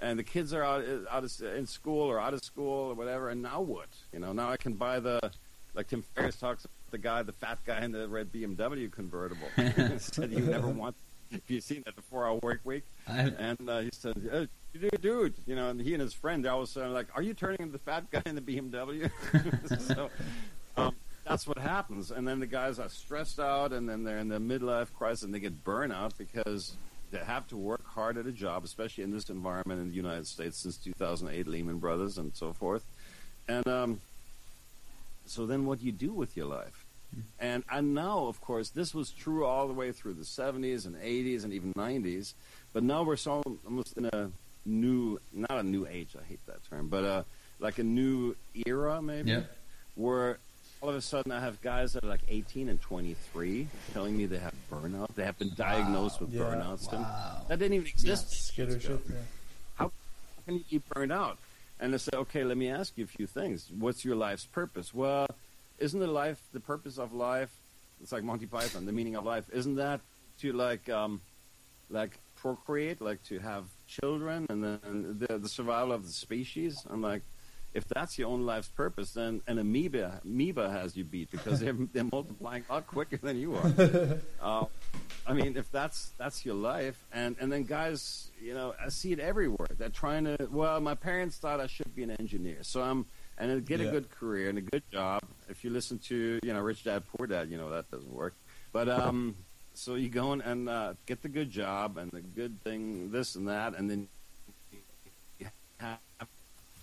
and 0.01 0.19
the 0.19 0.23
kids 0.25 0.53
are 0.55 0.63
out 0.63 0.85
out 1.11 1.25
of, 1.25 1.41
in 1.57 1.67
school 1.67 2.03
or 2.09 2.21
out 2.21 2.33
of 2.35 2.45
school 2.45 2.91
or 2.91 2.95
whatever. 2.95 3.29
And 3.31 3.43
now 3.43 3.61
what? 3.61 3.89
You 4.13 4.21
know, 4.21 4.33
now 4.33 4.51
I 4.51 4.57
can 4.57 4.75
buy 4.75 5.01
the 5.01 5.19
like 5.75 5.89
Tim 5.89 6.03
Ferriss 6.15 6.37
talks 6.37 6.65
about 6.65 6.75
the 6.91 6.99
guy, 6.99 7.23
the 7.23 7.33
fat 7.33 7.59
guy 7.65 7.81
in 7.81 7.93
the 7.93 8.09
red 8.09 8.33
BMW 8.33 8.91
convertible. 8.91 9.49
said 9.99 10.33
you 10.33 10.41
never 10.41 10.69
want. 10.69 10.97
Have 11.33 11.43
you 11.47 11.61
seen 11.61 11.83
that 11.87 11.95
the 11.95 12.03
four-hour 12.03 12.41
work 12.43 12.61
week? 12.65 12.83
I, 13.07 13.21
And 13.39 13.69
uh, 13.69 13.81
he 13.81 13.91
said, 13.93 14.17
uh, 14.33 14.47
dude, 14.79 15.01
dude, 15.01 15.35
you 15.47 15.55
know, 15.55 15.71
and 15.71 15.81
he 15.81 15.93
and 15.95 16.01
his 16.01 16.13
friend, 16.13 16.45
they're 16.45 16.53
always 16.53 16.71
saying, 16.71 16.93
like, 16.93 17.07
are 17.15 17.23
you 17.23 17.35
turning 17.35 17.61
into 17.61 17.73
the 17.73 17.79
fat 17.79 18.11
guy 18.11 18.23
in 18.27 18.35
the 18.35 18.41
BMW? 18.41 19.11
so 19.81 20.11
um, 20.77 20.95
that's 21.25 21.47
what 21.47 21.59
happens. 21.59 22.11
And 22.11 22.27
then 22.27 22.41
the 22.41 22.49
guys 22.49 22.81
are 22.81 22.89
stressed 22.89 23.39
out, 23.39 23.73
and 23.73 23.89
then 23.89 24.03
they're 24.03 24.19
in 24.19 24.29
the 24.29 24.39
midlife 24.41 24.93
crisis, 24.93 25.23
and 25.23 25.33
they 25.33 25.39
get 25.39 25.65
burnout 25.65 26.19
because 26.19 26.75
they 27.13 27.19
have 27.19 27.47
to 27.49 27.57
work 27.57 27.87
hard 27.87 28.17
at 28.17 28.27
a 28.27 28.33
job, 28.33 28.65
especially 28.65 29.05
in 29.05 29.13
this 29.13 29.31
environment 29.31 29.81
in 29.81 29.89
the 29.89 29.95
United 29.95 30.27
States 30.27 30.59
since 30.59 30.77
2008, 30.79 31.47
Lehman 31.47 31.79
Brothers, 31.79 32.19
and 32.19 32.35
so 32.35 32.53
forth. 32.53 32.85
And 33.49 33.67
um, 33.67 34.01
so 35.27 35.47
then 35.47 35.67
what 35.67 35.81
do 35.81 35.87
you 35.87 35.93
do 35.93 36.13
with 36.13 36.37
your 36.37 36.47
life? 36.47 36.80
And 37.39 37.65
and 37.71 37.95
now, 37.95 38.27
of 38.27 38.41
course, 38.41 38.71
this 38.71 38.95
was 38.95 39.11
true 39.11 39.45
all 39.45 39.67
the 39.67 39.73
way 39.75 39.93
through 39.93 40.15
the 40.15 40.25
70s 40.25 40.87
and 40.87 40.95
80s 40.97 41.45
and 41.45 41.53
even 41.53 41.73
90s. 41.75 42.35
But 42.73 42.83
now 42.83 43.03
we're 43.03 43.17
so 43.17 43.43
almost 43.67 43.97
in 43.97 44.07
a 44.13 44.31
new, 44.65 45.19
not 45.33 45.51
a 45.53 45.63
new 45.63 45.87
age, 45.87 46.15
I 46.21 46.25
hate 46.29 46.45
that 46.47 46.63
term, 46.69 46.89
but 46.89 47.05
uh, 47.05 47.23
like 47.59 47.79
a 47.79 47.83
new 47.83 48.37
era 48.67 49.01
maybe, 49.03 49.31
Yeah. 49.33 49.43
where 49.97 50.39
all 50.83 50.91
of 50.91 50.95
a 50.95 51.01
sudden 51.01 51.33
I 51.33 51.41
have 51.41 51.61
guys 51.63 51.95
that 51.95 52.05
are 52.05 52.09
like 52.09 52.21
18 52.29 52.69
and 52.69 52.81
23 52.81 53.67
telling 53.93 54.17
me 54.17 54.27
they 54.27 54.39
have 54.39 54.55
burnout. 54.71 55.09
They 55.15 55.25
have 55.25 55.39
been 55.39 55.53
diagnosed 55.57 56.21
with 56.21 56.31
Yeah. 56.33 56.43
burnout. 56.43 56.93
Wow. 56.93 57.45
That 57.49 57.59
didn't 57.59 57.75
even 57.75 57.87
exist. 57.89 58.31
Skitter 58.31 58.79
shit. 58.81 59.01
Yeah. 59.09 59.17
How 59.75 59.93
can 60.47 60.55
you 60.59 60.65
get 60.71 60.89
burned 60.91 61.13
out? 61.13 61.39
And 61.81 61.93
they 61.95 61.99
say, 61.99 62.11
okay, 62.15 62.45
let 62.45 62.57
me 62.59 62.69
ask 62.69 62.97
you 62.97 63.05
a 63.05 63.09
few 63.09 63.27
things. 63.27 63.69
What's 63.77 64.05
your 64.05 64.15
life's 64.15 64.45
purpose? 64.45 64.93
Well, 64.95 65.27
isn't 65.81 65.99
the 65.99 66.07
life 66.07 66.41
the 66.53 66.61
purpose 66.61 66.99
of 66.99 67.13
life? 67.13 67.51
It's 68.03 68.13
like 68.13 68.23
Monty 68.23 68.47
Python, 68.47 68.87
the 68.87 68.93
meaning 68.93 69.17
of 69.17 69.25
life. 69.25 69.45
Isn't 69.53 69.77
that 69.77 70.01
to 70.41 70.53
like, 70.53 70.89
um, 70.89 71.21
like 71.91 72.19
procreate, 72.37 73.01
like 73.01 73.23
to 73.25 73.39
have 73.41 73.65
children, 73.87 74.47
and 74.49 74.63
then 74.63 75.17
the, 75.19 75.39
the 75.39 75.49
survival 75.49 75.93
of 75.93 76.07
the 76.07 76.13
species? 76.13 76.87
I'm 76.89 77.03
like, 77.03 77.23
if 77.73 77.85
that's 77.87 78.19
your 78.19 78.29
own 78.29 78.47
life's 78.47 78.69
purpose, 78.69 79.13
then 79.13 79.43
an 79.47 79.59
amoeba, 79.59 80.21
amoeba 80.25 80.71
has 80.71 80.97
you 80.97 81.05
beat 81.05 81.31
because 81.31 81.61
they're, 81.61 81.77
they're 81.93 82.05
multiplying 82.05 82.65
a 82.69 82.75
lot 82.75 82.87
quicker 82.87 83.17
than 83.17 83.37
you 83.39 83.55
are. 83.57 84.19
Uh, 84.41 84.65
I 85.27 85.35
mean, 85.35 85.59
if 85.59 85.71
that's 85.71 86.13
that's 86.17 86.47
your 86.47 86.55
life, 86.55 87.05
and 87.13 87.37
and 87.41 87.53
then 87.53 87.65
guys, 87.65 88.31
you 88.41 88.55
know, 88.55 88.75
I 88.83 88.89
see 88.89 89.13
it 89.13 89.21
everywhere. 89.21 89.69
They're 89.77 89.91
trying 89.91 90.25
to. 90.25 90.49
Well, 90.51 90.81
my 90.81 90.95
parents 90.95 91.37
thought 91.37 91.61
I 91.61 91.67
should 91.67 91.95
be 91.95 92.03
an 92.03 92.13
engineer, 92.13 92.59
so 92.63 92.81
I'm 92.81 93.05
and 93.41 93.67
get 93.67 93.81
a 93.81 93.87
good 93.87 94.11
career 94.11 94.49
and 94.49 94.59
a 94.59 94.61
good 94.61 94.83
job. 94.93 95.23
If 95.49 95.65
you 95.65 95.71
listen 95.71 95.99
to 96.09 96.39
you 96.43 96.53
know 96.53 96.61
Rich 96.61 96.85
Dad 96.85 97.03
Poor 97.17 97.27
Dad, 97.27 97.51
you 97.51 97.57
know 97.57 97.71
that 97.71 97.91
doesn't 97.91 98.13
work. 98.13 98.35
But 98.73 98.89
um, 98.89 99.35
so 99.75 99.95
you 99.95 100.09
go 100.09 100.33
in 100.33 100.43
and 100.43 100.69
uh, 100.69 100.95
get 101.07 101.23
the 101.23 101.29
good 101.29 101.51
job 101.51 101.97
and 101.97 102.11
the 102.13 102.21
good 102.21 102.63
thing, 102.63 103.11
this 103.11 103.35
and 103.35 103.49
that, 103.49 103.77
and 103.77 103.91
then 103.91 104.09
you 105.39 105.47
have 105.79 105.99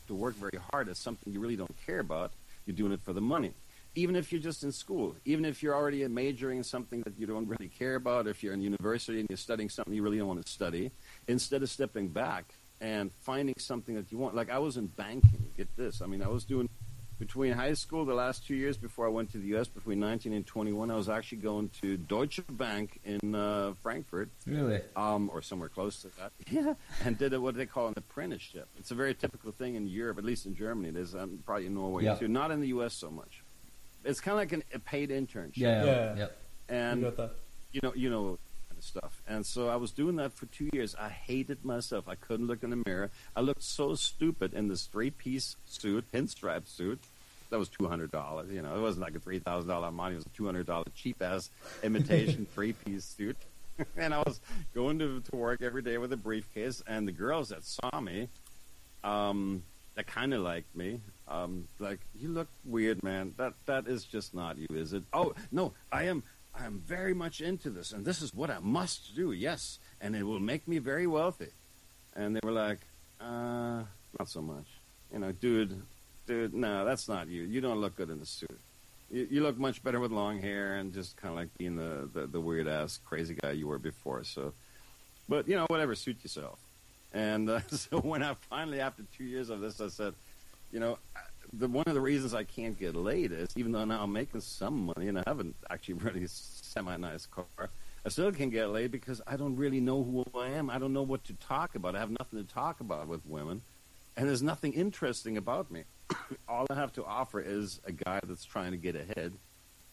to 0.08 0.16
work 0.16 0.36
very 0.36 0.60
hard 0.72 0.89
at 0.89 0.97
something 0.97 1.32
you 1.32 1.39
really 1.39 1.55
don't 1.55 1.76
care 1.86 1.99
about. 1.99 2.32
You're 2.66 2.76
doing 2.76 2.91
it 2.91 3.01
for 3.03 3.14
the 3.14 3.22
money. 3.22 3.53
Even 3.95 4.16
if 4.16 4.32
you're 4.32 4.41
just 4.41 4.64
in 4.64 4.72
school, 4.72 5.16
even 5.26 5.43
if 5.43 5.64
you're 5.64 5.74
already 5.74 6.08
majoring 6.08 6.60
in 6.60 6.64
something 6.64 7.01
that 7.01 7.14
you 7.18 7.26
don't 7.26 7.47
really 7.47 7.68
care 7.68 7.95
about, 7.95 8.28
if 8.28 8.43
you're 8.43 8.53
in 8.53 8.62
university 8.62 9.20
and 9.20 9.30
you're 9.30 9.38
studying 9.38 9.70
something 9.70 9.93
you 9.93 10.03
really 10.03 10.18
don't 10.18 10.28
want 10.28 10.45
to 10.45 10.51
study, 10.51 10.91
instead 11.28 11.64
of 11.64 11.70
stepping 11.70 12.08
back 12.08 12.53
and 12.82 13.12
finding 13.22 13.56
something 13.58 13.96
that 13.96 14.12
you 14.12 14.18
want. 14.18 14.36
Like 14.36 14.50
I 14.50 14.60
was 14.60 14.78
in 14.78 14.88
banking. 14.88 15.52
Get 15.58 15.68
this. 15.78 16.02
I 16.02 16.06
mean, 16.08 16.22
I 16.22 16.28
was 16.28 16.44
doing 16.44 16.70
between 17.20 17.54
high 17.54 17.74
school, 17.74 18.06
the 18.06 18.14
last 18.14 18.46
two 18.46 18.54
years 18.54 18.78
before 18.78 19.08
I 19.08 19.10
went 19.10 19.32
to 19.32 19.40
the 19.40 19.48
U.S., 19.48 19.68
between 19.68 20.00
19 20.00 20.34
and 20.34 20.46
21, 20.46 20.92
I 20.92 20.96
was 20.96 21.10
actually 21.10 21.40
going 21.40 21.70
to 21.82 21.98
Deutsche 21.98 22.42
Bank 22.48 23.00
in 23.04 23.34
uh, 23.34 23.74
Frankfurt 23.82 24.30
Really? 24.46 24.82
um, 24.96 25.28
or 25.34 25.42
somewhere 25.42 25.68
close 25.70 26.00
to 26.04 26.10
that. 26.20 26.32
Yeah, 26.52 26.76
and 27.04 27.18
did 27.18 27.34
a, 27.34 27.42
what 27.42 27.56
they 27.56 27.66
call 27.66 27.88
an 27.88 27.96
apprenticeship. 27.98 28.68
It's 28.78 28.92
a 28.92 28.96
very 28.96 29.16
typical 29.16 29.52
thing 29.52 29.74
in 29.74 29.88
Europe, 29.88 30.20
at 30.20 30.26
least 30.26 30.46
in 30.46 30.56
Germany. 30.56 30.90
It 30.90 30.96
is 30.96 31.16
um, 31.16 31.40
probably 31.44 31.66
in 31.66 31.74
Norway 31.74 32.04
Yeah. 32.04 32.14
too. 32.16 32.28
Not 32.28 32.52
in 32.52 32.60
the 32.62 32.68
U.S. 32.68 32.94
so 32.94 33.10
much. 33.10 33.42
It's 34.06 34.20
kind 34.20 34.34
of 34.34 34.38
like 34.38 34.52
an, 34.52 34.64
a 34.76 34.78
paid 34.78 35.10
internship. 35.10 35.54
Yeah. 35.58 35.86
Yeah. 35.86 36.16
Yeah. 36.18 36.28
and 36.70 37.00
you 37.02 37.08
got 37.08 37.18
that. 37.18 37.32
you 37.72 37.80
know, 37.82 37.94
you 37.96 38.10
know, 38.12 38.38
kind 38.78 38.84
of 38.84 38.84
stuff. 38.84 39.22
And 39.28 39.46
so 39.46 39.70
I 39.70 39.76
was 39.76 39.92
doing 39.92 40.18
that 40.18 40.34
for 40.34 40.46
two 40.48 40.70
years. 40.74 40.96
I 41.00 41.10
hated 41.10 41.66
myself. 41.66 42.08
I 42.08 42.16
couldn't 42.16 42.48
look 42.48 42.64
in 42.64 42.70
the 42.70 42.84
mirror. 42.86 43.10
I 43.36 43.42
looked 43.42 43.64
so 43.64 43.96
stupid 43.96 44.54
in 44.54 44.68
this 44.68 44.86
three-piece 44.86 45.56
suit, 45.66 46.06
pinstripe 46.12 46.68
suit. 46.68 47.00
That 47.50 47.60
was 47.60 47.70
two 47.70 47.88
hundred 47.88 48.12
dollars. 48.12 48.52
You 48.52 48.62
know, 48.62 48.76
it 48.76 48.82
wasn't 48.82 49.06
like 49.06 49.16
a 49.16 49.20
three 49.20 49.40
thousand 49.40 49.70
dollar 49.70 49.90
money. 49.90 50.16
It 50.16 50.18
was 50.18 50.26
a 50.26 50.30
two 50.30 50.46
hundred 50.46 50.66
dollar 50.66 50.84
cheap 50.96 51.22
ass 51.22 51.50
imitation 51.82 52.46
three-piece 52.54 53.06
suit. 53.06 53.38
and 53.98 54.14
I 54.14 54.20
was 54.20 54.42
going 54.76 55.00
to, 55.00 55.22
to 55.22 55.36
work 55.36 55.62
every 55.62 55.82
day 55.82 55.98
with 55.98 56.12
a 56.12 56.18
briefcase. 56.18 56.84
And 56.88 57.08
the 57.08 57.12
girls 57.12 57.50
that 57.50 57.64
saw 57.64 58.02
me, 58.02 58.28
um, 59.04 59.64
that 59.96 60.08
kind 60.08 60.34
of 60.34 60.42
liked 60.42 60.76
me. 60.76 61.00
Um, 61.30 61.68
like 61.80 62.00
you 62.20 62.30
look 62.30 62.50
weird, 62.66 63.02
man. 63.02 63.34
That 63.38 63.54
that 63.66 63.88
is 63.88 64.04
just 64.04 64.34
not 64.34 64.58
you, 64.58 64.68
is 64.72 64.92
it? 64.92 65.04
Oh 65.14 65.34
no, 65.52 65.74
I 65.92 66.04
am. 66.04 66.24
I 66.60 66.66
am 66.66 66.80
very 66.80 67.14
much 67.14 67.41
into 67.41 67.70
this, 67.70 67.91
and 67.91 68.05
this 68.05 68.22
is 68.22 68.34
what 68.34 68.49
I 68.49 68.60
must 68.60 69.16
do. 69.16 69.32
Yes, 69.32 69.80
and 70.01 70.16
it 70.16 70.24
will 70.24 70.39
make 70.39 70.68
me 70.68 70.80
very 70.80 71.08
wealthy. 71.08 71.49
And 72.16 72.36
they 72.36 72.39
were 72.43 72.51
like, 72.51 72.80
uh, 73.22 73.84
not 74.18 74.28
so 74.28 74.41
much. 74.41 74.66
You 75.14 75.20
know, 75.20 75.32
dude, 75.32 75.82
dude, 76.26 76.53
no, 76.53 76.84
that's 76.84 77.08
not 77.08 77.28
you. 77.28 77.43
You 77.43 77.62
don't 77.62 77.80
look 77.80 77.95
good 77.95 78.10
in 78.10 78.20
the 78.20 78.26
suit. 78.26 78.60
You, 79.12 79.28
you 79.30 79.43
look 79.43 79.58
much 79.58 79.84
better 79.84 79.99
with 79.99 80.12
long 80.12 80.39
hair 80.39 80.76
and 80.76 80.93
just 80.93 81.16
kind 81.18 81.32
of 81.32 81.38
like 81.38 81.49
being 81.58 81.76
the, 81.76 82.10
the, 82.14 82.28
the 82.28 82.41
weird 82.41 82.68
ass 82.68 82.99
crazy 83.05 83.36
guy 83.36 83.51
you 83.51 83.68
were 83.68 83.80
before. 83.80 84.24
So, 84.24 84.53
but 85.30 85.47
you 85.47 85.55
know, 85.55 85.66
whatever, 85.68 85.95
suit 85.95 86.18
yourself. 86.24 86.60
And 87.14 87.49
uh, 87.49 87.60
so 87.70 87.99
when 87.99 88.24
I 88.24 88.34
finally, 88.49 88.82
after 88.82 89.03
two 89.16 89.24
years 89.24 89.49
of 89.49 89.62
this, 89.62 89.80
I 89.80 89.89
said, 89.89 90.14
you 90.72 90.80
know, 90.80 90.97
the 91.54 91.68
one 91.68 91.86
of 91.88 91.93
the 91.93 92.02
reasons 92.02 92.34
I 92.34 92.43
can't 92.43 92.78
get 92.80 92.95
laid 92.95 93.32
is 93.32 93.50
even 93.56 93.72
though 93.72 93.86
now 93.86 94.04
I'm 94.04 94.14
making 94.14 94.41
some 94.41 94.86
money 94.86 95.08
and 95.08 95.18
I 95.20 95.24
have 95.26 95.38
not 95.38 95.54
actually 95.70 95.93
really 96.06 96.26
semi 96.28 96.98
nice 96.98 97.26
car, 97.26 97.45
I 98.06 98.10
still 98.10 98.32
can't 98.32 98.52
get 98.52 98.70
laid 98.70 98.91
because 98.91 99.22
I 99.28 99.38
don't 99.38 99.56
really 99.56 99.80
know 99.80 100.04
who 100.04 100.26
I 100.39 100.50
am. 100.50 100.70
I 100.70 100.78
don't 100.80 100.93
know 100.93 101.04
what 101.04 101.24
to 101.26 101.34
talk 101.34 101.76
about. 101.76 101.95
I 101.95 102.00
have 102.00 102.12
nothing 102.12 102.43
to 102.43 102.54
talk 102.54 102.80
about 102.80 103.08
with 103.08 103.26
women, 103.26 103.62
and 104.16 104.28
there's 104.28 104.43
nothing 104.43 104.74
interesting 104.74 105.38
about 105.38 105.72
me. 105.72 105.84
All 106.50 106.66
I 106.70 106.76
have 106.76 106.93
to 106.93 107.06
offer 107.06 107.39
is 107.39 107.80
a 107.86 107.91
guy 107.91 108.20
that's 108.24 108.45
trying 108.45 108.72
to 108.72 108.78
get 108.78 108.95
ahead, 108.95 109.34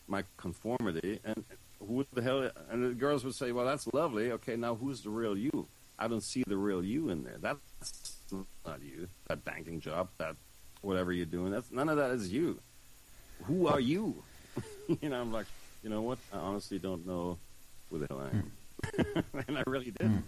my 0.09 0.25
conformity, 0.37 1.21
and 1.25 1.45
who 1.81 2.07
the 2.13 2.23
hell? 2.23 2.51
And 2.71 2.85
the 2.85 2.95
girls 2.95 3.25
would 3.25 3.35
say, 3.35 3.53
"Well, 3.53 3.67
that's 3.67 3.87
lovely. 3.93 4.33
Okay, 4.33 4.57
now 4.57 4.75
who's 4.75 5.03
the 5.03 5.11
real 5.11 5.37
you?" 5.37 5.67
I 5.99 6.09
don't 6.09 6.23
see 6.23 6.43
the 6.47 6.57
real 6.57 6.85
you 6.85 7.11
in 7.11 7.23
there. 7.23 7.37
That's 7.41 8.17
not 8.67 8.83
you. 8.83 9.09
That 9.29 9.45
banking 9.45 9.81
job, 9.81 10.09
that 10.19 10.35
whatever 10.85 11.13
you're 11.13 11.27
doing, 11.27 11.51
that's 11.51 11.71
none 11.71 11.89
of 11.89 11.97
that 11.97 12.11
is 12.11 12.33
you. 12.33 12.59
Who 13.45 13.67
are 13.67 13.81
you? 13.81 14.23
you 15.01 15.09
know, 15.09 15.21
I'm 15.21 15.33
like, 15.33 15.47
you 15.83 15.91
know 15.91 16.03
what? 16.03 16.19
I 16.33 16.39
honestly 16.39 16.79
don't 16.79 17.07
know 17.07 17.39
who 17.91 17.99
the 17.99 18.07
hell 18.07 18.21
I 18.21 18.37
am, 18.37 19.25
and 19.49 19.59
I 19.59 19.63
really 19.67 19.91
didn't. 19.91 20.25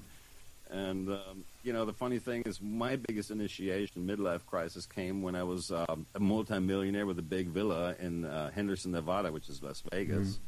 And 0.70 1.08
um, 1.08 1.44
you 1.62 1.72
know, 1.72 1.84
the 1.84 1.92
funny 1.92 2.18
thing 2.18 2.42
is, 2.44 2.60
my 2.60 2.96
biggest 2.96 3.30
initiation 3.30 4.06
midlife 4.06 4.44
crisis 4.46 4.84
came 4.84 5.22
when 5.22 5.36
I 5.36 5.44
was 5.44 5.70
um, 5.70 6.06
a 6.14 6.20
multimillionaire 6.20 7.06
with 7.06 7.18
a 7.18 7.22
big 7.22 7.48
villa 7.48 7.94
in 8.00 8.24
uh, 8.24 8.50
Henderson, 8.50 8.92
Nevada, 8.92 9.30
which 9.30 9.48
is 9.48 9.62
Las 9.62 9.82
Vegas, 9.92 10.38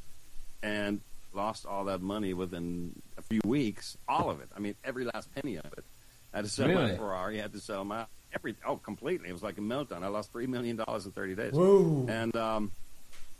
and 0.62 1.00
lost 1.32 1.66
all 1.66 1.84
that 1.84 2.00
money 2.00 2.34
within 2.34 3.00
a 3.16 3.22
few 3.22 3.40
weeks. 3.44 3.96
All 4.08 4.30
of 4.30 4.40
it. 4.40 4.48
I 4.56 4.58
mean, 4.58 4.74
every 4.84 5.04
last 5.04 5.32
penny 5.34 5.56
of 5.56 5.66
it. 5.66 5.84
I 6.32 6.38
had 6.38 6.44
to 6.44 6.50
sell 6.50 6.68
my 6.68 6.96
Ferrari. 6.96 7.38
I 7.38 7.42
had 7.42 7.52
to 7.52 7.60
sell 7.60 7.84
my 7.84 8.04
every. 8.34 8.54
Oh, 8.66 8.76
completely. 8.76 9.28
It 9.28 9.32
was 9.32 9.42
like 9.42 9.58
a 9.58 9.62
meltdown. 9.62 10.02
I 10.02 10.08
lost 10.08 10.32
three 10.32 10.46
million 10.46 10.76
dollars 10.76 11.06
in 11.06 11.12
thirty 11.12 11.34
days. 11.34 11.52
Whoa. 11.52 12.06
And 12.08 12.34
um, 12.36 12.72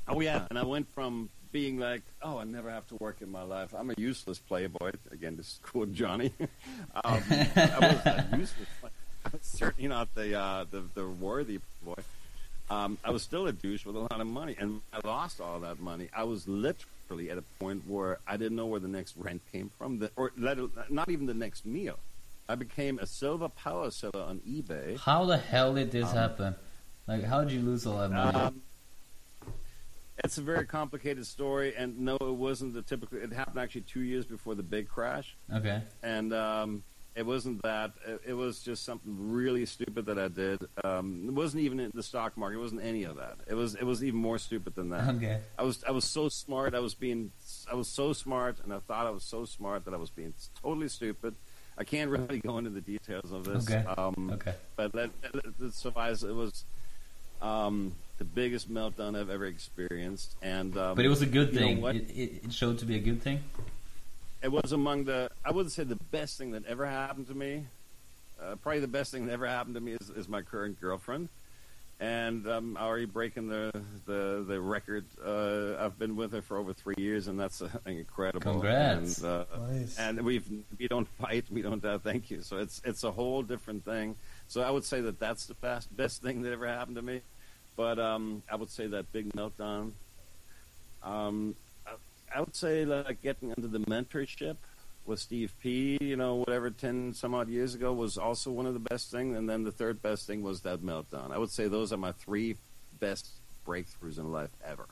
oh 0.07 0.21
yeah, 0.21 0.47
and 0.51 0.59
I 0.59 0.65
went 0.65 0.89
from 0.95 1.29
being 1.53 1.79
like, 1.79 2.03
oh, 2.23 2.39
I 2.39 2.45
never 2.45 2.71
have 2.71 2.87
to 2.89 2.97
work 2.97 3.23
in 3.23 3.31
my 3.31 3.43
life. 3.43 3.75
I'm 3.77 3.91
a 3.91 3.95
useless 3.97 4.39
playboy. 4.39 4.93
Again, 5.11 5.37
this 5.37 5.47
is 5.47 5.61
quote 5.63 5.93
Johnny. 5.93 6.33
um, 6.41 6.49
I 7.05 7.79
was 7.81 8.07
a 8.07 8.29
useless. 8.33 8.69
I 9.25 9.31
was 9.33 9.43
certainly 9.43 9.89
not 9.89 10.15
the 10.15 10.39
uh, 10.39 10.65
the 10.71 10.83
the 10.95 11.09
worthy 11.09 11.61
boy. 11.83 11.95
Um, 12.71 12.99
I 13.03 13.11
was 13.11 13.23
still 13.23 13.47
a 13.47 13.53
douche 13.53 13.87
with 13.87 13.97
a 13.97 14.01
lot 14.01 14.21
of 14.21 14.27
money, 14.27 14.55
and 14.59 14.83
I 14.93 15.07
lost 15.07 15.41
all 15.41 15.61
that 15.61 15.81
money. 15.81 16.09
I 16.15 16.25
was 16.25 16.47
literally 16.47 17.31
at 17.31 17.39
a 17.39 17.43
point 17.59 17.85
where 17.87 18.19
I 18.27 18.37
didn't 18.37 18.57
know 18.57 18.67
where 18.67 18.81
the 18.81 18.89
next 18.89 19.17
rent 19.17 19.41
came 19.51 19.71
from, 19.79 20.01
the, 20.01 20.11
or 20.17 20.33
let, 20.37 20.59
not 20.91 21.09
even 21.09 21.25
the 21.25 21.35
next 21.35 21.65
meal. 21.65 21.99
I 22.49 22.55
became 22.55 22.99
a 22.99 23.07
silver 23.07 23.49
power 23.49 23.91
seller 23.91 24.23
on 24.23 24.41
eBay. 24.41 24.99
How 24.99 25.27
the 25.27 25.37
hell 25.37 25.75
did 25.75 25.91
this 25.91 26.11
happen? 26.11 26.55
Like, 27.07 27.25
how 27.25 27.43
did 27.45 27.53
you 27.53 27.61
lose 27.61 27.87
all 27.87 27.99
that 27.99 28.11
money? 28.11 28.39
Um, 28.39 28.63
It's 30.25 30.39
a 30.39 30.43
very 30.43 30.67
complicated 30.67 31.27
story, 31.27 31.75
and 31.77 32.01
no, 32.01 32.17
it 32.17 32.35
wasn't 32.35 32.75
the 32.75 32.83
typical. 32.83 33.19
It 33.19 33.33
happened 33.33 33.59
actually 33.59 33.83
two 33.83 34.01
years 34.01 34.25
before 34.25 34.55
the 34.55 34.63
big 34.65 34.89
crash, 34.89 35.37
Okay. 35.55 35.81
and 36.03 36.33
um, 36.33 36.83
it 37.15 37.25
wasn't 37.25 37.63
that. 37.63 37.93
It, 38.07 38.21
it 38.29 38.33
was 38.33 38.61
just 38.61 38.85
something 38.85 39.15
really 39.17 39.65
stupid 39.65 40.07
that 40.07 40.19
I 40.19 40.27
did. 40.29 40.59
Um, 40.83 41.27
it 41.29 41.35
wasn't 41.35 41.63
even 41.63 41.79
in 41.79 41.93
the 41.95 42.03
stock 42.03 42.37
market. 42.37 42.57
It 42.57 42.61
wasn't 42.63 42.83
any 42.83 43.05
of 43.05 43.17
that. 43.17 43.37
It 43.47 43.55
was. 43.55 43.75
It 43.77 43.85
was 43.85 44.03
even 44.03 44.19
more 44.19 44.39
stupid 44.39 44.75
than 44.75 44.89
that. 44.91 45.09
Okay. 45.17 45.41
I 45.57 45.63
was. 45.63 45.85
I 45.85 45.93
was 45.93 46.05
so 46.05 46.29
smart. 46.29 46.75
I 46.75 46.81
was 46.81 46.95
being. 46.95 47.31
I 47.71 47.77
was 47.77 47.89
so 47.89 48.13
smart, 48.13 48.59
and 48.65 48.73
I 48.75 48.81
thought 48.81 49.07
I 49.07 49.11
was 49.11 49.23
so 49.23 49.45
smart 49.45 49.85
that 49.85 49.95
I 49.95 49.99
was 49.99 50.11
being 50.11 50.35
totally 50.63 50.89
stupid. 50.89 51.37
I 51.79 51.85
can't 51.85 52.11
really 52.11 52.41
go 52.41 52.59
into 52.59 52.71
the 52.71 52.81
details 52.81 53.31
of 53.31 53.45
this. 53.45 53.71
Okay. 53.71 53.85
Um, 53.87 54.31
Okay. 54.35 54.55
but 54.77 54.93
that, 54.93 55.11
that, 55.23 55.59
that 55.59 55.75
suffice. 55.75 56.23
It 56.23 56.35
was 56.35 56.65
um, 57.41 57.93
the 58.19 58.25
biggest 58.25 58.73
meltdown 58.73 59.19
I've 59.19 59.31
ever 59.31 59.47
experienced, 59.47 60.35
and 60.43 60.77
um, 60.77 60.97
But 60.97 61.05
it 61.05 61.09
was 61.09 61.23
a 61.23 61.27
good 61.27 61.55
thing. 61.55 61.85
It, 61.85 62.11
it, 62.11 62.45
it 62.45 62.53
showed 62.53 62.79
to 62.81 62.85
be 62.85 62.97
a 62.97 63.01
good 63.01 63.23
thing. 63.23 63.45
It 64.43 64.51
was 64.51 64.73
among 64.73 65.05
the. 65.05 65.31
I 65.45 65.53
wouldn't 65.53 65.73
say 65.73 65.85
the 65.85 65.97
best 65.97 66.37
thing 66.37 66.53
that 66.53 66.67
ever 66.67 66.87
happened 66.87 67.29
to 67.29 67.35
me. 67.35 67.67
Uh, 68.41 68.57
probably 68.57 68.81
the 68.81 68.87
best 68.89 69.11
thing 69.13 69.27
that 69.27 69.33
ever 69.33 69.47
happened 69.47 69.75
to 69.75 69.81
me 69.81 69.93
is, 70.01 70.11
is 70.11 70.29
my 70.29 70.43
current 70.43 70.81
girlfriend, 70.81 71.29
and 72.01 72.47
I'm 72.47 72.77
already 72.77 73.07
breaking 73.07 73.49
the 73.49 73.73
the 74.07 74.45
the 74.47 74.61
record. 74.61 75.05
Uh, 75.25 75.77
I've 75.79 75.99
been 75.99 76.15
with 76.17 76.33
her 76.33 76.43
for 76.43 76.57
over 76.57 76.73
three 76.73 76.95
years, 76.97 77.27
and 77.29 77.39
that's 77.39 77.61
uh, 77.61 77.69
incredible. 77.87 78.41
Congrats. 78.41 79.19
And, 79.19 79.27
uh, 79.27 79.45
Nice. 79.69 79.99
and 79.99 80.21
we've 80.23 80.47
we 80.79 80.87
don't 80.87 81.09
fight, 81.21 81.47
we 81.51 81.63
don't 81.63 81.85
uh, 81.85 81.99
thank 81.99 82.31
you. 82.31 82.43
So 82.43 82.59
it's 82.59 82.81
it's 82.85 83.05
a 83.05 83.11
whole 83.11 83.43
different 83.43 83.85
thing. 83.85 84.15
So 84.47 84.63
I 84.63 84.71
would 84.71 84.85
say 84.85 85.01
that 85.01 85.19
that's 85.19 85.47
the 85.47 85.55
best 85.55 85.95
best 85.97 86.23
thing 86.23 86.43
that 86.43 86.53
ever 86.53 86.67
happened 86.69 86.97
to 86.97 87.03
me. 87.03 87.21
But 87.77 87.99
um, 87.99 88.43
I 88.51 88.57
would 88.57 88.71
say 88.71 88.87
that 88.89 89.13
big 89.13 89.33
meltdown. 89.33 89.93
Um, 91.03 91.55
I, 91.87 91.93
I 92.37 92.41
would 92.41 92.55
say 92.55 92.85
like 92.85 93.23
getting 93.23 93.51
into 93.57 93.69
the 93.69 93.81
mentorship 93.81 94.57
with 95.09 95.19
Steve 95.19 95.55
P. 95.61 95.99
You 96.01 96.17
know, 96.17 96.37
whatever 96.37 96.71
ten 96.71 97.13
some 97.15 97.35
odd 97.35 97.49
years 97.49 97.75
ago 97.75 97.93
was 97.93 98.17
also 98.19 98.51
one 98.53 98.67
of 98.67 98.75
the 98.75 98.81
best 98.81 99.11
things. 99.11 99.37
And 99.37 99.49
then 99.49 99.65
the 99.65 99.73
third 99.73 100.01
best 100.03 100.27
thing 100.27 100.43
was 100.43 100.61
that 100.61 100.83
meltdown. 100.83 101.33
I 101.33 101.39
would 101.39 101.51
say 101.51 101.67
those 101.67 101.93
are 101.93 101.97
my 101.97 102.13
three 102.13 102.57
best 103.01 103.29
breakthroughs 103.67 104.19
in 104.19 104.31
life 104.31 104.51
ever. 104.65 104.87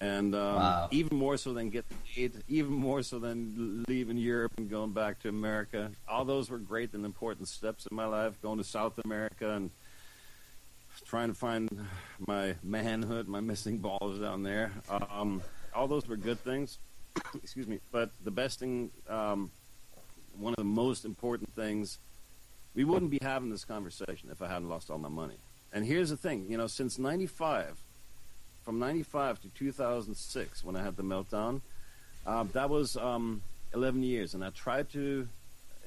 And 0.00 0.34
um, 0.34 0.56
Wow. 0.56 0.88
even 0.90 1.16
more 1.16 1.36
so 1.36 1.52
than 1.54 1.70
getting 1.70 1.96
paid, 2.14 2.32
even 2.48 2.72
more 2.72 3.02
so 3.02 3.18
than 3.18 3.84
leaving 3.88 4.16
Europe 4.16 4.52
and 4.58 4.68
going 4.68 4.92
back 4.92 5.20
to 5.20 5.28
America. 5.28 5.90
All 6.08 6.24
those 6.24 6.50
were 6.50 6.58
great 6.58 6.92
and 6.92 7.04
important 7.04 7.48
steps 7.48 7.86
in 7.86 7.96
my 7.96 8.06
life. 8.06 8.40
Going 8.42 8.58
to 8.58 8.64
South 8.64 8.98
America 9.04 9.50
and 9.52 9.70
trying 11.06 11.28
to 11.28 11.34
find 11.34 11.68
my 12.26 12.54
manhood, 12.62 13.28
my 13.28 13.40
missing 13.40 13.78
balls 13.78 14.18
down 14.18 14.42
there. 14.42 14.72
Um, 14.90 15.40
all 15.74 15.86
those 15.88 16.06
were 16.08 16.16
good 16.16 16.40
things. 16.40 16.78
Excuse 17.42 17.66
me. 17.66 17.78
But 17.90 18.10
the 18.24 18.30
best 18.30 18.58
thing, 18.58 18.90
um, 19.08 19.50
one 20.38 20.52
of 20.52 20.56
the 20.56 20.64
most 20.64 21.04
important 21.04 21.52
things, 21.54 21.98
we 22.74 22.84
wouldn't 22.84 23.10
be 23.10 23.18
having 23.22 23.50
this 23.50 23.64
conversation 23.64 24.28
if 24.30 24.40
I 24.40 24.48
hadn't 24.48 24.68
lost 24.68 24.90
all 24.90 24.98
my 24.98 25.08
money. 25.08 25.36
And 25.72 25.84
here's 25.84 26.10
the 26.10 26.16
thing, 26.16 26.46
you 26.48 26.56
know, 26.58 26.66
since 26.66 26.98
95, 26.98 27.78
from 28.64 28.78
95 28.78 29.40
to 29.42 29.48
2006 29.48 30.64
when 30.64 30.76
I 30.76 30.82
had 30.82 30.96
the 30.96 31.02
meltdown, 31.02 31.60
um, 32.26 32.50
that 32.52 32.68
was 32.70 32.96
um, 32.96 33.42
11 33.74 34.02
years. 34.02 34.34
And 34.34 34.44
I 34.44 34.50
tried 34.50 34.90
to, 34.92 35.26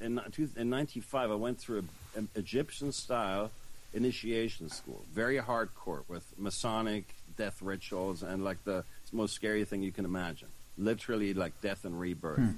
in, 0.00 0.20
in 0.56 0.70
95, 0.70 1.30
I 1.30 1.34
went 1.34 1.58
through 1.58 1.78
a- 2.14 2.18
an 2.18 2.28
Egyptian 2.34 2.92
style 2.92 3.50
initiation 3.94 4.68
school, 4.68 5.02
very 5.12 5.38
hardcore 5.38 6.02
with 6.08 6.24
Masonic 6.36 7.04
death 7.36 7.60
rituals 7.62 8.22
and 8.22 8.44
like 8.44 8.62
the 8.64 8.84
most 9.12 9.34
scary 9.34 9.64
thing 9.64 9.82
you 9.82 9.92
can 9.92 10.04
imagine. 10.04 10.48
Literally 10.78 11.34
like 11.34 11.60
death 11.60 11.84
and 11.84 11.98
rebirth. 11.98 12.38
Hmm. 12.38 12.50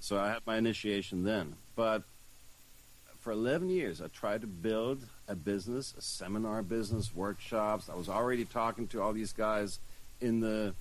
So 0.00 0.18
I 0.18 0.28
had 0.28 0.40
my 0.46 0.56
initiation 0.56 1.24
then. 1.24 1.56
But 1.76 2.02
for 3.20 3.32
11 3.32 3.70
years, 3.70 4.02
I 4.02 4.08
tried 4.08 4.42
to 4.42 4.46
build 4.46 5.02
a 5.28 5.34
business, 5.34 5.94
a 5.96 6.02
seminar 6.02 6.62
business, 6.62 7.14
workshops. 7.14 7.88
I 7.88 7.94
was 7.94 8.08
already 8.08 8.44
talking 8.44 8.86
to 8.88 9.00
all 9.00 9.14
these 9.14 9.32
guys 9.32 9.78
in 10.20 10.40
the 10.40 10.74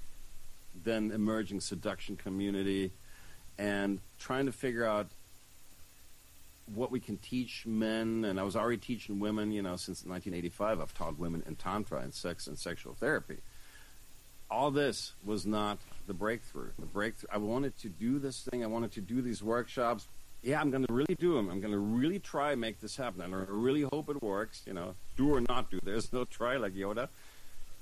then 0.83 1.11
emerging 1.11 1.61
seduction 1.61 2.17
community 2.17 2.91
and 3.57 3.99
trying 4.19 4.45
to 4.45 4.51
figure 4.51 4.85
out 4.85 5.07
what 6.73 6.91
we 6.91 6.99
can 6.99 7.17
teach 7.17 7.65
men. 7.65 8.25
And 8.25 8.39
I 8.39 8.43
was 8.43 8.55
already 8.55 8.77
teaching 8.77 9.19
women, 9.19 9.51
you 9.51 9.61
know, 9.61 9.75
since 9.75 10.05
1985. 10.05 10.81
I've 10.81 10.93
taught 10.93 11.17
women 11.17 11.43
in 11.47 11.55
Tantra 11.55 11.99
and 11.99 12.13
sex 12.13 12.47
and 12.47 12.57
sexual 12.57 12.93
therapy. 12.93 13.37
All 14.49 14.71
this 14.71 15.13
was 15.23 15.45
not 15.45 15.77
the 16.07 16.13
breakthrough. 16.13 16.69
The 16.79 16.85
breakthrough, 16.85 17.29
I 17.31 17.37
wanted 17.37 17.77
to 17.79 17.89
do 17.89 18.19
this 18.19 18.41
thing. 18.41 18.63
I 18.63 18.67
wanted 18.67 18.91
to 18.93 19.01
do 19.01 19.21
these 19.21 19.41
workshops 19.43 20.07
yeah, 20.43 20.59
I'm 20.59 20.71
going 20.71 20.85
to 20.85 20.93
really 20.93 21.15
do 21.15 21.35
them. 21.35 21.49
I'm 21.49 21.61
going 21.61 21.71
to 21.71 21.79
really 21.79 22.19
try 22.19 22.51
and 22.51 22.59
make 22.59 22.81
this 22.81 22.97
happen. 22.97 23.21
And 23.21 23.33
I 23.33 23.45
really 23.47 23.83
hope 23.83 24.09
it 24.09 24.21
works. 24.21 24.61
You 24.67 24.73
know, 24.73 24.93
do 25.15 25.33
or 25.33 25.39
not 25.41 25.71
do. 25.71 25.79
There's 25.81 26.11
no 26.11 26.25
try 26.25 26.57
like 26.57 26.73
Yoda. 26.73 27.07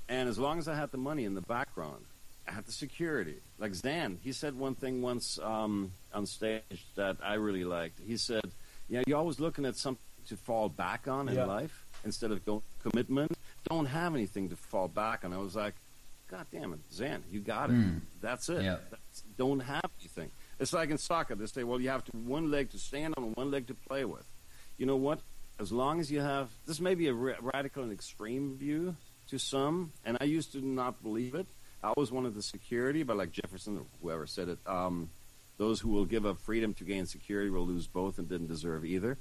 And 0.07 0.30
as 0.30 0.38
long 0.38 0.59
as 0.59 0.67
I 0.67 0.76
had 0.76 0.91
the 0.91 0.97
money 0.97 1.26
in 1.26 1.34
the 1.34 1.41
background, 1.41 2.05
I 2.47 2.51
had 2.51 2.65
the 2.65 2.72
security. 2.72 3.38
Like 3.57 3.74
Zan, 3.74 4.19
he 4.24 4.32
said 4.32 4.55
one 4.57 4.76
thing 4.76 5.01
once 5.01 5.39
um, 5.39 5.91
on 6.13 6.26
stage 6.28 6.86
that 6.95 7.17
I 7.24 7.36
really 7.36 7.63
liked. 7.63 7.99
He 8.05 8.17
said, 8.17 8.43
"Yeah, 8.89 9.01
you're 9.07 9.17
always 9.17 9.39
looking 9.39 9.65
at 9.65 9.76
something 9.76 10.01
to 10.28 10.38
fall 10.38 10.69
back 10.69 11.07
on 11.07 11.30
in 11.30 11.36
Yeah. 11.36 11.45
life 11.45 11.84
instead 12.03 12.32
of 12.32 12.45
go- 12.45 12.61
commitment. 12.84 13.32
Don't 13.69 13.86
have 13.88 14.13
anything 14.13 14.49
to 14.49 14.55
fall 14.55 14.88
back 14.88 15.24
on." 15.26 15.34
I 15.34 15.38
was 15.38 15.55
like, 15.55 15.74
"God 16.32 16.47
damn 16.51 16.73
it, 16.73 16.79
Zan, 16.91 17.23
you 17.29 17.41
got 17.41 17.69
it. 17.69 17.75
Mm. 17.75 18.01
That's 18.21 18.49
it. 18.49 18.63
Yeah. 18.63 18.77
That's, 18.89 19.23
don't 19.38 19.59
have 19.59 19.86
anything." 19.99 20.32
It's 20.59 20.73
like 20.73 20.89
in 20.89 20.97
soccer. 20.97 21.36
They 21.36 21.45
say, 21.47 21.63
well, 21.63 21.79
you 21.82 21.89
have 21.89 22.03
to 22.05 22.11
one 22.11 22.49
leg 22.51 22.69
to 22.71 22.79
stand 22.79 23.15
on 23.17 23.23
and 23.23 23.36
one 23.36 23.49
leg 23.51 23.67
to 23.67 23.73
play 23.73 24.05
with. 24.05 24.25
You 24.77 24.86
know 24.86 24.95
what? 24.95 25.19
As 25.59 25.71
long 25.71 25.99
as 25.99 26.11
you 26.11 26.21
have, 26.21 26.49
this 26.67 26.79
may 26.79 26.95
be 26.95 27.07
a 27.07 27.13
ra- 27.13 27.34
radical 27.41 27.84
and 27.84 27.91
extreme 27.91 28.57
view 28.57 28.95
to 29.29 29.38
some, 29.39 29.91
and 30.05 30.17
I 30.21 30.25
used 30.25 30.51
to 30.53 30.65
not 30.65 31.01
believe 31.03 31.36
it. 31.36 31.47
I 31.84 31.89
always 31.89 32.11
wanted 32.11 32.36
the 32.36 32.43
security, 32.43 33.01
but 33.01 33.17
like 33.17 33.32
Jefferson 33.32 33.77
or 33.77 33.86
whoever 34.01 34.27
said 34.27 34.49
it, 34.49 34.59
um, 34.67 35.09
those 35.57 35.79
who 35.79 35.89
will 35.89 36.05
give 36.05 36.25
up 36.27 36.39
freedom 36.39 36.73
to 36.75 36.84
gain 36.84 37.05
security 37.07 37.49
will 37.49 37.65
lose 37.65 37.88
both 37.88 38.19
and 38.19 38.29
didn't 38.29 38.47
deserve 38.47 38.86
either. 38.86 39.17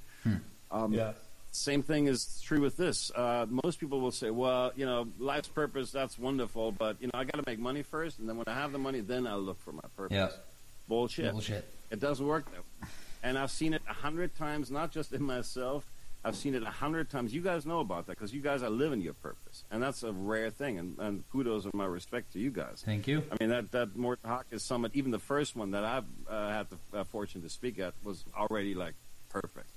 Um, 0.71 0.93
yeah. 0.93 1.13
Same 1.51 1.83
thing 1.83 2.07
is 2.07 2.41
true 2.43 2.61
with 2.61 2.77
this. 2.77 3.11
Uh, 3.13 3.45
most 3.49 3.79
people 3.79 3.99
will 3.99 4.11
say, 4.11 4.29
"Well, 4.29 4.71
you 4.75 4.85
know, 4.85 5.07
life's 5.19 5.49
purpose 5.49 5.91
that's 5.91 6.17
wonderful, 6.17 6.71
but 6.71 6.97
you 7.01 7.07
know, 7.07 7.13
I 7.13 7.23
got 7.25 7.37
to 7.37 7.43
make 7.45 7.59
money 7.59 7.83
first, 7.83 8.19
and 8.19 8.27
then 8.27 8.37
when 8.37 8.47
I 8.47 8.53
have 8.53 8.71
the 8.71 8.79
money, 8.79 9.01
then 9.01 9.27
I'll 9.27 9.39
look 9.39 9.59
for 9.61 9.71
my 9.71 9.83
purpose." 9.95 10.15
Yeah. 10.15 10.29
Bullshit. 10.87 11.31
Bullshit. 11.31 11.65
It 11.89 11.99
doesn't 11.99 12.25
work 12.25 12.45
that 12.51 12.59
way. 12.59 12.89
And 13.23 13.37
I've 13.37 13.51
seen 13.51 13.73
it 13.73 13.81
a 13.89 13.93
hundred 13.93 14.35
times, 14.35 14.71
not 14.71 14.91
just 14.91 15.13
in 15.13 15.23
myself. 15.23 15.85
I've 16.23 16.35
seen 16.35 16.53
it 16.53 16.63
a 16.63 16.69
hundred 16.69 17.09
times. 17.09 17.33
You 17.33 17.41
guys 17.41 17.65
know 17.65 17.79
about 17.79 18.05
that 18.07 18.17
because 18.17 18.33
you 18.33 18.41
guys 18.41 18.61
are 18.61 18.69
living 18.69 19.01
your 19.01 19.13
purpose, 19.13 19.63
and 19.71 19.81
that's 19.81 20.03
a 20.03 20.11
rare 20.11 20.51
thing. 20.51 20.77
And, 20.77 20.97
and 20.99 21.23
kudos 21.31 21.65
and 21.65 21.73
my 21.73 21.85
respect 21.85 22.33
to 22.33 22.39
you 22.39 22.51
guys. 22.51 22.83
Thank 22.85 23.07
you. 23.07 23.23
I 23.31 23.37
mean 23.39 23.49
that 23.49 23.71
that 23.71 23.95
Morton 23.95 24.29
Hawkins 24.29 24.63
summit, 24.63 24.91
even 24.93 25.11
the 25.11 25.19
first 25.19 25.55
one 25.55 25.71
that 25.71 25.83
I've 25.83 26.05
uh, 26.29 26.49
had 26.49 26.67
the 26.69 26.99
uh, 26.99 27.03
fortune 27.05 27.41
to 27.41 27.49
speak 27.49 27.79
at, 27.79 27.93
was 28.03 28.23
already 28.35 28.75
like 28.75 28.93
perfect. 29.29 29.69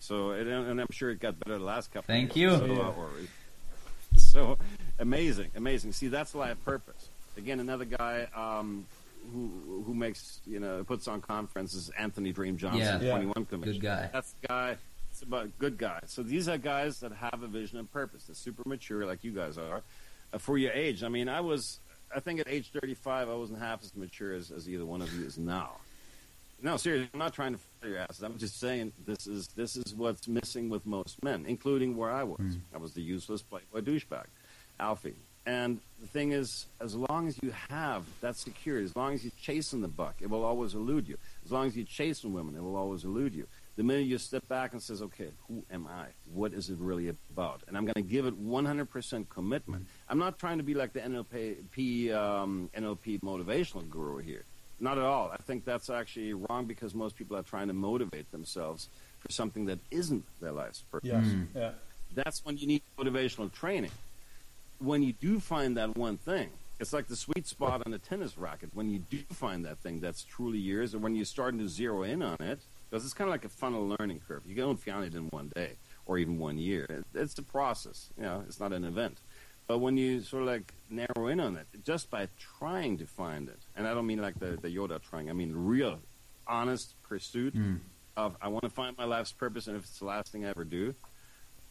So 0.00 0.30
and, 0.32 0.48
and 0.48 0.80
I'm 0.80 0.86
sure 0.90 1.10
it 1.10 1.20
got 1.20 1.38
better 1.38 1.58
the 1.58 1.64
last 1.64 1.92
couple. 1.92 2.12
Thank 2.12 2.30
of 2.30 2.36
you. 2.36 2.50
years. 2.50 2.60
So, 2.60 2.66
Yeah. 2.66 2.82
uh, 2.88 4.18
so 4.18 4.58
amazing, 4.98 5.50
amazing. 5.54 5.92
See, 5.92 6.08
that's 6.08 6.34
life 6.34 6.56
purpose. 6.64 7.08
Again, 7.36 7.60
another 7.60 7.84
guy 7.84 8.26
um, 8.34 8.86
who 9.32 9.82
who 9.86 9.94
makes 9.94 10.40
you 10.46 10.58
know 10.58 10.82
puts 10.84 11.06
on 11.06 11.20
conferences. 11.20 11.90
Anthony 11.98 12.32
Dream 12.32 12.56
Johnson, 12.56 12.80
Yeah. 12.80 13.00
Yeah. 13.00 13.10
Twenty 13.10 13.26
One 13.26 13.44
Convention. 13.44 13.80
Good 13.80 13.82
guy. 13.86 14.10
That's 14.12 14.32
the 14.40 14.48
guy. 14.48 14.76
It's 15.10 15.22
about 15.22 15.50
good 15.58 15.76
guys. 15.76 16.04
So 16.06 16.22
these 16.22 16.48
are 16.48 16.56
guys 16.56 17.00
that 17.00 17.12
have 17.12 17.42
a 17.42 17.46
vision 17.48 17.78
and 17.78 17.90
purpose. 17.92 18.24
They're 18.24 18.34
super 18.34 18.62
mature, 18.66 19.04
like 19.04 19.24
you 19.24 19.32
guys 19.32 19.58
are, 19.58 19.82
uh, 20.32 20.38
for 20.38 20.56
your 20.56 20.70
age. 20.72 21.02
I 21.02 21.08
mean, 21.08 21.28
I 21.28 21.40
was, 21.40 21.80
I 22.14 22.20
think 22.20 22.38
at 22.38 22.48
age 22.48 22.70
35, 22.80 23.28
I 23.28 23.34
wasn't 23.34 23.58
half 23.58 23.82
as 23.82 23.94
mature 23.96 24.32
as, 24.32 24.52
as 24.52 24.68
either 24.68 24.86
one 24.86 25.02
of 25.02 25.12
you 25.12 25.26
is 25.26 25.36
now. 25.36 25.72
No, 26.62 26.76
seriously, 26.76 27.08
I'm 27.14 27.18
not 27.18 27.32
trying 27.32 27.52
to 27.52 27.58
fire 27.80 27.90
your 27.90 27.98
asses. 28.00 28.22
I'm 28.22 28.36
just 28.36 28.60
saying 28.60 28.92
this 29.06 29.26
is 29.26 29.48
this 29.56 29.76
is 29.76 29.94
what's 29.94 30.28
missing 30.28 30.68
with 30.68 30.84
most 30.86 31.22
men, 31.22 31.44
including 31.46 31.96
where 31.96 32.10
I 32.10 32.22
was. 32.24 32.40
I 32.74 32.78
was 32.78 32.92
the 32.92 33.02
useless 33.02 33.42
playboy 33.42 33.80
douchebag, 33.80 34.26
Alfie. 34.78 35.16
And 35.46 35.80
the 36.00 36.06
thing 36.06 36.32
is, 36.32 36.66
as 36.80 36.94
long 36.94 37.26
as 37.26 37.38
you 37.42 37.50
have 37.70 38.04
that 38.20 38.36
security, 38.36 38.84
as 38.84 38.94
long 38.94 39.14
as 39.14 39.24
you're 39.24 39.32
chasing 39.40 39.80
the 39.80 39.88
buck, 39.88 40.16
it 40.20 40.28
will 40.28 40.44
always 40.44 40.74
elude 40.74 41.08
you. 41.08 41.16
As 41.46 41.50
long 41.50 41.66
as 41.66 41.74
you're 41.74 41.86
chasing 41.86 42.34
women, 42.34 42.54
it 42.54 42.62
will 42.62 42.76
always 42.76 43.04
elude 43.04 43.34
you. 43.34 43.46
The 43.76 43.82
minute 43.82 44.04
you 44.06 44.18
step 44.18 44.46
back 44.48 44.74
and 44.74 44.82
says, 44.82 45.00
"Okay, 45.00 45.30
who 45.48 45.64
am 45.72 45.86
I? 45.86 46.08
What 46.34 46.52
is 46.52 46.68
it 46.68 46.76
really 46.78 47.08
about?" 47.08 47.62
and 47.66 47.76
I'm 47.76 47.84
going 47.86 47.94
to 47.94 48.02
give 48.02 48.26
it 48.26 48.38
100% 48.38 49.28
commitment. 49.30 49.86
I'm 50.10 50.18
not 50.18 50.38
trying 50.38 50.58
to 50.58 50.64
be 50.64 50.74
like 50.74 50.92
the 50.92 51.00
NLP 51.00 52.12
um, 52.12 52.68
NLP 52.76 53.20
motivational 53.22 53.88
guru 53.88 54.18
here. 54.18 54.44
Not 54.80 54.96
at 54.96 55.04
all. 55.04 55.30
I 55.30 55.36
think 55.42 55.64
that's 55.64 55.90
actually 55.90 56.32
wrong 56.32 56.64
because 56.64 56.94
most 56.94 57.16
people 57.16 57.36
are 57.36 57.42
trying 57.42 57.68
to 57.68 57.74
motivate 57.74 58.30
themselves 58.32 58.88
for 59.18 59.30
something 59.30 59.66
that 59.66 59.78
isn't 59.90 60.24
their 60.40 60.52
life's 60.52 60.82
purpose. 60.90 61.10
Yes. 61.10 61.24
Mm. 61.24 61.46
Yeah. 61.54 61.70
That's 62.14 62.44
when 62.44 62.56
you 62.56 62.66
need 62.66 62.82
motivational 62.98 63.52
training. 63.52 63.90
When 64.78 65.02
you 65.02 65.12
do 65.12 65.38
find 65.38 65.76
that 65.76 65.96
one 65.96 66.16
thing, 66.16 66.48
it's 66.80 66.94
like 66.94 67.08
the 67.08 67.16
sweet 67.16 67.46
spot 67.46 67.82
on 67.84 67.92
a 67.92 67.98
tennis 67.98 68.38
racket 68.38 68.70
when 68.72 68.88
you 68.88 69.00
do 69.10 69.18
find 69.34 69.66
that 69.66 69.78
thing 69.78 70.00
that's 70.00 70.24
truly 70.24 70.58
yours, 70.58 70.94
or 70.94 70.98
when 70.98 71.14
you're 71.14 71.26
starting 71.26 71.60
to 71.60 71.68
zero 71.68 72.02
in 72.02 72.22
on 72.22 72.38
it, 72.40 72.58
because 72.88 73.04
it's 73.04 73.12
kind 73.12 73.28
of 73.28 73.32
like 73.32 73.44
a 73.44 73.50
funnel 73.50 73.94
learning 73.98 74.22
curve. 74.26 74.42
You 74.46 74.54
don't 74.54 74.80
find 74.80 75.04
it 75.04 75.14
in 75.14 75.28
one 75.28 75.52
day 75.54 75.72
or 76.06 76.16
even 76.16 76.38
one 76.38 76.56
year. 76.56 76.86
It, 76.88 77.04
it's 77.14 77.38
a 77.38 77.42
process. 77.42 78.08
You 78.16 78.22
know, 78.22 78.42
it's 78.48 78.58
not 78.58 78.72
an 78.72 78.84
event. 78.84 79.18
But 79.70 79.78
when 79.78 79.96
you 79.96 80.20
sort 80.22 80.42
of 80.42 80.48
like 80.48 80.74
narrow 80.90 81.28
in 81.28 81.38
on 81.38 81.54
it, 81.54 81.64
just 81.84 82.10
by 82.10 82.26
trying 82.58 82.98
to 82.98 83.06
find 83.06 83.48
it, 83.48 83.60
and 83.76 83.86
I 83.86 83.94
don't 83.94 84.04
mean 84.04 84.20
like 84.20 84.36
the, 84.40 84.58
the 84.60 84.66
Yoda 84.66 85.00
trying, 85.00 85.30
I 85.30 85.32
mean 85.32 85.52
real, 85.54 86.00
honest 86.48 87.00
pursuit 87.04 87.54
of 88.16 88.34
I 88.42 88.48
want 88.48 88.64
to 88.64 88.68
find 88.70 88.98
my 88.98 89.04
life's 89.04 89.30
purpose, 89.30 89.68
and 89.68 89.76
if 89.76 89.84
it's 89.84 90.00
the 90.00 90.06
last 90.06 90.32
thing 90.32 90.44
I 90.44 90.48
ever 90.48 90.64
do, 90.64 90.92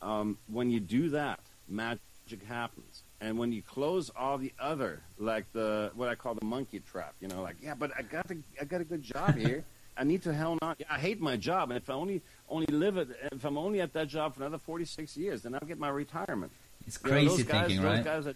um, 0.02 0.38
when 0.48 0.72
you 0.72 0.80
do 0.80 1.10
that, 1.10 1.42
magic 1.68 2.42
happens. 2.48 3.04
And 3.20 3.38
when 3.38 3.52
you 3.52 3.62
close 3.62 4.10
all 4.18 4.38
the 4.38 4.54
other, 4.58 5.02
like 5.18 5.52
the 5.52 5.92
what 5.94 6.08
I 6.08 6.16
call 6.16 6.36
the 6.36 6.46
monkey 6.46 6.80
trap, 6.80 7.16
you 7.20 7.28
know, 7.28 7.42
like 7.42 7.58
yeah, 7.62 7.74
but 7.74 7.92
I 8.00 8.04
got 8.04 8.32
a, 8.32 8.38
I 8.62 8.64
got 8.64 8.80
a 8.80 8.86
good 8.86 9.04
job 9.04 9.36
here. 9.46 9.66
I 9.98 10.06
need 10.06 10.24
to 10.24 10.34
hell 10.34 10.58
not. 10.62 10.82
I 10.90 11.00
hate 11.00 11.20
my 11.20 11.36
job, 11.36 11.70
and 11.70 11.76
if 11.78 11.90
I 11.90 11.96
only 11.96 12.22
only 12.48 12.68
live 12.68 12.96
it, 12.96 13.10
if 13.34 13.44
I'm 13.44 13.58
only 13.58 13.82
at 13.82 13.92
that 13.92 14.08
job 14.08 14.36
for 14.36 14.44
another 14.44 14.58
46 14.58 15.18
years, 15.18 15.42
then 15.42 15.54
I'll 15.54 15.68
get 15.68 15.78
my 15.78 15.90
retirement. 15.90 16.54
It's 16.90 16.98
You 17.04 17.10
know, 17.12 17.16
crazy 17.18 17.28
those 17.30 17.44
guys, 17.44 17.68
thinking, 17.68 17.82
those 17.84 17.96
right? 17.98 18.04
Guys 18.04 18.26
that, 18.26 18.36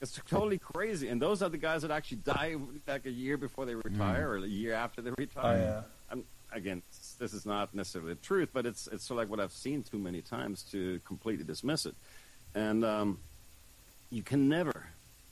it's 0.00 0.18
totally 0.28 0.56
crazy, 0.58 1.08
and 1.08 1.20
those 1.20 1.42
are 1.42 1.50
the 1.50 1.58
guys 1.58 1.82
that 1.82 1.90
actually 1.90 2.16
die 2.24 2.56
like 2.88 3.04
a 3.04 3.10
year 3.10 3.36
before 3.36 3.66
they 3.66 3.74
retire 3.74 4.30
or 4.30 4.36
a 4.38 4.46
year 4.46 4.72
after 4.72 5.02
they 5.02 5.10
Oh, 5.10 5.14
retire. 5.18 5.58
yeah. 5.58 5.82
I'm, 6.10 6.24
again, 6.50 6.80
this 7.18 7.34
is 7.34 7.44
not 7.44 7.74
necessarily 7.74 8.14
the 8.14 8.20
truth, 8.20 8.48
but 8.54 8.64
it's 8.64 8.86
it's 8.88 9.04
sort 9.04 9.16
of 9.16 9.24
like 9.24 9.30
what 9.30 9.38
I've 9.38 9.52
seen 9.52 9.82
too 9.82 9.98
many 9.98 10.22
times 10.22 10.62
to 10.72 10.98
completely 11.04 11.44
dismiss 11.44 11.84
it, 11.84 11.94
and 12.54 12.84
um, 12.86 13.18
you 14.10 14.22
can 14.22 14.48
never 14.48 14.86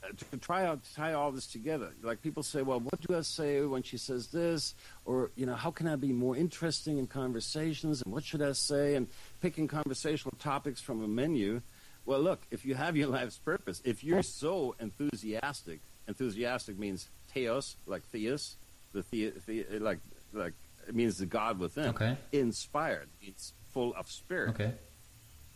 uh, 0.04 0.08
to 0.30 0.36
try 0.36 0.66
out 0.66 0.84
to 0.84 0.94
tie 0.94 1.14
all 1.14 1.32
this 1.32 1.46
together. 1.46 1.88
Like 2.02 2.20
people 2.22 2.42
say, 2.42 2.60
well, 2.62 2.80
what 2.80 3.00
do 3.00 3.16
I 3.16 3.22
say 3.22 3.62
when 3.62 3.82
she 3.82 3.96
says 3.96 4.26
this, 4.28 4.74
or 5.06 5.30
you 5.36 5.46
know, 5.46 5.54
how 5.54 5.70
can 5.70 5.88
I 5.88 5.96
be 5.96 6.12
more 6.12 6.36
interesting 6.36 6.98
in 6.98 7.06
conversations, 7.06 8.02
and 8.02 8.12
what 8.12 8.24
should 8.24 8.42
I 8.42 8.52
say, 8.52 8.94
and 8.94 9.08
picking 9.40 9.66
conversational 9.68 10.34
topics 10.38 10.80
from 10.82 11.02
a 11.02 11.08
menu. 11.08 11.62
Well, 12.10 12.20
look, 12.22 12.40
if 12.50 12.64
you 12.64 12.74
have 12.74 12.96
your 12.96 13.06
life's 13.06 13.38
purpose, 13.38 13.80
if 13.84 14.02
you're 14.02 14.24
so 14.24 14.74
enthusiastic, 14.80 15.78
enthusiastic 16.08 16.76
means 16.76 17.06
theos, 17.32 17.76
like 17.86 18.02
theos, 18.10 18.56
the, 18.92 19.04
the, 19.12 19.32
the 19.46 19.78
like 19.78 20.00
like 20.32 20.54
it 20.88 20.94
means 20.96 21.18
the 21.18 21.26
God 21.26 21.60
within. 21.60 21.90
Okay. 21.90 22.16
Inspired, 22.32 23.08
it's 23.22 23.52
full 23.72 23.94
of 23.94 24.10
spirit. 24.10 24.50
Okay. 24.50 24.72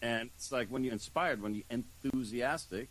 And 0.00 0.30
it's 0.36 0.52
like 0.52 0.68
when 0.68 0.84
you're 0.84 0.92
inspired, 0.92 1.42
when 1.42 1.56
you're 1.56 1.64
enthusiastic, 1.70 2.88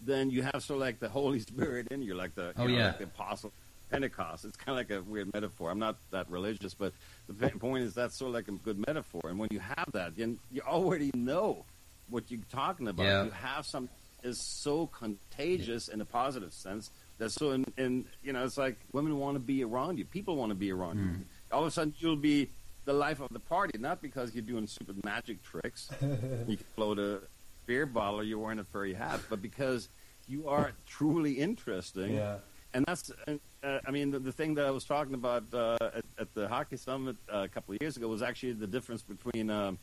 then 0.00 0.30
you 0.30 0.42
have 0.44 0.62
sort 0.62 0.76
of 0.78 0.80
like 0.80 0.98
the 0.98 1.10
Holy 1.10 1.40
Spirit 1.40 1.88
in 1.90 2.00
you, 2.00 2.14
like 2.14 2.34
the, 2.36 2.46
you 2.46 2.52
Oh, 2.56 2.66
know, 2.68 2.74
yeah. 2.74 2.86
like 2.86 2.98
the 2.98 3.04
apostle 3.04 3.52
Pentecost. 3.90 4.46
It's 4.46 4.56
kind 4.56 4.78
of 4.80 4.88
like 4.88 4.98
a 4.98 5.02
weird 5.02 5.30
metaphor. 5.34 5.70
I'm 5.70 5.78
not 5.78 5.96
that 6.10 6.30
religious, 6.30 6.72
but 6.72 6.94
the 7.28 7.48
point 7.66 7.84
is 7.84 7.92
that's 7.92 8.16
sort 8.16 8.28
of 8.30 8.34
like 8.34 8.48
a 8.48 8.52
good 8.52 8.82
metaphor. 8.86 9.22
And 9.24 9.38
when 9.38 9.48
you 9.52 9.60
have 9.60 9.90
that, 9.92 10.16
then 10.16 10.38
you 10.50 10.62
already 10.62 11.10
know 11.14 11.66
what 12.10 12.30
you're 12.30 12.40
talking 12.50 12.88
about. 12.88 13.04
Yeah. 13.04 13.24
You 13.24 13.30
have 13.30 13.66
some 13.66 13.88
is 14.24 14.40
so 14.40 14.86
contagious 14.88 15.88
in 15.88 16.00
a 16.00 16.04
positive 16.04 16.52
sense. 16.52 16.90
That's 17.18 17.34
so, 17.34 17.52
in, 17.52 17.64
in 17.76 18.04
you 18.22 18.32
know, 18.32 18.44
it's 18.44 18.58
like 18.58 18.76
women 18.92 19.18
want 19.18 19.36
to 19.36 19.40
be 19.40 19.62
around 19.64 19.98
you. 19.98 20.04
People 20.04 20.36
want 20.36 20.50
to 20.50 20.54
be 20.56 20.70
around 20.72 20.98
Mm. 20.98 21.18
you. 21.20 21.24
All 21.52 21.62
of 21.62 21.68
a 21.68 21.70
sudden, 21.70 21.94
you'll 21.98 22.16
be 22.16 22.50
the 22.84 22.92
life 22.92 23.20
of 23.20 23.28
the 23.30 23.38
party, 23.40 23.78
not 23.78 24.00
because 24.02 24.34
you're 24.34 24.42
doing 24.42 24.66
stupid 24.66 25.04
magic 25.04 25.42
tricks. 25.42 25.88
you 26.02 26.56
can 26.56 26.66
float 26.74 26.98
a 26.98 27.20
beer 27.66 27.86
bottle 27.86 28.20
or 28.20 28.22
you're 28.22 28.38
wearing 28.38 28.58
a 28.58 28.64
furry 28.64 28.94
hat, 28.94 29.20
but 29.30 29.40
because 29.42 29.88
you 30.26 30.48
are 30.48 30.72
truly 30.86 31.32
interesting. 31.32 32.14
Yeah. 32.14 32.38
And 32.74 32.84
that's, 32.86 33.10
uh, 33.26 33.78
I 33.86 33.90
mean, 33.90 34.10
the, 34.10 34.18
the 34.18 34.32
thing 34.32 34.54
that 34.54 34.66
I 34.66 34.70
was 34.70 34.84
talking 34.84 35.14
about 35.14 35.44
uh, 35.54 35.76
at, 35.80 36.04
at 36.18 36.34
the 36.34 36.48
hockey 36.48 36.76
summit 36.76 37.16
uh, 37.32 37.38
a 37.38 37.48
couple 37.48 37.74
of 37.74 37.80
years 37.80 37.96
ago 37.96 38.08
was 38.08 38.22
actually 38.22 38.52
the 38.52 38.66
difference 38.66 39.02
between, 39.02 39.48
um, 39.50 39.78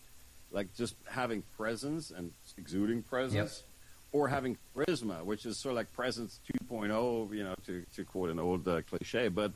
like, 0.52 0.74
just 0.76 0.96
having 1.10 1.44
presence 1.58 2.12
and 2.12 2.32
exuding 2.58 3.04
presence, 3.04 3.64
or 4.12 4.28
having 4.30 4.58
charisma, 4.76 5.24
which 5.24 5.46
is 5.46 5.58
sort 5.58 5.72
of 5.74 5.78
like 5.78 5.92
presence 5.94 6.40
2.0, 6.70 7.34
you 7.36 7.44
know, 7.44 7.56
to, 7.66 7.84
to 7.96 8.04
quote 8.06 8.30
an 8.30 8.40
old 8.40 8.68
uh, 8.68 8.82
cliche. 8.84 9.28
But 9.28 9.52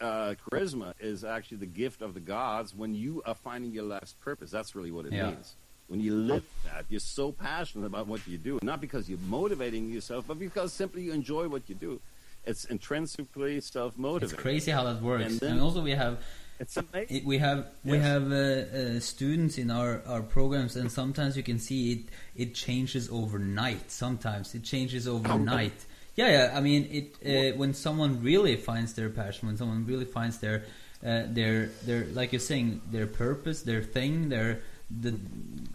uh, 0.00 0.34
charisma 0.50 0.92
is 1.00 1.24
actually 1.24 1.58
the 1.58 1.66
gift 1.66 2.02
of 2.02 2.12
the 2.14 2.20
gods 2.20 2.74
when 2.74 2.94
you 2.94 3.22
are 3.24 3.34
finding 3.34 3.70
your 3.72 3.84
life's 3.84 4.14
purpose. 4.14 4.50
That's 4.50 4.74
really 4.74 4.90
what 4.90 5.06
it 5.06 5.12
Yeah. 5.12 5.30
means. 5.30 5.54
When 5.88 6.00
you 6.00 6.16
live 6.16 6.44
that, 6.64 6.84
you're 6.88 6.98
so 6.98 7.30
passionate 7.30 7.86
about 7.86 8.08
what 8.08 8.26
you 8.26 8.38
do, 8.38 8.58
not 8.60 8.80
because 8.80 9.08
you're 9.08 9.20
motivating 9.28 9.88
yourself, 9.88 10.24
but 10.26 10.36
because 10.36 10.72
simply 10.72 11.02
you 11.02 11.12
enjoy 11.12 11.46
what 11.48 11.68
you 11.68 11.76
do. 11.76 12.00
It's 12.44 12.64
intrinsically 12.64 13.60
self-motivating. 13.60 14.34
It's 14.34 14.42
crazy 14.42 14.72
how 14.72 14.82
that 14.82 15.00
works. 15.00 15.24
And 15.24 15.42
And, 15.42 15.60
also 15.60 15.82
we 15.82 15.92
have 15.92 16.18
It's 16.58 16.76
amazing. 16.76 17.16
it, 17.16 17.24
we 17.24 17.38
have 17.38 17.66
we 17.84 17.98
have 17.98 18.32
uh, 18.32 18.36
uh, 18.36 19.00
students 19.00 19.58
in 19.58 19.70
our, 19.70 20.02
our 20.06 20.22
programs, 20.22 20.76
and 20.76 20.90
sometimes 20.90 21.36
you 21.36 21.42
can 21.42 21.58
see 21.58 21.92
it 21.92 22.00
it 22.34 22.54
changes 22.54 23.08
overnight. 23.10 23.90
Sometimes 23.90 24.54
it 24.54 24.64
changes 24.64 25.06
overnight. 25.08 25.72
Yeah, 26.16 26.30
yeah. 26.30 26.56
I 26.56 26.62
mean, 26.62 26.88
it 26.90 27.52
uh, 27.52 27.58
when 27.58 27.74
someone 27.74 28.22
really 28.22 28.56
finds 28.56 28.94
their 28.94 29.10
passion, 29.10 29.48
when 29.48 29.58
someone 29.58 29.84
really 29.84 30.06
finds 30.06 30.38
their 30.38 30.64
uh, 31.04 31.24
their 31.28 31.66
their 31.84 32.06
like 32.06 32.32
you're 32.32 32.40
saying 32.40 32.80
their 32.90 33.06
purpose, 33.06 33.60
their 33.60 33.82
thing, 33.82 34.30
their 34.30 34.62
the 34.90 35.14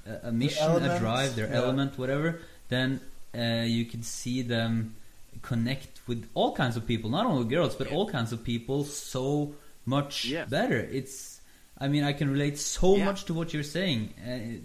a- 0.07 0.29
a 0.29 0.32
mission, 0.32 0.84
a 0.84 0.97
drive, 0.97 1.36
their 1.36 1.47
yeah. 1.47 1.57
element, 1.57 1.99
whatever. 1.99 2.41
Then 2.69 3.01
uh, 3.38 3.65
you 3.67 3.86
can 3.86 4.01
see 4.01 4.41
them 4.41 4.95
connect 5.43 5.99
with 6.07 6.27
all 6.34 6.55
kinds 6.55 6.75
of 6.75 6.88
people, 6.88 7.11
not 7.11 7.27
only 7.27 7.47
girls, 7.47 7.75
but 7.75 7.91
all 7.91 8.09
kinds 8.09 8.34
of 8.34 8.43
people 8.43 8.84
so 8.84 9.53
much 9.86 10.25
Yes. 10.25 10.49
better. 10.49 10.79
It's, 10.79 11.39
I 11.77 11.88
mean, 11.88 12.03
I 12.03 12.13
can 12.13 12.29
relate 12.29 12.57
so 12.59 12.95
Yeah. 12.95 13.05
much 13.05 13.25
to 13.25 13.34
what 13.34 13.53
you're 13.53 13.63
saying. 13.63 14.13
Uh, 14.25 14.32
it, 14.32 14.61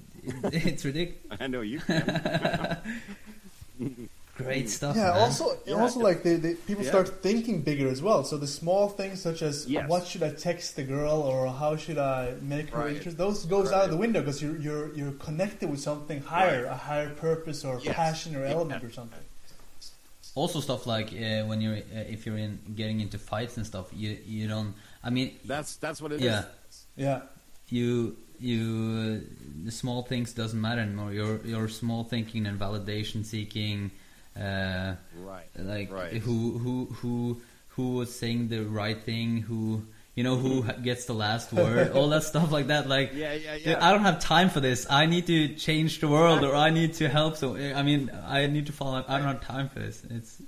it, 0.54 0.66
it's 0.66 0.84
ridiculous. 0.84 1.38
I 1.40 1.46
know 1.46 1.60
you 1.62 1.80
can. 1.80 2.78
Great 4.36 4.68
stuff. 4.68 4.94
Yeah, 4.96 5.04
man. 5.04 5.22
also, 5.22 5.58
Yeah. 5.66 5.74
also 5.80 6.00
like 6.00 6.22
they, 6.22 6.36
they, 6.36 6.54
people 6.54 6.84
Yeah. 6.84 6.90
start 6.90 7.22
thinking 7.22 7.62
bigger 7.62 7.88
as 7.88 8.02
well. 8.02 8.22
So 8.22 8.36
the 8.36 8.46
small 8.46 8.90
things 8.90 9.22
such 9.22 9.40
as 9.40 9.66
Yes. 9.66 9.88
what 9.88 10.06
should 10.06 10.22
I 10.22 10.28
text 10.30 10.76
the 10.76 10.82
girl 10.82 11.22
or 11.22 11.48
how 11.48 11.76
should 11.76 11.96
I 11.96 12.34
make 12.42 12.68
her 12.70 12.80
Right. 12.84 12.96
interest, 12.96 13.16
those 13.16 13.46
goes 13.46 13.72
out 13.72 13.84
of 13.86 13.90
the 13.90 13.96
window 13.96 14.20
because 14.20 14.42
you're 14.42 14.58
you're 14.58 14.94
you're 14.94 15.12
connected 15.12 15.70
with 15.70 15.80
something 15.80 16.20
higher, 16.20 16.64
Right. 16.64 16.72
a 16.72 16.76
higher 16.76 17.10
purpose 17.14 17.64
or 17.64 17.80
Yes. 17.82 17.96
passion 17.96 18.36
or 18.36 18.44
Yeah. 18.44 18.52
element 18.56 18.84
or 18.84 18.92
something. 18.92 19.20
also 20.34 20.60
stuff 20.60 20.86
like 20.86 21.08
uh, 21.14 21.44
when 21.48 21.62
you're 21.62 21.78
uh, 21.96 22.14
if 22.14 22.26
you're 22.26 22.36
in 22.36 22.58
getting 22.80 23.00
into 23.00 23.16
fights 23.18 23.56
and 23.56 23.64
stuff, 23.66 23.86
you 23.94 24.18
you 24.26 24.46
don't. 24.46 24.74
I 25.05 25.11
mean, 25.11 25.38
That's 25.44 25.76
that's 25.76 26.01
what 26.03 26.12
it 26.12 26.16
is. 26.16 26.22
Yeah. 26.22 26.44
Yeah, 26.97 27.20
you 27.68 28.16
you 28.40 28.61
uh, 29.22 29.64
the 29.64 29.70
small 29.70 30.03
things 30.03 30.32
doesn't 30.32 30.61
matter 30.61 30.80
anymore. 30.80 31.12
Your 31.12 31.40
your 31.44 31.68
small 31.68 32.05
thinking 32.05 32.47
and 32.47 32.59
validation 32.59 33.24
seeking. 33.24 33.90
Uh, 34.38 34.94
Right. 35.24 35.47
like 35.59 35.90
Right. 35.90 36.12
who 36.14 36.59
who 36.59 36.86
who 37.01 37.40
who 37.68 37.94
was 37.94 38.14
saying 38.14 38.49
the 38.49 38.64
right 38.64 39.01
thing 39.03 39.40
who 39.42 39.82
you 40.14 40.24
know 40.24 40.36
who 40.36 40.62
gets 40.82 41.05
the 41.07 41.14
last 41.14 41.53
word 41.53 41.92
all 41.92 42.09
that 42.11 42.22
stuff 42.22 42.51
like 42.53 42.66
that 42.68 42.86
like 42.88 43.12
Yeah, 43.14 43.32
yeah, 43.34 43.55
yeah. 43.55 43.86
i 43.86 43.92
don't 43.92 44.03
have 44.03 44.18
time 44.20 44.49
for 44.51 44.61
this 44.61 44.86
i 44.90 45.05
need 45.07 45.26
to 45.26 45.55
change 45.57 46.01
the 46.01 46.09
world 46.09 46.42
or 46.44 46.55
i 46.55 46.68
need 46.70 46.94
to 46.94 47.09
help 47.09 47.36
so 47.36 47.57
i 47.57 47.82
mean 47.82 48.11
i 48.26 48.47
need 48.47 48.66
to 48.66 48.72
follow 48.72 49.05
i 49.09 49.18
don't 49.18 49.26
have 49.26 49.40
time 49.42 49.68
for 49.68 49.80
this 49.80 50.03
it's 50.11 50.40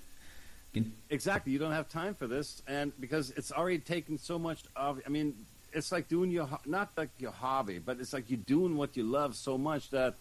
Exactly. 1.10 1.52
You 1.52 1.58
don't 1.58 1.72
have 1.72 1.88
time 1.88 2.14
for 2.14 2.26
this, 2.26 2.62
and 2.66 2.92
because 3.00 3.30
it's 3.30 3.52
already 3.52 3.78
taken 3.78 4.18
so 4.18 4.38
much 4.38 4.62
of. 4.76 5.00
I 5.06 5.08
mean, 5.08 5.34
it's 5.72 5.92
like 5.92 6.08
doing 6.08 6.30
your 6.30 6.48
not 6.66 6.90
like 6.96 7.10
your 7.18 7.30
hobby, 7.30 7.78
but 7.78 7.98
it's 8.00 8.12
like 8.12 8.24
you're 8.28 8.40
doing 8.46 8.76
what 8.76 8.96
you 8.96 9.04
love 9.04 9.34
so 9.36 9.58
much 9.58 9.90
that 9.90 10.14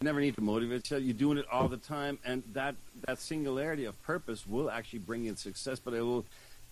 you 0.00 0.04
never 0.04 0.20
need 0.20 0.34
to 0.36 0.40
motivate 0.40 0.84
yourself. 0.90 1.02
You're 1.02 1.14
doing 1.14 1.38
it 1.38 1.46
all 1.50 1.68
the 1.68 1.76
time, 1.76 2.18
and 2.24 2.42
that 2.54 2.74
that 3.06 3.18
singularity 3.18 3.84
of 3.84 4.00
purpose 4.02 4.46
will 4.46 4.70
actually 4.70 5.00
bring 5.00 5.24
you 5.24 5.36
success. 5.36 5.78
But 5.78 5.94
it 5.94 6.02
will. 6.02 6.24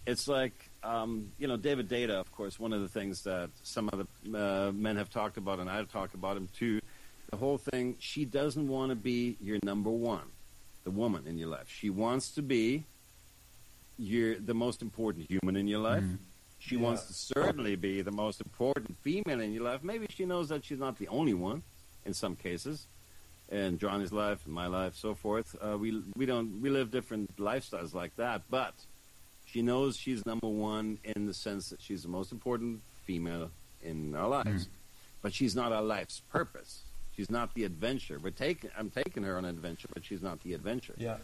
It's 0.07 0.29
like 0.29 0.53
um, 0.83 1.31
you 1.39 1.47
know 1.47 1.57
David 1.57 1.89
DeAngelo, 1.89 2.21
of 2.21 2.33
course. 2.33 2.59
One 2.59 2.73
of 2.73 2.81
the 2.81 2.89
things 2.89 3.23
that 3.23 3.51
some 3.63 3.91
of 3.93 4.07
the 4.25 4.39
uh, 4.39 4.73
men 4.73 4.97
have 4.97 5.11
talked 5.11 5.37
about, 5.37 5.59
and 5.59 5.69
I've 5.69 5.91
talked 5.91 6.15
about 6.15 6.37
him 6.37 6.49
too. 6.57 6.81
The 7.31 7.37
whole 7.37 7.59
thing. 7.59 7.97
She 8.01 8.25
doesn't 8.25 8.67
want 8.67 8.91
to 8.91 8.97
be 8.97 9.37
your 9.41 9.59
number 9.63 9.91
one, 9.91 10.25
the 10.85 10.91
woman 10.91 11.25
in 11.27 11.39
your 11.39 11.49
life. 11.49 11.69
She 11.69 11.91
wants 11.91 12.31
to 12.33 12.43
be 12.43 12.85
you're 14.01 14.37
the 14.39 14.55
most 14.55 14.81
important 14.83 15.27
human 15.29 15.57
in 15.57 15.69
your 15.69 15.81
life. 15.81 16.05
She 16.59 16.77
Yeah. 16.77 16.83
wants 16.83 17.07
to 17.07 17.13
certainly 17.13 17.77
be 17.77 18.03
the 18.03 18.11
most 18.25 18.41
important 18.41 18.97
female 18.99 19.41
in 19.41 19.53
your 19.53 19.65
life. 19.65 19.83
Maybe 19.83 20.07
she 20.11 20.25
knows 20.25 20.49
that 20.49 20.65
she's 20.65 20.79
not 20.79 20.99
the 20.99 21.09
only 21.09 21.35
one 21.35 21.63
in 22.05 22.15
some 22.15 22.35
cases. 22.37 22.87
In 23.51 23.79
Johnny's 23.79 24.13
life, 24.13 24.47
in 24.47 24.53
my 24.53 24.69
life, 24.69 24.95
so 24.97 25.15
forth. 25.15 25.57
Uh, 25.61 25.77
we 25.77 26.03
we 26.17 26.25
don't 26.25 26.61
we 26.63 26.71
live 26.71 26.91
different 26.91 27.37
lifestyles 27.37 27.93
like 27.95 28.15
that, 28.17 28.43
but 28.49 28.75
she 29.45 29.61
knows 29.61 29.97
she's 29.97 30.25
number 30.25 30.47
one 30.49 30.99
in 31.03 31.27
the 31.27 31.35
sense 31.35 31.69
that 31.71 31.81
she's 31.83 32.03
the 32.05 32.09
most 32.09 32.31
important 32.31 32.81
female 33.07 33.51
in 33.83 34.15
our 34.15 34.29
lives. 34.29 34.69
But 35.23 35.35
she's 35.35 35.55
not 35.57 35.73
our 35.73 35.83
life's 35.83 36.21
purpose. 36.31 36.83
She's 37.17 37.29
not 37.29 37.53
the 37.55 37.65
adventure. 37.65 38.19
We're 38.23 38.31
taking 38.47 38.71
I'm 38.79 38.91
taking 38.91 39.25
her 39.25 39.37
on 39.37 39.45
an 39.45 39.51
adventure, 39.57 39.89
but 39.93 40.05
she's 40.05 40.23
not 40.23 40.41
the 40.45 40.55
adventure. 40.55 40.95
yeah, 40.97 41.19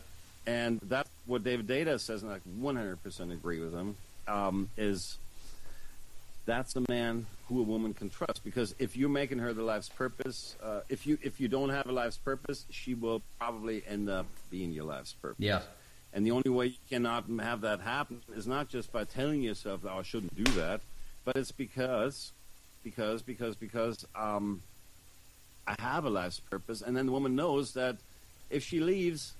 and 0.47 0.81
that's 0.83 1.11
what 1.27 1.45
David 1.45 1.67
DeAngelo 1.67 1.99
says, 2.01 2.23
and 2.23 2.33
I 2.33 2.39
100% 2.61 3.33
agree 3.33 3.61
with 3.61 3.73
him. 3.73 3.97
Um, 4.29 4.71
is 4.77 5.19
that's 6.47 6.75
a 6.77 6.83
man 6.89 7.27
who 7.49 7.61
a 7.61 7.63
woman 7.63 7.93
can 7.93 8.09
trust 8.09 8.43
because 8.45 8.75
if 8.79 8.97
you're 8.97 9.09
making 9.09 9.39
her 9.39 9.53
the 9.53 9.63
life's 9.63 9.89
purpose, 9.89 10.57
uh, 10.63 10.81
if 10.89 11.07
you 11.07 11.19
if 11.23 11.41
you 11.41 11.49
don't 11.49 11.71
have 11.71 11.87
a 11.87 11.93
life's 11.93 12.17
purpose, 12.17 12.65
she 12.71 12.95
will 12.95 13.23
probably 13.39 13.83
end 13.87 14.09
up 14.09 14.27
being 14.51 14.73
your 14.73 14.85
life's 14.85 15.13
purpose. 15.13 15.37
Yeah. 15.39 15.61
And 16.13 16.25
the 16.25 16.31
only 16.31 16.51
way 16.51 16.67
you 16.67 16.79
cannot 16.89 17.25
have 17.41 17.61
that 17.61 17.81
happen 17.81 18.23
is 18.35 18.47
not 18.47 18.69
just 18.69 18.93
by 18.93 19.05
telling 19.05 19.43
yourself, 19.43 19.81
"Oh, 19.85 19.99
I 19.99 20.03
shouldn't 20.03 20.35
do 20.35 20.51
that," 20.53 20.81
but 21.25 21.37
it's 21.37 21.53
because, 21.53 22.33
because, 22.83 23.23
because, 23.23 23.55
because 23.57 24.07
um, 24.15 24.63
I 25.67 25.75
have 25.81 26.05
a 26.05 26.11
life's 26.11 26.41
purpose, 26.41 26.81
and 26.81 26.97
then 26.97 27.07
the 27.07 27.13
woman 27.13 27.37
knows 27.37 27.75
that 27.75 27.97
if 28.51 28.65
she 28.65 28.81
leaves, 28.81 29.35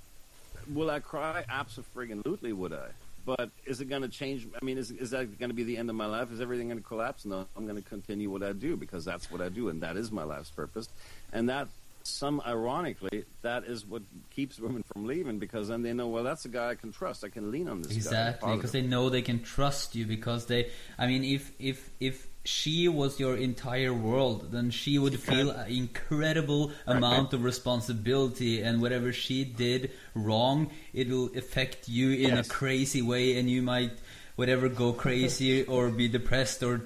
will 0.73 0.91
I 0.91 1.01
cry? 1.01 1.45
Absolutely, 1.49 2.53
would 2.53 2.73
I? 2.73 2.89
But 3.25 3.51
is 3.65 3.81
it 3.81 3.87
going 3.87 4.03
to 4.03 4.09
change? 4.09 4.47
I 4.61 4.65
mean, 4.65 4.79
is 4.79 4.91
is 4.91 5.11
that 5.11 5.39
going 5.39 5.51
to 5.51 5.55
be 5.55 5.65
the 5.65 5.77
end 5.77 5.91
of 5.91 5.97
my 5.97 6.07
life? 6.07 6.33
Is 6.33 6.41
everything 6.41 6.69
going 6.69 6.79
to 6.79 6.85
collapse? 6.85 7.25
No, 7.25 7.47
I'm 7.57 7.67
going 7.67 7.83
to 7.83 7.89
continue 7.89 8.31
what 8.31 8.43
I 8.43 8.53
do 8.53 8.77
because 8.77 9.05
that's 9.05 9.31
what 9.31 9.41
I 9.41 9.49
do, 9.49 9.69
and 9.69 9.83
that 9.83 9.97
is 9.97 10.13
my 10.13 10.25
life's 10.25 10.51
purpose, 10.51 10.89
and 11.33 11.49
that. 11.49 11.69
Some 12.09 12.41
ironically, 12.47 13.25
that 13.43 13.65
is 13.65 13.85
what 13.85 14.01
keeps 14.31 14.61
women 14.61 14.85
from 14.93 15.07
leaving 15.07 15.41
because 15.41 15.67
then 15.67 15.83
they 15.83 15.93
know, 15.93 16.07
well, 16.07 16.23
that's 16.23 16.45
a 16.45 16.49
guy 16.49 16.69
I 16.69 16.77
can 16.77 16.93
trust. 16.93 17.25
I 17.25 17.31
can 17.31 17.51
lean 17.51 17.69
on 17.69 17.83
this 17.83 17.91
guy. 17.91 17.97
Exactly, 17.97 18.55
because 18.55 18.71
they 18.71 18.83
know 18.83 19.11
they 19.11 19.23
can 19.23 19.43
trust 19.43 19.97
you. 19.97 20.07
Because 20.07 20.47
they, 20.47 20.71
I 21.01 21.09
mean, 21.09 21.25
if 21.25 21.51
if 21.59 21.91
if 21.99 22.29
she 22.47 22.89
was 22.89 23.19
your 23.21 23.37
entire 23.37 23.93
world, 23.93 24.53
then 24.53 24.71
she 24.71 24.99
would 24.99 25.19
feel 25.21 25.51
an 25.51 25.69
incredible 25.71 26.71
amount 26.87 27.33
of 27.35 27.43
responsibility, 27.45 28.63
and 28.63 28.81
whatever 28.81 29.13
she 29.13 29.45
did 29.45 29.91
wrong, 30.15 30.71
it 30.95 31.09
will 31.09 31.31
affect 31.37 31.89
you 31.89 32.11
in 32.13 32.31
Yes. 32.37 32.47
a 32.47 32.51
crazy 32.51 33.03
way, 33.03 33.39
and 33.39 33.51
you 33.51 33.63
might. 33.63 33.93
Whatever, 34.37 34.69
go 34.69 34.93
crazy 34.93 35.65
or 35.75 35.89
be 35.89 36.09
depressed 36.09 36.63
or, 36.63 36.83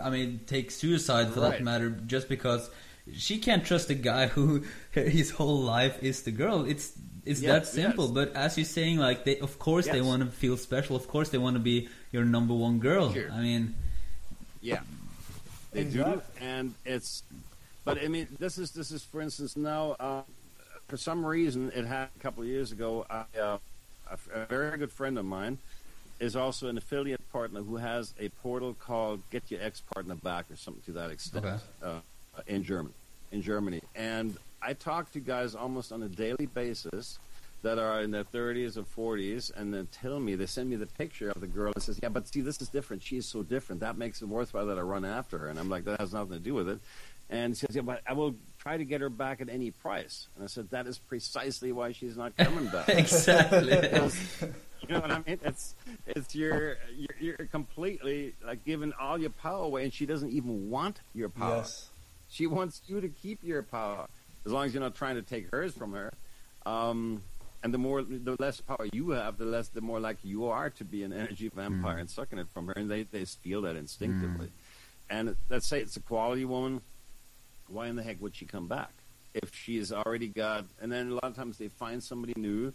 I 0.00 0.08
mean, 0.08 0.40
take 0.46 0.70
suicide 0.70 1.32
for 1.34 1.40
that 1.40 1.62
matter, 1.64 1.90
just 2.06 2.28
because 2.28 2.70
she 3.12 3.38
can't 3.38 3.64
trust 3.64 3.90
a 3.90 3.94
guy 3.94 4.28
who 4.28 4.62
his 4.92 5.30
whole 5.30 5.58
life 5.62 6.00
is 6.00 6.22
the 6.22 6.30
girl. 6.30 6.64
It's 6.64 6.92
it's 7.26 7.40
that 7.40 7.66
simple. 7.66 8.04
yes. 8.06 8.14
But 8.14 8.36
as 8.36 8.56
you're 8.56 8.64
saying, 8.64 8.98
like 8.98 9.24
they, 9.24 9.38
of 9.40 9.58
course, 9.58 9.86
they 9.88 10.00
want 10.00 10.22
to 10.22 10.30
feel 10.30 10.56
special. 10.56 10.94
Of 10.94 11.08
course, 11.08 11.30
they 11.30 11.38
want 11.38 11.56
to 11.56 11.60
be 11.60 11.88
your 12.12 12.24
number 12.24 12.54
one 12.54 12.78
girl. 12.78 13.12
Sure. 13.12 13.30
I 13.32 13.40
mean, 13.40 13.74
Yeah, 14.60 14.80
they 15.72 15.82
Exactly. 15.82 16.14
do, 16.16 16.22
and 16.44 16.74
it's. 16.84 17.22
But 17.84 17.98
I 18.02 18.08
mean, 18.08 18.28
this 18.38 18.58
is 18.58 18.72
this 18.72 18.90
is 18.90 19.02
for 19.02 19.20
instance 19.20 19.56
now. 19.56 19.96
Uh, 19.98 20.22
for 20.88 20.96
some 20.96 21.24
reason, 21.24 21.70
it 21.74 21.84
happened 21.86 22.10
a 22.18 22.22
couple 22.22 22.42
of 22.42 22.48
years 22.48 22.72
ago. 22.72 23.06
I, 23.08 23.24
uh, 23.38 23.58
a, 24.10 24.40
a 24.42 24.46
very 24.46 24.76
good 24.76 24.90
friend 24.92 25.18
of 25.18 25.24
mine 25.24 25.58
is 26.18 26.36
also 26.36 26.68
an 26.68 26.76
affiliate 26.76 27.26
partner 27.32 27.62
who 27.62 27.76
has 27.76 28.12
a 28.20 28.28
portal 28.42 28.74
called 28.74 29.22
"Get 29.30 29.50
Your 29.50 29.62
Ex 29.62 29.80
Partner 29.94 30.14
Back" 30.16 30.50
or 30.50 30.56
something 30.56 30.82
to 30.86 30.92
that 30.92 31.10
extent 31.10 31.46
Okay. 31.46 31.56
uh, 31.82 32.00
in 32.46 32.62
Germany. 32.64 32.94
In 33.32 33.40
Germany, 33.42 33.80
and 33.94 34.36
I 34.60 34.72
talk 34.74 35.10
to 35.12 35.20
guys 35.20 35.54
almost 35.54 35.92
on 35.92 36.02
a 36.02 36.08
daily 36.08 36.46
basis 36.46 37.18
that 37.62 37.78
are 37.78 38.00
in 38.00 38.10
their 38.10 38.24
30s 38.24 38.76
or 38.76 39.16
40s 39.16 39.50
and 39.54 39.72
then 39.72 39.86
tell 39.92 40.18
me, 40.18 40.34
they 40.34 40.46
send 40.46 40.70
me 40.70 40.76
the 40.76 40.86
picture 40.86 41.30
of 41.30 41.40
the 41.40 41.46
girl 41.46 41.72
and 41.74 41.82
says, 41.82 42.00
yeah, 42.02 42.08
but 42.08 42.26
see, 42.26 42.40
this 42.40 42.60
is 42.60 42.68
different. 42.68 43.02
She 43.02 43.18
is 43.18 43.26
so 43.26 43.42
different. 43.42 43.80
That 43.80 43.98
makes 43.98 44.22
it 44.22 44.28
worthwhile 44.28 44.66
that 44.66 44.78
I 44.78 44.82
run 44.82 45.04
after 45.04 45.38
her. 45.38 45.48
And 45.48 45.58
I'm 45.58 45.68
like, 45.68 45.84
that 45.84 46.00
has 46.00 46.12
nothing 46.12 46.32
to 46.32 46.38
do 46.38 46.54
with 46.54 46.68
it. 46.68 46.80
And 47.28 47.56
she 47.56 47.66
says, 47.66 47.76
yeah, 47.76 47.82
but 47.82 48.00
I 48.06 48.14
will 48.14 48.34
try 48.58 48.76
to 48.76 48.84
get 48.84 49.00
her 49.02 49.10
back 49.10 49.40
at 49.40 49.48
any 49.48 49.70
price. 49.70 50.26
And 50.34 50.44
I 50.44 50.46
said, 50.46 50.70
that 50.70 50.86
is 50.86 50.98
precisely 50.98 51.70
why 51.70 51.92
she's 51.92 52.16
not 52.16 52.36
coming 52.36 52.66
back. 52.66 52.88
exactly. 52.88 53.70
you 54.80 54.88
know 54.88 55.00
what 55.00 55.10
I 55.10 55.18
mean? 55.26 55.38
It's, 55.44 55.74
it's 56.06 56.34
your, 56.34 56.78
you're, 56.96 57.36
you're 57.38 57.46
completely 57.48 58.34
like 58.44 58.64
giving 58.64 58.92
all 58.98 59.18
your 59.18 59.30
power 59.30 59.64
away 59.64 59.84
and 59.84 59.92
she 59.92 60.06
doesn't 60.06 60.32
even 60.32 60.70
want 60.70 61.00
your 61.14 61.28
power. 61.28 61.58
Yes. 61.58 61.90
She 62.30 62.46
wants 62.46 62.80
you 62.86 63.00
to 63.00 63.08
keep 63.08 63.40
your 63.42 63.62
power, 63.62 64.06
as 64.46 64.52
long 64.52 64.66
as 64.66 64.72
you're 64.72 64.82
not 64.82 64.94
trying 64.94 65.16
to 65.16 65.22
take 65.22 65.50
hers 65.50 65.74
from 65.74 65.92
her. 65.92 66.12
Um, 66.64 67.22
and 67.62 67.74
the 67.74 67.78
more, 67.78 68.02
the 68.02 68.36
less 68.38 68.60
power 68.60 68.86
you 68.92 69.10
have, 69.10 69.36
the 69.36 69.44
less, 69.44 69.68
the 69.68 69.80
more 69.80 70.00
likely 70.00 70.30
you 70.30 70.46
are 70.46 70.70
to 70.70 70.84
be 70.84 71.02
an 71.02 71.12
energy 71.12 71.50
vampire 71.54 71.98
and 71.98 72.08
sucking 72.08 72.38
it 72.38 72.48
from 72.54 72.68
her. 72.68 72.72
And 72.74 72.90
they, 72.90 73.02
they 73.02 73.24
feel 73.24 73.62
that 73.62 73.76
instinctively. 73.76 74.50
And 75.10 75.36
let's 75.48 75.66
say 75.66 75.80
it's 75.80 75.96
a 75.96 76.00
quality 76.00 76.44
woman. 76.44 76.80
Why 77.68 77.88
in 77.88 77.96
the 77.96 78.02
heck 78.02 78.20
would 78.20 78.34
she 78.34 78.46
come 78.46 78.66
back 78.66 78.92
if 79.34 79.54
she's 79.54 79.92
already 79.92 80.28
got? 80.28 80.64
And 80.80 80.90
then 80.90 81.10
a 81.10 81.14
lot 81.14 81.24
of 81.24 81.36
times 81.36 81.58
they 81.58 81.68
find 81.68 82.02
somebody 82.02 82.34
new 82.36 82.72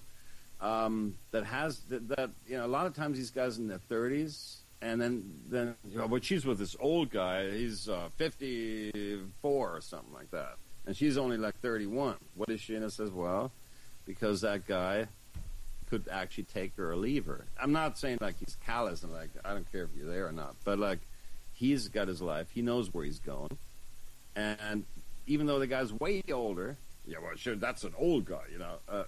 um, 0.61 1.15
that 1.31 1.45
has 1.45 1.79
that, 1.89 2.07
that. 2.09 2.29
You 2.47 2.57
know, 2.57 2.65
a 2.65 2.67
lot 2.67 2.85
of 2.85 2.95
times 2.95 3.17
these 3.17 3.31
guys 3.31 3.57
in 3.57 3.67
their 3.67 3.77
thirties, 3.77 4.57
and 4.81 5.01
then 5.01 5.33
then 5.49 5.75
you 5.89 5.97
know, 5.97 6.07
but 6.07 6.23
she's 6.23 6.45
with 6.45 6.59
this 6.59 6.75
old 6.79 7.09
guy. 7.09 7.49
He's 7.51 7.89
uh, 7.89 8.09
fifty 8.15 9.21
four 9.41 9.75
or 9.75 9.81
something 9.81 10.13
like 10.13 10.31
that, 10.31 10.55
and 10.85 10.95
she's 10.95 11.17
only 11.17 11.37
like 11.37 11.59
thirty 11.59 11.87
one. 11.87 12.15
What 12.35 12.49
is 12.49 12.61
she? 12.61 12.75
And 12.75 12.85
it 12.85 12.93
says, 12.93 13.11
well, 13.11 13.51
because 14.05 14.41
that 14.41 14.67
guy 14.67 15.07
could 15.89 16.07
actually 16.11 16.45
take 16.45 16.75
her 16.77 16.91
or 16.91 16.95
leave 16.95 17.25
her. 17.25 17.45
I'm 17.61 17.71
not 17.71 17.97
saying 17.97 18.19
like 18.21 18.39
he's 18.39 18.57
callous 18.65 19.03
and 19.03 19.13
like 19.13 19.29
I 19.43 19.53
don't 19.53 19.71
care 19.71 19.83
if 19.83 19.89
you're 19.95 20.09
there 20.09 20.27
or 20.27 20.31
not, 20.31 20.55
but 20.63 20.79
like 20.79 20.99
he's 21.53 21.87
got 21.87 22.07
his 22.07 22.21
life. 22.21 22.47
He 22.53 22.61
knows 22.61 22.93
where 22.93 23.05
he's 23.05 23.19
going, 23.19 23.57
and 24.35 24.85
even 25.27 25.47
though 25.47 25.59
the 25.59 25.67
guy's 25.67 25.93
way 25.93 26.21
older, 26.31 26.77
yeah, 27.07 27.17
well, 27.21 27.31
sure, 27.35 27.55
that's 27.55 27.83
an 27.83 27.93
old 27.97 28.25
guy, 28.25 28.43
you 28.51 28.59
know. 28.59 28.75
Uh, 28.87 29.03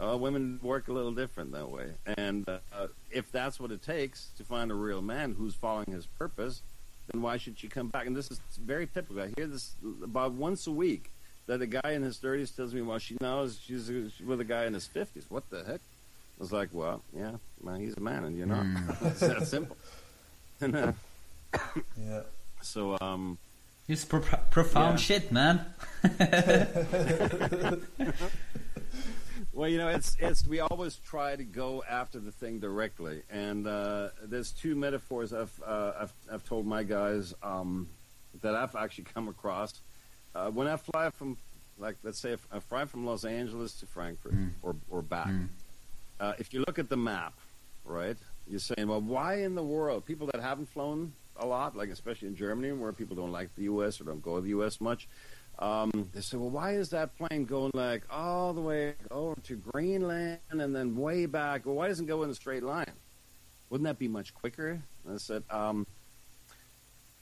uh, 0.12 0.16
women 0.16 0.60
work 0.62 0.88
a 0.88 0.92
little 0.92 1.12
different 1.12 1.52
that 1.52 1.70
way, 1.70 1.92
and 2.16 2.48
uh, 2.48 2.58
uh, 2.72 2.86
if 3.10 3.30
that's 3.32 3.60
what 3.60 3.70
it 3.70 3.82
takes 3.82 4.30
to 4.36 4.44
find 4.44 4.70
a 4.70 4.74
real 4.74 5.02
man 5.02 5.34
who's 5.36 5.54
following 5.54 5.92
his 5.92 6.06
purpose, 6.06 6.62
then 7.10 7.22
why 7.22 7.36
should 7.36 7.58
she 7.58 7.68
come 7.68 7.88
back? 7.88 8.06
And 8.06 8.16
this 8.16 8.30
is 8.30 8.40
very 8.60 8.86
typical. 8.86 9.22
I 9.22 9.32
hear 9.36 9.46
this 9.46 9.74
about 10.02 10.32
once 10.32 10.66
a 10.66 10.72
week 10.72 11.10
that 11.48 11.60
a 11.62 11.66
guy 11.66 11.92
in 11.92 12.02
his 12.02 12.18
30s 12.18 12.54
tells 12.54 12.72
me, 12.72 12.82
well, 12.82 12.98
she 12.98 13.16
knows 13.20 13.58
she's, 13.64 13.86
she's 13.88 14.26
with 14.26 14.40
a 14.40 14.44
guy 14.44 14.66
in 14.66 14.74
his 14.74 14.86
50s. 14.86 15.24
What 15.28 15.48
the 15.50 15.64
heck? 15.64 15.80
I 15.80 16.38
was 16.38 16.52
like, 16.52 16.68
well, 16.72 17.02
yeah, 17.16 17.32
man, 17.64 17.80
he's 17.80 17.96
a 17.96 18.00
man, 18.00 18.24
and 18.24 18.36
you're 18.36 18.46
not. 18.46 18.64
it's 19.02 19.20
that 19.20 19.46
simple. 19.46 19.76
And, 20.60 20.74
uh, 20.76 20.92
Yeah. 21.96 22.22
so, 22.62 22.98
um, 23.00 23.38
It's 23.88 24.04
pro- 24.04 24.20
profound 24.50 24.98
Yeah. 24.98 25.04
shit, 25.18 25.32
man. 25.32 25.64
Well, 29.52 29.68
you 29.68 29.78
know, 29.78 29.88
it's 29.88 30.16
it's 30.20 30.46
we 30.46 30.60
always 30.60 30.96
try 30.96 31.34
to 31.34 31.42
go 31.42 31.82
after 31.88 32.20
the 32.20 32.30
thing 32.30 32.60
directly, 32.60 33.22
and 33.30 33.66
uh, 33.66 34.10
there's 34.22 34.52
two 34.52 34.76
metaphors 34.76 35.32
I've, 35.32 35.60
uh, 35.66 35.92
I've 36.00 36.12
I've 36.32 36.44
told 36.44 36.64
my 36.66 36.84
guys 36.84 37.34
um, 37.42 37.88
that 38.42 38.54
I've 38.54 38.76
actually 38.76 39.04
come 39.12 39.26
across 39.26 39.72
uh, 40.38 40.50
when 40.50 40.66
I 40.66 40.76
fly 40.76 41.10
from, 41.10 41.36
like, 41.78 41.96
let's 42.02 42.18
say 42.20 42.32
if 42.32 42.46
I 42.52 42.60
fly 42.60 42.84
from 42.84 43.04
Los 43.06 43.24
Angeles 43.24 43.72
to 43.80 43.86
Frankfurt 43.86 44.34
or 44.62 44.76
or 44.90 45.02
back. 45.02 45.28
Uh, 46.20 46.32
if 46.38 46.52
you 46.52 46.64
look 46.66 46.78
at 46.78 46.88
the 46.88 46.96
map, 46.96 47.32
right, 47.84 48.16
you're 48.48 48.58
saying, 48.58 48.88
well, 48.88 49.00
why 49.00 49.42
in 49.42 49.54
the 49.54 49.62
world 49.62 50.04
people 50.04 50.26
that 50.32 50.40
haven't 50.40 50.68
flown 50.68 51.12
a 51.36 51.46
lot, 51.46 51.76
like 51.76 51.90
especially 51.90 52.28
in 52.28 52.36
Germany, 52.36 52.72
where 52.72 52.92
people 52.92 53.14
don't 53.14 53.30
like 53.32 53.54
the 53.54 53.62
U.S. 53.64 54.00
or 54.00 54.04
don't 54.04 54.22
go 54.22 54.36
to 54.36 54.42
the 54.42 54.48
U.S. 54.50 54.80
much, 54.80 55.06
um, 55.60 56.08
they 56.14 56.20
say, 56.20 56.36
well, 56.36 56.50
why 56.50 56.72
is 56.72 56.90
that 56.90 57.16
plane 57.16 57.44
going 57.44 57.70
like 57.74 58.02
all 58.10 58.52
the 58.52 58.60
way 58.60 58.94
over 59.10 59.40
to 59.44 59.56
Greenland 59.56 60.38
and 60.50 60.74
then 60.74 60.96
way 60.96 61.26
back? 61.26 61.66
Well, 61.66 61.76
why 61.76 61.88
doesn't 61.88 62.04
it 62.04 62.08
go 62.08 62.22
in 62.22 62.30
a 62.30 62.34
straight 62.34 62.62
line? 62.62 62.92
Wouldn't 63.70 63.86
that 63.86 63.98
be 63.98 64.08
much 64.08 64.34
quicker? 64.34 64.80
And 65.04 65.14
I 65.14 65.18
said, 65.18 65.42
um, 65.50 65.86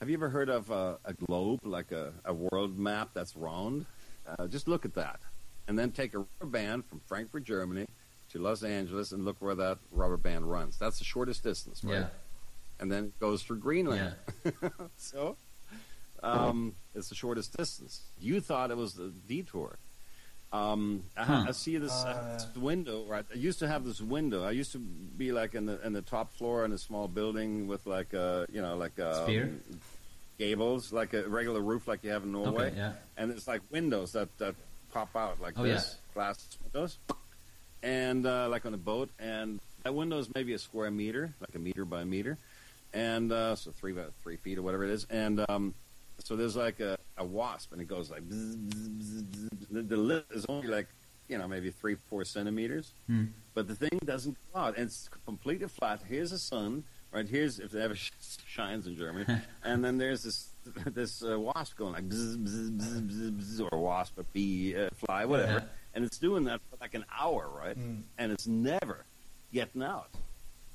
have 0.00 0.10
you 0.10 0.16
ever 0.16 0.28
heard 0.28 0.48
of 0.48 0.70
a, 0.70 0.98
a 1.04 1.14
globe, 1.14 1.60
like 1.64 1.92
a, 1.92 2.12
a 2.24 2.34
world 2.34 2.78
map 2.78 3.10
that's 3.14 3.36
round? 3.36 3.86
Uh, 4.26 4.46
just 4.46 4.68
look 4.68 4.84
at 4.84 4.94
that. 4.94 5.20
And 5.68 5.78
then 5.78 5.90
take 5.90 6.14
a 6.14 6.18
rubber 6.18 6.46
band 6.46 6.84
from 6.86 7.00
Frankfurt, 7.06 7.44
Germany 7.44 7.86
to 8.30 8.38
Los 8.38 8.62
Angeles 8.62 9.12
and 9.12 9.24
look 9.24 9.36
where 9.40 9.54
that 9.54 9.78
rubber 9.90 10.16
band 10.16 10.50
runs. 10.50 10.78
That's 10.78 10.98
the 10.98 11.04
shortest 11.04 11.42
distance, 11.42 11.82
right? 11.82 11.94
Yeah. 11.94 12.06
And 12.78 12.92
then 12.92 13.04
it 13.04 13.18
goes 13.20 13.42
through 13.42 13.58
Greenland. 13.58 14.14
so 14.96 15.36
um, 16.22 16.74
it's 16.94 17.08
the 17.08 17.14
shortest 17.14 17.56
distance. 17.56 18.02
You 18.20 18.40
thought 18.40 18.70
it 18.70 18.76
was 18.76 18.94
the 18.94 19.12
detour. 19.26 19.78
Um, 20.52 21.02
I, 21.16 21.24
Huh. 21.24 21.44
I 21.48 21.52
see 21.52 21.76
this, 21.78 21.92
uh, 21.92 22.08
Uh, 22.08 22.32
this 22.38 22.56
window. 22.56 23.04
Right, 23.06 23.24
I 23.32 23.36
used 23.36 23.58
to 23.58 23.68
have 23.68 23.84
this 23.84 24.00
window. 24.00 24.44
I 24.44 24.52
used 24.52 24.72
to 24.72 24.78
be 24.78 25.32
like 25.32 25.54
in 25.54 25.66
the 25.66 25.84
in 25.84 25.92
the 25.92 26.02
top 26.02 26.32
floor 26.34 26.64
in 26.64 26.72
a 26.72 26.78
small 26.78 27.08
building 27.08 27.66
with 27.66 27.86
like 27.86 28.12
a 28.12 28.46
you 28.52 28.62
know 28.62 28.76
like 28.76 28.98
a 28.98 29.24
Spear? 29.24 29.50
gables, 30.38 30.92
like 30.92 31.14
a 31.14 31.28
regular 31.28 31.60
roof, 31.60 31.88
like 31.88 32.04
you 32.04 32.10
have 32.10 32.22
in 32.24 32.32
Norway. 32.32 32.66
Okay, 32.68 32.76
yeah. 32.76 32.92
And 33.16 33.30
it's 33.32 33.46
like 33.48 33.60
windows 33.70 34.12
that 34.12 34.28
that 34.38 34.54
pop 34.92 35.14
out 35.16 35.40
like 35.40 35.54
Oh, 35.58 35.62
this, 35.64 35.96
glass 36.14 36.46
windows, 36.64 36.96
and 37.82 38.24
uh, 38.26 38.48
like 38.48 38.64
on 38.66 38.72
a 38.74 38.78
boat. 38.78 39.10
And 39.18 39.60
that 39.82 39.94
window 39.94 40.18
is 40.18 40.28
maybe 40.34 40.52
a 40.54 40.58
square 40.58 40.90
meter, 40.90 41.34
like 41.40 41.54
a 41.54 41.58
meter 41.58 41.84
by 41.84 42.02
a 42.02 42.06
meter, 42.06 42.38
and 42.94 43.32
uh, 43.32 43.56
so 43.56 43.72
three 43.72 43.92
by 43.92 44.04
three 44.22 44.36
feet 44.36 44.58
or 44.58 44.62
whatever 44.62 44.84
it 44.84 44.90
is. 44.90 45.06
And 45.10 45.44
um, 45.48 45.74
so 46.18 46.36
there's 46.36 46.56
like 46.56 46.80
a, 46.80 46.96
a 47.16 47.24
wasp, 47.24 47.72
and 47.72 47.80
it 47.80 47.88
goes 47.88 48.10
like 48.10 48.22
bzz, 48.28 48.56
bzz, 48.68 49.22
bzz. 49.22 49.50
The, 49.70 49.82
the 49.82 49.96
lid 49.96 50.24
is 50.30 50.46
only 50.48 50.68
like 50.68 50.88
you 51.28 51.36
know, 51.38 51.48
maybe 51.48 51.70
three, 51.72 51.96
four 52.08 52.24
centimeters. 52.24 52.92
Hmm. 53.08 53.24
But 53.52 53.66
the 53.66 53.74
thing 53.74 53.98
doesn't 54.04 54.36
go 54.52 54.60
out, 54.60 54.76
and 54.76 54.86
it's 54.86 55.08
completely 55.24 55.66
flat. 55.66 56.00
Here's 56.08 56.30
the 56.30 56.38
sun, 56.38 56.84
right? 57.10 57.28
Here's 57.28 57.58
if 57.58 57.74
it 57.74 57.80
ever 57.80 57.96
sh- 57.96 58.12
shines 58.46 58.86
in 58.86 58.96
Germany, 58.96 59.26
and 59.64 59.84
then 59.84 59.98
there's 59.98 60.22
this 60.22 60.50
this 60.86 61.22
uh, 61.24 61.38
wasp 61.38 61.76
going 61.76 61.94
like 61.94 62.08
bzz, 62.08 62.36
bzz, 62.36 62.78
bzz, 62.78 63.10
bzz, 63.10 63.40
bzz, 63.40 63.68
or 63.72 63.78
wasp, 63.80 64.18
a 64.18 64.22
bee, 64.24 64.76
uh, 64.76 64.88
fly, 64.94 65.24
whatever, 65.24 65.52
Yeah. 65.52 65.64
and 65.94 66.04
it's 66.04 66.18
doing 66.18 66.44
that 66.44 66.60
for 66.70 66.76
like 66.80 66.94
an 66.94 67.04
hour, 67.18 67.48
right? 67.48 67.78
Mm. 67.78 68.02
And 68.18 68.30
it's 68.32 68.46
never 68.46 69.04
getting 69.52 69.82
out. 69.82 70.10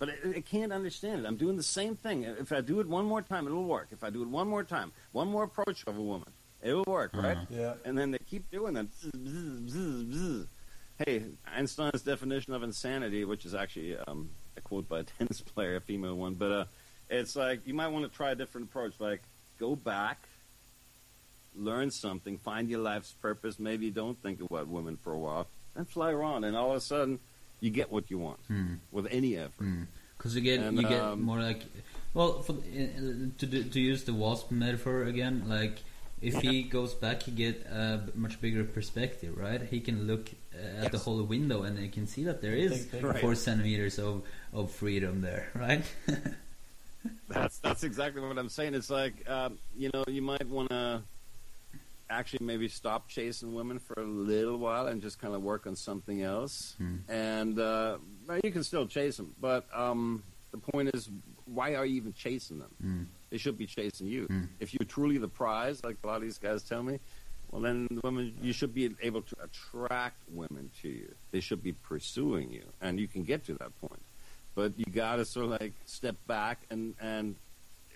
But 0.02 0.10
it, 0.10 0.20
it 0.38 0.46
can't 0.48 0.74
understand 0.74 1.20
it. 1.20 1.28
I'm 1.28 1.38
doing 1.38 1.58
the 1.58 1.62
same 1.62 1.96
thing. 1.96 2.24
If 2.24 2.52
I 2.52 2.62
do 2.62 2.80
it 2.80 2.88
one 2.88 3.06
more 3.06 3.22
time, 3.22 3.46
it'll 3.46 3.66
work. 3.66 3.90
If 3.92 4.04
I 4.04 4.10
do 4.10 4.24
it 4.24 4.28
one 4.28 4.48
more 4.48 4.64
time, 4.64 4.92
one 5.12 5.28
more 5.28 5.44
approach 5.44 5.84
of 5.86 5.96
a 5.96 6.02
woman, 6.02 6.28
it'll 6.64 6.84
work, 6.88 7.12
right? 7.14 7.38
Uh-huh. 7.38 7.46
Yeah. 7.52 7.74
And 7.86 7.96
then 7.96 8.10
they 8.10 8.18
keep 8.18 8.50
doing 8.50 8.74
that. 8.74 8.88
Bzz, 8.90 9.12
bzz, 9.12 9.70
bzz, 9.70 10.12
bzz. 10.12 10.48
Hey, 11.06 11.26
Einstein's 11.46 12.02
definition 12.02 12.52
of 12.56 12.64
insanity, 12.64 13.26
which 13.26 13.46
is 13.46 13.54
actually 13.54 13.96
um, 14.08 14.32
a 14.58 14.62
quote 14.62 14.90
by 14.90 15.02
a 15.02 15.04
tennis 15.20 15.40
player, 15.40 15.76
a 15.76 15.82
female 15.82 16.16
one, 16.16 16.34
but 16.34 16.52
uh, 16.52 16.66
it's 17.08 17.36
like 17.36 17.68
you 17.68 17.76
might 17.76 17.90
want 17.90 18.04
to 18.04 18.18
try 18.18 18.32
a 18.32 18.36
different 18.36 18.70
approach. 18.70 18.94
Like, 18.98 19.22
go 19.60 19.76
back, 19.76 20.18
learn 21.56 21.92
something, 21.92 22.40
find 22.40 22.72
your 22.72 22.80
life's 22.80 23.14
purpose. 23.14 23.60
Maybe 23.60 23.92
don't 23.92 24.20
think 24.20 24.42
about 24.42 24.68
women 24.68 24.98
for 24.98 25.14
a 25.14 25.20
while, 25.20 25.48
and 25.76 25.88
fly 25.88 26.10
around, 26.10 26.44
and 26.44 26.58
all 26.58 26.72
of 26.72 26.78
a 26.78 26.82
sudden, 26.82 27.20
you 27.62 27.70
get 27.70 27.90
what 27.92 28.12
you 28.12 28.18
want 28.20 28.40
Hmm. 28.48 28.74
with 28.92 29.08
any 29.10 29.38
effort. 29.38 29.66
Because 30.18 30.36
you 30.36 30.42
get 30.42 30.60
And, 30.60 30.78
you 30.78 30.88
get 30.88 31.02
um, 31.02 31.22
more 31.22 31.40
like, 31.42 31.62
well, 32.14 32.42
for, 32.44 32.54
uh, 32.54 33.32
to 33.38 33.46
do- 33.48 33.64
to 33.64 33.80
use 33.80 34.04
the 34.04 34.14
wasp 34.14 34.52
metaphor 34.52 35.04
again, 35.06 35.46
like 35.48 35.80
if 36.22 36.36
he 36.42 36.62
goes 36.64 36.94
back, 36.94 37.24
he 37.24 37.32
get 37.32 37.66
a 37.66 38.02
much 38.14 38.40
bigger 38.42 38.64
perspective, 38.64 39.36
right? 39.38 39.62
He 39.64 39.80
can 39.80 40.06
look 40.06 40.30
uh, 40.54 40.86
at 40.86 40.92
the 40.92 41.00
whole 41.00 41.24
window 41.24 41.64
and 41.64 41.80
he 41.80 41.88
can 41.88 42.06
see 42.06 42.24
that 42.26 42.42
there 42.42 42.54
is 42.54 42.72
Think 42.72 42.92
big. 42.92 43.04
Right. 43.04 43.22
four 43.22 43.34
centimeters 43.36 43.98
of 43.98 44.22
of 44.54 44.70
freedom 44.72 45.22
there, 45.22 45.50
right? 45.56 45.86
That's 47.28 47.58
that's 47.60 47.84
exactly 47.84 48.22
what 48.22 48.38
I'm 48.38 48.50
saying. 48.50 48.76
It's 48.76 48.90
like 48.90 49.28
um, 49.30 49.58
you 49.76 49.90
know 49.94 50.04
you 50.08 50.22
might 50.22 50.48
want 50.48 50.70
to 50.70 51.02
actually 52.12 52.46
maybe 52.46 52.68
stop 52.68 53.08
chasing 53.08 53.56
women 53.56 53.80
for 53.80 54.00
a 54.00 54.04
little 54.04 54.58
while 54.58 54.88
and 54.88 55.02
just 55.02 55.20
kind 55.20 55.34
of 55.34 55.42
work 55.42 55.66
on 55.66 55.76
something 55.76 56.22
else. 56.22 56.76
Hmm. 56.78 56.98
And 57.10 57.60
uh, 57.60 57.98
well, 58.28 58.40
you 58.44 58.52
can 58.52 58.64
still 58.64 58.86
chase 58.86 59.18
them, 59.18 59.34
but 59.40 59.66
um, 59.74 60.24
the 60.52 60.58
point 60.58 60.92
is, 60.94 61.10
why 61.46 61.76
are 61.76 61.86
you 61.86 61.96
even 61.96 62.14
chasing 62.14 62.60
them? 62.60 62.72
Mm. 62.84 63.06
They 63.30 63.38
should 63.38 63.58
be 63.58 63.66
chasing 63.66 64.08
you. 64.08 64.26
Hmm. 64.26 64.44
If 64.60 64.74
you're 64.74 64.88
truly 64.88 65.18
the 65.18 65.28
prize, 65.28 65.84
like 65.84 65.98
a 66.04 66.08
lot 66.08 66.18
of 66.18 66.22
these 66.22 66.38
guys 66.38 66.64
tell 66.64 66.84
me, 66.84 67.00
well 67.52 67.62
then 67.62 67.88
the 67.90 68.02
women 68.04 68.34
you 68.42 68.54
should 68.54 68.74
be 68.74 68.94
able 69.02 69.22
to 69.22 69.36
attract 69.44 70.18
women 70.30 70.70
to 70.82 70.90
you. 70.90 71.14
They 71.32 71.40
should 71.40 71.64
be 71.64 71.74
pursuing 71.74 72.52
you, 72.52 72.64
and 72.82 73.00
you 73.00 73.08
can 73.08 73.24
get 73.24 73.46
to 73.46 73.54
that 73.56 73.80
point. 73.82 74.02
But 74.54 74.78
you 74.78 74.86
got 74.86 75.16
to 75.16 75.26
sort 75.26 75.46
of 75.46 75.62
like 75.62 75.74
step 75.86 76.16
back 76.28 76.60
and 76.70 76.94
and 77.02 77.36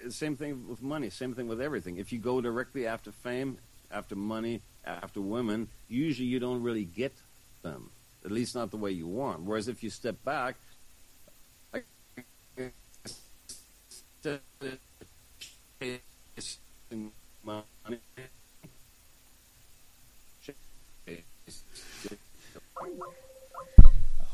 same 0.10 0.36
thing 0.36 0.68
with 0.68 0.82
money. 0.82 1.10
Same 1.10 1.34
thing 1.34 1.48
with 1.48 1.62
everything. 1.62 1.98
If 1.98 2.12
you 2.12 2.20
go 2.20 2.42
directly 2.42 2.88
after 2.88 3.12
fame, 3.12 3.58
after 3.92 4.16
money, 4.16 4.62
after 4.86 5.22
women, 5.22 5.68
usually 5.88 6.28
you 6.28 6.40
don't 6.40 6.62
really 6.62 6.86
get 6.86 7.14
them. 7.62 7.90
At 8.24 8.32
least 8.32 8.56
not 8.56 8.72
the 8.72 8.78
way 8.78 8.92
you 8.92 9.08
want. 9.08 9.42
Whereas 9.42 9.68
if 9.68 9.84
you 9.84 9.90
step 9.90 10.16
back, 10.24 10.56
like, 11.74 11.86
chasing 15.80 17.12
money, 17.44 18.00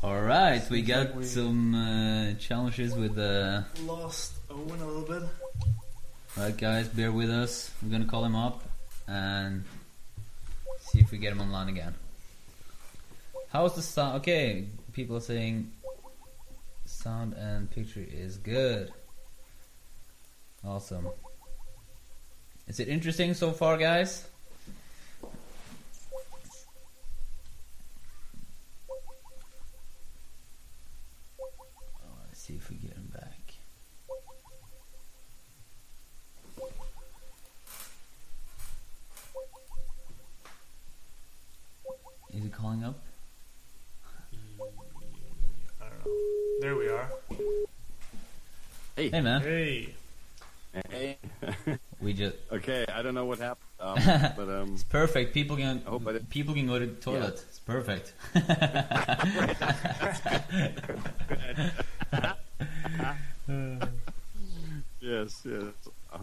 All 0.02 0.20
right, 0.20 0.60
we 0.68 0.82
got 0.82 1.06
like 1.10 1.16
we- 1.16 1.24
some 1.24 1.74
uh, 1.74 2.34
challenges 2.34 2.94
with 2.94 3.14
the. 3.14 3.64
Lost 3.86 4.32
Owen 4.50 4.80
a 4.80 4.86
little 4.86 5.02
bit. 5.02 5.22
All 6.36 6.42
right, 6.44 6.56
guys, 6.56 6.88
bear 6.88 7.12
with 7.12 7.30
us. 7.30 7.70
We're 7.82 7.90
gonna 7.90 8.06
call 8.06 8.24
him 8.24 8.34
up 8.34 8.64
and 9.12 9.64
see 10.80 11.00
if 11.00 11.10
we 11.10 11.18
get 11.18 11.32
him 11.32 11.40
online 11.40 11.68
again. 11.68 11.94
How's 13.50 13.74
the 13.74 13.82
sound? 13.82 14.16
Okay, 14.20 14.64
people 14.94 15.16
are 15.16 15.20
saying 15.20 15.70
sound 16.86 17.34
and 17.34 17.70
picture 17.70 18.04
is 18.10 18.38
good. 18.38 18.90
Awesome. 20.64 21.08
Is 22.66 22.80
it 22.80 22.88
interesting 22.88 23.34
so 23.34 23.52
far, 23.52 23.76
guys? 23.76 24.26
Oh, 25.22 25.28
let's 32.26 32.40
see 32.40 32.54
if 32.54 32.70
we 32.70 32.76
get 32.76 32.94
him 32.94 33.10
back. 33.12 33.32
Is 42.32 42.42
he 42.42 42.48
calling 42.62 42.84
up? 42.84 42.96
I 45.80 45.84
don't 45.88 45.98
know. 45.98 46.12
There 46.60 46.76
we 46.76 46.88
are. 46.88 47.10
Hey, 48.94 49.08
Hey, 49.10 49.20
man. 49.20 49.40
Hey. 49.42 49.94
hey. 50.90 51.18
We 52.00 52.12
just. 52.12 52.36
okay, 52.52 52.86
I 52.94 53.02
don't 53.02 53.14
know 53.14 53.24
what 53.24 53.38
happened, 53.40 53.66
um, 53.80 53.96
but 54.36 54.48
um, 54.48 54.74
It's 54.74 54.84
perfect. 54.84 55.34
People 55.34 55.56
can 55.56 55.82
I 55.84 55.90
hope 55.90 56.06
I 56.06 56.12
didn't- 56.12 56.30
people 56.30 56.54
can 56.54 56.68
go 56.68 56.78
to 56.78 56.86
the 56.86 56.94
toilet. 57.00 57.34
It's 57.48 57.58
perfect. 57.58 58.12
yes, 65.00 65.42
yes. 65.44 65.72
Uh, 66.12 66.18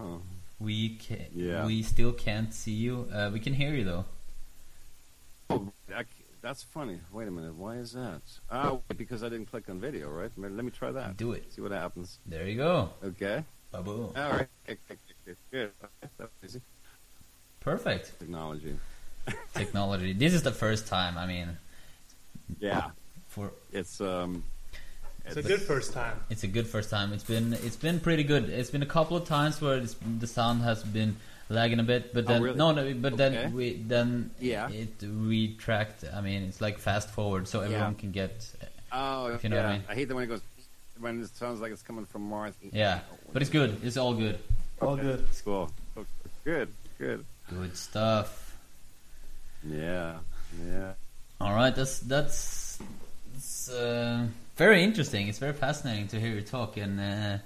we 0.60 0.96
can 0.96 1.26
Yeah. 1.34 1.66
we 1.66 1.84
still 1.84 2.12
can't 2.14 2.54
see 2.54 2.72
you. 2.74 3.08
Uh, 3.14 3.30
we 3.34 3.40
can 3.40 3.54
hear 3.54 3.74
you 3.74 3.84
though. 3.84 4.06
oh, 5.50 5.72
I 5.96 6.04
c 6.04 6.08
that's 6.42 6.64
funny. 6.64 7.00
Wait 7.12 7.28
a 7.28 7.32
minute. 7.32 7.56
Why 7.56 7.76
is 7.76 7.94
that? 7.94 8.22
Oh, 8.52 8.82
because 8.98 9.24
I 9.24 9.30
didn't 9.30 9.48
click 9.50 9.70
on 9.70 9.80
video, 9.80 10.10
right? 10.10 10.32
Let 10.38 10.52
me 10.52 10.72
try 10.72 10.92
that. 10.92 11.18
Do 11.18 11.34
it. 11.34 11.52
See 11.54 11.62
what 11.62 11.72
happens. 11.72 12.20
There 12.26 12.48
you 12.48 12.56
go. 12.56 12.90
Okay. 13.04 13.44
Baboom. 13.74 14.14
All 14.18 14.32
right. 14.32 14.48
Okay, 14.68 14.78
okay, 14.90 15.00
okay, 15.28 15.38
Good. 15.52 15.72
That 16.18 16.30
was 16.42 16.52
easy. 16.52 16.62
Perfect. 17.60 18.18
Technology. 18.20 18.78
Technology. 19.54 20.14
This 20.14 20.34
is 20.34 20.44
the 20.44 20.52
first 20.52 20.88
time. 20.88 21.18
I 21.18 21.28
mean, 21.28 21.58
Yeah. 22.60 22.92
for 23.28 23.52
It's 23.72 24.02
um. 24.02 24.44
It's 25.26 25.38
a 25.38 25.44
good 25.44 25.62
first 25.62 25.94
time. 25.94 26.18
it's 26.32 26.44
a 26.44 26.48
good 26.48 26.66
first 26.66 26.90
time. 26.90 27.14
It's 27.14 27.24
been 27.24 27.54
it's 27.54 27.76
been 27.76 28.00
pretty 28.00 28.24
good. 28.24 28.50
It's 28.50 28.72
been 28.72 28.82
a 28.82 28.88
couple 28.88 29.16
of 29.16 29.26
times 29.28 29.62
where 29.62 29.78
it's, 29.78 29.96
the 30.20 30.26
sound 30.26 30.64
has 30.64 30.82
been 30.84 31.18
lagging 31.50 31.80
a 31.80 31.84
bit, 31.84 32.14
but 32.14 32.26
Oh, 32.26 32.28
then 32.28 32.42
really? 32.44 32.58
no, 32.58 32.72
no, 32.72 32.94
but 32.94 33.14
Okay. 33.14 33.30
then 33.30 33.54
we 33.54 33.74
then 33.74 34.32
Yeah. 34.40 34.70
it 34.70 34.94
retract. 35.02 36.04
I 36.14 36.22
mean, 36.22 36.44
it's 36.44 36.62
like 36.62 36.78
fast 36.80 37.10
forward, 37.10 37.48
so 37.48 37.62
everyone 37.62 37.96
can 37.96 38.12
get 38.12 38.48
Oh, 38.92 39.28
If 39.28 39.44
you 39.44 39.50
know 39.50 39.58
yeah. 39.58 39.64
what 39.64 39.70
I 39.70 39.78
mean. 39.78 39.84
hate 39.98 40.08
the 40.08 40.16
when 40.16 40.24
it 40.24 40.28
goes 40.28 40.42
when 41.00 41.22
it 41.22 41.30
sounds 41.36 41.62
like 41.62 41.72
it's 41.72 41.82
coming 41.84 42.06
from 42.06 42.24
Mars. 42.30 42.54
yeah. 42.74 43.00
But 43.32 43.42
it's 43.42 43.52
good. 43.52 43.80
It's 43.84 43.98
all 43.98 44.14
good. 44.14 44.38
All 44.82 44.96
good. 44.98 45.20
It's 45.30 45.42
cool. 45.42 45.72
Good. 46.44 46.70
Good. 46.98 47.26
Good 47.50 47.78
stuff. 47.78 48.56
Yeah. 49.64 50.18
Yeah. 50.66 50.94
All 51.42 51.54
right, 51.54 51.74
that's 51.76 52.00
that's 52.00 52.80
it's, 53.36 53.70
uh, 53.70 54.28
very 54.58 54.84
interesting. 54.84 55.28
It's 55.28 55.40
very 55.40 55.54
fascinating 55.54 56.08
to 56.10 56.20
hear 56.20 56.34
you 56.34 56.42
talk, 56.42 56.76
and 56.78 57.00
uh, 57.00 57.38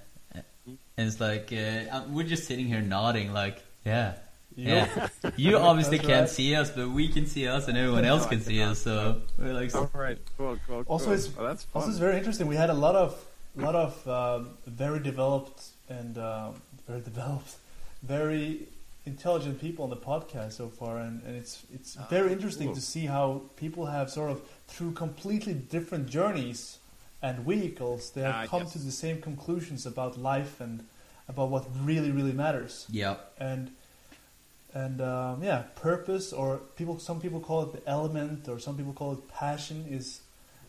and 0.65 0.77
it's 0.97 1.19
like 1.19 1.49
uh, 1.53 1.95
uh, 1.95 2.03
we're 2.09 2.25
just 2.25 2.45
sitting 2.47 2.65
here 2.65 2.81
nodding, 2.81 3.33
like 3.33 3.62
yeah, 3.85 4.13
yeah. 4.55 5.09
You 5.35 5.57
obviously 5.69 5.97
That's 5.97 6.07
can't 6.07 6.21
right. 6.21 6.29
see 6.29 6.55
us, 6.55 6.69
but 6.71 6.89
we 6.89 7.07
can 7.09 7.25
see 7.25 7.47
us, 7.47 7.67
and 7.67 7.77
everyone 7.77 8.05
else 8.05 8.23
No, 8.23 8.29
can 8.29 8.41
see 8.41 8.57
cannot. 8.57 8.71
us. 8.71 8.79
So 8.81 9.21
we're 9.37 9.53
like, 9.53 9.73
All 9.75 9.89
right. 9.93 10.17
Cool. 10.37 10.57
Cool. 10.67 10.83
Also, 10.87 11.05
cool. 11.05 11.13
it's- 11.13 11.29
oh, 11.37 11.43
that's. 11.47 11.67
Also, 11.73 11.89
it's 11.89 11.97
very 11.97 12.17
interesting. 12.17 12.47
We 12.47 12.55
had 12.55 12.69
a 12.69 12.73
lot 12.75 12.95
of, 12.95 13.25
lot 13.55 13.75
of 13.75 14.07
um, 14.07 14.51
very 14.65 14.99
developed 14.99 15.63
and 15.89 16.17
um, 16.17 16.61
very 16.87 17.01
developed, 17.01 17.55
very 18.03 18.67
intelligent 19.05 19.59
people 19.59 19.83
on 19.83 19.89
the 19.89 19.97
podcast 19.97 20.53
so 20.53 20.69
far, 20.69 20.97
and, 20.99 21.21
and 21.23 21.35
it's 21.35 21.63
it's 21.73 21.97
Ah, 21.99 22.07
very 22.09 22.31
interesting 22.31 22.67
cool. 22.67 22.75
to 22.75 22.81
see 22.81 23.05
how 23.05 23.41
people 23.57 23.87
have 23.87 24.09
sort 24.09 24.31
of 24.31 24.41
through 24.67 24.91
completely 24.93 25.53
different 25.53 26.07
journeys 26.09 26.77
and 27.21 27.39
vehicles, 27.39 28.11
they 28.11 28.21
have 28.21 28.35
Ah, 28.35 28.45
come 28.47 28.63
yes. 28.63 28.73
to 28.73 28.79
the 28.79 28.91
same 28.91 29.21
conclusions 29.21 29.85
about 29.85 30.17
life 30.17 30.59
and 30.61 30.85
about 31.27 31.49
what 31.49 31.65
really 31.83 32.11
really 32.11 32.33
matters 32.33 32.85
yeah, 32.89 33.15
and 33.39 33.71
and 34.73 35.01
um, 35.01 35.43
yeah, 35.43 35.63
purpose 35.75 36.33
or 36.33 36.57
people. 36.75 36.97
Some 36.99 37.21
people 37.21 37.39
call 37.39 37.61
it 37.63 37.73
the 37.73 37.87
element, 37.89 38.47
or 38.49 38.57
some 38.59 38.75
people 38.75 38.93
call 38.93 39.13
it 39.13 39.27
passion. 39.29 39.85
Is 39.89 40.21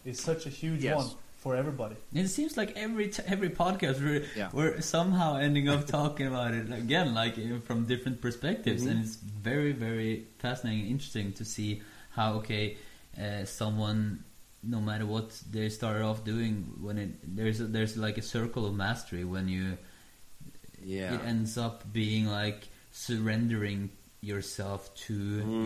is 0.04 0.20
such 0.20 0.44
a 0.46 0.50
huge 0.50 0.84
Yes. 0.84 0.96
one 0.96 1.10
for 1.38 1.56
everybody. 1.56 1.96
it 2.14 2.28
seems 2.28 2.56
like 2.56 2.72
every 2.76 3.08
t- 3.08 3.22
every 3.26 3.50
podcast 3.50 4.00
we're 4.02 4.24
Yeah. 4.36 4.50
we're 4.52 4.80
somehow 4.82 5.36
ending 5.36 5.68
up 5.68 5.86
talking 5.98 6.26
about 6.26 6.52
it 6.54 6.70
again, 6.72 7.14
like 7.14 7.38
uh, 7.38 7.60
from 7.64 7.86
different 7.86 8.20
perspectives, 8.20 8.84
Mhm. 8.84 8.90
and 8.90 9.04
it's 9.04 9.16
very 9.16 9.72
very 9.72 10.26
fascinating 10.38 10.82
and 10.82 10.90
interesting 10.90 11.32
to 11.34 11.44
see 11.44 11.82
how 12.10 12.34
okay 12.34 12.76
uh, 13.18 13.44
someone, 13.44 14.24
no 14.62 14.80
matter 14.80 15.06
what 15.06 15.30
they 15.50 15.68
started 15.70 16.02
off 16.02 16.24
doing, 16.24 16.52
when 16.80 16.98
it 16.98 17.10
there's 17.36 17.60
a, 17.60 17.66
there's 17.66 17.96
like 17.96 18.18
a 18.18 18.22
circle 18.22 18.66
of 18.66 18.74
mastery 18.74 19.24
when 19.24 19.48
you 19.48 19.76
Yeah. 20.84 21.14
it 21.14 21.20
ends 21.24 21.56
up 21.58 21.90
being 21.92 22.26
like 22.26 22.68
surrendering 22.92 23.90
yourself 24.20 24.94
to 25.06 25.14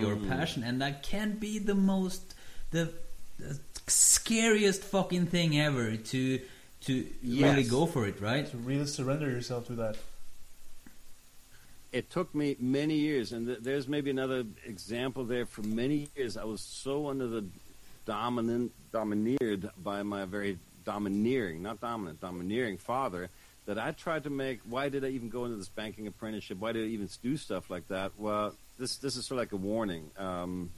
your 0.00 0.16
Mm. 0.16 0.28
passion 0.28 0.64
and 0.64 0.80
that 0.82 1.02
can 1.02 1.38
be 1.38 1.58
the 1.58 1.74
most 1.74 2.34
the, 2.70 2.90
the 3.38 3.58
scariest 3.86 4.82
fucking 4.82 5.26
thing 5.26 5.58
ever 5.58 5.96
to 5.96 6.40
to 6.86 7.06
really 7.24 7.64
go 7.64 7.86
for 7.86 8.06
it 8.06 8.20
right 8.20 8.50
To 8.50 8.56
really 8.56 8.86
surrender 8.86 9.28
yourself 9.30 9.66
to 9.66 9.74
that. 9.74 9.96
it 11.92 12.10
took 12.10 12.34
me 12.34 12.56
many 12.60 12.96
years, 12.96 13.32
and 13.32 13.46
th- 13.46 13.60
there's 13.62 13.88
maybe 13.88 14.10
another 14.10 14.44
example 14.66 15.24
there. 15.24 15.46
For 15.46 15.62
many 15.62 16.08
years, 16.16 16.36
I 16.36 16.44
was 16.44 16.60
so 16.60 17.08
under 17.08 17.26
the 17.26 17.44
dominant, 18.04 18.72
domineered 18.92 19.70
by 19.82 20.02
my 20.02 20.24
very 20.26 20.58
domineering, 20.84 21.62
not 21.62 21.80
dominant, 21.80 22.20
domineering 22.20 22.76
father, 22.76 23.30
that 23.68 23.78
I 23.78 23.90
tried 23.90 24.24
to 24.24 24.30
make. 24.30 24.60
Why 24.66 24.88
did 24.88 25.04
I 25.04 25.08
even 25.08 25.28
go 25.28 25.44
into 25.44 25.58
this 25.58 25.68
banking 25.68 26.06
apprenticeship? 26.06 26.58
Why 26.58 26.72
did 26.72 26.84
I 26.84 26.88
even 26.88 27.06
do 27.22 27.36
stuff 27.36 27.68
like 27.68 27.86
that? 27.88 28.12
Well, 28.16 28.54
this 28.78 28.96
this 28.96 29.14
is 29.14 29.26
sort 29.26 29.38
of 29.38 29.42
like 29.42 29.52
a 29.52 29.56
warning. 29.56 30.10
Um, 30.16 30.70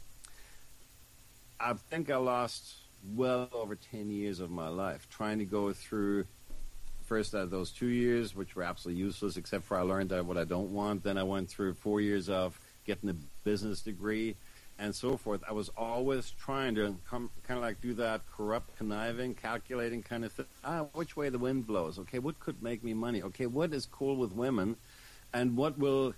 I 1.61 1.74
think 1.74 2.11
I 2.11 2.16
lost 2.16 2.74
well 3.14 3.49
over 3.53 3.76
ten 3.76 4.11
years 4.11 4.41
of 4.41 4.51
my 4.51 4.68
life 4.68 5.07
trying 5.09 5.38
to 5.38 5.45
go 5.45 5.72
through 5.72 6.26
first 7.07 7.30
those 7.30 7.70
two 7.70 7.86
years, 7.86 8.34
which 8.34 8.57
were 8.57 8.64
absolutely 8.64 9.01
useless, 9.01 9.36
except 9.36 9.64
for 9.64 9.76
I 9.76 9.82
learned 9.82 10.11
what 10.26 10.36
I 10.36 10.45
don't 10.45 10.72
want. 10.72 11.05
Then 11.05 11.16
I 11.16 11.22
went 11.22 11.49
through 11.49 11.74
four 11.74 12.01
years 12.01 12.28
of 12.28 12.59
getting 12.86 13.09
a 13.09 13.16
business 13.45 13.82
degree 13.82 14.34
and 14.81 14.95
so 14.95 15.16
forth. 15.18 15.43
I 15.47 15.53
was 15.53 15.68
always 15.76 16.31
trying 16.31 16.74
to 16.76 16.97
come, 17.09 17.31
kind 17.47 17.59
of 17.59 17.62
like 17.62 17.83
do 17.83 17.93
that 17.95 18.22
corrupt, 18.35 18.76
conniving, 18.78 19.35
calculating 19.35 20.03
kind 20.03 20.24
of 20.24 20.33
thing. 20.33 20.47
Ah, 20.64 20.87
which 20.95 21.16
way 21.16 21.28
the 21.28 21.39
wind 21.39 21.66
blows? 21.66 21.99
Okay, 21.99 22.18
what 22.18 22.41
could 22.41 22.62
make 22.62 22.83
me 22.83 22.95
money? 22.95 23.22
Okay, 23.22 23.47
what 23.47 23.74
is 23.74 23.85
cool 23.85 24.16
with 24.16 24.33
women, 24.33 24.76
and 25.35 25.55
what 25.57 25.78
will 25.78 26.14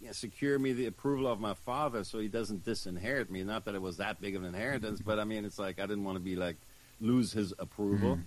you 0.00 0.08
know, 0.08 0.12
secure 0.12 0.58
me 0.58 0.72
the 0.72 0.86
approval 0.86 1.28
of 1.28 1.38
my 1.40 1.54
father 1.54 2.02
so 2.02 2.18
he 2.18 2.26
doesn't 2.26 2.64
disinherit 2.64 3.30
me? 3.30 3.44
Not 3.44 3.64
that 3.66 3.76
it 3.76 3.82
was 3.82 3.98
that 3.98 4.20
big 4.20 4.34
of 4.34 4.42
an 4.42 4.48
inheritance, 4.48 5.00
but 5.00 5.20
I 5.20 5.24
mean, 5.24 5.44
it's 5.44 5.58
like 5.58 5.78
I 5.78 5.86
didn't 5.86 6.04
want 6.04 6.16
to 6.16 6.24
be 6.24 6.34
like 6.34 6.56
lose 7.00 7.32
his 7.32 7.54
approval 7.58 8.18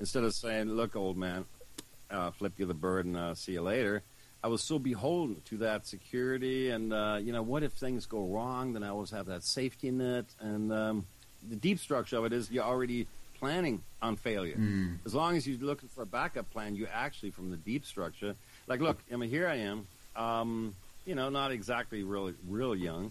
instead 0.00 0.24
of 0.24 0.34
saying, 0.34 0.68
"Look, 0.68 0.96
old 0.96 1.16
man, 1.16 1.44
uh, 2.10 2.32
flip 2.32 2.54
you 2.56 2.66
the 2.66 2.74
bird 2.74 3.06
and 3.06 3.16
uh, 3.16 3.34
see 3.36 3.52
you 3.52 3.62
later," 3.62 4.02
I 4.44 4.48
was 4.48 4.60
so 4.62 4.78
beholden 4.78 5.40
to 5.46 5.58
that 5.58 5.86
security, 5.86 6.70
and 6.70 6.92
uh, 6.92 7.18
you 7.22 7.32
know, 7.32 7.42
what 7.42 7.62
if 7.62 7.72
things 7.72 8.06
go 8.06 8.24
wrong? 8.24 8.72
Then 8.72 8.82
I 8.82 8.88
always 8.88 9.10
have 9.10 9.26
that 9.26 9.44
safety 9.44 9.90
net, 9.90 10.24
and 10.40 10.72
um, 10.72 11.06
the 11.48 11.56
deep 11.56 11.78
structure 11.78 12.16
of 12.16 12.24
it 12.24 12.32
is 12.32 12.50
you're 12.50 12.64
already 12.64 13.06
planning 13.38 13.82
on 14.00 14.16
failure. 14.16 14.56
As 15.04 15.14
long 15.14 15.36
as 15.36 15.46
you're 15.46 15.58
looking 15.58 15.88
for 15.88 16.02
a 16.02 16.06
backup 16.06 16.50
plan, 16.52 16.74
you 16.76 16.86
actually, 16.92 17.30
from 17.30 17.50
the 17.50 17.56
deep 17.56 17.84
structure, 17.84 18.34
like, 18.66 18.80
look, 18.80 18.98
I 19.12 19.16
mean, 19.16 19.30
here 19.30 19.48
I 19.48 19.56
am, 19.56 19.86
um, 20.14 20.74
you 21.04 21.14
know, 21.14 21.28
not 21.28 21.50
exactly 21.50 22.02
real, 22.04 22.32
real 22.48 22.74
young, 22.74 23.10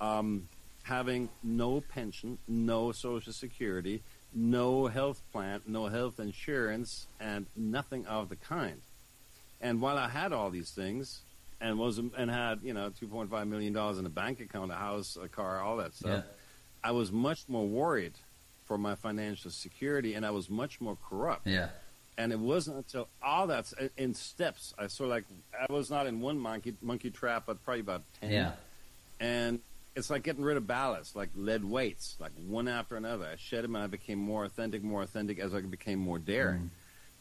um, 0.00 0.48
having 0.82 1.28
no 1.42 1.80
pension, 1.80 2.38
no 2.48 2.92
social 2.92 3.32
security, 3.32 4.02
no 4.34 4.86
health 4.86 5.22
plan, 5.32 5.60
no 5.66 5.86
health 5.86 6.20
insurance, 6.20 7.06
and 7.18 7.46
nothing 7.56 8.06
of 8.06 8.28
the 8.28 8.36
kind. 8.36 8.80
And 9.60 9.80
while 9.80 9.98
I 9.98 10.08
had 10.08 10.32
all 10.32 10.50
these 10.50 10.70
things, 10.70 11.20
and 11.60 11.78
was 11.78 11.98
and 11.98 12.30
had 12.30 12.60
you 12.62 12.72
know 12.72 12.90
two 12.90 13.06
point 13.06 13.30
five 13.30 13.46
million 13.46 13.72
dollars 13.72 13.98
in 13.98 14.06
a 14.06 14.10
bank 14.10 14.40
account, 14.40 14.72
a 14.72 14.76
house, 14.76 15.18
a 15.22 15.28
car, 15.28 15.60
all 15.60 15.76
that 15.78 15.94
stuff, 15.94 16.24
Yeah. 16.24 16.32
I 16.82 16.92
was 16.92 17.12
much 17.12 17.48
more 17.48 17.66
worried 17.66 18.14
for 18.64 18.78
my 18.78 18.94
financial 18.94 19.50
security, 19.50 20.14
and 20.14 20.24
I 20.24 20.30
was 20.30 20.48
much 20.48 20.80
more 20.80 20.96
corrupt. 21.08 21.46
yeah 21.46 21.68
And 22.16 22.32
it 22.32 22.38
wasn't 22.38 22.76
until 22.78 23.08
all 23.22 23.46
that's 23.46 23.74
in 23.98 24.14
steps. 24.14 24.72
I 24.78 24.86
sort 24.86 25.08
of 25.08 25.16
like 25.16 25.24
I 25.68 25.70
was 25.70 25.90
not 25.90 26.06
in 26.06 26.20
one 26.20 26.38
monkey 26.38 26.74
monkey 26.80 27.10
trap, 27.10 27.44
but 27.46 27.62
probably 27.64 27.80
about 27.80 28.02
ten 28.20 28.30
yeah 28.30 28.52
and 29.20 29.60
it's 29.96 30.08
like 30.08 30.22
getting 30.22 30.44
rid 30.44 30.56
of 30.56 30.66
ballast, 30.66 31.14
like 31.16 31.28
lead 31.34 31.62
weights, 31.64 32.16
like 32.20 32.30
one 32.46 32.68
after 32.68 32.96
another. 32.96 33.26
I 33.32 33.36
shed 33.36 33.64
them, 33.64 33.74
and 33.74 33.84
I 33.84 33.88
became 33.88 34.18
more 34.18 34.44
authentic, 34.44 34.82
more 34.82 35.02
authentic 35.02 35.38
as 35.40 35.52
I 35.52 35.60
became 35.60 35.98
more 35.98 36.18
daring. 36.18 36.60
Mm. 36.62 36.70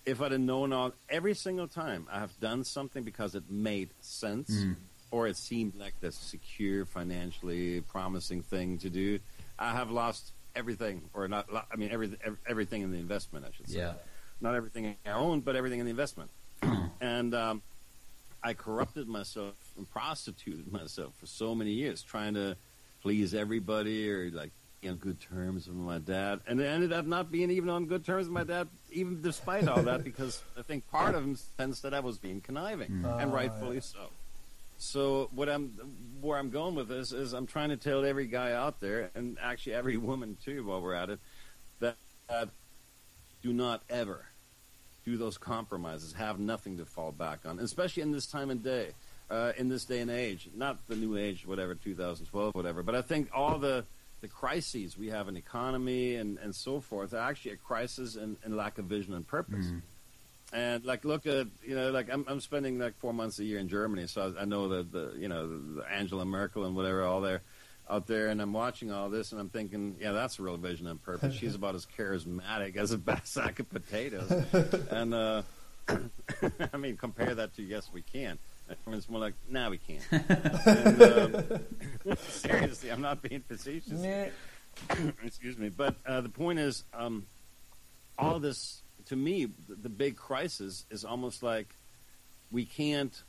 If 0.05 0.21
I'd 0.21 0.31
have 0.31 0.41
known 0.41 0.73
all 0.73 0.93
every 1.09 1.35
single 1.35 1.67
time 1.67 2.07
I 2.11 2.19
have 2.19 2.37
done 2.39 2.63
something 2.63 3.03
because 3.03 3.35
it 3.35 3.43
made 3.49 3.89
sense, 3.99 4.65
or 5.11 5.27
it 5.27 5.37
seemed 5.37 5.75
like 5.75 5.99
the 5.99 6.11
secure, 6.11 6.85
financially 6.85 7.81
promising 7.81 8.41
thing 8.41 8.77
to 8.79 8.89
do, 8.89 9.19
I 9.57 9.71
have 9.71 9.91
lost 9.91 10.33
everything, 10.55 11.09
or 11.13 11.27
not. 11.27 11.47
I 11.71 11.75
mean, 11.75 11.91
every, 11.91 12.17
ev- 12.23 12.39
everything 12.47 12.81
in 12.81 12.91
the 12.91 12.97
investment, 12.97 13.45
I 13.45 13.51
should 13.55 13.69
say 13.69 13.79
yeah 13.79 13.93
not 14.41 14.55
everything 14.55 14.95
I 15.05 15.11
own, 15.11 15.41
but 15.41 15.55
everything 15.55 15.79
in 15.79 15.85
the 15.85 15.91
investment. 15.91 16.29
and 17.01 17.33
um, 17.33 17.61
I 18.43 18.53
corrupted 18.53 19.07
myself 19.07 19.55
and 19.77 19.89
prostituted 19.89 20.71
myself 20.71 21.13
for 21.17 21.25
so 21.25 21.55
many 21.55 21.71
years, 21.71 22.01
trying 22.01 22.33
to 22.35 22.55
please 23.01 23.33
everybody 23.33 24.09
or 24.09 24.29
like 24.31 24.51
on 24.87 24.95
good 24.95 25.19
terms 25.21 25.67
with 25.67 25.75
my 25.75 25.97
dad. 25.99 26.39
And 26.47 26.59
it 26.61 26.65
ended 26.65 26.93
up 26.93 27.05
not 27.05 27.31
being 27.31 27.51
even 27.51 27.69
on 27.69 27.85
good 27.85 28.05
terms 28.05 28.27
with 28.27 28.33
my 28.33 28.43
dad, 28.43 28.67
even 28.91 29.21
despite 29.21 29.67
all 29.67 29.83
that, 29.83 30.03
because 30.03 30.41
I 30.57 30.61
think 30.61 30.89
part 30.89 31.15
of 31.15 31.23
him 31.23 31.35
sensed 31.57 31.83
that 31.83 31.93
I 31.93 31.99
was 31.99 32.17
being 32.17 32.39
conniving, 32.41 32.87
and 33.03 33.05
Ah, 33.05 33.23
rightfully 33.25 33.75
yeah. 33.75 33.81
so. 33.81 33.99
So 34.77 35.29
what 35.35 35.49
I'm, 35.49 35.71
where 36.21 36.37
I'm 36.37 36.49
going 36.51 36.75
with 36.75 36.87
this 36.87 37.11
is 37.11 37.33
I'm 37.33 37.47
trying 37.47 37.69
to 37.69 37.77
tell 37.77 38.05
every 38.05 38.27
guy 38.27 38.53
out 38.53 38.79
there, 38.79 39.09
and 39.15 39.37
actually 39.41 39.73
every 39.73 39.97
woman 39.97 40.37
too, 40.43 40.65
while 40.65 40.81
we're 40.81 40.93
at 40.93 41.09
it, 41.09 41.19
that, 41.81 41.95
that 42.29 42.49
do 43.43 43.51
not 43.51 43.81
ever 43.89 44.25
do 45.05 45.17
those 45.17 45.37
compromises. 45.37 46.13
Have 46.13 46.39
nothing 46.39 46.77
to 46.77 46.85
fall 46.85 47.11
back 47.11 47.39
on, 47.45 47.59
especially 47.59 48.03
in 48.03 48.11
this 48.13 48.25
time 48.27 48.49
and 48.49 48.63
day, 48.63 48.89
uh, 49.29 49.51
in 49.57 49.67
this 49.67 49.83
day 49.83 49.99
and 49.99 50.09
age. 50.11 50.49
Not 50.55 50.87
the 50.87 50.95
new 50.95 51.17
age, 51.17 51.45
whatever, 51.45 51.75
2012, 51.75 52.55
whatever. 52.55 52.81
But 52.83 52.95
I 52.95 53.01
think 53.01 53.29
all 53.33 53.57
the 53.59 53.83
the 54.21 54.27
crises 54.27 54.97
we 54.97 55.07
have 55.07 55.27
in 55.27 55.37
economy 55.37 56.15
and, 56.15 56.37
and 56.39 56.53
so 56.53 56.79
forth 56.79 57.13
are 57.13 57.29
actually 57.29 57.51
a 57.51 57.57
crisis 57.57 58.15
and, 58.15 58.37
and 58.43 58.55
lack 58.55 58.77
of 58.77 58.85
vision 58.85 59.13
and 59.13 59.25
purpose. 59.25 59.67
And 60.51 60.83
like, 60.83 61.05
look 61.05 61.27
at 61.27 61.47
you 61.63 61.75
know, 61.75 61.91
like 61.91 62.11
I'm 62.11 62.25
I'm 62.27 62.41
spending 62.41 62.79
like 62.79 62.97
four 62.97 63.13
months 63.13 63.37
a 63.39 63.43
year 63.43 63.59
in 63.59 63.69
Germany, 63.69 64.07
so 64.07 64.33
I, 64.35 64.41
I 64.41 64.45
know 64.45 64.69
that 64.69 64.91
the 64.91 65.13
you 65.17 65.27
know 65.27 65.47
the, 65.47 65.81
the 65.81 65.91
Angela 65.91 66.25
Merkel 66.25 66.65
and 66.65 66.75
whatever 66.75 67.03
all 67.03 67.21
there 67.21 67.41
out 67.89 68.07
there, 68.07 68.27
and 68.27 68.41
I'm 68.41 68.53
watching 68.53 68.91
all 68.91 69.09
this, 69.09 69.31
and 69.31 69.41
I'm 69.41 69.49
thinking, 69.49 69.95
yeah, 69.99 70.11
that's 70.11 70.39
a 70.39 70.43
real 70.43 70.57
vision 70.57 70.87
and 70.87 71.01
purpose. 71.01 71.35
She's 71.35 71.55
about 71.55 71.75
as 71.75 71.85
charismatic 71.85 72.77
as 72.77 72.91
a 72.91 72.99
sack 73.23 73.59
of 73.59 73.69
potatoes, 73.69 74.31
and 74.91 75.13
uh, 75.13 75.41
I 76.73 76.77
mean, 76.77 76.97
compare 76.97 77.35
that 77.35 77.55
to 77.55 77.63
yes, 77.63 77.89
we 77.91 78.01
can. 78.01 78.37
And 78.85 78.95
it's 78.95 79.09
more 79.09 79.19
like, 79.19 79.33
nah, 79.49 79.69
we 79.69 79.77
can't. 79.77 80.03
and, 80.11 81.01
um, 81.01 82.15
seriously, 82.29 82.91
I'm 82.91 83.01
not 83.01 83.21
being 83.21 83.41
facetious. 83.41 83.99
Excuse 85.23 85.57
me. 85.57 85.69
But 85.69 85.95
uh, 86.05 86.21
the 86.21 86.29
point 86.29 86.59
is, 86.59 86.83
um, 86.93 87.25
all 88.17 88.39
this, 88.39 88.81
to 89.07 89.15
me, 89.15 89.47
the, 89.67 89.75
the 89.75 89.89
big 89.89 90.15
crisis 90.15 90.85
is 90.89 91.03
almost 91.05 91.43
like 91.43 91.67
we 92.51 92.65
can't, 92.65 93.21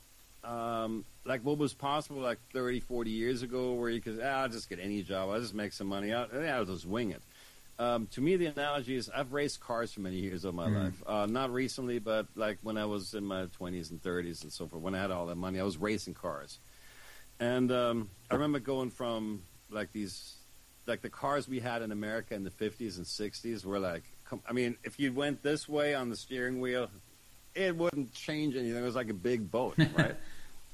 um, 0.44 1.04
like 1.24 1.42
what 1.44 1.58
was 1.58 1.74
possible 1.74 2.20
like 2.20 2.38
30, 2.52 2.80
40 2.80 3.10
years 3.10 3.42
ago, 3.42 3.72
where 3.74 3.90
you 3.90 4.00
could, 4.00 4.20
ah, 4.22 4.42
I'll 4.42 4.48
just 4.48 4.68
get 4.68 4.78
any 4.80 5.02
job, 5.02 5.30
I'll 5.30 5.40
just 5.40 5.54
make 5.54 5.72
some 5.72 5.86
money, 5.86 6.12
I'll, 6.12 6.28
I'll 6.32 6.64
just 6.64 6.86
wing 6.86 7.10
it. 7.10 7.22
Um, 7.80 8.08
to 8.08 8.20
me, 8.20 8.36
the 8.36 8.44
analogy 8.44 8.94
is 8.94 9.08
I've 9.08 9.32
raced 9.32 9.60
cars 9.60 9.90
for 9.94 10.00
many 10.00 10.16
years 10.16 10.44
of 10.44 10.54
my 10.54 10.68
life. 10.68 11.02
Uh, 11.06 11.24
not 11.24 11.50
recently, 11.50 11.98
but 11.98 12.26
like 12.34 12.58
when 12.62 12.76
I 12.76 12.84
was 12.84 13.14
in 13.14 13.24
my 13.24 13.46
20s 13.58 13.90
and 13.90 14.02
30s 14.02 14.42
and 14.42 14.52
so 14.52 14.66
forth, 14.66 14.82
when 14.82 14.94
I 14.94 15.00
had 15.00 15.10
all 15.10 15.24
that 15.26 15.36
money, 15.36 15.58
I 15.58 15.62
was 15.62 15.78
racing 15.78 16.12
cars. 16.12 16.58
And 17.40 17.72
um, 17.72 18.10
I 18.30 18.34
remember 18.34 18.58
going 18.58 18.90
from 18.90 19.44
like 19.70 19.92
these, 19.92 20.34
like 20.86 21.00
the 21.00 21.08
cars 21.08 21.48
we 21.48 21.58
had 21.58 21.80
in 21.80 21.90
America 21.90 22.34
in 22.34 22.44
the 22.44 22.50
50s 22.50 22.98
and 22.98 23.06
60s 23.06 23.64
were 23.64 23.78
like, 23.78 24.02
I 24.46 24.52
mean, 24.52 24.76
if 24.84 25.00
you 25.00 25.14
went 25.14 25.42
this 25.42 25.66
way 25.66 25.94
on 25.94 26.10
the 26.10 26.16
steering 26.16 26.60
wheel, 26.60 26.90
it 27.54 27.74
wouldn't 27.74 28.12
change 28.12 28.56
anything. 28.56 28.76
It 28.76 28.84
was 28.84 28.94
like 28.94 29.08
a 29.08 29.14
big 29.14 29.50
boat, 29.50 29.78
right? 29.96 30.16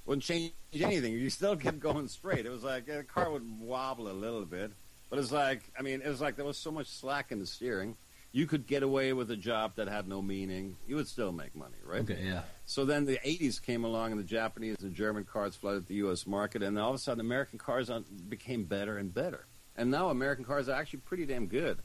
wouldn't 0.07 0.25
change 0.25 0.53
anything. 0.75 1.13
You 1.13 1.31
still 1.31 1.55
kept 1.57 1.79
going 1.79 2.09
straight. 2.09 2.47
It 2.47 2.51
was 2.51 2.65
like 2.65 2.87
the 2.87 3.05
car 3.05 3.31
would 3.31 3.61
wobble 3.61 4.09
a 4.09 4.13
little 4.13 4.45
bit, 4.45 4.73
but 5.11 5.19
it's 5.19 5.33
like, 5.33 5.63
I 5.79 5.83
mean, 5.83 6.03
it 6.03 6.09
was 6.09 6.21
like 6.21 6.37
there 6.37 6.45
was 6.45 6.59
so 6.59 6.71
much 6.71 6.87
slack 6.89 7.33
in 7.33 7.39
the 7.39 7.47
steering. 7.47 7.97
You 8.33 8.47
could 8.47 8.67
get 8.67 8.83
away 8.83 9.13
with 9.13 9.31
a 9.31 9.37
job 9.37 9.77
that 9.77 9.89
had 9.89 10.07
no 10.09 10.21
meaning. 10.21 10.77
You 10.87 10.97
would 10.97 11.09
still 11.09 11.33
make 11.33 11.55
money, 11.57 11.77
right? 11.85 12.03
okay 12.03 12.21
yeah 12.23 12.43
So 12.67 12.85
then 12.85 13.07
the 13.07 13.19
80s 13.25 13.63
came 13.63 13.85
along 13.85 14.13
and 14.13 14.21
the 14.21 14.25
Japanese 14.25 14.77
and 14.83 14.95
German 14.95 15.25
cars 15.25 15.57
flooded 15.57 15.87
the 15.87 15.95
U.S. 15.97 16.27
market, 16.27 16.63
and 16.63 16.79
all 16.79 16.91
of 16.91 16.97
a 16.97 16.99
sudden 16.99 17.21
American 17.21 17.59
cars 17.59 17.89
on, 17.89 18.05
became 18.29 18.65
better 18.65 18.99
and 18.99 19.15
better. 19.15 19.47
And 19.77 19.91
now 19.91 20.11
American 20.11 20.45
cars 20.45 20.69
are 20.69 20.79
actually 20.79 21.01
pretty 21.01 21.25
damn 21.27 21.47
good. 21.47 21.79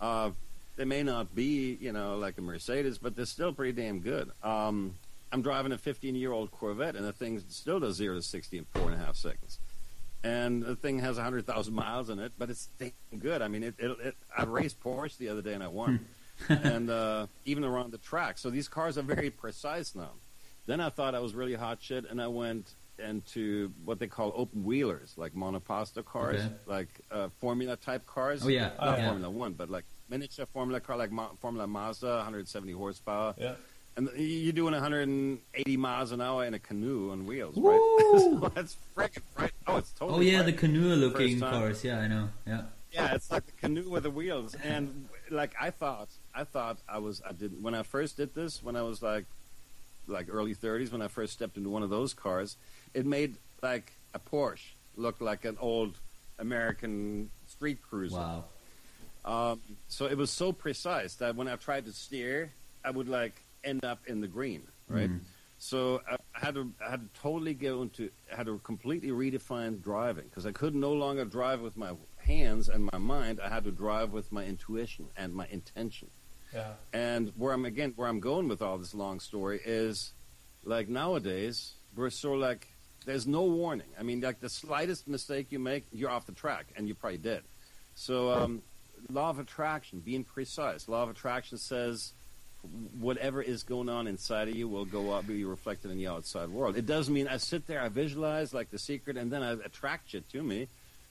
Uh, 0.00 0.30
they 0.76 0.84
may 0.86 1.02
not 1.02 1.34
be, 1.34 1.76
you 1.80 1.92
know, 1.92 2.16
like 2.16 2.38
a 2.38 2.40
Mercedes, 2.40 2.96
but 2.96 3.14
they're 3.14 3.26
still 3.26 3.52
pretty 3.52 3.72
damn 3.72 4.00
good. 4.00 4.30
Um, 4.42 4.94
I'm 5.32 5.42
driving 5.42 5.72
a 5.72 5.78
15 5.78 6.14
year 6.14 6.32
old 6.32 6.50
Corvette, 6.50 6.96
and 6.96 7.04
the 7.04 7.12
thing 7.12 7.42
still 7.48 7.80
does 7.80 7.96
0 7.96 8.14
to 8.16 8.22
60 8.22 8.58
in 8.58 8.64
four 8.74 8.90
and 8.90 8.94
a 8.94 9.04
half 9.04 9.16
seconds. 9.16 9.58
And 10.22 10.62
the 10.62 10.76
thing 10.76 10.98
has 11.00 11.18
hundred 11.18 11.46
thousand 11.46 11.74
miles 11.74 12.10
in 12.10 12.18
it, 12.18 12.32
but 12.38 12.50
it's 12.50 12.66
dang 12.78 12.92
good. 13.18 13.42
I 13.42 13.48
mean, 13.48 13.62
it, 13.62 13.74
it, 13.78 13.90
it 14.02 14.16
I 14.36 14.44
raced 14.44 14.80
Porsche 14.80 15.16
the 15.18 15.28
other 15.28 15.42
day 15.42 15.54
and 15.54 15.62
I 15.62 15.68
won, 15.68 16.06
and 16.48 16.90
uh, 16.90 17.26
even 17.44 17.64
around 17.64 17.92
the 17.92 17.98
track. 17.98 18.38
So 18.38 18.50
these 18.50 18.68
cars 18.68 18.98
are 18.98 19.02
very 19.02 19.30
precise 19.30 19.94
now. 19.94 20.12
Then 20.66 20.80
I 20.80 20.88
thought 20.90 21.14
I 21.14 21.20
was 21.20 21.34
really 21.34 21.54
hot 21.54 21.78
shit, 21.80 22.04
and 22.08 22.20
I 22.20 22.28
went 22.28 22.74
into 22.98 23.72
what 23.86 23.98
they 23.98 24.06
call 24.06 24.30
open 24.36 24.62
wheelers, 24.62 25.14
like 25.16 25.32
monoposto 25.34 26.04
cars, 26.04 26.36
Okay. 26.40 26.52
like 26.66 26.88
uh, 27.10 27.28
Formula 27.38 27.74
type 27.76 28.06
cars. 28.06 28.44
Oh, 28.44 28.48
yeah. 28.48 28.72
not 28.78 28.98
Yeah. 28.98 29.06
Formula 29.06 29.30
One, 29.30 29.54
but 29.54 29.70
like 29.70 29.84
miniature 30.10 30.44
Formula 30.44 30.80
car, 30.80 30.98
like 30.98 31.10
Mo- 31.10 31.30
Formula 31.40 31.66
Mazda, 31.66 32.16
170 32.16 32.72
horsepower. 32.74 33.34
Yeah. 33.38 33.54
And 34.00 34.08
you're 34.16 34.54
doing 34.54 34.72
180 34.72 35.76
miles 35.76 36.12
an 36.12 36.22
hour 36.22 36.46
in 36.46 36.54
a 36.54 36.58
canoe 36.58 37.10
on 37.10 37.26
wheels, 37.26 37.54
right? 37.58 37.98
so 38.18 38.50
that's 38.54 38.78
freaking 38.96 39.20
right. 39.36 39.52
Oh, 39.66 39.76
it's 39.76 39.92
totally. 39.92 40.28
Oh 40.28 40.32
yeah, 40.32 40.42
the 40.42 40.54
canoe 40.54 40.94
looking 40.94 41.38
First 41.38 41.52
cars. 41.52 41.84
Yeah, 41.84 41.98
I 41.98 42.08
know. 42.08 42.30
Yeah. 42.46 42.62
Yeah, 42.92 43.14
it's 43.14 43.30
like 43.30 43.44
the 43.44 43.52
canoe 43.52 43.90
with 43.90 44.04
the 44.04 44.10
wheels, 44.10 44.56
and 44.64 45.06
like 45.30 45.52
I 45.60 45.70
thought, 45.70 46.08
I 46.34 46.44
thought 46.44 46.78
I 46.88 46.96
was, 46.98 47.20
I 47.28 47.32
did 47.32 47.62
when 47.62 47.74
I 47.74 47.82
first 47.82 48.16
did 48.16 48.34
this 48.34 48.62
when 48.62 48.74
I 48.74 48.80
was 48.82 49.02
like, 49.02 49.26
like 50.06 50.28
early 50.30 50.54
30s 50.54 50.90
when 50.90 51.02
I 51.02 51.08
first 51.08 51.34
stepped 51.34 51.58
into 51.58 51.68
one 51.68 51.82
of 51.82 51.90
those 51.90 52.14
cars, 52.14 52.56
it 52.94 53.04
made 53.04 53.36
like 53.62 53.92
a 54.14 54.18
Porsche 54.18 54.70
look 54.96 55.20
like 55.20 55.44
an 55.44 55.58
old 55.60 55.94
American 56.38 57.28
street 57.48 57.82
cruiser. 57.82 58.16
Wow. 58.16 58.44
Um, 59.26 59.60
so 59.88 60.06
it 60.06 60.16
was 60.16 60.30
so 60.30 60.52
precise 60.52 61.16
that 61.16 61.36
when 61.36 61.48
I 61.48 61.56
tried 61.56 61.84
to 61.84 61.92
steer, 61.92 62.50
I 62.82 62.90
would 62.90 63.06
like 63.06 63.42
end 63.64 63.84
up 63.84 64.06
in 64.06 64.20
the 64.20 64.28
green, 64.28 64.66
right? 64.88 65.10
Mhm. 65.10 65.20
So 65.58 66.00
I 66.10 66.16
I 66.34 66.46
had 66.46 66.54
to 66.54 66.72
I 66.84 66.90
had 66.90 67.00
to 67.02 67.20
totally 67.20 67.54
go 67.54 67.82
into 67.82 68.10
had 68.28 68.46
to 68.46 68.58
completely 68.60 69.10
redefine 69.10 69.82
driving 69.82 70.24
because 70.24 70.46
I 70.46 70.52
could 70.52 70.74
no 70.74 70.92
longer 70.92 71.24
drive 71.24 71.60
with 71.60 71.76
my 71.76 71.92
hands 72.16 72.68
and 72.68 72.88
my 72.92 72.98
mind. 72.98 73.40
I 73.40 73.48
had 73.48 73.64
to 73.64 73.72
drive 73.72 74.12
with 74.12 74.32
my 74.32 74.44
intuition 74.44 75.08
and 75.16 75.34
my 75.34 75.46
intention. 75.48 76.08
Yeah. 76.54 76.74
And 76.92 77.32
where 77.36 77.52
I'm 77.52 77.64
again, 77.66 77.92
where 77.96 78.08
I'm 78.08 78.20
going 78.20 78.48
with 78.48 78.62
all 78.62 78.78
this 78.78 78.94
long 78.94 79.20
story 79.20 79.60
is, 79.64 80.12
like 80.64 80.88
nowadays 80.88 81.74
we're 81.94 82.10
so 82.10 82.32
like 82.32 82.68
there's 83.04 83.26
no 83.26 83.42
warning. 83.42 83.88
I 83.98 84.02
mean, 84.02 84.20
like 84.20 84.40
the 84.40 84.48
slightest 84.48 85.08
mistake 85.08 85.48
you 85.50 85.58
make, 85.58 85.86
you're 85.92 86.10
off 86.10 86.26
the 86.26 86.32
track 86.32 86.66
and 86.76 86.86
you're 86.86 86.96
probably 86.96 87.18
dead. 87.18 87.42
So, 87.94 88.30
um, 88.32 88.62
law 89.10 89.30
of 89.30 89.38
attraction, 89.38 90.00
being 90.00 90.22
precise. 90.24 90.86
Law 90.88 91.02
of 91.02 91.10
attraction 91.10 91.56
says 91.58 92.12
whatever 92.98 93.42
is 93.42 93.62
going 93.62 93.88
on 93.88 94.06
inside 94.06 94.48
of 94.48 94.56
you 94.56 94.68
will 94.68 94.84
go 94.84 95.14
out, 95.14 95.26
be 95.26 95.44
reflected 95.44 95.90
in 95.90 95.98
the 95.98 96.06
outside 96.06 96.48
world. 96.48 96.76
It 96.76 96.86
doesn't 96.86 97.12
mean 97.12 97.28
I 97.28 97.38
sit 97.38 97.66
there, 97.66 97.80
I 97.80 97.88
visualize 97.88 98.52
like 98.52 98.70
the 98.70 98.78
secret, 98.78 99.16
and 99.16 99.32
then 99.32 99.42
I 99.42 99.52
attract 99.52 100.10
shit 100.10 100.28
to 100.30 100.42
me. 100.42 100.68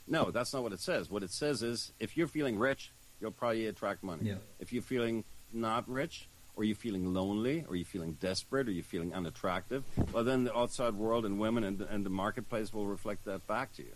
No, 0.08 0.32
that's 0.32 0.54
not 0.54 0.64
what 0.64 0.74
it 0.74 0.80
says. 0.80 1.10
What 1.10 1.24
it 1.24 1.32
says 1.32 1.62
is 1.64 1.92
if 2.00 2.18
you're 2.18 2.28
feeling 2.28 2.58
rich, 2.58 2.92
you'll 3.20 3.32
probably 3.32 3.68
attract 3.68 4.04
money. 4.04 4.30
Yeah. 4.30 4.36
If 4.60 4.74
you're 4.74 4.84
feeling 4.84 5.24
not 5.54 5.90
rich, 5.90 6.28
or 6.56 6.64
you're 6.64 6.76
feeling 6.76 7.14
lonely, 7.14 7.66
or 7.70 7.76
you're 7.76 7.86
feeling 7.86 8.18
desperate, 8.20 8.68
or 8.68 8.72
you're 8.72 8.84
feeling 8.84 9.14
unattractive, 9.14 9.84
well, 10.12 10.24
then 10.24 10.44
the 10.44 10.56
outside 10.58 10.94
world 10.94 11.26
and 11.26 11.40
women 11.40 11.64
and, 11.64 11.82
and 11.82 12.06
the 12.06 12.10
marketplace 12.10 12.74
will 12.74 12.86
reflect 12.86 13.26
that 13.26 13.48
back 13.48 13.74
to 13.76 13.84
you. 13.84 13.94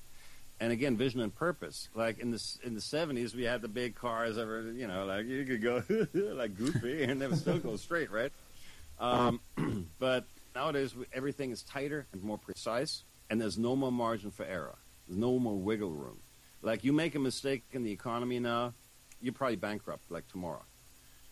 And 0.64 0.72
again, 0.72 0.96
vision 0.96 1.20
and 1.20 1.36
purpose. 1.36 1.90
Like 1.94 2.20
in 2.20 2.32
the 2.32 2.42
in 2.64 2.74
the 2.74 2.80
seventies, 2.80 3.36
we 3.36 3.44
had 3.44 3.62
the 3.62 3.68
big 3.68 3.96
cars. 3.96 4.38
Ever, 4.38 4.72
you 4.72 4.88
know, 4.88 5.04
like 5.06 5.26
you 5.26 5.44
could 5.44 5.62
go 5.62 5.84
like 6.14 6.56
goofy, 6.56 7.04
and 7.10 7.20
would 7.20 7.38
still 7.38 7.60
go 7.60 7.76
straight, 7.76 8.10
right? 8.10 8.32
Um, 8.98 9.42
but 10.00 10.24
nowadays, 10.56 10.96
everything 11.12 11.52
is 11.52 11.64
tighter 11.64 12.06
and 12.14 12.24
more 12.24 12.38
precise, 12.38 13.04
and 13.30 13.42
there's 13.42 13.58
no 13.58 13.76
more 13.76 13.92
margin 13.92 14.32
for 14.32 14.46
error. 14.46 14.78
There's 15.06 15.20
no 15.20 15.38
more 15.38 15.58
wiggle 15.58 15.92
room. 15.92 16.20
Like 16.62 16.86
you 16.86 16.94
make 16.94 17.14
a 17.16 17.20
mistake 17.20 17.64
in 17.74 17.84
the 17.84 17.92
economy 17.92 18.40
now, 18.40 18.74
you're 19.20 19.34
probably 19.34 19.58
bankrupt 19.58 20.10
like 20.10 20.30
tomorrow. 20.30 20.64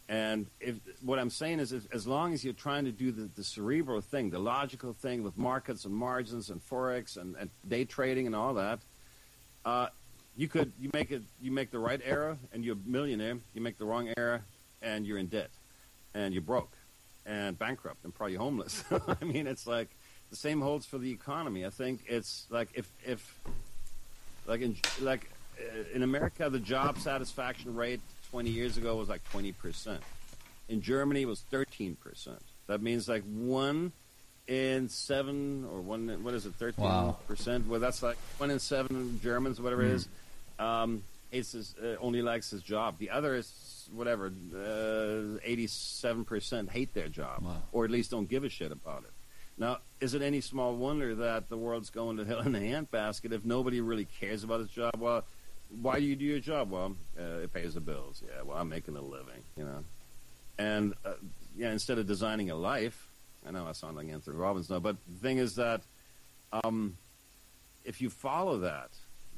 And 0.09 0.47
if 0.59 0.75
what 1.01 1.19
I'm 1.19 1.29
saying 1.29 1.61
is, 1.61 1.71
if, 1.71 1.87
as 1.93 2.05
long 2.05 2.33
as 2.33 2.43
you're 2.43 2.53
trying 2.53 2.83
to 2.83 2.91
do 2.91 3.13
the, 3.13 3.29
the 3.33 3.45
cerebral 3.45 4.01
thing, 4.01 4.29
the 4.29 4.39
logical 4.39 4.91
thing 4.91 5.23
with 5.23 5.37
markets 5.37 5.85
and 5.85 5.95
margins 5.95 6.49
and 6.49 6.59
forex 6.61 7.15
and, 7.15 7.37
and 7.37 7.49
day 7.65 7.85
trading 7.85 8.25
and 8.27 8.35
all 8.35 8.55
that, 8.55 8.81
uh, 9.65 9.87
you 10.35 10.47
could 10.47 10.71
you 10.79 10.89
make 10.93 11.11
it 11.11 11.21
you 11.41 11.51
make 11.51 11.71
the 11.71 11.79
right 11.79 12.01
error 12.03 12.37
and 12.53 12.63
you're 12.63 12.75
a 12.75 12.89
millionaire. 12.89 13.37
You 13.53 13.61
make 13.61 13.77
the 13.77 13.85
wrong 13.85 14.09
error 14.17 14.41
and 14.81 15.05
you're 15.05 15.17
in 15.17 15.27
debt 15.27 15.49
and 16.13 16.33
you're 16.33 16.41
broke 16.41 16.71
and 17.25 17.57
bankrupt 17.57 18.03
and 18.03 18.13
probably 18.13 18.35
homeless. 18.35 18.83
I 19.21 19.23
mean, 19.23 19.47
it's 19.47 19.67
like 19.67 19.89
the 20.29 20.35
same 20.35 20.61
holds 20.61 20.85
for 20.85 20.97
the 20.97 21.11
economy. 21.11 21.65
I 21.65 21.69
think 21.69 22.01
it's 22.07 22.47
like 22.49 22.69
if 22.73 22.89
if 23.05 23.37
like 24.47 24.61
in 24.61 24.75
like 24.99 25.29
uh, 25.59 25.83
in 25.93 26.03
America, 26.03 26.49
the 26.49 26.59
job 26.59 26.97
satisfaction 26.97 27.75
rate 27.75 28.01
20 28.31 28.49
years 28.49 28.77
ago 28.77 28.95
was 28.95 29.09
like 29.09 29.23
20 29.31 29.51
percent. 29.53 30.01
In 30.69 30.81
Germany, 30.81 31.23
it 31.23 31.27
was 31.27 31.41
13 31.51 31.95
percent. 31.97 32.41
That 32.67 32.81
means 32.81 33.07
like 33.09 33.23
one 33.23 33.91
in 34.51 34.89
seven 34.89 35.65
or 35.71 35.79
one. 35.79 36.23
What 36.23 36.33
is 36.33 36.45
it? 36.45 36.53
13 36.55 36.83
Wow. 36.83 37.17
percent. 37.27 37.67
Well, 37.67 37.79
that's 37.79 38.03
like 38.03 38.17
one 38.37 38.51
in 38.51 38.59
seven 38.59 39.19
Germans, 39.23 39.61
whatever 39.61 39.81
it 39.83 39.91
is, 39.91 40.07
um, 40.59 41.03
hates 41.31 41.53
his, 41.53 41.73
uh, 41.81 41.95
only 42.01 42.21
likes 42.21 42.49
his 42.49 42.61
job. 42.61 42.97
The 42.99 43.11
other 43.11 43.33
is 43.35 43.87
whatever. 43.93 44.27
Uh, 44.53 45.39
87 45.43 46.25
percent 46.25 46.69
hate 46.69 46.93
their 46.93 47.07
job, 47.07 47.43
Wow. 47.43 47.61
or 47.71 47.85
at 47.85 47.91
least 47.91 48.11
don't 48.11 48.27
give 48.29 48.43
a 48.43 48.49
shit 48.49 48.73
about 48.73 49.03
it. 49.03 49.11
Now, 49.57 49.77
is 50.01 50.13
it 50.15 50.21
any 50.21 50.41
small 50.41 50.75
wonder 50.75 51.15
that 51.15 51.47
the 51.47 51.57
world's 51.57 51.89
going 51.89 52.17
to 52.17 52.25
hell 52.25 52.41
in 52.41 52.53
a 52.55 52.59
handbasket 52.59 53.31
if 53.31 53.45
nobody 53.45 53.79
really 53.79 54.05
cares 54.19 54.43
about 54.43 54.59
his 54.59 54.69
job? 54.69 54.91
Well, 54.99 55.23
why 55.81 55.99
do 55.99 56.05
you 56.05 56.17
do 56.17 56.25
your 56.25 56.39
job? 56.39 56.71
Well, 56.71 56.97
uh, 57.17 57.43
it 57.43 57.53
pays 57.53 57.75
the 57.75 57.79
bills. 57.79 58.21
Yeah, 58.25 58.41
well, 58.41 58.57
I'm 58.57 58.67
making 58.67 58.97
a 58.97 59.01
living, 59.01 59.43
you 59.55 59.63
know. 59.63 59.83
And 60.57 60.93
uh, 61.05 61.13
yeah, 61.55 61.71
instead 61.71 61.97
of 61.99 62.05
designing 62.07 62.49
a 62.51 62.55
life, 62.55 63.07
I 63.45 63.51
know 63.51 63.65
I 63.67 63.71
sound 63.73 63.97
like 63.97 64.07
Anthony 64.09 64.37
Robbins 64.37 64.69
now, 64.69 64.79
but 64.79 64.97
the 65.07 65.17
thing 65.19 65.37
is 65.37 65.55
that 65.55 65.81
um, 66.51 66.97
if 67.83 68.01
you 68.01 68.09
follow 68.09 68.59
that, 68.59 68.89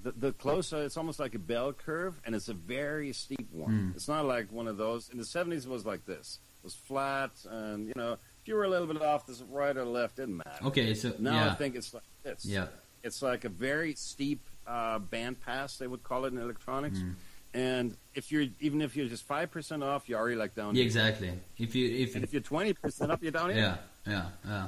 the, 0.01 0.12
the 0.12 0.32
closer 0.34 0.84
it's 0.84 0.97
almost 0.97 1.20
like 1.20 1.36
a 1.36 1.39
bell 1.39 1.72
curve, 1.74 2.20
and 2.26 2.36
it's 2.36 2.49
a 2.49 2.54
very 2.54 3.14
steep 3.14 3.47
one. 3.51 3.72
Mm. 3.72 3.95
It's 3.95 4.08
not 4.08 4.26
like 4.26 4.51
one 4.51 4.68
of 4.68 4.78
those. 4.78 5.10
In 5.10 5.18
the 5.18 5.24
'70s, 5.24 5.66
it 5.66 5.70
was 5.70 5.86
like 5.86 6.06
this. 6.06 6.39
It 6.62 6.66
was 6.66 6.74
flat, 6.76 7.32
and 7.49 7.88
you 7.88 7.93
know, 7.95 8.14
if 8.14 8.47
you 8.47 8.56
were 8.56 8.66
a 8.66 8.70
little 8.70 8.88
bit 8.88 9.01
off 9.01 9.26
the 9.26 9.41
right 9.49 9.76
or 9.76 9.86
left, 9.86 10.18
didn't 10.18 10.38
matter. 10.38 10.66
Okay, 10.66 10.93
so 10.93 11.14
Now 11.20 11.34
yeah, 11.34 11.51
I 11.51 11.56
think 11.56 11.76
it's 11.76 11.93
like 11.93 12.04
this. 12.24 12.45
yeah. 12.45 12.68
It's 13.04 13.22
like 13.22 13.43
a 13.43 13.49
very 13.49 13.95
steep 13.95 14.41
uh, 14.66 14.99
band 14.99 15.41
pass, 15.41 15.78
they 15.78 15.88
would 15.88 16.04
call 16.04 16.26
it 16.26 16.34
in 16.34 16.39
electronics. 16.39 16.99
Mm. 16.99 17.16
And 17.54 17.97
if 18.16 18.32
you're 18.32 18.45
even 18.60 18.82
if 18.82 18.95
you're 18.95 19.08
just 19.08 19.26
five 19.26 19.51
percent 19.51 19.84
off, 19.84 20.10
you're 20.10 20.20
already 20.20 20.36
like 20.36 20.56
down. 20.56 20.76
Yeah, 20.76 20.84
exactly. 20.84 21.32
If 21.58 21.76
you 21.76 21.88
if 21.88 22.16
And 22.16 22.24
if 22.24 22.34
you're 22.34 22.41
twenty 22.41 22.74
percent 22.74 23.12
up, 23.12 23.22
you're 23.22 23.32
down 23.32 23.51
here. 23.51 23.78
Yeah 24.06 24.14
yeah 24.14 24.51
yeah 24.51 24.68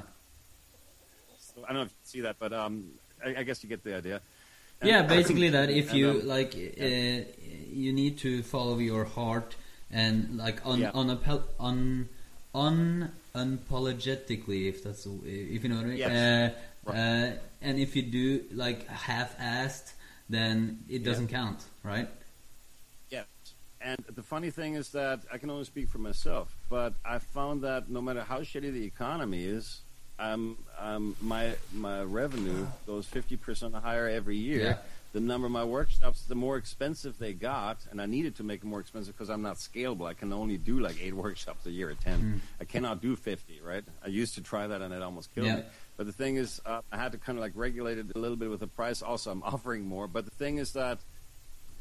So 1.38 1.64
I 1.64 1.68
don't 1.68 1.76
know 1.76 1.82
if 1.82 1.88
you 1.88 2.04
see 2.04 2.20
that, 2.22 2.36
but 2.38 2.52
um, 2.52 2.84
I, 3.24 3.40
I 3.40 3.42
guess 3.42 3.62
you 3.62 3.68
get 3.68 3.82
the 3.84 3.96
idea. 3.96 4.20
And- 4.80 4.90
yeah 4.90 5.02
basically 5.02 5.48
that 5.50 5.70
if 5.70 5.90
and, 5.90 5.98
you 5.98 6.10
um, 6.10 6.26
like 6.28 6.54
uh, 6.54 7.20
you 7.72 7.92
need 7.92 8.18
to 8.18 8.42
follow 8.42 8.78
your 8.78 9.04
heart 9.04 9.56
and 9.90 10.36
like 10.36 10.60
un, 10.66 10.80
Yeah. 10.80 10.90
un 10.94 11.08
un 12.54 13.10
unapologetically 13.34 14.68
if 14.68 14.82
that's 14.84 15.06
if 15.24 15.62
you 15.62 15.68
know 15.70 15.76
what 15.76 15.84
I 15.86 15.88
mean 15.88 15.96
Yes. 15.98 16.54
uh, 16.86 16.90
uh, 16.90 17.30
and 17.62 17.78
if 17.78 17.96
you 17.96 18.02
do 18.02 18.44
like 18.52 18.86
half-assed 18.88 19.92
then 20.28 20.80
it 20.88 21.04
doesn't 21.04 21.28
count 21.28 21.60
right. 21.82 22.08
And 23.86 24.04
the 24.16 24.22
funny 24.22 24.50
thing 24.50 24.74
is 24.74 24.88
that 24.90 25.20
I 25.32 25.38
can 25.38 25.48
only 25.48 25.62
speak 25.64 25.88
for 25.88 25.98
myself, 25.98 26.52
but 26.68 26.94
I 27.04 27.20
found 27.20 27.62
that 27.62 27.88
no 27.88 28.00
matter 28.02 28.22
how 28.24 28.40
shitty 28.40 28.72
the 28.72 28.84
economy 28.84 29.44
is, 29.44 29.80
um, 30.18 30.58
um, 30.80 31.14
my 31.20 31.54
my 31.72 32.02
revenue 32.02 32.66
goes 32.84 33.06
fifty 33.06 33.36
percent 33.36 33.74
higher 33.76 34.08
every 34.08 34.36
year. 34.36 34.60
Yeah. 34.60 34.76
The 35.12 35.20
number 35.20 35.46
of 35.46 35.52
my 35.52 35.62
workshops, 35.64 36.22
the 36.22 36.34
more 36.34 36.56
expensive 36.56 37.16
they 37.18 37.32
got, 37.32 37.78
and 37.90 38.02
I 38.02 38.06
needed 38.06 38.36
to 38.36 38.42
make 38.42 38.60
them 38.60 38.70
more 38.70 38.80
expensive 38.80 39.14
because 39.16 39.30
I'm 39.30 39.40
not 39.40 39.56
scalable. 39.56 40.06
I 40.08 40.14
can 40.14 40.32
only 40.32 40.58
do 40.58 40.80
like 40.80 40.96
eight 41.00 41.14
workshops 41.24 41.64
a 41.66 41.70
year 41.70 41.90
or 41.90 41.94
ten. 41.94 42.18
Mm. 42.20 42.40
I 42.60 42.64
cannot 42.64 43.00
do 43.00 43.14
fifty. 43.14 43.60
Right? 43.64 43.84
I 44.04 44.08
used 44.08 44.34
to 44.34 44.42
try 44.42 44.66
that 44.66 44.82
and 44.82 44.92
it 44.92 45.00
almost 45.00 45.32
killed 45.32 45.46
Yeah. 45.46 45.56
me. 45.56 45.62
But 45.96 46.06
the 46.06 46.12
thing 46.12 46.36
is, 46.36 46.60
uh, 46.66 46.80
I 46.90 46.96
had 46.96 47.12
to 47.12 47.18
kind 47.18 47.38
of 47.38 47.42
like 47.42 47.52
regulate 47.54 47.98
it 47.98 48.06
a 48.16 48.18
little 48.18 48.36
bit 48.36 48.50
with 48.50 48.60
the 48.60 48.66
price. 48.66 49.00
Also, 49.00 49.30
I'm 49.30 49.42
offering 49.52 49.86
more. 49.86 50.08
But 50.08 50.24
the 50.24 50.32
thing 50.32 50.58
is 50.58 50.72
that 50.72 50.98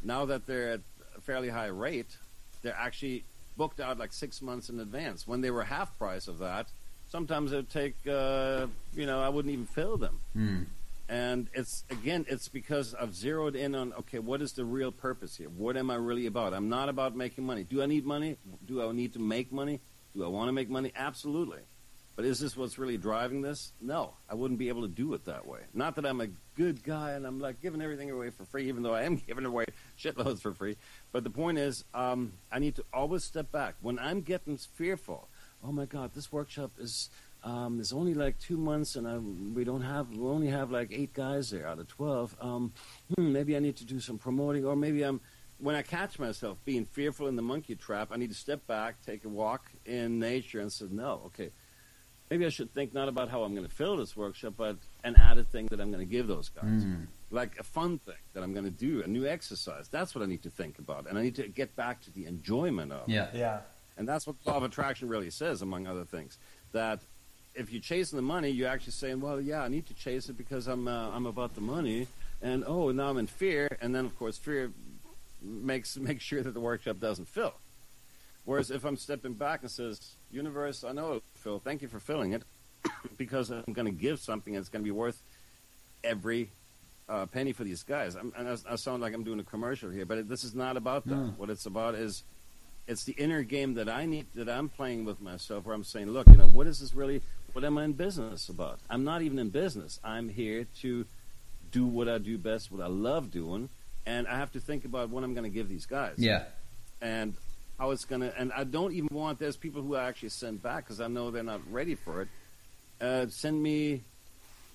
now 0.04 0.26
that 0.26 0.46
they're 0.46 0.74
at 0.74 0.82
a 1.18 1.22
fairly 1.22 1.50
high 1.50 1.68
rate, 1.68 2.18
they're 2.62 2.76
actually 2.78 3.24
booked 3.58 3.80
out 3.80 3.98
like 3.98 4.14
six 4.14 4.42
months 4.42 4.70
in 4.70 4.80
advance. 4.80 5.28
When 5.28 5.42
they 5.42 5.52
were 5.52 5.64
half 5.64 5.98
price 5.98 6.28
of 6.28 6.40
that, 6.40 6.68
sometimes 7.10 7.52
it 7.52 7.58
would 7.58 7.70
take, 7.70 7.96
uh, 8.08 8.68
you 8.94 9.06
know, 9.06 9.22
I 9.22 9.30
wouldn't 9.30 9.54
even 9.54 9.66
fill 9.66 9.98
them. 9.98 10.20
mm. 10.36 10.66
And 11.08 11.50
it's 11.54 11.84
again, 11.92 12.26
it's 12.28 12.48
because 12.48 12.96
I've 12.96 13.14
zeroed 13.14 13.56
in 13.56 13.76
on 13.76 13.94
okay, 13.94 14.18
what 14.18 14.42
is 14.42 14.54
the 14.54 14.66
real 14.66 14.92
purpose 14.92 15.38
here? 15.38 15.50
What 15.50 15.78
am 15.78 15.92
I 15.92 15.96
really 15.96 16.26
about? 16.26 16.56
I'm 16.56 16.68
not 16.68 16.90
about 16.90 17.16
making 17.16 17.46
money. 17.46 17.64
Do 17.64 17.84
I 17.84 17.86
need 17.86 18.08
money? 18.08 18.38
Do 18.66 18.82
I 18.82 18.92
need 18.92 19.14
to 19.14 19.20
make 19.20 19.52
money? 19.52 19.82
Do 20.16 20.26
I 20.26 20.28
want 20.30 20.48
to 20.48 20.52
make 20.52 20.68
money? 20.68 20.92
Absolutely. 20.96 21.60
But 22.16 22.24
is 22.24 22.40
this 22.40 22.56
what's 22.56 22.78
really 22.78 22.98
driving 22.98 23.42
this? 23.42 23.74
No, 23.82 24.14
I 24.30 24.36
wouldn't 24.36 24.58
be 24.58 24.70
able 24.70 24.84
to 24.84 24.88
do 24.88 25.14
it 25.16 25.26
that 25.26 25.46
way. 25.46 25.60
Not 25.74 25.96
that 25.98 26.06
I'm 26.06 26.22
a 26.22 26.28
good 26.56 26.82
guy 26.82 27.12
and 27.12 27.28
I'm 27.28 27.40
like 27.40 27.62
giving 27.62 27.82
everything 27.82 28.10
away 28.10 28.30
for 28.30 28.46
free, 28.46 28.70
even 28.70 28.84
though 28.84 28.94
I 28.94 29.04
am 29.04 29.18
giving 29.28 29.46
away 29.46 29.66
shitloads 30.00 30.40
for 30.40 30.54
free. 30.54 30.78
But 31.12 31.26
the 31.26 31.30
point 31.30 31.58
is, 31.58 31.84
um, 31.94 32.34
I 32.52 32.60
need 32.60 32.76
to 32.76 32.86
always 32.94 33.26
step 33.26 33.52
back 33.52 33.76
when 33.82 34.00
I'm 34.00 34.22
getting 34.22 34.58
fearful. 34.58 35.28
Oh 35.62 35.74
my 35.74 35.86
God, 35.86 36.14
this 36.14 36.32
workshop 36.32 36.72
is 36.80 37.10
um, 37.44 37.82
only 37.94 38.14
like 38.14 38.40
two 38.40 38.58
months, 38.58 38.96
and 38.96 39.08
I, 39.08 39.18
we 39.18 39.64
don't 39.66 39.82
have 39.82 40.10
we 40.10 40.26
only 40.26 40.48
have 40.48 40.72
like 40.72 40.92
eight 40.92 41.14
guys 41.14 41.50
there 41.50 41.68
out 41.68 41.80
of 41.80 41.88
twelve. 41.88 42.36
Um, 42.40 42.72
hmm, 43.16 43.34
maybe 43.34 43.56
I 43.56 43.60
need 43.60 43.76
to 43.78 43.86
do 43.86 44.00
some 44.00 44.18
promoting, 44.18 44.66
or 44.66 44.76
maybe 44.76 45.04
I'm 45.04 45.22
when 45.60 45.76
I 45.76 45.82
catch 45.82 46.18
myself 46.18 46.58
being 46.66 46.86
fearful 46.86 47.28
in 47.28 47.36
the 47.36 47.42
monkey 47.42 47.76
trap, 47.76 48.10
I 48.12 48.18
need 48.18 48.30
to 48.30 48.36
step 48.36 48.66
back, 48.68 49.02
take 49.06 49.26
a 49.26 49.30
walk 49.30 49.72
in 49.86 50.20
nature, 50.20 50.60
and 50.60 50.72
say, 50.72 50.86
no, 50.90 51.22
okay 51.28 51.52
maybe 52.30 52.46
I 52.46 52.50
should 52.50 52.74
think 52.74 52.94
not 52.94 53.08
about 53.08 53.30
how 53.30 53.44
I'm 53.44 53.54
going 53.54 53.68
to 53.68 53.74
fill 53.74 53.98
this 53.98 54.16
workshop, 54.16 54.54
but 54.58 54.78
an 55.04 55.16
added 55.16 55.50
thing 55.50 55.68
that 55.68 55.80
I'm 55.80 55.92
going 55.92 56.06
to 56.06 56.12
give 56.12 56.28
those 56.28 56.50
guys. 56.50 56.84
Mm. 56.84 57.08
Like 57.32 57.60
a 57.60 57.64
fun 57.64 58.00
thing 58.00 58.16
that 58.34 58.44
I'm 58.44 58.54
going 58.54 58.66
to 58.66 58.72
do, 58.72 59.04
a 59.04 59.08
new 59.08 59.26
exercise. 59.28 59.88
That's 59.90 60.16
what 60.16 60.24
I 60.24 60.28
need 60.28 60.44
to 60.44 60.50
think 60.50 60.80
about. 60.80 61.08
And 61.08 61.18
I 61.18 61.22
need 61.22 61.36
to 61.36 61.48
get 61.48 61.76
back 61.76 62.02
to 62.02 62.12
the 62.12 62.26
enjoyment 62.26 62.92
of 62.92 63.08
it. 63.08 63.14
Yeah. 63.14 63.28
Yeah. 63.34 63.60
And 63.98 64.08
that's 64.08 64.28
what 64.28 64.36
law 64.46 64.58
of 64.58 64.64
attraction 64.64 65.08
really 65.08 65.30
says, 65.30 65.62
among 65.62 65.88
other 65.88 66.04
things. 66.04 66.38
That 66.72 67.00
if 67.54 67.72
you're 67.72 67.82
chasing 67.82 68.18
the 68.18 68.24
money, 68.24 68.50
you're 68.50 68.70
actually 68.70 68.92
saying, 68.92 69.22
well, 69.22 69.40
yeah, 69.40 69.62
I 69.62 69.68
need 69.68 69.88
to 69.88 69.94
chase 69.94 70.30
it 70.30 70.38
because 70.38 70.68
I'm, 70.68 70.88
uh, 70.88 71.10
I'm 71.12 71.26
about 71.26 71.56
the 71.56 71.62
money. 71.62 72.08
And, 72.42 72.64
oh, 72.68 72.92
now 72.92 73.10
I'm 73.10 73.18
in 73.18 73.28
fear. 73.28 73.78
And 73.82 73.96
then, 73.96 74.06
of 74.06 74.18
course, 74.18 74.38
fear 74.38 74.72
makes, 75.42 75.98
makes 75.98 76.24
sure 76.24 76.44
that 76.44 76.54
the 76.54 76.60
workshop 76.60 77.00
doesn't 77.00 77.28
fill. 77.28 77.54
Whereas 78.46 78.70
if 78.72 78.86
I'm 78.86 78.98
stepping 78.98 79.34
back 79.34 79.62
and 79.62 79.72
says, 79.72 80.00
universe, 80.32 80.84
I 80.84 80.92
know, 80.92 81.22
Phil, 81.36 81.60
thank 81.60 81.82
you 81.82 81.88
for 81.88 82.00
filling 82.00 82.34
it, 82.34 82.44
because 83.18 83.50
I'm 83.50 83.74
going 83.74 83.88
to 83.88 83.92
give 83.92 84.20
something 84.20 84.54
that's 84.54 84.70
going 84.70 84.82
to 84.84 84.86
be 84.86 84.92
worth 84.92 85.20
every 86.04 86.50
uh, 87.10 87.26
penny 87.26 87.52
for 87.52 87.64
these 87.64 87.84
guys. 87.84 88.16
I'm, 88.16 88.34
and 88.38 88.48
I, 88.48 88.74
I, 88.74 88.76
sound 88.76 89.02
like 89.02 89.14
I'm 89.14 89.24
doing 89.24 89.40
a 89.40 89.44
commercial 89.44 89.90
here, 89.90 90.06
but 90.06 90.20
it, 90.20 90.30
this 90.30 90.44
is 90.44 90.54
not 90.56 90.78
about 90.78 91.06
that. 91.08 91.16
No. 91.16 91.34
What 91.38 91.50
it's 91.50 91.66
about 91.66 91.96
is 91.96 92.24
it's 92.88 93.04
the 93.04 93.14
inner 93.14 93.42
game 93.42 93.76
that 93.76 93.90
I 93.90 94.06
need, 94.06 94.28
that 94.36 94.50
I'm 94.50 94.70
playing 94.70 95.06
with 95.06 95.22
myself, 95.22 95.66
where 95.66 95.76
I'm 95.76 95.84
saying, 95.84 96.08
look, 96.10 96.28
you 96.28 96.38
know, 96.38 96.48
what 96.48 96.68
is 96.68 96.80
this 96.80 96.94
really? 96.94 97.22
What 97.54 97.64
am 97.64 97.78
I 97.78 97.86
in 97.86 97.94
business 97.94 98.50
about? 98.50 98.80
I'm 98.90 99.04
not 99.04 99.22
even 99.22 99.40
in 99.40 99.50
business. 99.50 100.00
I'm 100.04 100.30
here 100.30 100.68
to 100.82 101.06
do 101.72 101.86
what 101.86 102.08
I 102.10 102.18
do 102.18 102.38
best, 102.38 102.72
what 102.72 102.82
I 102.82 102.88
love 102.88 103.32
doing, 103.32 103.70
and 104.06 104.28
I 104.28 104.38
have 104.38 104.52
to 104.54 104.60
think 104.60 104.86
about 104.86 105.10
what 105.10 105.24
I'm 105.24 105.34
going 105.34 105.44
to 105.46 105.50
give 105.50 105.68
these 105.70 105.86
guys 105.86 106.16
Yeah. 106.18 106.44
and 107.02 107.34
how 107.80 107.92
it's 107.92 108.06
gonna. 108.06 108.34
And 108.38 108.52
I 108.54 108.64
don't 108.64 108.94
even 108.94 109.10
want 109.12 109.40
there's 109.40 109.58
people 109.58 109.82
who 109.82 109.96
I 109.96 110.08
actually 110.08 110.30
send 110.30 110.62
back 110.62 110.86
because 110.86 111.02
I 111.02 111.08
know 111.08 111.32
they're 111.32 111.44
not 111.44 111.62
ready 111.72 111.96
for 111.96 112.22
it. 112.22 112.28
Uh, 113.02 113.28
send 113.28 113.62
me 113.62 114.04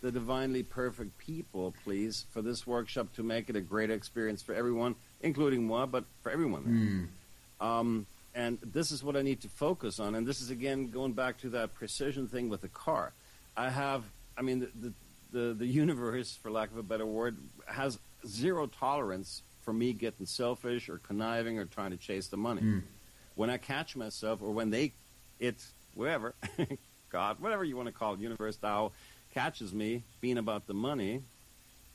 the 0.03 0.11
divinely 0.11 0.63
perfect 0.63 1.17
people, 1.19 1.75
please, 1.85 2.27
for 2.31 2.43
this 2.43 2.67
workshop 2.67 3.09
to 3.15 3.23
make 3.23 3.51
it 3.51 3.57
a 3.57 3.61
great 3.61 3.91
experience 3.91 4.43
for 4.43 4.55
everyone, 4.55 4.95
including 5.21 5.67
moi, 5.67 5.87
but 5.87 6.05
for 6.23 6.31
everyone. 6.31 7.11
Mm. 7.61 7.67
Um, 7.67 8.07
and 8.35 8.59
this 8.63 8.91
is 8.93 9.03
what 9.03 9.17
I 9.17 9.23
need 9.23 9.43
to 9.43 9.49
focus 9.49 9.99
on. 9.99 10.15
And 10.15 10.27
this 10.27 10.41
is 10.41 10.51
again 10.51 10.91
going 10.91 11.13
back 11.13 11.39
to 11.39 11.51
that 11.51 11.75
precision 11.75 12.29
thing 12.29 12.49
with 12.49 12.61
the 12.61 12.69
car. 12.69 13.13
I 13.57 13.71
have, 13.71 14.05
I 14.37 14.43
mean, 14.43 14.61
the 14.61 14.71
the, 14.81 14.93
the, 15.33 15.55
the 15.55 15.67
universe, 15.67 16.39
for 16.43 16.51
lack 16.51 16.71
of 16.71 16.77
a 16.77 16.83
better 16.83 17.07
word, 17.07 17.37
has 17.67 17.99
zero 18.27 18.67
tolerance 18.67 19.43
for 19.63 19.73
me 19.73 19.93
getting 19.93 20.27
selfish 20.27 20.89
or 20.89 20.99
conniving 20.99 21.59
or 21.59 21.65
trying 21.65 21.91
to 21.91 21.97
chase 21.97 22.29
the 22.29 22.37
money. 22.37 22.63
Mm. 22.63 22.83
When 23.35 23.51
I 23.51 23.57
catch 23.57 23.97
myself, 23.97 24.43
or 24.43 24.51
when 24.51 24.71
they, 24.71 24.93
it's 25.39 25.73
wherever, 25.95 26.35
God, 27.11 27.41
whatever 27.41 27.65
you 27.65 27.77
want 27.77 27.87
to 27.87 27.93
call 27.93 28.15
it, 28.15 28.21
universe, 28.21 28.57
Tao, 28.57 28.93
catches 29.33 29.73
me 29.73 30.03
being 30.21 30.39
about 30.39 30.67
the 30.67 30.75
money, 30.75 31.23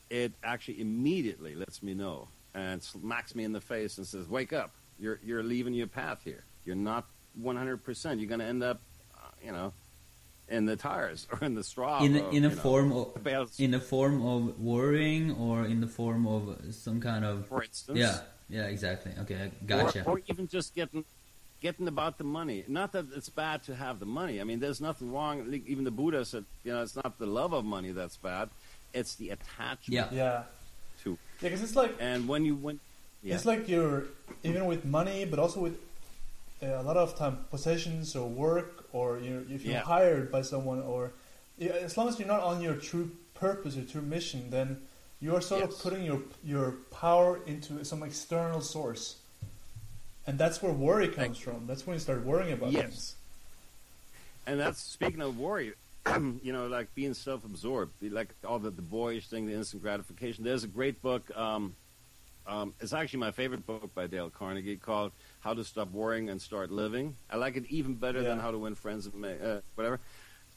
it 0.10 0.34
actually 0.44 0.80
immediately 0.80 1.56
lets 1.56 1.82
me 1.82 1.94
know 1.94 2.28
and 2.54 2.82
smacks 2.82 3.36
me 3.36 3.44
in 3.44 3.52
the 3.52 3.62
face 3.62 3.98
and 3.98 4.08
says, 4.08 4.28
"Wake 4.30 4.54
up! 4.54 4.72
You're 5.00 5.20
you're 5.24 5.44
leaving 5.44 5.74
your 5.74 5.88
path 5.88 6.22
here. 6.24 6.44
You're 6.64 6.76
not 6.76 7.06
100. 7.36 7.84
percent 7.84 8.20
You're 8.20 8.30
going 8.30 8.40
to 8.40 8.46
end 8.46 8.64
up, 8.64 8.80
uh, 9.16 9.28
you 9.44 9.52
know, 9.52 9.74
in 10.50 10.66
the 10.66 10.76
tires 10.76 11.28
or 11.32 11.40
in 11.44 11.56
the 11.56 11.64
straw. 11.64 12.04
In 12.04 12.16
of, 12.16 12.34
in 12.34 12.46
a 12.46 12.50
you 12.50 12.56
know, 12.56 12.62
form 12.62 12.92
of 12.92 13.28
in 13.60 13.72
the 13.72 13.80
form 13.80 14.26
of 14.26 14.60
worrying 14.60 15.32
or 15.32 15.66
in 15.66 15.82
the 15.82 15.88
form 15.88 16.28
of 16.28 16.58
some 16.72 17.02
kind 17.02 17.26
of 17.26 17.48
for 17.48 17.64
instance. 17.64 17.98
yeah 17.98 18.20
yeah 18.50 18.66
exactly 18.66 19.12
okay 19.22 19.52
gotcha 19.66 20.04
Or, 20.06 20.14
or 20.14 20.22
even 20.28 20.48
just 20.48 20.76
getting 20.76 21.04
getting 21.62 21.88
about 21.88 22.18
the 22.18 22.24
money. 22.24 22.64
Not 22.68 22.92
that 22.92 23.06
it's 23.16 23.30
bad 23.30 23.64
to 23.64 23.76
have 23.76 24.00
the 24.00 24.06
money. 24.06 24.40
I 24.40 24.44
mean, 24.44 24.60
there's 24.60 24.82
nothing 24.82 25.12
wrong. 25.12 25.50
like, 25.50 25.66
Even 25.68 25.84
the 25.84 25.90
Buddha 25.92 26.24
said, 26.26 26.46
you 26.64 26.72
know, 26.72 26.84
it's 26.84 26.96
not 26.96 27.18
the 27.18 27.26
love 27.26 27.54
of 27.54 27.66
money 27.66 27.92
that's 27.92 28.18
bad. 28.18 28.50
It's 28.94 29.16
the 29.16 29.32
attachment 29.32 29.90
Yeah. 29.90 30.08
Yeah. 30.12 30.44
to. 31.04 31.12
Yeah, 31.42 31.50
because 31.50 31.64
it's 31.64 31.76
like 31.76 31.96
And 32.00 32.28
when 32.28 32.46
you 32.46 32.56
when, 32.56 32.80
yeah, 33.24 33.36
It's 33.36 33.46
like 33.46 33.68
you're 33.68 34.04
even 34.44 34.66
with 34.66 34.86
money, 34.86 35.26
but 35.26 35.40
also 35.40 35.60
with 35.62 35.78
uh, 36.62 36.68
a 36.68 36.84
lot 36.84 36.98
of 36.98 37.18
time 37.18 37.46
possessions 37.50 38.16
or 38.16 38.28
work, 38.30 38.85
or 38.96 39.20
you 39.20 39.46
if 39.50 39.66
you're 39.66 39.74
Yeah. 39.76 39.82
hired 39.84 40.32
by 40.32 40.42
someone, 40.42 40.80
or 40.82 41.12
as 41.60 41.98
long 41.98 42.08
as 42.08 42.18
you're 42.18 42.28
not 42.28 42.42
on 42.42 42.62
your 42.62 42.76
true 42.76 43.12
purpose 43.34 43.76
or 43.78 43.84
true 43.84 44.02
mission, 44.02 44.50
then 44.50 44.82
you 45.20 45.36
are 45.36 45.42
sort 45.42 45.64
of 45.64 45.78
putting 45.80 46.04
your 46.06 46.22
your 46.44 46.68
power 46.92 47.40
into 47.46 47.84
some 47.84 48.02
external 48.04 48.62
source, 48.62 49.18
and 50.26 50.40
that's 50.40 50.62
where 50.64 50.72
worry 50.72 51.10
comes 51.10 51.38
from. 51.38 51.68
That's 51.68 51.86
when 51.86 51.96
you 51.96 52.00
start 52.00 52.24
worrying 52.26 52.54
about 52.54 52.72
Yes. 52.72 52.84
things. 52.84 53.16
and 54.48 54.60
that's 54.60 54.80
speaking 54.80 55.22
of 55.22 55.38
worry. 55.38 55.74
you 56.44 56.54
know, 56.54 56.68
like 56.68 56.94
being 56.94 57.16
self-absorbed, 57.16 57.92
like 58.12 58.30
all 58.48 58.60
the, 58.60 58.70
the 58.70 58.82
boyish 58.84 59.28
thing, 59.28 59.48
the 59.48 59.54
instant 59.54 59.82
gratification. 59.82 60.44
There's 60.44 60.64
a 60.64 60.68
great 60.68 61.02
book. 61.02 61.24
Um, 61.36 61.74
um, 62.46 62.76
it's 62.80 62.94
actually 62.94 63.22
my 63.22 63.32
favorite 63.32 63.66
book 63.66 63.90
by 63.96 64.06
Dale 64.06 64.30
Carnegie 64.30 64.76
called 64.78 65.12
"How 65.46 65.54
to 65.54 65.64
Stop 65.64 65.92
Worrying 65.92 66.30
and 66.30 66.42
Start 66.42 66.72
Living." 66.72 67.16
I 67.30 67.38
like 67.38 67.56
it 67.56 67.66
even 67.70 67.94
better 67.94 68.24
than 68.24 68.40
"How 68.40 68.50
to 68.50 68.58
Win 68.58 68.74
Friends 68.74 69.06
and 69.06 69.14
Ma- 69.14 69.28
uh, 69.28 69.62
whatever. 69.76 70.00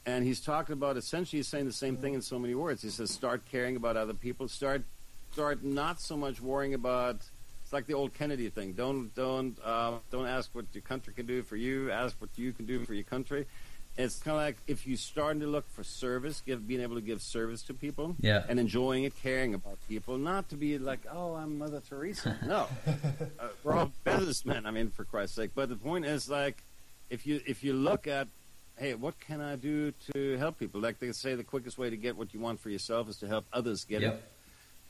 And 0.03 0.25
he's 0.25 0.41
talking 0.41 0.73
about 0.73 0.97
essentially 0.97 1.37
he's 1.37 1.47
saying 1.47 1.67
the 1.67 1.71
same 1.71 1.95
thing 1.95 2.15
in 2.15 2.23
so 2.23 2.39
many 2.39 2.55
words. 2.55 2.81
He 2.81 2.89
says, 2.89 3.11
"Start 3.11 3.45
caring 3.45 3.75
about 3.75 3.95
other 3.97 4.15
people. 4.15 4.47
Start, 4.47 4.83
start 5.31 5.63
not 5.63 6.01
so 6.01 6.17
much 6.17 6.41
worrying 6.41 6.73
about." 6.73 7.17
It's 7.61 7.71
like 7.71 7.85
the 7.85 7.93
old 7.93 8.15
Kennedy 8.15 8.49
thing. 8.49 8.73
Don't 8.73 9.13
don't 9.13 9.55
uh, 9.63 9.99
don't 10.09 10.25
ask 10.25 10.49
what 10.55 10.65
your 10.73 10.81
country 10.81 11.13
can 11.13 11.27
do 11.27 11.43
for 11.43 11.55
you. 11.55 11.91
Ask 11.91 12.19
what 12.19 12.31
you 12.35 12.51
can 12.51 12.65
do 12.65 12.83
for 12.83 12.95
your 12.95 13.03
country. 13.03 13.45
It's 13.99 14.17
kind 14.19 14.37
of 14.37 14.43
like 14.43 14.55
if 14.65 14.87
you're 14.87 14.95
starting 14.95 15.41
to 15.41 15.47
look 15.47 15.69
for 15.69 15.83
service, 15.83 16.41
give 16.45 16.65
being 16.65 16.79
able 16.79 16.95
to 16.95 17.01
give 17.01 17.21
service 17.21 17.61
to 17.63 17.73
people 17.73 18.15
yeah 18.21 18.45
and 18.47 18.57
enjoying 18.57 19.03
it, 19.03 19.13
caring 19.21 19.53
about 19.53 19.77
people, 19.89 20.17
not 20.17 20.47
to 20.49 20.55
be 20.55 20.77
like, 20.77 21.01
oh, 21.11 21.35
I'm 21.35 21.57
Mother 21.57 21.81
Teresa. 21.87 22.37
No, 22.45 22.67
uh, 22.87 23.49
we're 23.61 23.73
all 23.73 23.91
businessmen. 24.05 24.65
I 24.65 24.71
mean, 24.71 24.89
for 24.89 25.03
Christ's 25.03 25.35
sake. 25.35 25.51
But 25.53 25.67
the 25.67 25.75
point 25.75 26.05
is, 26.05 26.29
like, 26.29 26.63
if 27.09 27.27
you 27.27 27.41
if 27.45 27.61
you 27.61 27.73
look 27.73 28.07
at, 28.07 28.29
hey, 28.77 28.93
what 28.93 29.19
can 29.19 29.41
I 29.41 29.57
do 29.57 29.91
to 30.13 30.37
help 30.37 30.57
people? 30.57 30.79
Like 30.79 30.99
they 30.99 31.11
say, 31.11 31.35
the 31.35 31.43
quickest 31.43 31.77
way 31.77 31.89
to 31.89 31.97
get 31.97 32.15
what 32.15 32.33
you 32.33 32.39
want 32.39 32.61
for 32.61 32.69
yourself 32.69 33.09
is 33.09 33.17
to 33.17 33.27
help 33.27 33.45
others 33.51 33.83
get 33.83 34.01
it. 34.01 34.23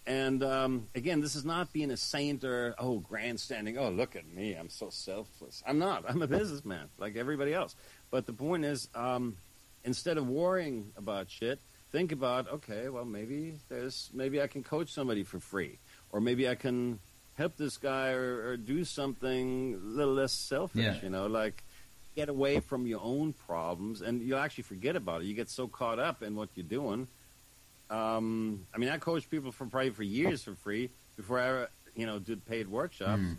And 0.05 0.43
um, 0.43 0.87
again, 0.95 1.21
this 1.21 1.35
is 1.35 1.45
not 1.45 1.71
being 1.73 1.91
a 1.91 1.97
saint 1.97 2.43
or 2.43 2.73
oh 2.79 2.99
grandstanding. 2.99 3.77
Oh, 3.77 3.89
look 3.89 4.15
at 4.15 4.27
me, 4.27 4.53
I'm 4.53 4.69
so 4.69 4.89
selfless. 4.89 5.61
I'm 5.67 5.77
not. 5.79 6.03
I'm 6.07 6.21
a 6.21 6.27
businessman 6.27 6.89
like 6.97 7.15
everybody 7.15 7.53
else. 7.53 7.75
But 8.11 8.25
the 8.25 8.33
point 8.33 8.65
is, 8.65 8.87
um, 8.95 9.37
instead 9.83 10.17
of 10.17 10.27
worrying 10.27 10.91
about 10.97 11.29
shit, 11.29 11.59
think 11.91 12.11
about 12.11 12.49
okay, 12.49 12.89
well 12.89 13.05
maybe 13.05 13.55
there's 13.69 14.09
maybe 14.13 14.41
I 14.41 14.47
can 14.47 14.63
coach 14.63 14.91
somebody 14.91 15.23
for 15.23 15.39
free, 15.39 15.79
or 16.11 16.21
maybe 16.21 16.47
I 16.47 16.55
can 16.55 16.99
help 17.35 17.55
this 17.55 17.77
guy 17.77 18.11
or, 18.11 18.49
or 18.49 18.57
do 18.57 18.83
something 18.83 19.75
a 19.75 19.77
little 19.77 20.13
less 20.13 20.33
selfish. 20.33 20.83
Yeah. 20.83 20.99
You 21.01 21.09
know, 21.09 21.27
like 21.27 21.63
get 22.15 22.29
away 22.29 22.59
from 22.59 22.85
your 22.85 22.99
own 23.01 23.33
problems, 23.33 24.01
and 24.01 24.21
you'll 24.21 24.39
actually 24.39 24.63
forget 24.63 24.95
about 24.95 25.21
it. 25.21 25.25
You 25.25 25.33
get 25.33 25.49
so 25.49 25.67
caught 25.67 25.99
up 25.99 26.21
in 26.21 26.35
what 26.35 26.49
you're 26.55 26.65
doing. 26.65 27.07
Um, 27.89 28.65
I 28.73 28.77
mean, 28.77 28.89
I 28.89 28.97
coached 28.97 29.31
people 29.31 29.51
for 29.51 29.65
probably 29.65 29.91
for 29.91 30.03
years 30.03 30.43
for 30.43 30.53
free 30.53 30.91
before 31.15 31.39
I, 31.39 31.47
ever, 31.47 31.69
you 31.95 32.05
know, 32.05 32.19
did 32.19 32.45
paid 32.45 32.67
workshops. 32.67 33.21
Mm. 33.21 33.37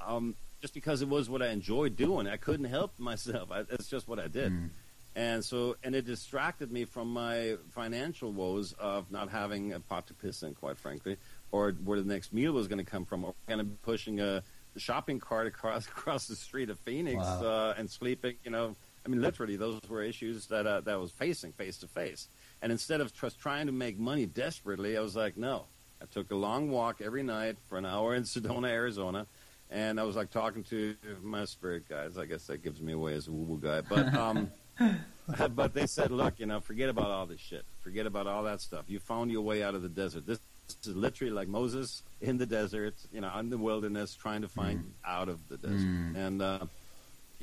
Um, 0.00 0.34
just 0.60 0.74
because 0.74 1.02
it 1.02 1.08
was 1.08 1.28
what 1.30 1.42
I 1.42 1.48
enjoyed 1.48 1.96
doing, 1.96 2.26
I 2.26 2.36
couldn't 2.36 2.66
help 2.66 2.92
myself. 2.98 3.50
I, 3.50 3.60
it's 3.70 3.88
just 3.88 4.08
what 4.08 4.18
I 4.18 4.28
did, 4.28 4.52
Mm. 4.52 4.70
and 5.16 5.44
so 5.44 5.76
and 5.82 5.94
it 5.94 6.04
distracted 6.06 6.70
me 6.70 6.84
from 6.84 7.12
my 7.12 7.56
financial 7.70 8.32
woes 8.32 8.72
of 8.78 9.10
not 9.10 9.28
having 9.30 9.72
a 9.72 9.80
pot 9.80 10.06
to 10.08 10.14
piss 10.14 10.42
in, 10.42 10.54
quite 10.54 10.78
frankly, 10.78 11.16
or 11.52 11.72
where 11.84 12.00
the 12.00 12.08
next 12.08 12.32
meal 12.32 12.52
was 12.52 12.68
going 12.68 12.78
to 12.84 12.90
come 12.90 13.04
from, 13.04 13.24
or 13.24 13.34
to 13.48 13.64
be 13.64 13.76
pushing 13.82 14.20
a 14.20 14.42
shopping 14.76 15.18
cart 15.18 15.46
across 15.46 15.86
across 15.94 16.26
the 16.26 16.36
street 16.36 16.70
of 16.70 16.78
Phoenix 16.80 17.16
Wow. 17.24 17.44
uh, 17.44 17.74
and 17.78 17.90
sleeping. 17.90 18.36
You 18.44 18.50
know, 18.50 18.76
I 19.04 19.08
mean, 19.08 19.20
literally, 19.22 19.56
those 19.56 19.80
were 19.88 20.02
issues 20.02 20.46
that 20.48 20.66
uh, 20.66 20.80
that 20.82 20.92
I 20.94 20.96
was 20.96 21.10
facing 21.12 21.52
face 21.52 21.78
to 21.78 21.88
face. 21.88 22.28
And 22.62 22.70
instead 22.70 23.00
of 23.00 23.12
just 23.14 23.40
trying 23.40 23.66
to 23.66 23.72
make 23.72 23.98
money 23.98 24.26
desperately, 24.26 24.96
I 24.96 25.00
was 25.00 25.16
like, 25.16 25.36
no. 25.38 25.64
I 26.02 26.06
took 26.06 26.30
a 26.30 26.34
long 26.34 26.70
walk 26.70 27.02
every 27.02 27.22
night 27.22 27.56
for 27.68 27.76
an 27.76 27.84
hour 27.84 28.14
in 28.14 28.22
Sedona, 28.22 28.68
Arizona, 28.70 29.26
and 29.70 29.98
I 30.00 30.02
was 30.04 30.16
like 30.16 30.30
talking 30.30 30.64
to 30.64 30.94
my 31.22 31.44
spirit 31.44 31.88
guides. 31.88 32.18
I 32.18 32.26
guess 32.26 32.46
that 32.48 32.62
gives 32.62 32.80
me 32.80 32.92
away 32.92 33.14
as 33.14 33.28
a 33.28 33.32
woo 33.32 33.44
woo 33.44 33.58
guy, 33.60 33.80
but 33.80 34.12
um, 34.14 34.50
but 35.54 35.74
they 35.74 35.86
said, 35.86 36.10
look, 36.10 36.34
you 36.38 36.46
know, 36.46 36.60
forget 36.60 36.88
about 36.88 37.06
all 37.10 37.26
this 37.26 37.40
shit. 37.40 37.64
Forget 37.82 38.06
about 38.06 38.26
all 38.26 38.42
that 38.44 38.60
stuff. 38.60 38.84
You 38.88 38.98
found 38.98 39.30
your 39.30 39.42
way 39.42 39.62
out 39.62 39.74
of 39.74 39.82
the 39.82 39.88
desert. 39.88 40.26
This, 40.26 40.40
is 40.84 40.94
literally 40.94 41.32
like 41.32 41.48
Moses 41.48 42.04
in 42.20 42.38
the 42.38 42.46
desert, 42.46 42.94
you 43.12 43.20
know, 43.20 43.30
in 43.40 43.50
the 43.50 43.58
wilderness, 43.58 44.14
trying 44.14 44.42
to 44.42 44.48
find 44.48 44.78
Mm. 44.78 44.84
out 45.04 45.28
of 45.28 45.40
the 45.48 45.56
desert. 45.56 45.88
And 46.14 46.40
uh, 46.40 46.60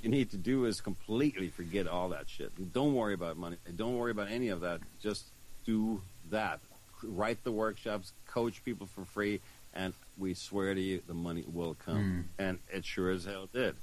you 0.01 0.07
need 0.09 0.31
to 0.31 0.37
do 0.37 0.63
is 0.63 0.79
completely 0.79 1.49
forget 1.49 1.87
all 1.89 2.07
that 2.09 2.29
shit. 2.29 2.51
Don't 2.73 2.93
worry 2.95 3.13
about 3.13 3.35
money. 3.35 3.57
Don't 3.75 3.97
worry 3.97 4.11
about 4.11 4.29
any 4.31 4.47
of 4.47 4.61
that. 4.61 4.79
Just 5.01 5.25
do 5.65 6.01
that. 6.29 6.61
Write 7.03 7.43
the 7.43 7.51
workshops, 7.51 8.13
coach 8.27 8.63
people 8.63 8.87
for 8.87 9.03
free, 9.03 9.41
and 9.73 9.93
we 10.17 10.33
swear 10.33 10.73
to 10.73 10.81
you, 10.81 11.01
the 11.07 11.13
money 11.13 11.43
will 11.47 11.75
come. 11.75 12.29
And 12.39 12.59
it 12.69 12.85
sure 12.85 13.11
as 13.11 13.25
hell 13.25 13.47
did. 13.51 13.75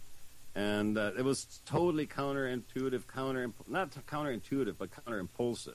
And 0.54 0.96
uh, 0.96 1.12
it 1.18 1.24
was 1.24 1.60
totally 1.66 2.06
counterintuitive, 2.06 3.06
counter 3.12 3.50
not 3.66 3.90
counterintuitive, 4.06 4.76
but 4.78 4.90
counterimpulsive, 4.90 5.74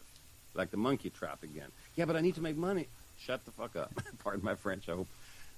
like 0.53 0.71
the 0.71 0.77
monkey 0.77 1.09
trap 1.09 1.43
again. 1.43 1.67
Yeah, 1.95 2.05
but 2.05 2.15
I 2.15 2.21
need 2.21 2.35
to 2.35 2.41
make 2.41 2.55
money. 2.55 2.87
Shut 3.19 3.43
the 3.43 3.51
fuck 3.51 3.75
up. 3.75 3.91
Pardon 4.23 4.43
my 4.43 4.55
French. 4.55 4.87
I 4.87 4.93
hope 4.93 5.07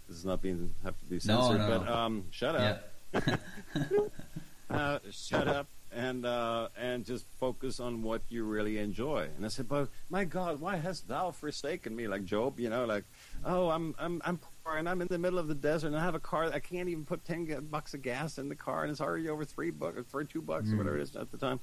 this 0.08 0.18
is 0.18 0.26
not 0.26 0.42
being 0.42 0.74
have 0.84 0.98
to 1.00 1.06
be 1.06 1.20
censored. 1.20 1.60
no, 1.60 1.68
but 1.68 1.86
no. 1.86 1.94
um, 1.94 2.26
shut 2.32 2.56
up 2.56 2.84
Yeah. 3.14 3.38
uh, 4.70 5.00
shut 5.12 5.48
up 5.48 5.68
and 5.92 6.26
uh, 6.26 6.70
and 6.80 7.06
just 7.06 7.26
focus 7.40 7.80
on 7.80 8.02
what 8.02 8.22
you 8.30 8.44
really 8.44 8.78
enjoy. 8.78 9.28
And 9.36 9.46
I 9.46 9.50
said, 9.50 9.68
but 9.68 9.90
my 10.10 10.24
God, 10.24 10.60
why 10.60 10.78
hast 10.78 11.08
thou 11.08 11.32
forsaken 11.32 11.96
me? 11.96 12.08
Like 12.08 12.26
Job, 12.26 12.60
you 12.60 12.70
know, 12.70 12.86
like, 12.86 13.04
oh, 13.46 13.70
I'm 13.70 13.94
I'm 14.00 14.22
I'm 14.26 14.38
poor 14.38 14.51
and 14.78 14.88
I'm 14.88 15.02
in 15.02 15.08
the 15.08 15.18
middle 15.18 15.40
of 15.40 15.48
the 15.48 15.56
desert 15.56 15.88
and 15.88 15.98
I 15.98 16.04
have 16.04 16.16
a 16.16 16.20
car. 16.20 16.46
I 16.46 16.60
can't 16.60 16.90
even 16.90 17.06
put 17.06 17.26
ten 17.26 17.46
bucks 17.70 17.94
of 17.94 18.02
gas 18.02 18.38
in 18.38 18.50
the 18.50 18.56
car 18.56 18.84
and 18.84 18.92
it's 18.92 19.02
already 19.02 19.30
over 19.30 19.46
three 19.46 19.72
bucks 19.72 19.98
or 19.98 20.04
for 20.04 20.24
two 20.24 20.42
bucks 20.42 20.72
or 20.72 20.78
whatever 20.78 20.98
it 20.98 21.04
is 21.04 21.16
at 21.16 21.32
the 21.32 21.38
time. 21.38 21.60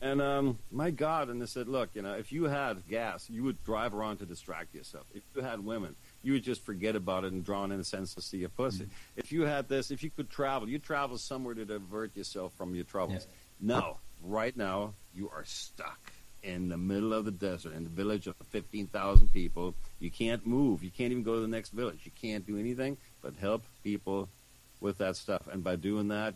And 0.00 0.22
um, 0.22 0.58
my 0.70 0.90
God, 0.90 1.28
and 1.28 1.42
they 1.42 1.46
said, 1.46 1.66
look, 1.66 1.90
you 1.94 2.02
know, 2.02 2.14
if 2.14 2.30
you 2.30 2.44
had 2.44 2.86
gas, 2.88 3.28
you 3.28 3.42
would 3.42 3.62
drive 3.64 3.94
around 3.94 4.18
to 4.18 4.26
distract 4.26 4.72
yourself. 4.72 5.06
If 5.12 5.24
you 5.34 5.42
had 5.42 5.64
women, 5.64 5.96
you 6.22 6.34
would 6.34 6.44
just 6.44 6.64
forget 6.64 6.94
about 6.94 7.24
it 7.24 7.32
and 7.32 7.44
drawn 7.44 7.72
in 7.72 7.80
a 7.80 7.84
sense 7.84 8.14
to 8.14 8.22
see 8.22 8.44
a 8.44 8.48
pussy. 8.48 8.86
If 9.16 9.32
you 9.32 9.42
had 9.42 9.68
this, 9.68 9.90
if 9.90 10.04
you 10.04 10.10
could 10.10 10.30
travel, 10.30 10.68
you 10.68 10.78
travel 10.78 11.18
somewhere 11.18 11.54
to 11.54 11.64
divert 11.64 12.16
yourself 12.16 12.52
from 12.56 12.76
your 12.76 12.84
troubles. 12.84 13.26
No, 13.60 13.96
right 14.22 14.56
now 14.56 14.94
you 15.12 15.28
are 15.30 15.44
stuck 15.44 16.12
in 16.44 16.68
the 16.68 16.78
middle 16.78 17.12
of 17.12 17.24
the 17.24 17.32
desert 17.32 17.74
in 17.74 17.82
the 17.82 17.90
village 17.90 18.28
of 18.28 18.36
15,000 18.50 19.32
people. 19.32 19.74
You 20.00 20.10
can't 20.10 20.46
move. 20.46 20.84
You 20.84 20.90
can't 20.90 21.10
even 21.10 21.24
go 21.24 21.34
to 21.34 21.40
the 21.40 21.48
next 21.48 21.70
village. 21.70 22.00
You 22.04 22.12
can't 22.20 22.46
do 22.46 22.56
anything 22.58 22.96
but 23.22 23.34
help 23.40 23.64
people 23.82 24.28
with 24.80 24.98
that 24.98 25.16
stuff. 25.16 25.48
And 25.50 25.64
by 25.64 25.76
doing 25.76 26.08
that, 26.08 26.34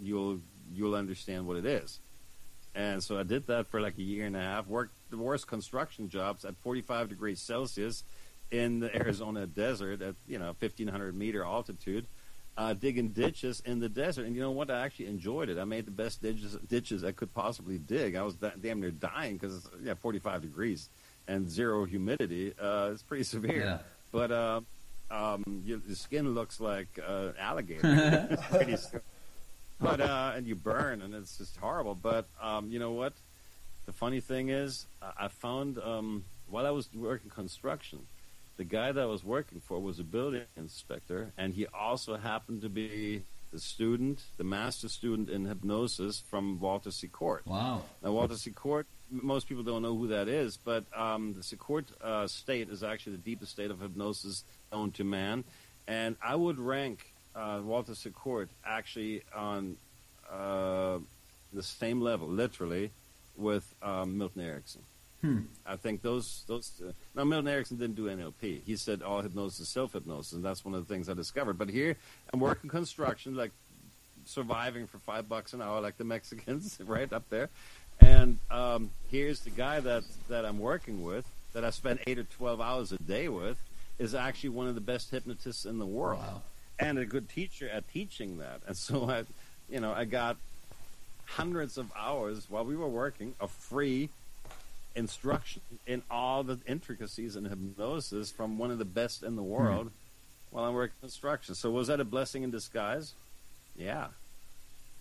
you'll 0.00 0.40
you'll 0.72 0.94
understand 0.94 1.46
what 1.46 1.56
it 1.56 1.66
is. 1.66 2.00
And 2.74 3.02
so 3.02 3.18
I 3.18 3.22
did 3.22 3.46
that 3.46 3.68
for 3.68 3.80
like 3.80 3.98
a 3.98 4.02
year 4.02 4.26
and 4.26 4.36
a 4.36 4.40
half. 4.40 4.66
Worked 4.66 4.94
the 5.10 5.16
worst 5.16 5.46
construction 5.46 6.08
jobs 6.08 6.44
at 6.44 6.56
45 6.56 7.08
degrees 7.08 7.40
Celsius 7.40 8.02
in 8.50 8.80
the 8.80 8.94
Arizona 8.96 9.46
desert 9.46 10.02
at 10.02 10.16
you 10.26 10.38
know 10.38 10.54
1500 10.58 11.14
meter 11.14 11.44
altitude, 11.44 12.06
uh, 12.56 12.72
digging 12.72 13.08
ditches 13.10 13.62
in 13.64 13.78
the 13.78 13.88
desert. 13.88 14.26
And 14.26 14.34
you 14.34 14.42
know 14.42 14.50
what? 14.50 14.70
I 14.70 14.84
actually 14.84 15.06
enjoyed 15.06 15.48
it. 15.48 15.58
I 15.58 15.64
made 15.64 15.86
the 15.86 15.92
best 15.92 16.20
ditches 16.20 16.56
ditches 16.68 17.04
I 17.04 17.12
could 17.12 17.32
possibly 17.32 17.78
dig. 17.78 18.16
I 18.16 18.22
was 18.22 18.34
da- 18.34 18.52
damn 18.60 18.80
near 18.80 18.90
dying 18.90 19.36
because 19.36 19.68
yeah, 19.82 19.94
45 19.94 20.42
degrees 20.42 20.88
and 21.28 21.50
zero 21.50 21.84
humidity. 21.84 22.52
Uh, 22.60 22.90
it's 22.92 23.02
pretty 23.02 23.24
severe. 23.34 23.64
Yeah. 23.64 23.78
But 24.12 24.30
uh, 24.30 24.60
um, 25.10 25.62
you, 25.64 25.82
the 25.86 25.96
skin 25.96 26.34
looks 26.34 26.60
like 26.60 26.88
uh, 27.06 27.30
alligator. 27.38 28.38
Pretty 28.50 28.76
but 29.80 30.00
uh, 30.00 30.32
and 30.36 30.46
you 30.46 30.54
burn, 30.54 31.02
and 31.02 31.14
it's 31.14 31.36
just 31.36 31.56
horrible. 31.56 31.94
But 31.94 32.26
um, 32.40 32.70
you 32.70 32.78
know 32.78 32.92
what? 32.92 33.12
The 33.86 33.92
funny 33.92 34.20
thing 34.20 34.48
is, 34.48 34.86
I 35.02 35.24
I 35.24 35.28
found 35.28 35.78
um, 35.78 36.24
while 36.48 36.66
I 36.66 36.70
was 36.70 36.88
working 36.94 37.30
construction, 37.30 38.06
the 38.56 38.64
guy 38.64 38.92
that 38.92 39.00
I 39.00 39.06
was 39.06 39.24
working 39.24 39.60
for 39.60 39.78
was 39.80 39.98
a 39.98 40.04
building 40.04 40.42
inspector, 40.56 41.32
and 41.36 41.54
he 41.54 41.66
also 41.66 42.16
happened 42.16 42.62
to 42.62 42.68
be 42.68 43.22
the 43.52 43.60
student, 43.60 44.22
the 44.36 44.44
master 44.44 44.88
student 44.88 45.30
in 45.30 45.44
hypnosis 45.44 46.22
from 46.28 46.58
Walter 46.60 46.90
Sichort. 46.90 47.46
Wow. 47.46 47.82
Now, 48.02 48.12
Walter 48.12 48.36
Sichort, 48.36 48.86
most 49.22 49.48
people 49.48 49.62
don't 49.62 49.82
know 49.82 49.96
who 49.96 50.08
that 50.08 50.28
is, 50.28 50.56
but 50.56 50.84
um, 50.96 51.34
the 51.34 51.42
Sichort 51.42 51.86
uh, 52.02 52.26
state 52.26 52.68
is 52.68 52.82
actually 52.82 53.12
the 53.12 53.22
deepest 53.22 53.52
state 53.52 53.70
of 53.70 53.80
hypnosis 53.80 54.44
known 54.72 54.90
to 54.92 55.04
man. 55.04 55.44
And 55.86 56.16
I 56.22 56.34
would 56.34 56.58
rank 56.58 57.12
uh, 57.34 57.60
Walter 57.62 57.94
Sichort 57.94 58.50
actually 58.64 59.22
on 59.34 59.76
uh, 60.30 60.98
the 61.52 61.62
same 61.62 62.00
level, 62.00 62.28
literally, 62.28 62.90
with 63.36 63.74
um, 63.82 64.18
Milton 64.18 64.42
Erickson. 64.42 64.82
Hmm. 65.20 65.38
I 65.64 65.76
think 65.76 66.02
those 66.02 66.44
those. 66.46 66.82
Uh, 66.86 66.92
now 67.14 67.24
Milton 67.24 67.48
Erickson 67.48 67.78
didn't 67.78 67.96
do 67.96 68.06
NLP. 68.06 68.60
He 68.66 68.76
said 68.76 69.00
all 69.00 69.22
hypnosis 69.22 69.60
is 69.60 69.68
self 69.68 69.94
hypnosis, 69.94 70.34
and 70.34 70.44
that's 70.44 70.64
one 70.64 70.74
of 70.74 70.86
the 70.86 70.92
things 70.92 71.08
I 71.08 71.14
discovered. 71.14 71.56
But 71.56 71.70
here 71.70 71.96
I'm 72.32 72.40
working 72.40 72.68
construction, 72.68 73.34
like 73.34 73.52
surviving 74.26 74.86
for 74.86 74.98
five 74.98 75.28
bucks 75.28 75.52
an 75.52 75.62
hour, 75.62 75.80
like 75.80 75.96
the 75.96 76.04
Mexicans, 76.04 76.78
right 76.84 77.10
up 77.12 77.28
there. 77.30 77.48
And 78.00 78.38
um, 78.50 78.90
here's 79.10 79.40
the 79.40 79.50
guy 79.50 79.80
that 79.80 80.04
that 80.28 80.44
I'm 80.44 80.58
working 80.58 81.02
with, 81.04 81.24
that 81.52 81.64
I 81.64 81.70
spend 81.70 82.00
eight 82.06 82.18
or 82.18 82.24
twelve 82.24 82.60
hours 82.60 82.92
a 82.92 82.98
day 82.98 83.28
with, 83.28 83.58
is 83.98 84.14
actually 84.14 84.50
one 84.50 84.68
of 84.68 84.74
the 84.74 84.80
best 84.80 85.10
hypnotists 85.10 85.64
in 85.64 85.78
the 85.78 85.86
world, 85.86 86.20
Wow. 86.20 86.42
and 86.78 86.98
a 86.98 87.04
good 87.06 87.28
teacher 87.28 87.68
at 87.68 87.88
teaching 87.92 88.38
that. 88.38 88.60
And 88.66 88.76
so 88.76 89.08
I, 89.08 89.24
you 89.68 89.80
know, 89.80 89.92
I 89.92 90.04
got 90.04 90.36
hundreds 91.26 91.78
of 91.78 91.90
hours 91.96 92.46
while 92.50 92.64
we 92.64 92.76
were 92.76 92.88
working 92.88 93.34
of 93.40 93.50
free 93.50 94.10
instruction 94.96 95.62
in 95.86 96.02
all 96.10 96.42
the 96.44 96.58
intricacies 96.68 97.34
in 97.36 97.44
hypnosis 97.46 98.30
from 98.30 98.58
one 98.58 98.70
of 98.70 98.78
the 98.78 98.84
best 98.84 99.22
in 99.22 99.34
the 99.34 99.42
world 99.42 99.90
while 100.50 100.64
I'm 100.64 100.74
working 100.74 100.94
construction. 101.00 101.54
So 101.54 101.70
was 101.70 101.88
that 101.88 101.98
a 101.98 102.04
blessing 102.04 102.42
in 102.44 102.50
disguise? 102.50 103.12
Yeah. 103.76 104.08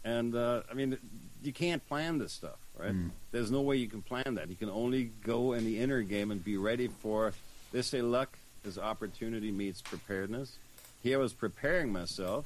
And 0.03 0.33
uh, 0.35 0.61
I 0.71 0.73
mean, 0.73 0.97
you 1.43 1.53
can't 1.53 1.85
plan 1.87 2.17
this 2.17 2.31
stuff, 2.33 2.57
right? 2.77 2.93
Mm. 2.93 3.11
There's 3.31 3.51
no 3.51 3.61
way 3.61 3.77
you 3.77 3.87
can 3.87 4.01
plan 4.01 4.35
that. 4.35 4.49
You 4.49 4.55
can 4.55 4.69
only 4.69 5.11
go 5.23 5.53
in 5.53 5.65
the 5.65 5.79
inner 5.79 6.01
game 6.01 6.31
and 6.31 6.43
be 6.43 6.57
ready 6.57 6.87
for. 6.87 7.33
They 7.71 7.81
say 7.81 8.01
luck 8.01 8.37
is 8.63 8.77
opportunity 8.77 9.51
meets 9.51 9.81
preparedness. 9.81 10.57
Here 11.01 11.17
I 11.17 11.21
was 11.21 11.33
preparing 11.33 11.91
myself, 11.91 12.45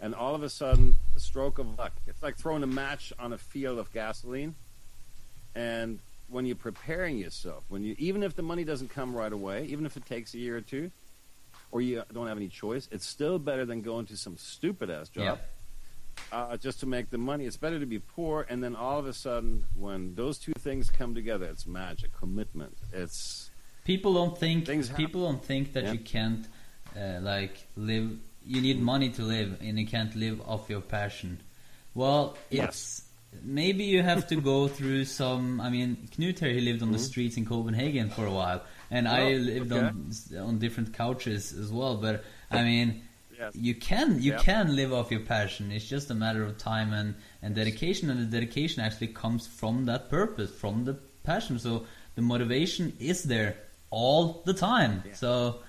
and 0.00 0.14
all 0.14 0.34
of 0.34 0.42
a 0.42 0.50
sudden, 0.50 0.94
a 1.16 1.20
stroke 1.20 1.58
of 1.58 1.78
luck. 1.78 1.92
It's 2.06 2.22
like 2.22 2.36
throwing 2.36 2.62
a 2.62 2.68
match 2.68 3.12
on 3.18 3.32
a 3.32 3.38
field 3.38 3.78
of 3.78 3.92
gasoline, 3.92 4.54
and 5.54 5.98
when 6.28 6.46
you're 6.46 6.56
preparing 6.56 7.18
yourself, 7.18 7.64
when 7.68 7.82
you 7.82 7.96
even 7.98 8.22
if 8.22 8.36
the 8.36 8.42
money 8.42 8.64
doesn't 8.64 8.90
come 8.90 9.14
right 9.16 9.32
away, 9.32 9.64
even 9.66 9.86
if 9.86 9.96
it 9.96 10.06
takes 10.06 10.34
a 10.34 10.38
year 10.38 10.56
or 10.56 10.60
two, 10.60 10.90
or 11.72 11.80
you 11.80 12.02
don't 12.12 12.28
have 12.28 12.36
any 12.36 12.48
choice, 12.48 12.88
it's 12.92 13.06
still 13.06 13.38
better 13.38 13.64
than 13.64 13.82
going 13.82 14.06
to 14.06 14.16
some 14.16 14.36
stupid 14.36 14.90
ass 14.90 15.08
job. 15.08 15.38
Uh, 16.32 16.56
just 16.56 16.80
to 16.80 16.86
make 16.86 17.10
the 17.10 17.18
money. 17.18 17.44
It's 17.46 17.56
better 17.56 17.78
to 17.80 17.86
be 17.86 17.98
poor, 17.98 18.46
and 18.48 18.62
then 18.62 18.76
all 18.76 18.98
of 18.98 19.06
a 19.06 19.12
sudden, 19.12 19.64
when 19.76 20.14
those 20.14 20.38
two 20.38 20.52
things 20.58 20.90
come 20.90 21.14
together, 21.14 21.46
it's 21.46 21.66
magic, 21.66 22.12
commitment. 22.16 22.76
It's 22.92 23.50
People 23.84 24.14
don't 24.14 24.36
think 24.38 24.66
people 24.96 25.22
don't 25.24 25.44
think 25.44 25.72
that 25.72 25.84
Yeah. 25.84 25.92
you 25.92 25.98
can't 26.00 26.46
uh, 26.96 27.18
like 27.20 27.66
live. 27.76 28.18
You 28.46 28.60
need 28.60 28.80
money 28.80 29.10
to 29.10 29.22
live, 29.22 29.58
and 29.60 29.78
you 29.78 29.86
can't 29.86 30.14
live 30.14 30.40
off 30.46 30.68
your 30.68 30.80
passion. 30.80 31.40
Well, 31.94 32.36
Yes. 32.50 33.02
maybe 33.42 33.84
you 33.84 34.02
have 34.02 34.26
to 34.28 34.36
go 34.36 34.68
through 34.68 35.04
some. 35.06 35.60
I 35.60 35.70
mean, 35.70 36.08
Knut 36.16 36.38
here 36.40 36.50
he 36.52 36.60
lived 36.60 36.82
on 36.82 36.92
the 36.92 36.98
Mhm. 36.98 37.10
streets 37.10 37.36
in 37.36 37.46
Copenhagen 37.46 38.10
for 38.10 38.26
a 38.26 38.32
while, 38.32 38.62
and 38.90 39.08
I 39.08 39.34
Oh, 39.34 39.36
lived 39.38 39.72
okay. 39.72 39.86
on 39.86 40.12
on 40.38 40.58
different 40.58 40.92
couches 40.92 41.52
as 41.52 41.72
well. 41.72 41.96
But 41.96 42.24
I 42.50 42.62
mean, 42.64 43.02
yes, 43.40 43.54
you 43.56 43.74
can 43.74 44.20
you 44.22 44.32
Yeah. 44.32 44.38
can 44.50 44.76
live 44.76 44.92
off 44.92 45.10
your 45.10 45.20
passion. 45.36 45.72
It's 45.72 45.88
just 45.88 46.10
a 46.10 46.14
matter 46.14 46.42
of 46.44 46.58
time 46.58 46.92
and 46.92 47.14
and 47.42 47.54
dedication, 47.54 48.10
and 48.10 48.20
the 48.20 48.26
dedication 48.40 48.82
actually 48.82 49.08
comes 49.22 49.46
from 49.46 49.86
that 49.86 50.10
purpose, 50.10 50.50
from 50.62 50.84
the 50.84 50.94
passion. 51.24 51.58
So 51.58 51.86
the 52.16 52.22
motivation 52.22 52.92
is 53.00 53.22
there 53.24 53.56
all 53.90 54.42
the 54.44 54.54
time. 54.54 55.02
Yeah. 55.06 55.14
So 55.14 55.60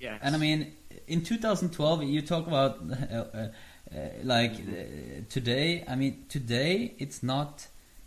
yeah. 0.00 0.18
and 0.22 0.34
I 0.34 0.38
mean, 0.38 0.72
in 1.06 1.22
2012, 1.22 2.02
you 2.04 2.22
talk 2.22 2.46
about 2.46 2.78
uh, 2.90 2.94
uh, 3.14 3.48
uh, 3.94 3.98
like 4.24 4.52
uh, 4.52 5.22
today. 5.28 5.84
I 5.88 5.94
mean, 5.96 6.24
today 6.28 6.94
it's 6.98 7.22
not. 7.22 7.66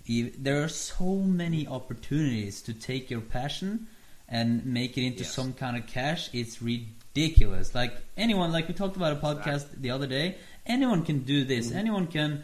ev- 0.10 0.36
There 0.44 0.64
are 0.64 0.70
so 0.70 1.16
many 1.16 1.68
opportunities 1.68 2.62
to 2.64 2.74
take 2.74 3.10
your 3.12 3.22
passion 3.22 3.88
and 4.28 4.66
make 4.66 4.98
it 4.98 5.04
into 5.06 5.24
Yes. 5.24 5.34
some 5.34 5.54
kind 5.54 5.78
of 5.78 5.86
cash. 5.88 6.30
It's 6.34 6.62
ridiculous. 6.62 7.00
Like 7.16 7.94
anyone, 8.18 8.52
like 8.52 8.68
we 8.68 8.74
talked 8.74 8.96
about 8.96 9.14
a 9.14 9.16
podcast 9.18 9.66
the 9.80 9.92
other 9.92 10.08
day. 10.08 10.38
Anyone 10.66 11.04
can 11.06 11.20
do 11.20 11.44
this. 11.44 11.68
Mm-hmm. 11.68 11.78
Anyone 11.78 12.08
can, 12.08 12.44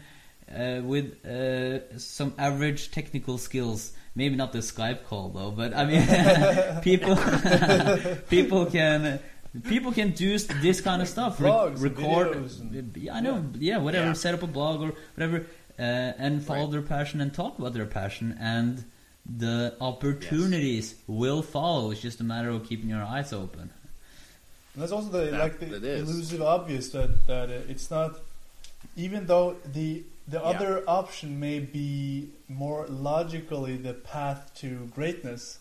uh, 0.54 0.80
with 0.82 1.24
uh, 1.26 1.98
some 1.98 2.34
average 2.38 2.90
technical 2.90 3.38
skills. 3.38 3.92
Maybe 4.14 4.34
not 4.36 4.52
the 4.52 4.58
Skype 4.58 5.04
call 5.04 5.28
though, 5.30 5.50
but 5.50 5.72
I 5.74 5.84
mean, 5.86 6.80
people 6.82 7.16
people 8.28 8.66
can 8.66 9.20
People 9.64 9.90
can 9.90 10.10
do 10.12 10.38
this 10.38 10.80
kind 10.80 11.02
of 11.02 11.08
stuff. 11.08 11.40
Re- 11.40 11.48
Vlogs 11.50 11.72
and 11.72 11.82
record. 11.82 12.28
videos 12.36 12.96
yeah, 12.96 13.16
I 13.16 13.20
know. 13.20 13.44
Yeah, 13.58 13.78
whatever. 13.78 14.06
Yeah. 14.06 14.12
Set 14.12 14.32
up 14.32 14.44
a 14.44 14.46
blog 14.46 14.80
or 14.80 14.94
whatever, 15.16 15.44
uh, 15.76 15.82
and 15.82 16.40
follow 16.44 16.62
Right. 16.62 16.70
their 16.70 16.82
passion 16.82 17.20
and 17.20 17.34
talk 17.34 17.58
about 17.58 17.72
their 17.72 17.86
passion, 17.86 18.36
and 18.38 18.84
the 19.26 19.74
opportunities 19.80 20.94
will 21.08 21.42
follow. 21.42 21.90
It's 21.90 22.00
just 22.00 22.20
a 22.20 22.24
matter 22.24 22.48
of 22.50 22.64
keeping 22.68 22.88
your 22.88 23.02
eyes 23.02 23.32
open. 23.32 23.70
And 24.74 24.82
that's 24.82 24.92
also 24.92 25.08
the 25.08 25.30
That- 25.30 25.40
like 25.40 25.58
the 25.60 25.96
elusive 25.98 26.42
obvious 26.42 26.90
that 26.90 27.26
that 27.26 27.48
it's 27.50 27.90
not 27.90 28.20
even 28.96 29.26
though 29.26 29.56
the 29.64 30.04
the 30.28 30.38
Yeah. 30.38 30.50
other 30.52 30.84
option 30.86 31.40
may 31.40 31.58
be 31.58 32.28
more 32.48 32.86
logically 32.86 33.76
the 33.76 33.94
path 33.94 34.52
to 34.62 34.86
greatness 34.94 35.58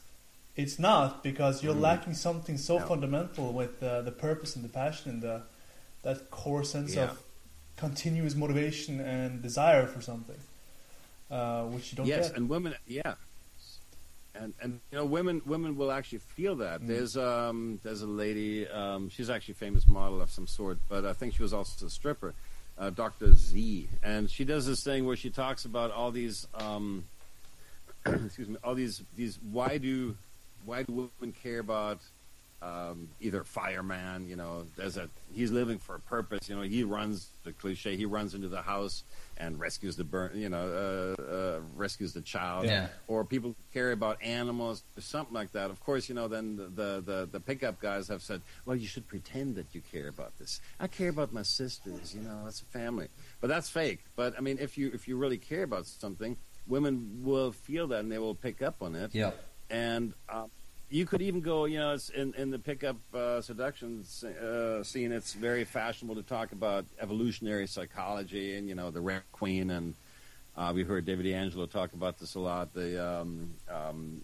it's 0.55 0.77
not 0.77 1.23
because 1.23 1.63
you're 1.63 1.73
Mhm. 1.75 1.81
lacking 1.89 2.13
something 2.13 2.57
so 2.57 2.77
No. 2.77 2.85
fundamental 2.85 3.51
with 3.53 3.81
uh, 3.81 4.01
the 4.01 4.11
purpose 4.11 4.55
and 4.55 4.63
the 4.63 4.69
passion 4.69 5.09
and 5.11 5.21
the 5.23 5.41
that 6.03 6.29
core 6.29 6.63
sense 6.63 6.93
Yeah. 6.95 7.05
of 7.11 7.23
continuous 7.77 8.35
motivation 8.35 8.99
and 8.99 9.41
desire 9.41 9.87
for 9.87 10.01
something 10.01 10.39
uh, 11.31 11.63
which 11.65 11.91
you 11.91 11.95
don't 11.97 12.07
yes, 12.07 12.27
get 12.29 12.37
and 12.37 12.49
women, 12.49 12.73
yeah, 12.87 13.13
and 14.35 14.53
and 14.61 14.79
you 14.91 14.97
know, 14.97 15.05
women 15.05 15.41
women 15.45 15.75
will 15.75 15.91
actually 15.91 16.19
feel 16.19 16.55
that. 16.57 16.81
Mm. 16.81 16.87
There's 16.87 17.17
um 17.17 17.79
there's 17.83 18.01
a 18.01 18.07
lady, 18.07 18.67
um, 18.67 19.09
she's 19.09 19.29
actually 19.29 19.53
a 19.53 19.55
famous 19.55 19.87
model 19.87 20.21
of 20.21 20.31
some 20.31 20.47
sort, 20.47 20.77
but 20.87 21.05
I 21.05 21.13
think 21.13 21.35
she 21.35 21.41
was 21.41 21.53
also 21.53 21.85
a 21.85 21.89
stripper, 21.89 22.33
uh, 22.77 22.89
Dr. 22.89 23.33
Z, 23.33 23.89
and 24.03 24.29
she 24.29 24.45
does 24.45 24.65
this 24.65 24.83
thing 24.83 25.05
where 25.05 25.15
she 25.15 25.29
talks 25.29 25.65
about 25.65 25.91
all 25.91 26.11
these 26.11 26.47
um, 26.53 27.05
excuse 28.05 28.47
me, 28.47 28.57
all 28.63 28.75
these 28.75 29.01
these 29.15 29.39
why 29.51 29.77
do 29.77 30.15
why 30.65 30.83
do 30.83 31.09
women 31.19 31.33
care 31.43 31.59
about 31.59 31.99
um, 32.61 33.07
either 33.21 33.43
fireman, 33.43 34.27
you 34.27 34.35
know, 34.35 34.65
there's 34.75 34.97
a 34.97 35.07
he's 35.33 35.51
living 35.51 35.77
for 35.79 35.95
a 35.95 35.99
purpose. 35.99 36.49
You 36.49 36.55
know, 36.55 36.61
he 36.61 36.83
runs 36.83 37.29
the 37.43 37.53
cliche. 37.53 37.95
He 37.95 38.05
runs 38.05 38.33
into 38.33 38.49
the 38.49 38.61
house 38.61 39.03
and 39.37 39.57
rescues 39.57 39.95
the 39.95 40.03
burn, 40.03 40.31
you 40.35 40.49
know, 40.49 41.15
uh, 41.17 41.21
uh, 41.21 41.59
rescues 41.77 42.11
the 42.13 42.21
child. 42.21 42.65
Yeah. 42.65 42.87
Or 43.07 43.23
people 43.23 43.55
care 43.73 43.93
about 43.93 44.21
animals 44.21 44.83
or 44.97 45.01
something 45.01 45.33
like 45.33 45.53
that. 45.53 45.69
Of 45.71 45.79
course, 45.79 46.09
you 46.09 46.15
know, 46.15 46.27
then 46.27 46.57
the, 46.57 46.65
the 46.65 47.01
the 47.05 47.29
the 47.31 47.39
pickup 47.39 47.79
guys 47.79 48.09
have 48.09 48.21
said, 48.21 48.41
well, 48.65 48.75
you 48.75 48.87
should 48.87 49.07
pretend 49.07 49.55
that 49.55 49.73
you 49.73 49.81
care 49.91 50.09
about 50.09 50.37
this. 50.37 50.59
I 50.79 50.87
care 50.87 51.09
about 51.09 51.31
my 51.31 51.43
sisters. 51.43 52.13
You 52.13 52.21
know, 52.21 52.43
it's 52.47 52.61
a 52.61 52.65
family. 52.65 53.07
But 53.39 53.47
that's 53.47 53.69
fake. 53.69 53.99
But 54.17 54.33
I 54.37 54.41
mean, 54.41 54.57
if 54.59 54.77
you 54.77 54.91
if 54.93 55.07
you 55.07 55.15
really 55.15 55.37
care 55.37 55.63
about 55.63 55.85
something, 55.85 56.35
women 56.67 57.21
will 57.23 57.53
feel 57.53 57.87
that 57.87 58.01
and 58.01 58.11
they 58.11 58.19
will 58.19 58.35
pick 58.35 58.61
up 58.61 58.81
on 58.81 58.93
it 58.95 59.15
Yeah. 59.15 59.31
and 59.71 60.13
uh, 60.27 60.45
you 60.89 61.05
could 61.05 61.21
even 61.21 61.41
go, 61.41 61.65
you 61.65 61.77
know, 61.77 61.93
it's 61.93 62.09
in 62.09 62.33
in 62.35 62.49
the 62.49 62.59
pickup 62.59 62.97
uh, 63.13 63.41
seduction 63.41 64.03
uh, 64.25 64.83
scene. 64.83 65.11
It's 65.11 65.33
very 65.33 65.63
fashionable 65.63 66.15
to 66.15 66.23
talk 66.23 66.51
about 66.51 66.85
evolutionary 66.99 67.67
psychology 67.67 68.57
and 68.57 68.67
you 68.67 68.75
know 68.75 68.89
the 68.91 69.01
Red 69.01 69.23
Queen, 69.31 69.69
and 69.69 69.93
uh, 70.57 70.71
we 70.73 70.83
heard 70.83 71.05
David 71.05 71.25
DeAngelo 71.25 71.69
talk 71.69 71.93
about 71.93 72.19
this 72.19 72.35
a 72.35 72.39
lot. 72.39 72.73
The 72.73 73.03
um, 73.03 73.53
um, 73.69 74.21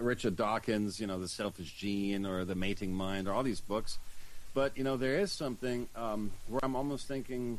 Richard 0.00 0.36
Dawkins, 0.36 0.98
you 0.98 1.06
know, 1.06 1.20
the 1.20 1.28
Selfish 1.28 1.74
Gene 1.74 2.24
or 2.24 2.44
the 2.44 2.54
Mating 2.54 2.92
Mind, 2.92 3.28
or 3.28 3.32
all 3.32 3.42
these 3.42 3.60
books. 3.60 3.98
But 4.54 4.76
you 4.76 4.84
know, 4.84 4.96
there 4.96 5.18
is 5.18 5.30
something 5.30 5.88
um, 5.94 6.32
where 6.48 6.60
I'm 6.62 6.76
almost 6.76 7.06
thinking, 7.08 7.58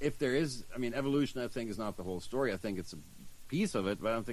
if 0.00 0.18
there 0.18 0.34
is, 0.34 0.64
I 0.74 0.78
mean, 0.78 0.92
evolution, 0.92 1.40
I 1.40 1.48
think 1.48 1.70
is 1.70 1.78
not 1.78 1.96
the 1.96 2.02
whole 2.02 2.20
story. 2.20 2.52
I 2.52 2.56
think 2.56 2.78
it's 2.78 2.92
a 2.92 2.98
piece 3.48 3.74
of 3.74 3.86
it, 3.86 4.02
but 4.02 4.08
I 4.10 4.12
don't 4.12 4.22
think 4.22 4.24